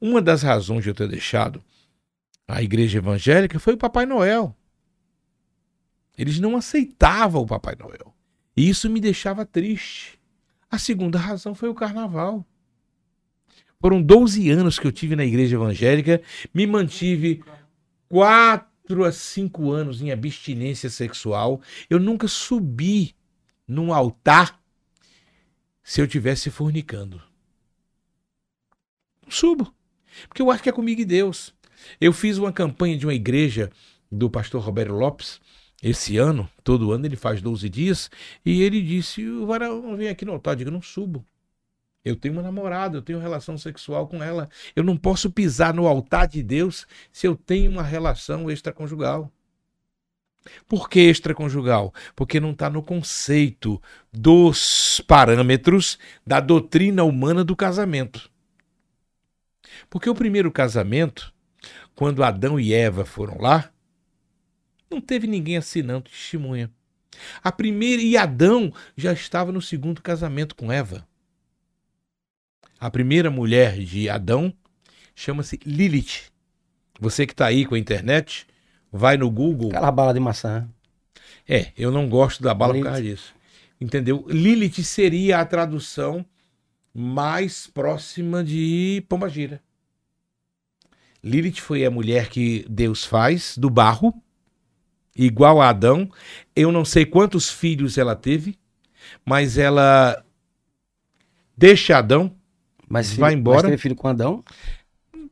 Uma 0.00 0.20
das 0.20 0.42
razões 0.42 0.82
de 0.82 0.90
eu 0.90 0.94
ter 0.94 1.06
deixado 1.08 1.62
a 2.48 2.62
igreja 2.62 2.98
evangélica 2.98 3.58
foi 3.60 3.74
o 3.74 3.78
Papai 3.78 4.04
Noel. 4.06 4.54
Eles 6.18 6.38
não 6.38 6.56
aceitavam 6.56 7.42
o 7.42 7.46
Papai 7.46 7.74
Noel. 7.78 8.14
E 8.56 8.68
isso 8.68 8.88
me 8.90 9.00
deixava 9.00 9.44
triste. 9.46 10.18
A 10.70 10.78
segunda 10.78 11.18
razão 11.18 11.54
foi 11.54 11.68
o 11.68 11.74
carnaval. 11.74 12.44
Foram 13.80 14.02
12 14.02 14.50
anos 14.50 14.78
que 14.78 14.86
eu 14.86 14.92
tive 14.92 15.14
na 15.14 15.24
igreja 15.24 15.56
evangélica, 15.56 16.22
me 16.52 16.66
mantive 16.66 17.42
quatro 18.08 19.04
a 19.04 19.12
cinco 19.12 19.70
anos 19.70 20.00
em 20.00 20.10
abstinência 20.10 20.88
sexual. 20.88 21.60
Eu 21.88 21.98
nunca 21.98 22.26
subi 22.28 23.14
num 23.66 23.92
altar 23.92 24.60
se 25.82 26.00
eu 26.00 26.06
tivesse 26.06 26.50
fornicando. 26.50 27.20
Não 29.22 29.30
subo. 29.30 29.74
Porque 30.28 30.40
eu 30.40 30.50
acho 30.50 30.62
que 30.62 30.68
é 30.68 30.72
comigo 30.72 31.00
e 31.00 31.04
Deus. 31.04 31.54
Eu 32.00 32.12
fiz 32.12 32.38
uma 32.38 32.52
campanha 32.52 32.96
de 32.96 33.06
uma 33.06 33.14
igreja 33.14 33.70
do 34.10 34.30
pastor 34.30 34.62
Roberto 34.62 34.92
Lopes 34.92 35.40
esse 35.82 36.16
ano, 36.16 36.48
todo 36.62 36.92
ano 36.92 37.04
ele 37.04 37.16
faz 37.16 37.42
12 37.42 37.68
dias, 37.68 38.10
e 38.44 38.62
ele 38.62 38.80
disse: 38.80 39.26
o 39.26 39.46
varão 39.46 39.94
vem 39.96 40.08
aqui 40.08 40.24
no 40.24 40.32
altar, 40.32 40.52
eu 40.52 40.58
digo, 40.58 40.70
não 40.70 40.80
subo. 40.80 41.24
Eu 42.04 42.14
tenho 42.14 42.34
uma 42.34 42.42
namorada, 42.42 42.98
eu 42.98 43.02
tenho 43.02 43.18
relação 43.18 43.56
sexual 43.56 44.06
com 44.06 44.22
ela. 44.22 44.50
Eu 44.76 44.84
não 44.84 44.96
posso 44.96 45.30
pisar 45.30 45.72
no 45.72 45.86
altar 45.86 46.28
de 46.28 46.42
Deus 46.42 46.86
se 47.10 47.26
eu 47.26 47.34
tenho 47.34 47.70
uma 47.70 47.82
relação 47.82 48.50
extraconjugal. 48.50 49.32
Por 50.68 50.90
que 50.90 51.00
extraconjugal? 51.00 51.94
Porque 52.14 52.38
não 52.38 52.50
está 52.50 52.68
no 52.68 52.82
conceito 52.82 53.80
dos 54.12 55.00
parâmetros 55.06 55.98
da 56.26 56.40
doutrina 56.40 57.04
humana 57.04 57.42
do 57.42 57.56
casamento. 57.56 58.30
Porque 59.88 60.10
o 60.10 60.14
primeiro 60.14 60.52
casamento, 60.52 61.32
quando 61.94 62.22
Adão 62.22 62.60
e 62.60 62.74
Eva 62.74 63.06
foram 63.06 63.40
lá, 63.40 63.70
não 64.90 65.00
teve 65.00 65.26
ninguém 65.26 65.56
assinando 65.56 66.10
testemunha. 66.10 66.70
A 67.42 67.50
primeira 67.50 68.02
e 68.02 68.16
Adão 68.16 68.72
já 68.96 69.12
estava 69.12 69.50
no 69.50 69.62
segundo 69.62 70.02
casamento 70.02 70.54
com 70.54 70.70
Eva. 70.70 71.06
A 72.84 72.90
primeira 72.90 73.30
mulher 73.30 73.78
de 73.78 74.10
Adão 74.10 74.52
chama-se 75.16 75.58
Lilith. 75.64 76.24
Você 77.00 77.26
que 77.26 77.32
está 77.32 77.46
aí 77.46 77.64
com 77.64 77.74
a 77.74 77.78
internet, 77.78 78.46
vai 78.92 79.16
no 79.16 79.30
Google. 79.30 79.70
Aquela 79.70 79.90
bala 79.90 80.12
de 80.12 80.20
maçã. 80.20 80.68
É, 81.48 81.72
eu 81.78 81.90
não 81.90 82.06
gosto 82.10 82.42
da 82.42 82.52
bala 82.52 82.74
por 82.74 82.76
Lilith. 82.76 82.90
causa 82.90 83.02
disso. 83.02 83.34
Entendeu? 83.80 84.26
Lilith 84.28 84.84
seria 84.84 85.40
a 85.40 85.46
tradução 85.46 86.26
mais 86.92 87.66
próxima 87.66 88.44
de 88.44 89.02
Pombagira. 89.08 89.62
Lilith 91.22 91.62
foi 91.62 91.86
a 91.86 91.90
mulher 91.90 92.28
que 92.28 92.66
Deus 92.68 93.02
faz 93.02 93.56
do 93.56 93.70
barro, 93.70 94.12
igual 95.16 95.62
a 95.62 95.70
Adão. 95.70 96.06
Eu 96.54 96.70
não 96.70 96.84
sei 96.84 97.06
quantos 97.06 97.48
filhos 97.48 97.96
ela 97.96 98.14
teve, 98.14 98.58
mas 99.24 99.56
ela 99.56 100.22
deixa 101.56 101.96
Adão. 101.96 102.36
Mas 102.88 103.12
Vai 103.14 103.30
filho- 103.30 103.40
embora. 103.40 103.56
Mas 103.62 103.70
teve 103.70 103.78
filho 103.78 103.96
com 103.96 104.08
Adão? 104.08 104.44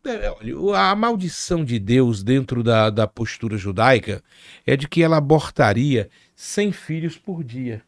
É, 0.05 0.35
a 0.77 0.95
maldição 0.97 1.65
de 1.65 1.79
Deus 1.79 2.23
dentro 2.25 2.63
da, 2.63 2.91
da 2.91 3.07
postura 3.07 3.57
judaica 3.57 4.23
é 4.67 4.77
de 4.77 4.89
que 4.89 5.03
ela 5.03 5.17
abortaria 5.17 6.11
100 6.35 6.73
filhos 6.73 7.17
por 7.17 7.45
dia. 7.45 7.83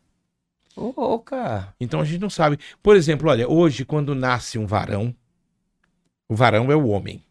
Ô, 0.77 0.93
ô, 0.97 1.19
cara. 1.19 1.75
Então 1.81 2.01
a 2.01 2.05
gente 2.05 2.21
não 2.21 2.31
sabe. 2.31 2.59
Por 2.83 2.95
exemplo, 2.97 3.29
olha, 3.29 3.49
hoje 3.49 3.85
quando 3.85 4.15
nasce 4.15 4.59
um 4.59 4.67
varão, 4.67 5.15
o 6.29 6.35
varão 6.37 6.71
é 6.71 6.77
o 6.77 6.87
homem, 6.89 7.23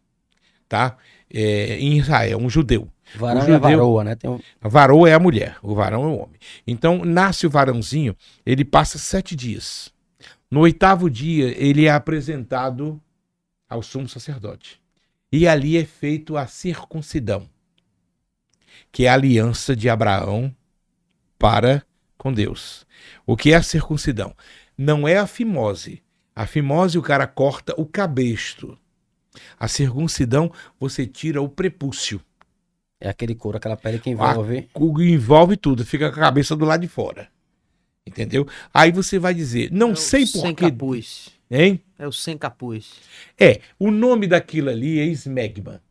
tá? 0.67 0.97
É, 1.33 1.77
em 1.79 1.97
Israel, 1.97 2.37
um 2.39 2.49
judeu. 2.49 2.89
Varão 3.15 3.41
O 3.41 3.43
é 3.43 3.43
a 3.43 3.53
judeu- 3.53 3.59
varoa, 3.77 4.03
né? 4.03 4.15
Tem 4.15 4.29
um... 4.29 4.39
A 4.61 4.67
varoa 4.67 5.09
é 5.09 5.13
a 5.13 5.19
mulher, 5.19 5.57
o 5.61 5.73
varão 5.75 6.03
é 6.03 6.07
o 6.07 6.17
homem. 6.17 6.39
Então 6.67 7.03
nasce 7.05 7.45
o 7.47 7.49
varãozinho, 7.49 8.15
ele 8.45 8.65
passa 8.65 8.97
sete 8.97 9.35
dias. 9.35 9.91
No 10.53 10.59
oitavo 10.59 11.09
dia, 11.09 11.51
ele 11.57 11.87
é 11.87 11.89
apresentado 11.89 13.01
ao 13.67 13.81
sumo 13.81 14.07
sacerdote. 14.07 14.79
E 15.31 15.47
ali 15.47 15.75
é 15.77 15.83
feito 15.83 16.37
a 16.37 16.45
circuncidão, 16.45 17.49
que 18.91 19.05
é 19.05 19.09
a 19.09 19.15
aliança 19.15 19.75
de 19.75 19.89
Abraão 19.89 20.55
para 21.39 21.83
com 22.19 22.31
Deus. 22.31 22.85
O 23.25 23.35
que 23.35 23.51
é 23.51 23.55
a 23.55 23.63
circuncidão? 23.63 24.35
Não 24.77 25.07
é 25.07 25.17
a 25.17 25.25
fimose. 25.25 26.03
A 26.35 26.45
fimose 26.45 26.99
o 26.99 27.01
cara 27.01 27.25
corta 27.25 27.73
o 27.75 27.83
cabresto. 27.87 28.77
A 29.59 29.67
circuncidão 29.67 30.51
você 30.79 31.07
tira 31.07 31.41
o 31.41 31.49
prepúcio. 31.49 32.21
É 33.01 33.09
aquele 33.09 33.33
couro, 33.33 33.57
aquela 33.57 33.75
pele 33.75 33.97
que 33.97 34.11
envolve. 34.11 34.69
O- 34.75 35.01
envolve 35.01 35.57
tudo, 35.57 35.83
fica 35.83 36.11
com 36.11 36.19
a 36.19 36.23
cabeça 36.25 36.55
do 36.55 36.63
lado 36.63 36.81
de 36.81 36.87
fora. 36.87 37.32
Entendeu? 38.05 38.47
Aí 38.73 38.91
você 38.91 39.17
vai 39.17 39.33
dizer, 39.33 39.71
não 39.71 39.91
É 39.91 39.95
sei 39.95 40.25
Sem 40.25 40.41
porquê. 40.41 40.71
capuz. 40.71 41.31
Hein? 41.49 41.81
É 41.97 42.07
o 42.07 42.11
sem 42.11 42.37
capuz. 42.37 42.95
É, 43.39 43.61
o 43.77 43.91
nome 43.91 44.27
daquilo 44.27 44.69
ali 44.69 44.99
é 44.99 45.05
esmegma. 45.05 45.81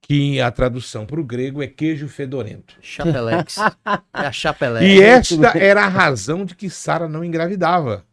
Que 0.00 0.40
a 0.40 0.50
tradução 0.50 1.06
para 1.06 1.20
o 1.20 1.24
grego 1.24 1.62
é 1.62 1.66
queijo 1.66 2.08
fedorento. 2.08 2.76
Chapelex. 2.80 3.56
é 4.14 4.26
a 4.26 4.32
chapelex. 4.32 4.86
E 4.86 5.00
esta 5.02 5.56
era 5.58 5.84
a 5.84 5.88
razão 5.88 6.44
de 6.44 6.54
que 6.54 6.68
Sara 6.70 7.08
não 7.08 7.24
engravidava. 7.24 8.04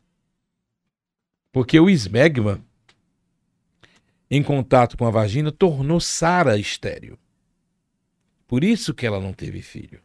Porque 1.52 1.80
o 1.80 1.90
esmegma, 1.90 2.64
em 4.30 4.44
contato 4.44 4.98
com 4.98 5.06
a 5.06 5.12
vagina, 5.12 5.52
tornou 5.52 6.00
Sara 6.00 6.58
estéril. 6.58 7.18
Por 8.48 8.64
isso 8.64 8.94
que 8.94 9.06
ela 9.06 9.20
não 9.20 9.34
teve 9.34 9.62
filho. 9.62 10.00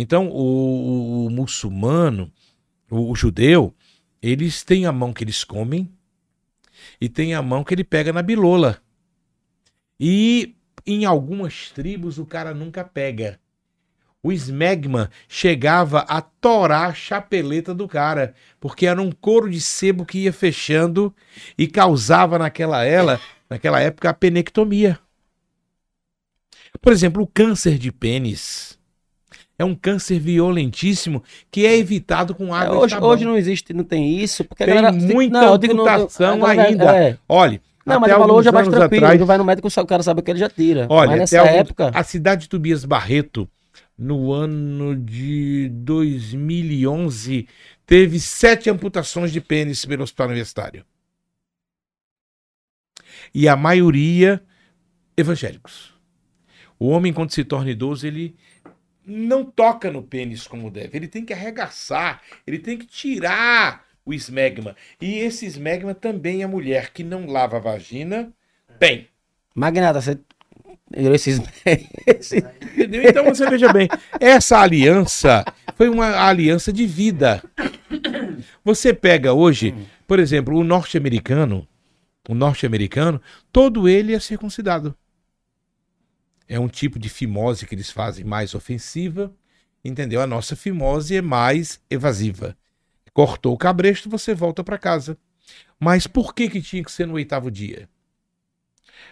Então, 0.00 0.28
o, 0.28 0.34
o- 0.34 1.26
o 1.26 1.30
muçulmano, 1.30 2.30
o, 2.88 3.10
o 3.10 3.16
judeu, 3.16 3.74
eles 4.22 4.62
têm 4.62 4.86
a 4.86 4.92
mão 4.92 5.12
que 5.12 5.24
eles 5.24 5.42
comem 5.42 5.90
e 7.00 7.08
tem 7.08 7.34
a 7.34 7.42
mão 7.42 7.64
que 7.64 7.74
ele 7.74 7.82
pega 7.82 8.12
na 8.12 8.22
bilola. 8.22 8.80
E 9.98 10.54
em 10.86 11.04
algumas 11.04 11.70
tribos 11.70 12.18
o 12.18 12.24
cara 12.26 12.54
nunca 12.54 12.84
pega 12.84 13.38
o 14.22 14.32
esmegma 14.32 15.10
chegava 15.28 16.00
a 16.00 16.20
torar 16.20 16.90
a 16.90 16.94
chapeleta 16.94 17.74
do 17.74 17.88
cara, 17.88 18.34
porque 18.60 18.86
era 18.86 19.00
um 19.00 19.12
couro 19.12 19.50
de 19.50 19.60
sebo 19.60 20.04
que 20.04 20.20
ia 20.20 20.32
fechando 20.32 21.14
e 21.56 21.68
causava 21.68 22.38
naquela, 22.38 22.84
ela, 22.84 23.20
naquela 23.50 23.80
época 23.80 24.10
a 24.10 24.14
penectomia. 24.14 24.98
Por 26.80 26.92
exemplo, 26.92 27.22
o 27.22 27.26
câncer 27.26 27.78
de 27.78 27.92
pênis 27.92 28.77
é 29.58 29.64
um 29.64 29.74
câncer 29.74 30.18
violentíssimo 30.20 31.22
que 31.50 31.66
é 31.66 31.76
evitado 31.76 32.34
com 32.34 32.54
É, 32.54 32.60
água 32.60 32.74
e 32.74 32.78
hoje, 32.78 32.96
hoje 32.96 33.24
não 33.24 33.36
existe, 33.36 33.72
não 33.74 33.82
tem 33.84 34.18
isso, 34.18 34.44
porque 34.44 34.64
Tem 34.64 34.72
a 34.78 34.82
galera. 34.82 34.92
muita 34.96 35.40
não, 35.40 35.46
não, 35.48 35.54
amputação 35.54 36.38
galera- 36.38 36.62
ainda. 36.68 36.96
é. 36.96 37.18
Olha, 37.28 37.60
Não, 37.84 37.94
mas 38.00 38.04
até 38.04 38.12
ele 38.12 38.20
falou 38.20 38.38
hoje 38.38 38.48
é 38.48 38.52
mais 38.52 38.68
tranquilo. 38.68 39.04
atrás- 39.04 39.18
Não 39.20 39.26
vai 39.26 39.38
no 39.38 39.44
médico, 39.44 39.68
o 39.68 39.86
cara 39.86 40.02
sabe 40.02 40.22
que 40.22 40.30
ele 40.30 40.38
já 40.38 40.48
tira. 40.48 40.86
Olha, 40.88 41.10
mas 41.10 41.18
nessa 41.20 41.38
época. 41.38 41.90
a 41.92 42.04
cidade 42.04 42.42
de 42.42 42.48
Tobias 42.48 42.84
Barreto, 42.84 43.48
no 43.98 44.32
ano 44.32 44.94
de 44.94 45.68
2011, 45.72 47.48
teve 47.84 48.20
sete 48.20 48.70
amputações 48.70 49.32
de 49.32 49.40
pênis 49.40 49.84
pelo 49.84 50.04
hospital 50.04 50.28
universitário. 50.28 50.84
E 53.34 53.48
a 53.48 53.56
maioria 53.56 54.40
evangélicos. 55.16 55.92
O 56.78 56.88
homem, 56.88 57.12
quando 57.12 57.32
se 57.32 57.42
torna 57.44 57.70
idoso, 57.70 58.06
ele 58.06 58.36
não 59.08 59.44
toca 59.44 59.90
no 59.90 60.02
pênis 60.02 60.46
como 60.46 60.70
deve. 60.70 60.96
Ele 60.96 61.08
tem 61.08 61.24
que 61.24 61.32
arregaçar, 61.32 62.20
ele 62.46 62.58
tem 62.58 62.76
que 62.78 62.86
tirar 62.86 63.84
o 64.04 64.12
esmegma. 64.12 64.76
E 65.00 65.18
esse 65.18 65.46
esmegma 65.46 65.94
também 65.94 66.42
a 66.44 66.48
mulher 66.48 66.90
que 66.92 67.02
não 67.02 67.26
lava 67.26 67.56
a 67.56 67.60
vagina 67.60 68.30
tem. 68.78 69.08
Magnata, 69.54 70.00
você. 70.00 70.18
Esse- 72.06 72.38
Entendeu? 72.72 73.02
Então 73.02 73.24
você 73.24 73.48
veja 73.50 73.70
bem, 73.72 73.88
essa 74.18 74.58
aliança 74.58 75.44
foi 75.76 75.88
uma 75.88 76.16
aliança 76.26 76.72
de 76.72 76.86
vida. 76.86 77.42
Você 78.64 78.94
pega 78.94 79.32
hoje, 79.34 79.74
por 80.06 80.18
exemplo, 80.18 80.56
o 80.56 80.64
norte-americano, 80.64 81.66
o 82.28 82.34
norte-americano, 82.34 83.20
todo 83.52 83.88
ele 83.88 84.14
é 84.14 84.20
circuncidado. 84.20 84.94
É 86.48 86.58
um 86.58 86.68
tipo 86.68 86.98
de 86.98 87.08
fimose 87.08 87.66
que 87.66 87.74
eles 87.74 87.90
fazem 87.90 88.24
mais 88.24 88.54
ofensiva, 88.54 89.32
entendeu? 89.84 90.22
A 90.22 90.26
nossa 90.26 90.56
fimose 90.56 91.16
é 91.16 91.22
mais 91.22 91.80
evasiva. 91.90 92.56
Cortou 93.12 93.54
o 93.54 93.58
cabresto, 93.58 94.08
você 94.08 94.34
volta 94.34 94.64
para 94.64 94.78
casa. 94.78 95.18
Mas 95.78 96.06
por 96.06 96.34
que 96.34 96.48
que 96.48 96.62
tinha 96.62 96.82
que 96.82 96.90
ser 96.90 97.06
no 97.06 97.14
oitavo 97.14 97.50
dia? 97.50 97.88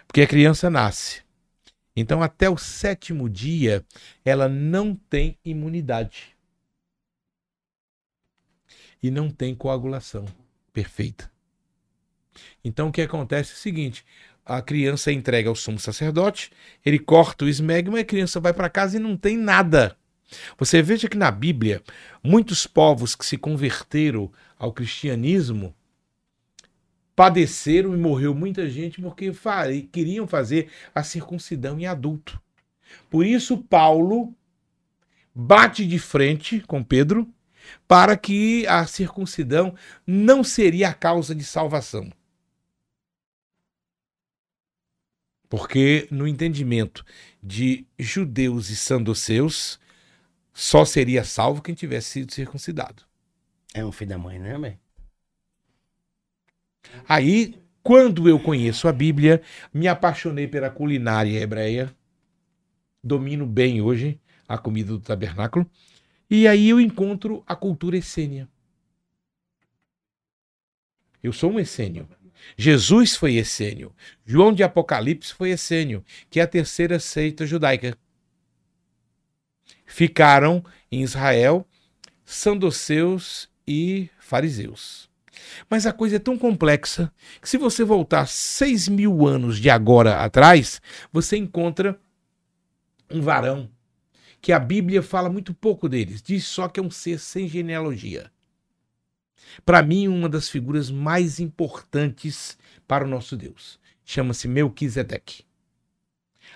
Porque 0.07 0.21
a 0.21 0.27
criança 0.27 0.69
nasce. 0.69 1.21
Então, 1.95 2.21
até 2.21 2.49
o 2.49 2.57
sétimo 2.57 3.29
dia, 3.29 3.85
ela 4.23 4.47
não 4.47 4.95
tem 4.95 5.37
imunidade. 5.43 6.35
E 9.01 9.09
não 9.09 9.29
tem 9.29 9.55
coagulação 9.55 10.25
perfeita. 10.73 11.31
Então, 12.63 12.89
o 12.89 12.91
que 12.91 13.01
acontece 13.01 13.51
é 13.51 13.55
o 13.55 13.57
seguinte: 13.57 14.05
a 14.47 14.61
criança 14.61 15.11
é 15.11 15.13
entregue 15.13 15.49
ao 15.49 15.55
sumo 15.55 15.77
sacerdote, 15.77 16.51
ele 16.85 16.97
corta 16.97 17.43
o 17.43 17.49
esmegma 17.49 17.97
e 17.97 18.01
a 18.01 18.05
criança 18.05 18.39
vai 18.39 18.53
para 18.53 18.69
casa 18.69 18.95
e 18.95 18.99
não 18.99 19.17
tem 19.17 19.35
nada. 19.35 19.97
Você 20.57 20.81
veja 20.81 21.09
que 21.09 21.17
na 21.17 21.29
Bíblia, 21.29 21.81
muitos 22.23 22.65
povos 22.65 23.13
que 23.13 23.25
se 23.25 23.37
converteram 23.37 24.31
ao 24.57 24.71
cristianismo 24.71 25.75
padeceram 27.13 27.93
e 27.93 27.97
morreu 27.97 28.33
muita 28.33 28.69
gente 28.69 29.01
porque 29.01 29.31
queriam 29.91 30.27
fazer 30.27 30.69
a 30.95 31.03
circuncidão 31.03 31.77
em 31.79 31.85
adulto. 31.85 32.39
Por 33.09 33.25
isso, 33.25 33.57
Paulo 33.57 34.33
bate 35.35 35.85
de 35.85 35.99
frente 35.99 36.61
com 36.61 36.83
Pedro 36.83 37.27
para 37.87 38.15
que 38.15 38.65
a 38.67 38.85
circuncidão 38.85 39.75
não 40.05 40.43
seria 40.43 40.89
a 40.89 40.93
causa 40.93 41.35
de 41.35 41.43
salvação. 41.43 42.09
Porque 45.49 46.07
no 46.11 46.27
entendimento 46.27 47.05
de 47.41 47.85
judeus 47.97 48.69
e 48.69 48.75
sandoceus, 48.75 49.79
só 50.53 50.83
seria 50.83 51.23
salvo 51.23 51.61
quem 51.61 51.75
tivesse 51.75 52.11
sido 52.11 52.33
circuncidado. 52.33 53.03
É 53.73 53.85
um 53.85 53.91
filho 53.91 54.09
da 54.09 54.17
mãe, 54.17 54.39
né, 54.39 54.57
velho? 54.57 54.79
Aí, 57.07 57.61
quando 57.83 58.27
eu 58.27 58.39
conheço 58.39 58.87
a 58.87 58.91
Bíblia, 58.91 59.41
me 59.73 59.87
apaixonei 59.87 60.47
pela 60.47 60.69
culinária 60.69 61.39
hebreia, 61.39 61.95
domino 63.03 63.45
bem 63.45 63.81
hoje 63.81 64.19
a 64.47 64.57
comida 64.57 64.91
do 64.91 64.99
tabernáculo, 64.99 65.69
e 66.29 66.47
aí 66.47 66.69
eu 66.69 66.79
encontro 66.79 67.43
a 67.45 67.55
cultura 67.55 67.97
essênia. 67.97 68.49
Eu 71.21 71.31
sou 71.33 71.51
um 71.51 71.59
essênio. 71.59 72.07
Jesus 72.57 73.15
foi 73.15 73.35
essênio. 73.35 73.93
João 74.25 74.53
de 74.53 74.63
Apocalipse 74.63 75.33
foi 75.33 75.51
essênio, 75.51 76.03
que 76.29 76.39
é 76.39 76.43
a 76.43 76.47
terceira 76.47 76.99
seita 76.99 77.45
judaica. 77.45 77.97
Ficaram 79.85 80.63
em 80.91 81.01
Israel 81.01 81.67
sandoceus 82.25 83.49
e 83.67 84.09
fariseus. 84.19 85.09
Mas 85.69 85.85
a 85.85 85.93
coisa 85.93 86.17
é 86.17 86.19
tão 86.19 86.37
complexa 86.37 87.11
que 87.41 87.47
se 87.47 87.57
você 87.57 87.83
voltar 87.83 88.27
seis 88.27 88.87
mil 88.87 89.25
anos 89.25 89.59
de 89.59 89.69
agora 89.69 90.23
atrás, 90.23 90.81
você 91.11 91.37
encontra 91.37 91.99
um 93.09 93.21
varão 93.21 93.69
que 94.41 94.51
a 94.51 94.59
Bíblia 94.59 95.01
fala 95.01 95.29
muito 95.29 95.53
pouco 95.53 95.89
deles, 95.89 96.21
diz 96.21 96.45
só 96.45 96.67
que 96.67 96.79
é 96.79 96.83
um 96.83 96.91
ser 96.91 97.19
sem 97.19 97.47
genealogia. 97.47 98.31
Para 99.65 99.83
mim, 99.83 100.07
uma 100.07 100.29
das 100.29 100.49
figuras 100.49 100.89
mais 100.89 101.39
importantes 101.39 102.57
para 102.87 103.05
o 103.05 103.07
nosso 103.07 103.35
Deus 103.35 103.79
chama-se 104.05 104.47
Melquisedeque. 104.47 105.43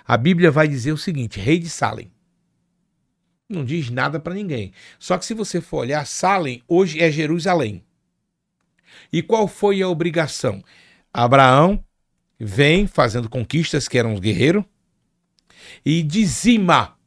A 0.06 0.18
Bíblia 0.18 0.50
vai 0.50 0.68
dizer 0.68 0.92
o 0.92 0.98
seguinte: 0.98 1.40
rei 1.40 1.60
de 1.60 1.70
Salem. 1.70 2.12
Não 3.50 3.66
diz 3.66 3.90
nada 3.90 4.20
para 4.20 4.34
ninguém. 4.34 4.72
Só 4.98 5.18
que 5.18 5.26
se 5.26 5.34
você 5.34 5.60
for 5.60 5.80
olhar, 5.80 6.06
Salem 6.08 6.64
hoje 6.68 7.02
é 7.02 7.12
Jerusalém. 7.12 7.84
E 9.12 9.22
qual 9.22 9.48
foi 9.48 9.82
a 9.82 9.90
obrigação? 9.90 10.64
Abraão 11.14 11.84
vem 12.40 12.88
fazendo 12.88 13.30
conquistas, 13.30 13.88
que 13.88 13.98
era 13.98 14.08
um 14.08 14.20
guerreiro, 14.20 14.66
e 15.86 16.02
dizima 16.02 16.98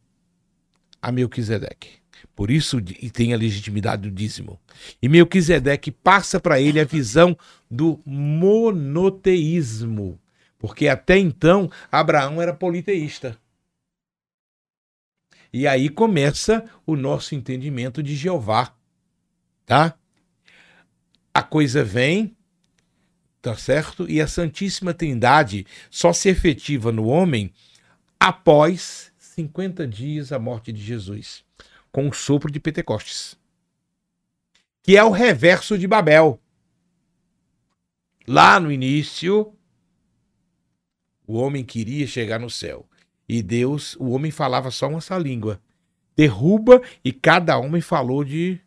a 1.01 1.11
Melquisedeque. 1.11 2.04
Por 2.35 2.51
isso 2.51 2.79
e 3.01 3.11
tem 3.11 3.33
a 3.33 3.37
legitimidade 3.37 4.03
do 4.03 4.11
dízimo. 4.11 4.59
E 5.01 5.09
Melquisedeque 5.09 5.91
passa 5.91 6.41
para 6.41 6.61
ele 6.61 6.81
a 6.81 6.85
visão 6.85 7.37
do 7.71 8.01
monoteísmo. 8.05 10.21
Porque 10.59 10.89
até 10.89 11.19
então 11.19 11.71
Abraão 11.93 12.43
era 12.43 12.53
politeísta. 12.53 13.39
E 15.53 15.69
aí 15.69 15.89
começa 15.89 16.65
o 16.85 16.97
nosso 16.97 17.35
entendimento 17.35 18.03
de 18.03 18.17
Jeová. 18.17 18.75
Tá? 19.65 19.97
a 21.35 21.43
coisa 21.43 21.83
vem, 21.83 22.37
tá 23.43 23.57
certo? 23.57 24.09
E 24.09 24.21
a 24.21 24.29
Santíssima 24.29 24.95
Trindade 24.95 25.67
só 25.91 26.13
se 26.13 26.29
efetiva 26.29 26.93
no 26.93 27.07
homem 27.07 27.53
após 28.21 29.13
50 29.19 29.85
dias 29.89 30.31
a 30.31 30.39
morte 30.39 30.73
de 30.73 30.81
Jesus, 30.81 31.44
com 31.95 32.09
o 32.09 32.13
sopro 32.13 32.51
de 32.51 32.59
Pentecostes. 32.59 33.39
Que 34.83 34.97
é 34.97 35.05
o 35.05 35.13
reverso 35.13 35.79
de 35.79 35.87
Babel. 35.87 36.41
Lá 38.27 38.59
no 38.59 38.73
início, 38.73 39.55
o 41.25 41.35
homem 41.35 41.63
queria 41.63 42.05
chegar 42.05 42.41
no 42.41 42.51
céu. 42.51 42.85
E 43.29 43.41
Deus, 43.41 43.95
o 43.95 44.11
homem 44.11 44.33
falava 44.33 44.73
só 44.73 44.89
uma 44.89 45.01
só 45.01 45.17
língua. 45.17 45.63
Derruba 46.17 46.83
e 47.05 47.13
cada 47.13 47.57
homem 47.59 47.81
falou 47.81 48.25
de 48.25 48.59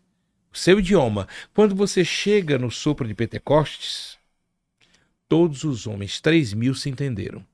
seu 0.53 0.79
idioma. 0.79 1.27
Quando 1.53 1.75
você 1.75 2.05
chega 2.05 2.57
no 2.57 2.71
sopro 2.71 3.05
de 3.05 3.13
Pentecostes, 3.13 4.17
todos 5.27 5.65
os 5.65 5.85
homens, 5.85 6.21
3 6.21 6.53
mil, 6.53 6.73
se 6.73 6.89
entenderam. 6.89 7.45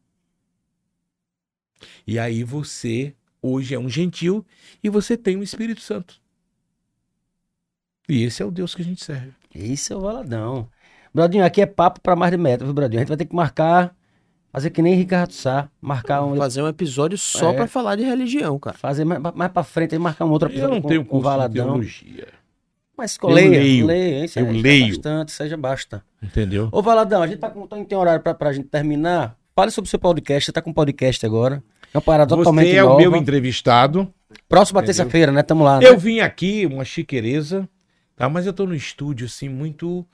E 2.06 2.20
aí 2.20 2.44
você, 2.44 3.16
hoje, 3.44 3.76
é 3.76 3.80
um 3.80 3.88
gentil 3.90 4.44
e 4.84 4.90
você 4.90 5.16
tem 5.16 5.36
o 5.38 5.44
Espírito 5.44 5.82
Santo. 5.82 6.16
E 8.10 8.24
esse 8.24 8.42
é 8.42 8.46
o 8.46 8.52
Deus 8.52 8.74
que 8.76 8.82
a 8.82 8.86
gente 8.86 9.04
serve. 9.04 9.32
Isso 9.54 9.94
é 9.94 9.96
o 9.96 10.02
Valadão. 10.02 10.68
Brodinho, 11.14 11.46
aqui 11.46 11.62
é 11.62 11.66
papo 11.66 12.02
pra 12.02 12.16
mais 12.16 12.32
de 12.32 12.38
metro, 12.38 12.66
viu, 12.66 12.74
Brodinho? 12.74 13.00
A 13.00 13.02
gente 13.04 13.08
vai 13.10 13.18
ter 13.18 13.26
que 13.26 13.36
marcar, 13.36 13.96
fazer 14.52 14.72
que 14.72 14.82
nem 14.82 14.96
Ricardo 14.96 15.32
Sá, 15.32 15.70
marcar 15.80 16.24
um. 16.24 16.36
Fazer 16.36 16.62
um 16.64 16.68
episódio 16.68 17.18
só 17.18 17.52
É. 17.52 17.54
pra 17.54 17.68
falar 17.68 17.96
de 17.96 18.04
religião, 18.04 18.58
cara. 18.60 18.78
Fazer 18.78 19.06
mais, 19.06 19.22
mais 19.36 19.52
pra 19.52 19.64
frente, 19.64 19.98
marcar 19.98 20.26
um 20.26 20.32
outro 20.32 20.48
Eu 20.50 20.54
episódio 20.54 20.76
não 20.76 20.82
com, 20.82 20.88
tenho 20.88 21.06
curso 21.06 21.18
de 21.20 21.24
Valadão. 21.24 21.66
teologia, 21.68 22.28
Mas 22.98 23.18
Eu 23.22 23.30
leia, 23.30 23.50
leio, 23.50 23.86
leia, 23.86 24.16
hein? 24.16 24.22
eu 24.24 24.28
seja 24.28 24.52
leio. 24.52 24.88
bastante, 24.96 25.32
seja 25.32 25.58
basta. 25.58 26.04
entendeu? 26.22 26.70
Ô, 26.72 26.82
Valadão, 26.82 27.22
a 27.24 27.28
gente 27.28 27.40
tá 27.40 27.50
com, 27.50 27.66
tem 27.68 27.98
hora 27.98 28.20
pra, 28.20 28.34
pra 28.34 28.52
gente 28.52 28.68
terminar. 28.68 29.38
Fale 29.56 29.70
sobre 29.72 29.88
o 29.88 29.90
seu 29.90 30.00
podcast. 30.00 30.46
Você 30.48 30.52
tá 30.52 30.62
com 30.64 30.72
um 30.72 30.74
podcast 30.74 31.24
agora. 31.26 31.64
É 31.94 31.98
uma 31.98 32.02
parada 32.02 32.36
totalmente 32.36 32.70
Você 32.72 32.76
é 32.78 32.82
nova. 32.82 32.96
o 32.96 32.98
meu 32.98 33.16
entrevistado. 33.16 34.12
Próxima 34.50 34.82
terça-feira, 34.84 35.32
né? 35.32 35.44
Tamo 35.44 35.64
lá, 35.64 35.80
né? 35.80 35.88
Eu 35.88 35.98
vim 35.98 36.20
aqui, 36.20 36.66
uma 36.66 36.84
chiqueireza, 36.84 37.70
tá? 38.16 38.28
Mas 38.28 38.46
eu 38.48 38.54
tô 38.54 38.66
no 38.66 38.74
estúdio, 38.76 39.28
assim, 39.28 39.48
muito, 39.48 40.06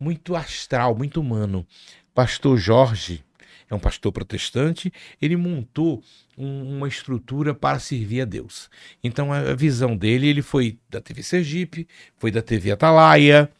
muito 0.00 0.34
astral, 0.34 0.94
muito 0.96 1.20
humano. 1.20 1.66
Pastor 2.14 2.56
Jorge 2.56 3.22
é 3.68 3.74
um 3.74 3.78
pastor 3.78 4.12
protestante, 4.12 4.90
ele 5.20 5.36
montou 5.36 6.02
um- 6.38 6.76
uma 6.76 6.88
estrutura 6.88 7.54
para 7.54 7.78
servir 7.78 8.22
a 8.22 8.24
Deus. 8.24 8.70
Então, 9.02 9.32
a, 9.32 9.38
a 9.40 9.54
visão 9.54 9.96
dele, 9.96 10.26
ele 10.28 10.42
foi 10.42 10.78
da 10.88 11.00
TV 11.00 11.22
Sergipe, 11.22 11.86
foi 12.16 12.30
da 12.30 12.40
TV 12.40 12.72
Atalaia, 12.72 13.50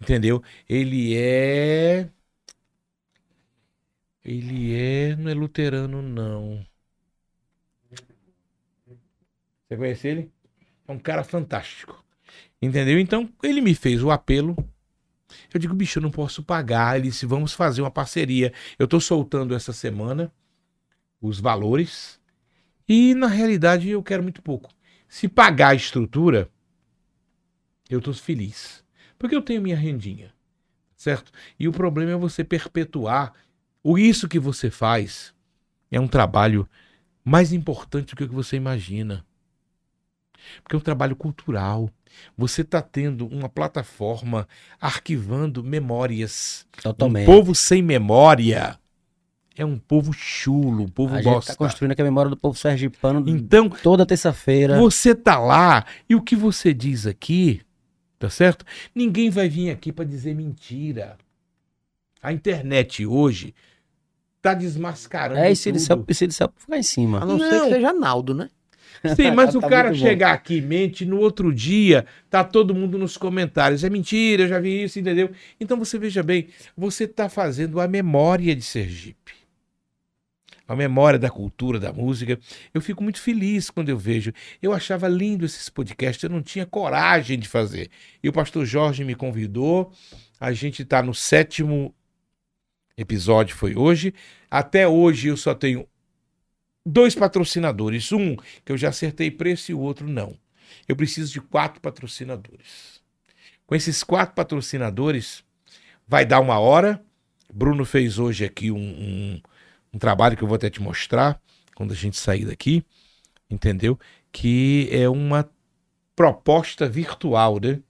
entendeu? 0.00 0.42
Ele 0.68 1.14
é... 1.16 2.08
Ele 4.24 4.74
é... 4.74 5.16
não 5.16 5.30
é 5.30 5.34
luterano, 5.34 6.02
não. 6.02 6.64
Você 9.72 9.76
conhece 9.78 10.08
ele? 10.08 10.30
É 10.86 10.92
um 10.92 10.98
cara 10.98 11.24
fantástico. 11.24 12.04
Entendeu? 12.60 12.98
Então, 12.98 13.32
ele 13.42 13.62
me 13.62 13.74
fez 13.74 14.02
o 14.02 14.10
apelo. 14.10 14.54
Eu 15.52 15.58
digo, 15.58 15.74
bicho, 15.74 15.98
eu 15.98 16.02
não 16.02 16.10
posso 16.10 16.42
pagar. 16.42 16.98
Ele 16.98 17.08
disse, 17.08 17.24
vamos 17.24 17.54
fazer 17.54 17.80
uma 17.80 17.90
parceria. 17.90 18.52
Eu 18.78 18.86
tô 18.86 19.00
soltando 19.00 19.54
essa 19.54 19.72
semana 19.72 20.30
os 21.22 21.40
valores. 21.40 22.20
E, 22.86 23.14
na 23.14 23.28
realidade, 23.28 23.88
eu 23.88 24.02
quero 24.02 24.22
muito 24.22 24.42
pouco. 24.42 24.68
Se 25.08 25.26
pagar 25.26 25.68
a 25.68 25.74
estrutura, 25.74 26.50
eu 27.88 28.00
tô 28.00 28.12
feliz. 28.12 28.84
Porque 29.18 29.34
eu 29.34 29.40
tenho 29.40 29.62
minha 29.62 29.76
rendinha. 29.76 30.34
Certo? 30.94 31.32
E 31.58 31.66
o 31.66 31.72
problema 31.72 32.12
é 32.12 32.16
você 32.16 32.44
perpetuar. 32.44 33.32
O 33.82 33.96
isso 33.96 34.28
que 34.28 34.38
você 34.38 34.70
faz 34.70 35.34
é 35.90 35.98
um 35.98 36.08
trabalho 36.08 36.68
mais 37.24 37.54
importante 37.54 38.10
do 38.10 38.16
que 38.16 38.24
o 38.24 38.28
que 38.28 38.34
você 38.34 38.56
imagina. 38.56 39.24
Porque 40.62 40.76
é 40.76 40.78
um 40.78 40.82
trabalho 40.82 41.16
cultural. 41.16 41.88
Você 42.36 42.60
está 42.62 42.82
tendo 42.82 43.26
uma 43.26 43.48
plataforma 43.48 44.46
arquivando 44.80 45.62
memórias. 45.64 46.66
Totalmente. 46.82 47.22
Um 47.28 47.34
povo 47.34 47.54
sem 47.54 47.82
memória 47.82 48.78
é 49.56 49.64
um 49.64 49.78
povo 49.78 50.12
chulo, 50.12 50.84
um 50.84 50.88
povo 50.88 51.14
a 51.14 51.22
gente 51.22 51.32
gosta. 51.32 51.52
tá 51.52 51.56
construindo 51.58 51.92
aqui 51.92 52.00
a 52.02 52.04
memória 52.04 52.30
do 52.30 52.36
povo 52.36 52.56
sergipano 52.58 53.22
Então, 53.28 53.68
toda 53.68 54.04
terça-feira. 54.06 54.78
você 54.78 55.14
tá 55.14 55.38
lá 55.38 55.84
e 56.08 56.14
o 56.14 56.22
que 56.22 56.34
você 56.34 56.72
diz 56.72 57.06
aqui, 57.06 57.60
tá 58.18 58.30
certo? 58.30 58.64
Ninguém 58.94 59.28
vai 59.30 59.48
vir 59.48 59.70
aqui 59.70 59.92
para 59.92 60.04
dizer 60.06 60.34
mentira. 60.34 61.16
A 62.22 62.32
internet 62.32 63.04
hoje 63.04 63.54
tá 64.40 64.54
desmascarando 64.54 65.40
É, 65.40 65.52
e 65.52 65.56
se 65.56 65.70
tudo. 65.70 65.78
disser, 65.78 66.14
se 66.14 66.26
disser, 66.26 66.48
ficar 66.56 66.76
em 66.76 66.80
A 66.80 66.82
cima. 66.82 67.20
não, 67.20 67.38
ser 67.38 67.50
Não. 67.50 67.68
que 67.68 67.74
seja 67.74 67.92
Naldo, 67.92 68.34
né? 68.34 68.48
Sim, 69.04 69.30
mas 69.32 69.54
Tá 69.58 69.58
o 69.58 69.62
cara 69.68 69.88
bom. 69.90 69.94
chegar 69.94 70.32
aqui 70.32 70.56
e 70.56 70.62
mente, 70.62 71.04
no 71.04 71.18
outro 71.18 71.52
dia 71.52 72.06
tá 72.30 72.44
todo 72.44 72.74
mundo 72.74 72.96
nos 72.98 73.16
comentários. 73.16 73.84
É 73.84 73.90
mentira, 73.90 74.44
eu 74.44 74.48
já 74.48 74.58
vi 74.60 74.84
isso, 74.84 74.98
entendeu? 74.98 75.30
Então 75.60 75.78
você 75.78 75.98
veja 75.98 76.22
bem, 76.22 76.48
você 76.76 77.06
tá 77.06 77.28
fazendo 77.28 77.80
a 77.80 77.88
memória 77.88 78.54
de 78.54 78.62
Sergipe. 78.62 79.32
A 80.68 80.76
memória 80.76 81.18
da 81.18 81.28
cultura, 81.28 81.78
da 81.78 81.92
música. 81.92 82.38
Eu 82.72 82.80
fico 82.80 83.02
muito 83.02 83.20
feliz 83.20 83.68
quando 83.68 83.88
eu 83.88 83.98
vejo. 83.98 84.32
Eu 84.62 84.72
achava 84.72 85.08
lindo 85.08 85.44
esses 85.44 85.68
podcasts, 85.68 86.22
eu 86.22 86.30
não 86.30 86.40
tinha 86.40 86.64
coragem 86.64 87.38
de 87.38 87.48
fazer. 87.48 87.90
E 88.22 88.28
o 88.28 88.32
pastor 88.32 88.64
Jorge 88.64 89.04
me 89.04 89.14
convidou. 89.14 89.92
A 90.40 90.52
gente 90.52 90.84
tá 90.84 91.02
no 91.02 91.12
sétimo 91.14 91.94
episódio, 92.96 93.56
foi 93.56 93.74
hoje. 93.76 94.14
Até 94.50 94.86
hoje 94.86 95.28
eu 95.28 95.36
só 95.36 95.54
tenho 95.54 95.86
dois 96.84 97.14
patrocinadores. 97.14 98.10
Um 98.12 98.36
que 98.64 98.72
eu 98.72 98.76
já 98.76 98.88
acertei 98.88 99.30
preço 99.30 99.70
e 99.70 99.74
o 99.74 99.80
outro 99.80 100.08
não. 100.08 100.36
Eu 100.88 100.96
preciso 100.96 101.32
de 101.32 101.40
quatro 101.40 101.80
patrocinadores. 101.80 103.00
Com 103.66 103.74
esses 103.74 104.02
quatro 104.02 104.34
patrocinadores, 104.34 105.44
vai 106.06 106.24
dar 106.24 106.40
uma 106.40 106.58
hora. 106.58 107.02
Bruno 107.52 107.84
fez 107.84 108.18
hoje 108.18 108.44
aqui 108.44 108.70
um, 108.70 108.78
um, 108.78 109.40
um 109.94 109.98
trabalho 109.98 110.36
que 110.36 110.42
eu 110.42 110.48
vou 110.48 110.56
até 110.56 110.70
te 110.70 110.80
mostrar 110.82 111.40
quando 111.74 111.92
a 111.92 111.96
gente 111.96 112.16
sair 112.16 112.44
daqui, 112.44 112.84
entendeu? 113.50 113.98
Que 114.30 114.88
é 114.90 115.08
uma 115.08 115.48
proposta 116.16 116.88
virtual, 116.88 117.60
né? 117.60 117.80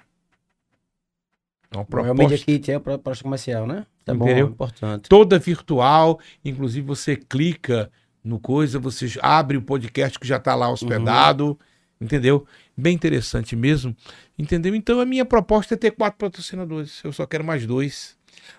É 1.70 1.76
uma 1.76 1.86
É 2.06 2.10
o 2.10 2.14
Media 2.14 2.14
proposta 2.14 2.44
Kit, 2.44 2.70
é 2.70 2.76
o 2.76 2.80
proposta 2.80 3.24
comercial, 3.24 3.66
né? 3.66 3.86
Tá 4.04 4.14
bom, 4.14 4.24
Entendeu? 4.24 4.48
importante. 4.48 5.08
toda 5.08 5.38
virtual, 5.38 6.18
inclusive 6.44 6.84
você 6.84 7.16
clica 7.16 7.90
no 8.24 8.38
coisa, 8.38 8.78
você 8.78 9.12
abre 9.20 9.56
o 9.56 9.62
podcast 9.62 10.18
que 10.18 10.26
já 10.26 10.36
está 10.36 10.54
lá 10.54 10.70
hospedado, 10.70 11.58
entendeu? 12.00 12.46
Bem 12.76 12.94
interessante 12.94 13.56
mesmo, 13.56 13.96
entendeu? 14.38 14.74
Então 14.74 15.00
a 15.00 15.06
minha 15.06 15.24
proposta 15.24 15.74
é 15.74 15.76
ter 15.76 15.90
quatro 15.92 16.18
patrocinadores, 16.18 17.02
eu 17.02 17.12
só 17.12 17.26
quero 17.26 17.44
mais 17.44 17.66
dois. 17.66 18.16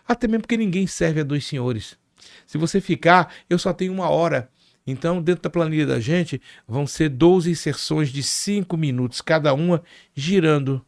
Até 0.08 0.28
mesmo 0.28 0.42
porque 0.42 0.58
ninguém 0.58 0.86
serve 0.88 1.22
a 1.22 1.24
dois 1.24 1.46
senhores. 1.46 1.98
Se 2.46 2.58
você 2.58 2.80
ficar, 2.80 3.34
eu 3.50 3.58
só 3.58 3.74
tenho 3.74 3.94
uma 3.94 4.10
hora. 4.10 4.50
Então, 4.86 5.22
dentro 5.22 5.44
da 5.44 5.50
planilha 5.50 5.86
da 5.86 6.00
gente, 6.00 6.42
vão 6.68 6.86
ser 6.86 7.10
12 7.10 7.50
inserções 7.50 8.10
de 8.10 8.22
5 8.22 8.76
minutos 8.76 9.22
cada 9.22 9.54
uma, 9.54 9.82
girando 10.14 10.86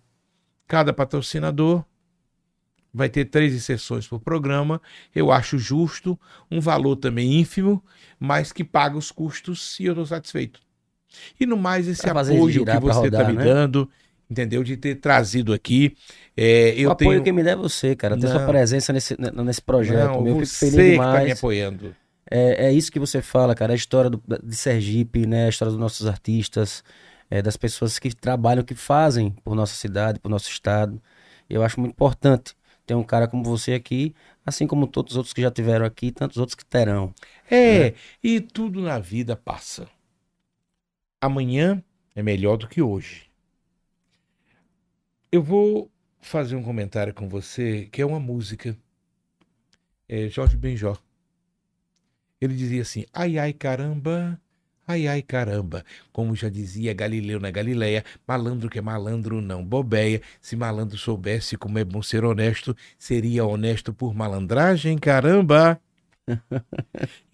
cada 0.68 0.92
patrocinador. 0.92 1.84
Vai 2.98 3.10
ter 3.10 3.26
três 3.26 3.54
inserções 3.54 4.08
por 4.08 4.22
programa. 4.22 4.82
Eu 5.14 5.30
acho 5.30 5.58
justo, 5.60 6.18
um 6.50 6.62
valor 6.62 6.96
também 6.96 7.42
ínfimo, 7.42 7.84
mas 8.18 8.54
que 8.54 8.64
paga 8.64 8.98
os 8.98 9.12
custos 9.12 9.78
e 9.82 9.86
eu 9.86 9.92
estou 9.92 10.06
satisfeito. 10.06 10.62
E 11.38 11.46
no 11.46 11.58
mais, 11.58 11.90
esse 11.90 12.02
Pra 12.02 12.22
apoio 12.22 12.64
que 12.66 12.80
você 12.80 13.08
está 13.08 13.26
me 13.26 13.34
né? 13.34 13.44
dando, 13.44 13.90
entendeu? 14.30 14.64
De 14.64 14.78
ter 14.78 14.96
trazido 14.96 15.52
aqui. 15.54 15.94
É, 16.38 16.74
eu 16.78 16.88
o 16.88 16.92
apoio 16.94 17.10
tenho. 17.12 17.24
que 17.26 17.32
me 17.34 17.44
dá 17.44 17.52
é 17.52 17.56
você, 17.58 17.98
cara. 17.98 18.18
Ter 18.18 18.30
sua 18.30 18.46
presença 18.46 18.94
nesse, 18.94 19.18
nesse 19.20 19.62
projeto. 19.62 20.14
Não, 20.14 20.22
meu. 20.22 20.36
Você 20.40 20.72
feliz 20.72 20.76
que 20.76 20.78
tá 20.78 20.84
me 20.84 20.92
demais. 20.92 21.38
apoiando. 21.38 21.96
É, 22.32 22.68
é 22.68 22.72
isso 22.72 22.90
que 22.90 22.98
você 23.00 23.22
fala, 23.22 23.54
cara. 23.54 23.74
A 23.74 23.76
história 23.76 24.10
do- 24.10 24.24
de 24.42 24.56
Sergipe, 24.56 25.26
né? 25.28 25.48
A 25.48 25.50
história 25.50 25.70
dos 25.72 25.80
nossos 25.80 26.08
artistas, 26.08 26.82
é, 27.30 27.42
das 27.42 27.58
pessoas 27.58 28.00
que 28.00 28.16
trabalham, 28.16 28.64
que 28.64 28.74
fazem 28.74 29.32
por 29.44 29.54
nossa 29.54 29.76
cidade, 29.76 30.18
por 30.20 30.30
nosso 30.30 30.50
estado. 30.50 31.02
Eu 31.50 31.62
acho 31.62 31.78
muito 31.80 31.92
importante 31.94 32.56
ter 32.86 32.96
um 32.96 33.04
cara 33.04 33.28
como 33.28 33.44
você 33.44 33.74
aqui, 33.74 34.14
assim 34.46 34.68
como 34.68 34.88
todos 34.88 35.14
os 35.14 35.18
outros 35.18 35.34
que 35.34 35.42
já 35.42 35.52
tiveram 35.52 35.86
aqui, 35.86 36.12
tantos 36.12 36.38
outros 36.38 36.56
que 36.56 36.66
terão. 36.66 37.14
É, 37.50 37.94
e 38.24 38.40
tudo 38.40 38.82
na 38.82 39.00
vida 39.00 39.36
passa. 39.36 39.88
Amanhã 41.20 41.84
é 42.16 42.22
melhor 42.22 42.58
do 42.58 42.68
que 42.68 42.82
hoje. 42.82 43.30
Eu 45.32 45.42
vou 45.42 45.92
fazer 46.22 46.56
um 46.56 46.64
comentário 46.64 47.14
com 47.14 47.28
você 47.28 47.88
que 47.92 48.02
é 48.02 48.06
uma 48.06 48.20
música. 48.20 48.78
É 50.08 50.30
Jorge 50.30 50.56
Benjó. 50.56 50.96
Ele 52.40 52.56
dizia 52.56 52.82
assim: 52.82 53.06
ai, 53.12 53.38
ai, 53.38 53.54
caramba, 53.54 54.40
ai, 54.88 55.08
ai, 55.08 55.22
caramba. 55.22 55.84
Como 56.12 56.36
já 56.36 56.50
dizia 56.50 56.94
Galileu 56.94 57.40
na 57.40 57.52
Galileia, 57.52 58.04
malandro 58.28 58.70
que 58.70 58.80
é 58.80 58.82
malandro 58.82 59.42
não 59.42 59.64
bobeia. 59.66 60.22
Se 60.42 60.56
malandro 60.56 60.98
soubesse 60.98 61.58
como 61.58 61.80
é 61.80 61.84
bom 61.84 62.02
ser 62.02 62.24
honesto, 62.24 62.76
seria 62.98 63.46
honesto 63.46 63.94
por 63.94 64.14
malandragem, 64.14 64.98
caramba. 64.98 65.80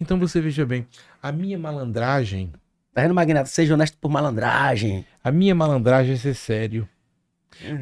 Então 0.00 0.18
você 0.18 0.40
veja 0.40 0.66
bem, 0.66 0.86
a 1.22 1.32
minha 1.32 1.58
malandragem, 1.58 2.52
Tá 2.92 3.00
vendo, 3.00 3.14
Magnata? 3.14 3.46
Seja 3.48 3.72
honesto 3.72 3.96
por 3.96 4.10
malandragem. 4.10 5.06
a 5.24 5.32
minha 5.32 5.54
malandragem 5.54 6.12
é 6.12 6.16
ser 6.18 6.34
sério. 6.34 6.86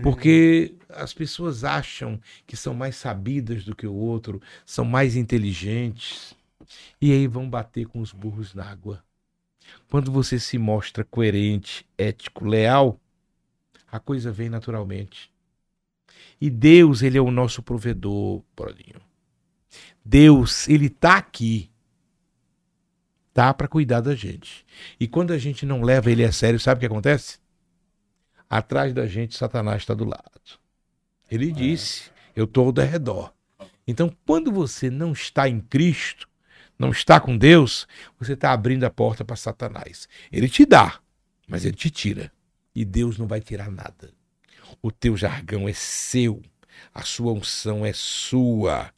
Porque 0.02 0.74
as 0.88 1.12
pessoas 1.12 1.64
acham 1.64 2.20
que 2.47 2.56
são 2.56 2.74
mais 2.74 2.97
sabidas 2.97 3.64
do 3.64 3.74
que 3.74 3.86
o 3.86 3.94
outro, 3.94 4.40
são 4.64 4.84
mais 4.84 5.16
inteligentes, 5.16 6.34
e 7.01 7.12
aí 7.12 7.26
vão 7.26 7.48
bater 7.48 7.86
com 7.86 8.01
os 8.01 8.12
burros 8.12 8.55
na 8.55 8.64
água. 8.64 9.02
Quando 9.88 10.12
você 10.12 10.38
se 10.38 10.59
mostra 10.59 11.05
coerente, 11.05 11.86
ético, 11.98 12.44
leal, 12.44 13.01
a 13.90 13.98
coisa 13.98 14.30
vem 14.30 14.48
naturalmente. 14.48 15.30
E 16.40 16.48
Deus, 16.48 17.02
ele 17.02 17.18
é 17.18 17.20
o 17.20 17.30
nosso 17.30 17.62
provedor, 17.62 18.42
Brodinho. 18.56 19.01
Deus, 20.05 20.68
ele 20.68 20.88
tá 20.88 21.16
aqui. 21.16 21.70
Tá 23.32 23.52
para 23.52 23.68
cuidar 23.68 24.01
da 24.01 24.14
gente. 24.14 24.64
E 24.98 25.06
quando 25.06 25.32
a 25.32 25.38
gente 25.38 25.66
não 25.66 25.82
leva 25.82 26.10
ele 26.10 26.24
a 26.24 26.32
sério, 26.32 26.59
sabe 26.59 26.78
o 26.78 26.80
que 26.80 26.86
acontece? 26.86 27.38
Atrás 28.48 28.92
da 28.92 29.06
gente, 29.06 29.36
Satanás 29.36 29.82
está 29.82 29.94
do 29.94 30.05
lado. 30.05 30.59
Ele 31.30 31.52
disse: 31.52 32.10
Eu 32.34 32.44
estou 32.44 32.66
ao 32.66 32.86
redor. 32.86 33.32
Então, 33.86 34.14
quando 34.26 34.51
você 34.51 34.90
não 34.90 35.12
está 35.12 35.48
em 35.48 35.60
Cristo, 35.60 36.28
não 36.81 36.90
está 36.90 37.20
com 37.20 37.36
Deus, 37.36 37.86
você 38.19 38.32
está 38.32 38.52
abrindo 38.52 38.85
a 38.85 38.90
porta 38.90 39.23
para 39.23 39.36
Satanás. 39.36 40.09
Ele 40.32 40.48
te 40.48 40.65
dá, 40.65 40.98
mas 41.47 41.66
ele 41.66 41.77
te 41.77 41.90
tira. 41.90 42.32
E 42.74 42.86
Deus 42.86 43.19
não 43.19 43.27
vai 43.27 43.39
tirar 43.39 43.70
nada. 43.70 44.11
O 44.81 44.90
teu 44.90 45.15
jargão 45.15 45.69
é 45.69 45.74
seu, 45.74 46.40
a 46.94 47.02
sua 47.02 47.35
unção 47.35 47.85
é 47.85 47.93
sua, 47.93 48.90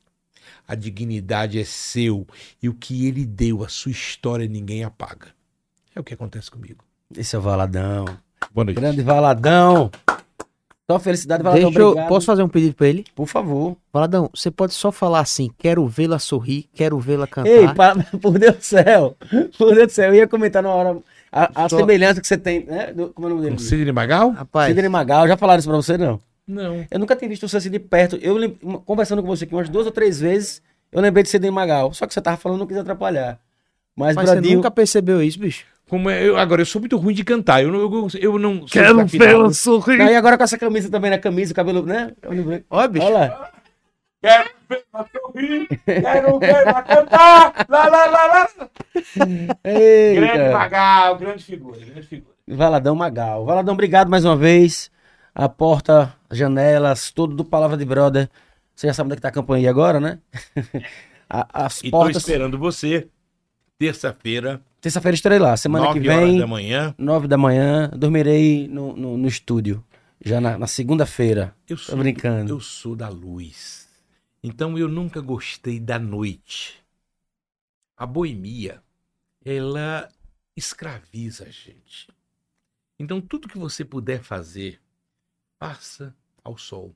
a 0.67 0.77
dignidade 0.77 1.59
é 1.59 1.65
seu. 1.65 2.25
E 2.63 2.69
o 2.69 2.75
que 2.75 3.09
ele 3.09 3.27
deu, 3.27 3.65
a 3.65 3.69
sua 3.69 3.91
história, 3.91 4.47
ninguém 4.47 4.85
apaga. 4.85 5.35
É 5.93 5.99
o 5.99 6.05
que 6.05 6.15
acontece 6.15 6.53
comigo. 6.53 6.85
Esse 7.17 7.35
é 7.35 7.39
o 7.41 7.43
Valadão. 7.43 8.05
Boa 8.55 8.65
noite. 8.65 8.77
Grande 8.79 9.03
Valadão. 9.03 9.91
Só 10.93 10.99
felicidade, 10.99 11.43
Valadão. 11.43 11.65
Deixa 11.69 11.79
eu, 11.81 11.89
obrigado. 11.89 12.09
posso 12.09 12.27
fazer 12.27 12.43
um 12.43 12.49
pedido 12.49 12.75
pra 12.75 12.89
ele? 12.89 13.05
Por 13.15 13.27
favor. 13.27 13.77
Valadão, 13.93 14.29
você 14.35 14.51
pode 14.51 14.75
só 14.75 14.91
falar 14.93 15.21
assim, 15.21 15.51
quero 15.59 15.87
vê-la 15.87 16.19
sorrir, 16.19 16.67
quero 16.75 16.99
vê-la 16.99 17.27
cantar. 17.27 17.49
Ei, 17.51 17.69
pa- 17.75 17.95
por 18.21 18.39
Deus 18.39 18.57
do 18.57 18.63
céu. 18.63 19.17
Por 19.59 19.75
Deus 19.75 19.87
do 19.89 19.93
céu. 19.93 20.09
Eu 20.11 20.15
ia 20.17 20.29
comentar 20.29 20.63
na 20.63 20.69
hora 20.71 20.99
a, 21.31 21.65
a 21.65 21.69
Só- 21.69 21.79
semelhança 21.79 22.21
que 22.21 22.27
você 22.27 22.37
tem, 22.37 22.65
né? 22.65 22.93
do- 22.93 23.09
como 23.09 23.27
é 23.29 23.31
o 23.31 23.35
nome 23.35 23.49
Com 23.51 23.57
dele? 23.57 23.63
Sidney 23.69 23.93
Magal? 23.93 24.31
Rapaz, 24.31 24.69
Sidney 24.69 24.89
Magal. 24.89 25.27
Já 25.29 25.37
falaram 25.37 25.59
isso 25.61 25.69
pra 25.69 25.77
você, 25.77 25.97
não? 25.97 26.21
Não. 26.47 26.85
Eu 26.91 26.99
nunca 26.99 27.15
tinha 27.17 27.29
visto 27.29 27.49
você 27.49 27.57
assim 27.57 27.71
de 27.71 27.79
perto. 27.79 28.17
Eu 28.17 28.37
conversando 28.85 29.23
com 29.23 29.29
você 29.29 29.45
aqui 29.45 29.55
umas 29.55 29.69
duas 29.69 29.87
ou 29.87 29.93
três 29.93 30.21
vezes, 30.21 30.61
eu 30.91 31.01
lembrei 31.01 31.23
de 31.23 31.29
Sidney 31.31 31.51
Magal. 31.51 31.95
Só 31.95 32.07
que 32.07 32.13
você 32.13 32.21
tava 32.21 32.37
falando, 32.37 32.59
não 32.59 32.67
quis 32.67 32.77
atrapalhar. 32.77 33.39
Mas, 33.97 34.17
mas 34.17 34.27
você 34.29 34.33
Bradinho... 34.37 34.57
nunca 34.57 34.71
percebeu 34.71 35.23
isso, 35.23 35.39
bicho? 35.39 35.65
Como 35.93 36.09
é, 36.09 36.27
eu, 36.27 36.39
agora, 36.39 36.63
eu 36.63 36.65
sou 36.65 36.81
muito 36.81 36.97
ruim 36.97 37.13
de 37.13 37.23
cantar. 37.23 37.63
Eu 37.63 37.71
não. 37.71 37.81
Eu, 37.81 38.09
eu 38.19 38.39
não 38.39 38.61
sou 38.61 38.69
Quero 38.69 39.05
vê-la 39.05 39.53
sorrir. 39.53 39.99
Não, 39.99 40.07
e 40.09 40.17
agora 40.17 40.39
com 40.39 40.45
essa 40.45 40.57
camisa 40.57 40.91
também 40.91 41.11
na 41.11 41.19
camisa, 41.19 41.53
o 41.53 41.55
cabelo, 41.55 41.85
né? 41.85 42.13
Olha, 42.71 42.89
bicho. 42.89 43.05
Olha 43.05 43.19
lá. 43.19 43.51
Quero 44.23 44.51
ver 44.71 44.85
ela 44.95 45.07
sorrir, 45.13 45.69
quero 45.85 46.39
ver 46.39 46.49
ela 46.67 46.83
cantar. 46.83 47.67
Lá, 47.69 47.89
lá, 47.89 48.07
lá, 48.07 48.27
lá. 48.27 48.49
Grande. 50.15 50.53
Magal, 50.55 51.19
grande 51.19 51.45
figura, 51.45 51.79
grande 51.85 52.07
figura. 52.07 52.35
Valadão 52.49 52.95
Magal. 52.97 53.45
Valadão, 53.45 53.75
obrigado 53.75 54.09
mais 54.09 54.25
uma 54.25 54.35
vez. 54.35 54.91
A 55.35 55.47
porta, 55.47 56.15
janelas, 56.31 57.11
tudo 57.11 57.35
do 57.37 57.45
Palavra 57.45 57.77
de 57.77 57.85
Brother. 57.85 58.31
Você 58.75 58.87
já 58.87 58.95
sabe 58.95 59.09
onde 59.09 59.13
é 59.13 59.17
que 59.17 59.23
tá 59.23 59.29
a 59.29 59.33
campanha 59.33 59.65
aí 59.65 59.69
agora, 59.69 60.01
né? 60.01 60.19
A- 61.29 61.67
As 61.67 61.81
E 61.83 61.91
tô 61.91 61.99
portas. 61.99 62.17
esperando 62.17 62.59
você, 62.59 63.09
terça-feira, 63.79 64.59
Terça-feira 64.83 65.15
estarei 65.15 65.39
lá. 65.39 65.57
Semana 65.57 65.93
que 65.93 66.01
9 66.01 66.09
horas 66.11 66.29
vem, 66.29 66.39
da 66.41 66.47
manhã. 66.49 66.95
nove 66.99 67.29
da 67.29 67.39
manhã, 67.39 67.89
dormirei 67.97 68.67
no, 68.67 68.97
no, 68.97 69.17
no 69.17 69.29
estúdio. 69.29 69.83
Já 70.25 70.41
na, 70.41 70.59
na 70.59 70.67
segunda-feira. 70.67 71.55
Eu 71.69 71.77
Tô 71.77 71.83
sou, 71.85 71.97
brincando. 71.99 72.53
eu 72.53 72.59
sou 72.61 72.97
da 72.97 73.09
luz. 73.09 73.89
Então 74.43 74.77
eu 74.77 74.89
nunca 74.89 75.21
gostei 75.21 75.79
da 75.79 76.01
noite. 76.01 76.83
A 77.97 78.05
boemia, 78.05 78.83
ela 79.45 80.09
escraviza 80.57 81.45
a 81.45 81.49
gente. 81.49 82.09
Então 82.99 83.21
tudo 83.21 83.49
que 83.49 83.59
você 83.59 83.85
puder 83.85 84.21
fazer, 84.21 84.81
faça 85.61 86.13
ao 86.43 86.59
sol. 86.59 86.93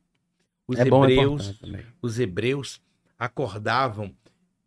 Os 0.67 0.77
É 0.77 0.83
é 0.83 0.87
hebreus, 0.89 1.61
os 2.03 2.19
hebreus 2.19 2.81
acordavam, 3.17 4.13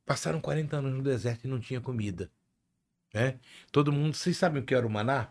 passaram 0.06 0.40
40 0.40 0.78
anos 0.78 0.94
no 0.94 1.04
deserto 1.04 1.44
e 1.44 1.50
não 1.50 1.60
tinha 1.60 1.82
comida. 1.82 2.32
Né? 3.14 3.40
Todo 3.72 3.92
mundo, 3.92 4.14
vocês 4.16 4.38
sabem 4.38 4.62
o 4.62 4.66
que 4.66 4.76
era 4.76 4.86
o 4.86 4.90
maná? 4.90 5.30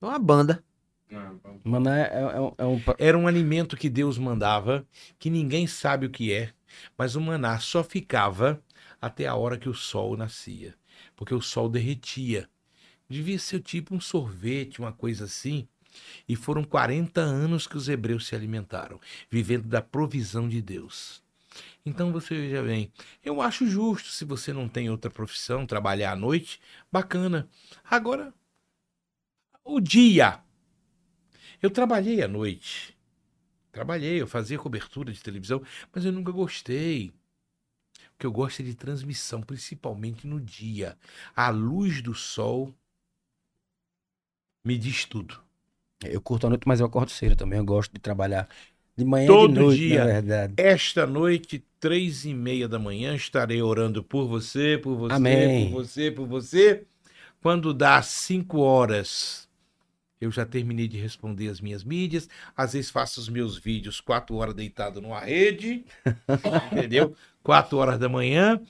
É 0.00 0.06
uma 0.06 0.18
banda. 0.18 0.64
Mano, 1.64 1.88
é, 1.90 2.02
é- 2.02 2.36
é 2.36 2.40
um- 2.40 2.54
é 2.58 2.64
um. 2.66 2.80
Era 2.98 3.18
um 3.18 3.26
alimento 3.28 3.76
que 3.76 3.88
Deus 3.90 4.18
mandava, 4.18 4.86
que 5.18 5.28
ninguém 5.30 5.66
sabe 5.66 6.06
o 6.06 6.10
que 6.10 6.32
é, 6.32 6.52
mas 6.96 7.14
o 7.16 7.20
maná 7.20 7.58
só 7.58 7.84
ficava 7.84 8.62
até 9.00 9.26
a 9.26 9.34
hora 9.34 9.58
que 9.58 9.68
o 9.68 9.74
sol 9.74 10.16
nascia, 10.16 10.74
porque 11.16 11.34
o 11.34 11.40
sol 11.40 11.68
derretia. 11.68 12.48
Devia 13.08 13.38
ser 13.38 13.60
tipo 13.60 13.94
um 13.94 14.00
sorvete, 14.00 14.80
uma 14.80 14.92
coisa 14.92 15.24
assim. 15.26 15.68
E 16.28 16.34
foram 16.34 16.64
40 16.64 17.20
anos 17.20 17.66
que 17.66 17.76
os 17.76 17.88
hebreus 17.88 18.26
se 18.26 18.34
alimentaram, 18.34 18.98
vivendo 19.30 19.68
da 19.68 19.82
provisão 19.82 20.48
de 20.48 20.62
Deus. 20.62 21.21
Então 21.84 22.12
você 22.12 22.34
veja 22.34 22.62
bem, 22.62 22.92
eu 23.24 23.42
acho 23.42 23.66
justo 23.66 24.08
se 24.08 24.24
você 24.24 24.52
não 24.52 24.68
tem 24.68 24.88
outra 24.88 25.10
profissão, 25.10 25.66
trabalhar 25.66 26.12
à 26.12 26.16
noite, 26.16 26.60
bacana. 26.90 27.48
Agora, 27.84 28.32
o 29.64 29.80
dia. 29.80 30.40
Eu 31.60 31.70
trabalhei 31.70 32.22
à 32.22 32.28
noite. 32.28 32.96
Trabalhei, 33.72 34.20
eu 34.20 34.26
fazia 34.26 34.58
cobertura 34.58 35.12
de 35.12 35.22
televisão, 35.22 35.62
mas 35.92 36.04
eu 36.04 36.12
nunca 36.12 36.30
gostei. 36.30 37.08
O 38.14 38.18
que 38.18 38.26
eu 38.26 38.32
gosto 38.32 38.60
é 38.60 38.64
de 38.64 38.74
transmissão, 38.74 39.40
principalmente 39.42 40.26
no 40.26 40.40
dia. 40.40 40.96
A 41.34 41.50
luz 41.50 42.02
do 42.02 42.14
sol 42.14 42.72
me 44.64 44.78
diz 44.78 45.04
tudo. 45.04 45.40
Eu 46.04 46.20
curto 46.20 46.46
a 46.46 46.50
noite, 46.50 46.66
mas 46.66 46.80
eu 46.80 46.86
acordo 46.86 47.10
cedo 47.10 47.36
também. 47.36 47.58
Eu 47.58 47.64
gosto 47.64 47.92
de 47.92 48.00
trabalhar 48.00 48.48
de 48.96 49.04
manhã 49.04 49.24
e 49.24 49.28
Todo 49.28 49.54
de 49.54 49.60
noite, 49.60 49.78
dia. 49.78 50.00
na 50.00 50.12
verdade. 50.12 50.54
Esta 50.56 51.06
noite, 51.06 51.64
três 51.82 52.24
e 52.24 52.32
meia 52.32 52.68
da 52.68 52.78
manhã, 52.78 53.16
estarei 53.16 53.60
orando 53.60 54.04
por 54.04 54.28
você, 54.28 54.78
por 54.80 54.96
você, 54.96 55.14
Amém. 55.14 55.68
por 55.68 55.82
você, 55.82 56.10
por 56.12 56.28
você. 56.28 56.84
Quando 57.42 57.74
dá 57.74 58.00
cinco 58.00 58.60
horas, 58.60 59.48
eu 60.20 60.30
já 60.30 60.46
terminei 60.46 60.86
de 60.86 60.96
responder 60.96 61.48
as 61.48 61.60
minhas 61.60 61.82
mídias. 61.82 62.28
Às 62.56 62.74
vezes 62.74 62.88
faço 62.88 63.18
os 63.18 63.28
meus 63.28 63.58
vídeos 63.58 64.00
quatro 64.00 64.36
horas 64.36 64.54
deitado 64.54 65.02
numa 65.02 65.18
rede, 65.22 65.84
entendeu? 66.70 67.16
Quatro 67.42 67.78
horas 67.78 67.98
da 67.98 68.08
manhã. 68.08 68.60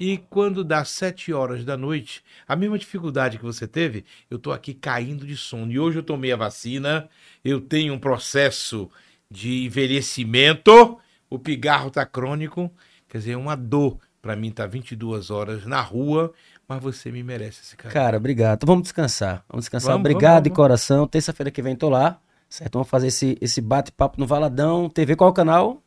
E 0.00 0.18
quando 0.28 0.64
dá 0.64 0.84
sete 0.84 1.32
horas 1.32 1.64
da 1.64 1.76
noite, 1.76 2.24
a 2.46 2.56
mesma 2.56 2.76
dificuldade 2.76 3.38
que 3.38 3.44
você 3.44 3.68
teve, 3.68 4.04
eu 4.28 4.36
tô 4.36 4.50
aqui 4.50 4.74
caindo 4.74 5.24
de 5.24 5.36
sono. 5.36 5.70
E 5.70 5.78
hoje 5.78 6.00
eu 6.00 6.02
tomei 6.02 6.32
a 6.32 6.36
vacina, 6.36 7.08
eu 7.44 7.60
tenho 7.60 7.94
um 7.94 8.00
processo 8.00 8.90
de 9.30 9.64
envelhecimento, 9.66 10.98
o 11.30 11.38
pigarro 11.38 11.90
tá 11.90 12.04
crônico, 12.06 12.70
quer 13.08 13.18
dizer, 13.18 13.32
é 13.32 13.36
uma 13.36 13.56
dor 13.56 13.98
para 14.20 14.36
mim 14.36 14.50
tá 14.50 14.66
22 14.66 15.30
horas 15.30 15.64
na 15.64 15.80
rua, 15.80 16.32
mas 16.68 16.82
você 16.82 17.10
me 17.10 17.22
merece 17.22 17.62
esse 17.62 17.76
cara. 17.76 17.94
Cara, 17.94 18.16
obrigado. 18.16 18.56
Então 18.56 18.66
vamos 18.66 18.82
descansar. 18.82 19.44
Vamos 19.48 19.64
descansar. 19.64 19.92
Vamos, 19.92 20.00
obrigado 20.00 20.32
vamos, 20.32 20.42
de 20.42 20.48
vamos. 20.50 20.56
coração. 20.56 21.06
Terça-feira 21.06 21.50
que 21.50 21.62
vem 21.62 21.76
tô 21.76 21.88
lá. 21.88 22.20
Certo? 22.48 22.74
Vamos 22.74 22.88
fazer 22.88 23.08
esse, 23.08 23.38
esse 23.40 23.60
bate-papo 23.60 24.18
no 24.18 24.26
Valadão 24.26 24.88
TV. 24.88 25.16
Qual 25.16 25.28
é 25.28 25.30
o 25.30 25.34
canal? 25.34 25.82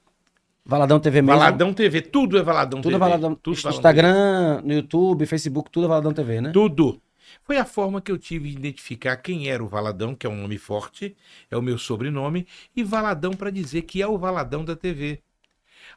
Valadão 0.64 1.00
TV 1.00 1.22
mesmo. 1.22 1.40
Valadão 1.40 1.74
TV, 1.74 2.02
tudo 2.02 2.38
é 2.38 2.44
Valadão 2.44 2.82
Tudo 2.82 2.92
TV. 2.92 2.96
é 2.96 3.00
Valadão. 3.00 3.36
Tudo 3.36 3.56
Valadão 3.56 3.78
Instagram, 3.78 4.62
no 4.64 4.74
YouTube, 4.74 5.26
Facebook, 5.26 5.72
tudo 5.72 5.86
é 5.86 5.90
Valadão 5.90 6.14
TV, 6.14 6.40
né? 6.40 6.52
Tudo. 6.52 7.02
Foi 7.44 7.58
a 7.58 7.66
forma 7.66 8.00
que 8.00 8.12
eu 8.12 8.18
tive 8.18 8.50
de 8.50 8.58
identificar 8.58 9.18
quem 9.18 9.50
era 9.50 9.64
o 9.64 9.68
Valadão, 9.68 10.14
que 10.14 10.28
é 10.28 10.30
um 10.30 10.36
nome 10.36 10.58
forte, 10.58 11.16
é 11.50 11.58
o 11.58 11.62
meu 11.62 11.78
sobrenome, 11.78 12.46
e 12.76 12.84
Valadão 12.84 13.32
para 13.32 13.50
dizer 13.50 13.84
que 13.84 14.02
é 14.02 14.08
o 14.08 14.18
Valadão 14.18 14.64
da 14.64 14.76
TV. 14.76 15.22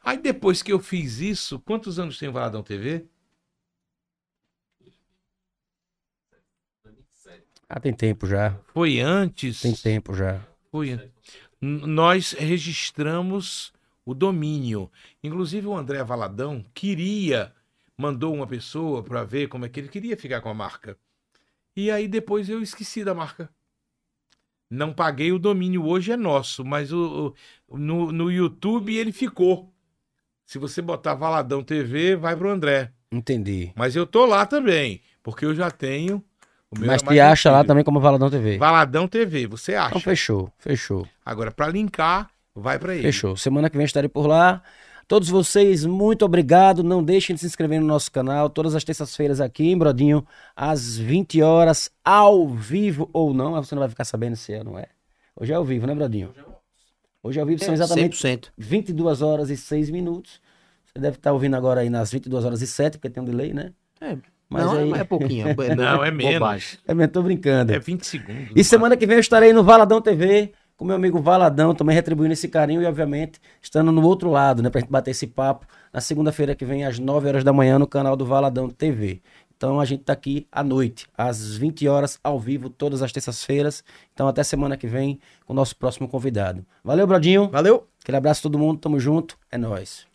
Aí 0.05 0.19
depois 0.19 0.63
que 0.63 0.73
eu 0.73 0.79
fiz 0.79 1.19
isso, 1.19 1.59
quantos 1.61 1.99
anos 1.99 2.19
tem 2.19 2.29
o 2.29 2.33
Valadão 2.33 2.63
TV? 2.63 3.07
Ah, 7.69 7.81
tem 7.81 7.93
tempo 7.93 8.27
já. 8.27 8.59
Foi 8.73 9.01
antes. 9.01 9.61
Tem 9.63 9.75
tempo 9.75 10.15
já. 10.15 10.41
Foi. 10.71 11.01
Nós 11.61 12.33
registramos 12.33 13.73
o 14.05 14.15
domínio. 14.15 14.91
Inclusive 15.23 15.67
o 15.67 15.77
André 15.77 16.05
Valadão 16.05 16.65
queria, 16.75 17.55
mandou 17.97 18.35
uma 18.35 18.47
pessoa 18.47 19.03
para 19.03 19.25
ver 19.25 19.49
como 19.49 19.65
é 19.65 19.69
que 19.69 19.81
ele 19.81 19.89
queria 19.89 20.17
ficar 20.17 20.41
com 20.43 20.51
a 20.51 20.55
marca. 20.55 20.99
E 21.77 21.91
aí 21.91 22.07
depois 22.07 22.49
eu 22.49 22.63
esqueci 22.63 23.05
da 23.05 23.15
marca. 23.15 23.51
Não 24.71 24.93
paguei 24.93 25.33
o 25.33 25.39
domínio, 25.39 25.85
hoje 25.87 26.13
é 26.13 26.17
nosso, 26.17 26.65
mas 26.65 26.93
o, 26.93 27.35
o- 27.69 27.79
no, 27.79 28.11
no 28.13 28.31
YouTube 28.31 28.95
ele 28.97 29.13
ficou. 29.13 29.74
Se 30.45 30.59
você 30.59 30.83
botar 30.83 31.15
Valadão 31.15 31.63
TV, 31.63 32.17
vai 32.17 32.37
pro 32.37 32.51
André. 32.51 32.91
Entendi. 33.11 33.73
Mas 33.75 33.97
eu 33.97 34.07
tô 34.07 34.27
lá 34.27 34.45
também, 34.45 35.01
porque 35.23 35.45
eu 35.45 35.55
já 35.55 35.71
tenho. 35.71 36.23
O 36.71 36.79
meu 36.79 36.89
Mas 36.89 37.03
é 37.03 37.07
te 37.07 37.21
acha 37.21 37.51
lá 37.51 37.59
antigo. 37.59 37.69
também 37.69 37.85
como 37.85 38.01
Valadão 38.01 38.29
TV. 38.29 38.59
Valadão 38.59 39.07
TV, 39.07 39.47
você 39.47 39.75
acha? 39.75 39.91
Então 39.91 40.01
fechou, 40.01 40.51
fechou. 40.59 41.07
Agora, 41.25 41.51
para 41.53 41.69
linkar, 41.69 42.29
vai 42.55 42.79
para 42.79 42.95
ele. 42.95 43.03
Fechou. 43.03 43.37
Semana 43.37 43.71
que 43.71 43.77
vem 43.77 43.87
estarei 43.87 44.09
por 44.09 44.27
lá. 44.27 44.63
Todos 45.07 45.29
vocês, 45.29 45.85
muito 45.85 46.25
obrigado. 46.25 46.83
Não 46.83 47.05
deixem 47.05 47.35
de 47.35 47.41
se 47.41 47.47
inscrever 47.47 47.81
no 47.81 47.87
nosso 47.87 48.11
canal. 48.11 48.49
Todas 48.51 48.75
as 48.75 48.83
terças-feiras 48.83 49.41
aqui 49.41 49.71
em 49.71 49.79
Brodinho, 49.79 50.27
às 50.57 50.97
20 50.97 51.43
horas, 51.43 51.91
ao 52.05 52.49
vivo 52.49 53.09
ou 53.13 53.33
não. 53.35 53.53
Você 53.53 53.75
não 53.75 53.81
vai 53.81 53.89
ficar 53.89 54.05
sabendo 54.05 54.35
se 54.35 54.53
é 54.53 54.59
ou 54.59 54.65
não 54.65 54.79
é. 54.79 54.87
Hoje 55.37 55.53
é 55.53 55.57
ao 55.57 55.65
vivo, 55.65 55.87
né, 55.87 55.95
Brodinho? 55.95 56.31
Hoje 56.31 56.41
ao 56.41 56.47
vivo 56.47 56.54
É, 57.31 57.65
são 57.65 57.75
exatamente 57.75 58.17
100%. 58.17 58.49
22 58.57 59.23
horas 59.23 59.51
e 59.51 59.57
6 59.57 59.91
minutos. 59.91 60.41
Você 60.85 60.99
deve 60.99 61.17
estar 61.17 61.33
ouvindo 61.33 61.57
agora 61.57 61.81
aí 61.81 61.91
nas 61.91 62.13
22 62.13 62.45
horas 62.45 62.63
e 62.63 62.67
7, 62.67 62.99
porque 62.99 63.11
tem 63.11 63.23
um 63.23 63.27
delay, 63.27 63.53
né? 63.53 63.73
É, 64.01 64.17
Mas 64.49 64.65
não, 64.65 64.77
aí... 64.79 64.93
é 64.93 65.05
pouquinho. 65.05 65.49
É, 65.49 65.55
Não, 65.75 66.05
é 66.05 66.11
menos. 66.11 66.35
bobagem. 66.35 66.79
É, 66.87 66.95
mas 66.95 67.11
tô 67.11 67.23
brincando. 67.23 67.73
É 67.73 67.79
20 67.79 68.07
segundos. 68.07 68.51
E 68.55 68.63
semana 68.63 68.97
que 68.97 69.07
vem 69.07 69.17
eu 69.17 69.21
estarei 69.21 69.53
no 69.53 69.65
Valadão 69.65 70.01
TV 70.01 70.53
com 70.77 70.85
meu 70.85 70.97
amigo 70.97 71.21
Valadão, 71.21 71.75
também 71.75 71.95
retribuindo 71.95 72.33
esse 72.33 72.49
carinho 72.49 72.83
e, 72.83 72.87
obviamente, 72.87 73.41
estando 73.63 73.93
no 73.93 74.03
outro 74.03 74.31
lado, 74.31 74.63
né, 74.63 74.71
pra 74.71 74.81
gente 74.81 74.91
bater 74.91 75.13
esse 75.13 75.27
papo 75.27 75.67
na 75.93 76.01
segunda-feira 76.01 76.55
que 76.55 76.65
vem, 76.65 76.85
às 76.85 76.99
9 76.99 77.29
horas 77.29 77.45
da 77.45 77.53
manhã, 77.53 77.79
no 77.79 77.87
canal 77.87 78.17
do 78.17 78.27
Valadão 78.27 78.69
TV. 78.69 79.23
Então 79.57 79.81
a 79.81 79.85
gente 79.85 80.05
tá 80.05 80.13
aqui 80.13 80.47
à 80.51 80.63
noite, 80.63 81.07
às 81.17 81.57
20 81.57 81.89
horas, 81.89 82.19
ao 82.23 82.39
vivo, 82.39 82.69
todas 82.69 83.03
as 83.03 83.13
terças-feiras. 83.13 83.85
Então 84.13 84.29
até 84.29 84.43
semana 84.43 84.77
que 84.77 84.87
vem 84.87 85.19
com 85.47 85.53
o 85.53 85.57
nosso 85.57 85.77
próximo 85.77 86.09
convidado. 86.09 86.65
Valeu, 86.83 87.07
Brodinho. 87.07 87.49
Valeu! 87.51 87.87
Aquele 88.03 88.19
abraço 88.19 88.41
a 88.41 88.43
todo 88.43 88.59
mundo, 88.59 88.81
tamo 88.81 89.01
junto, 89.01 89.39
é 89.51 89.57
nóis. 89.57 90.14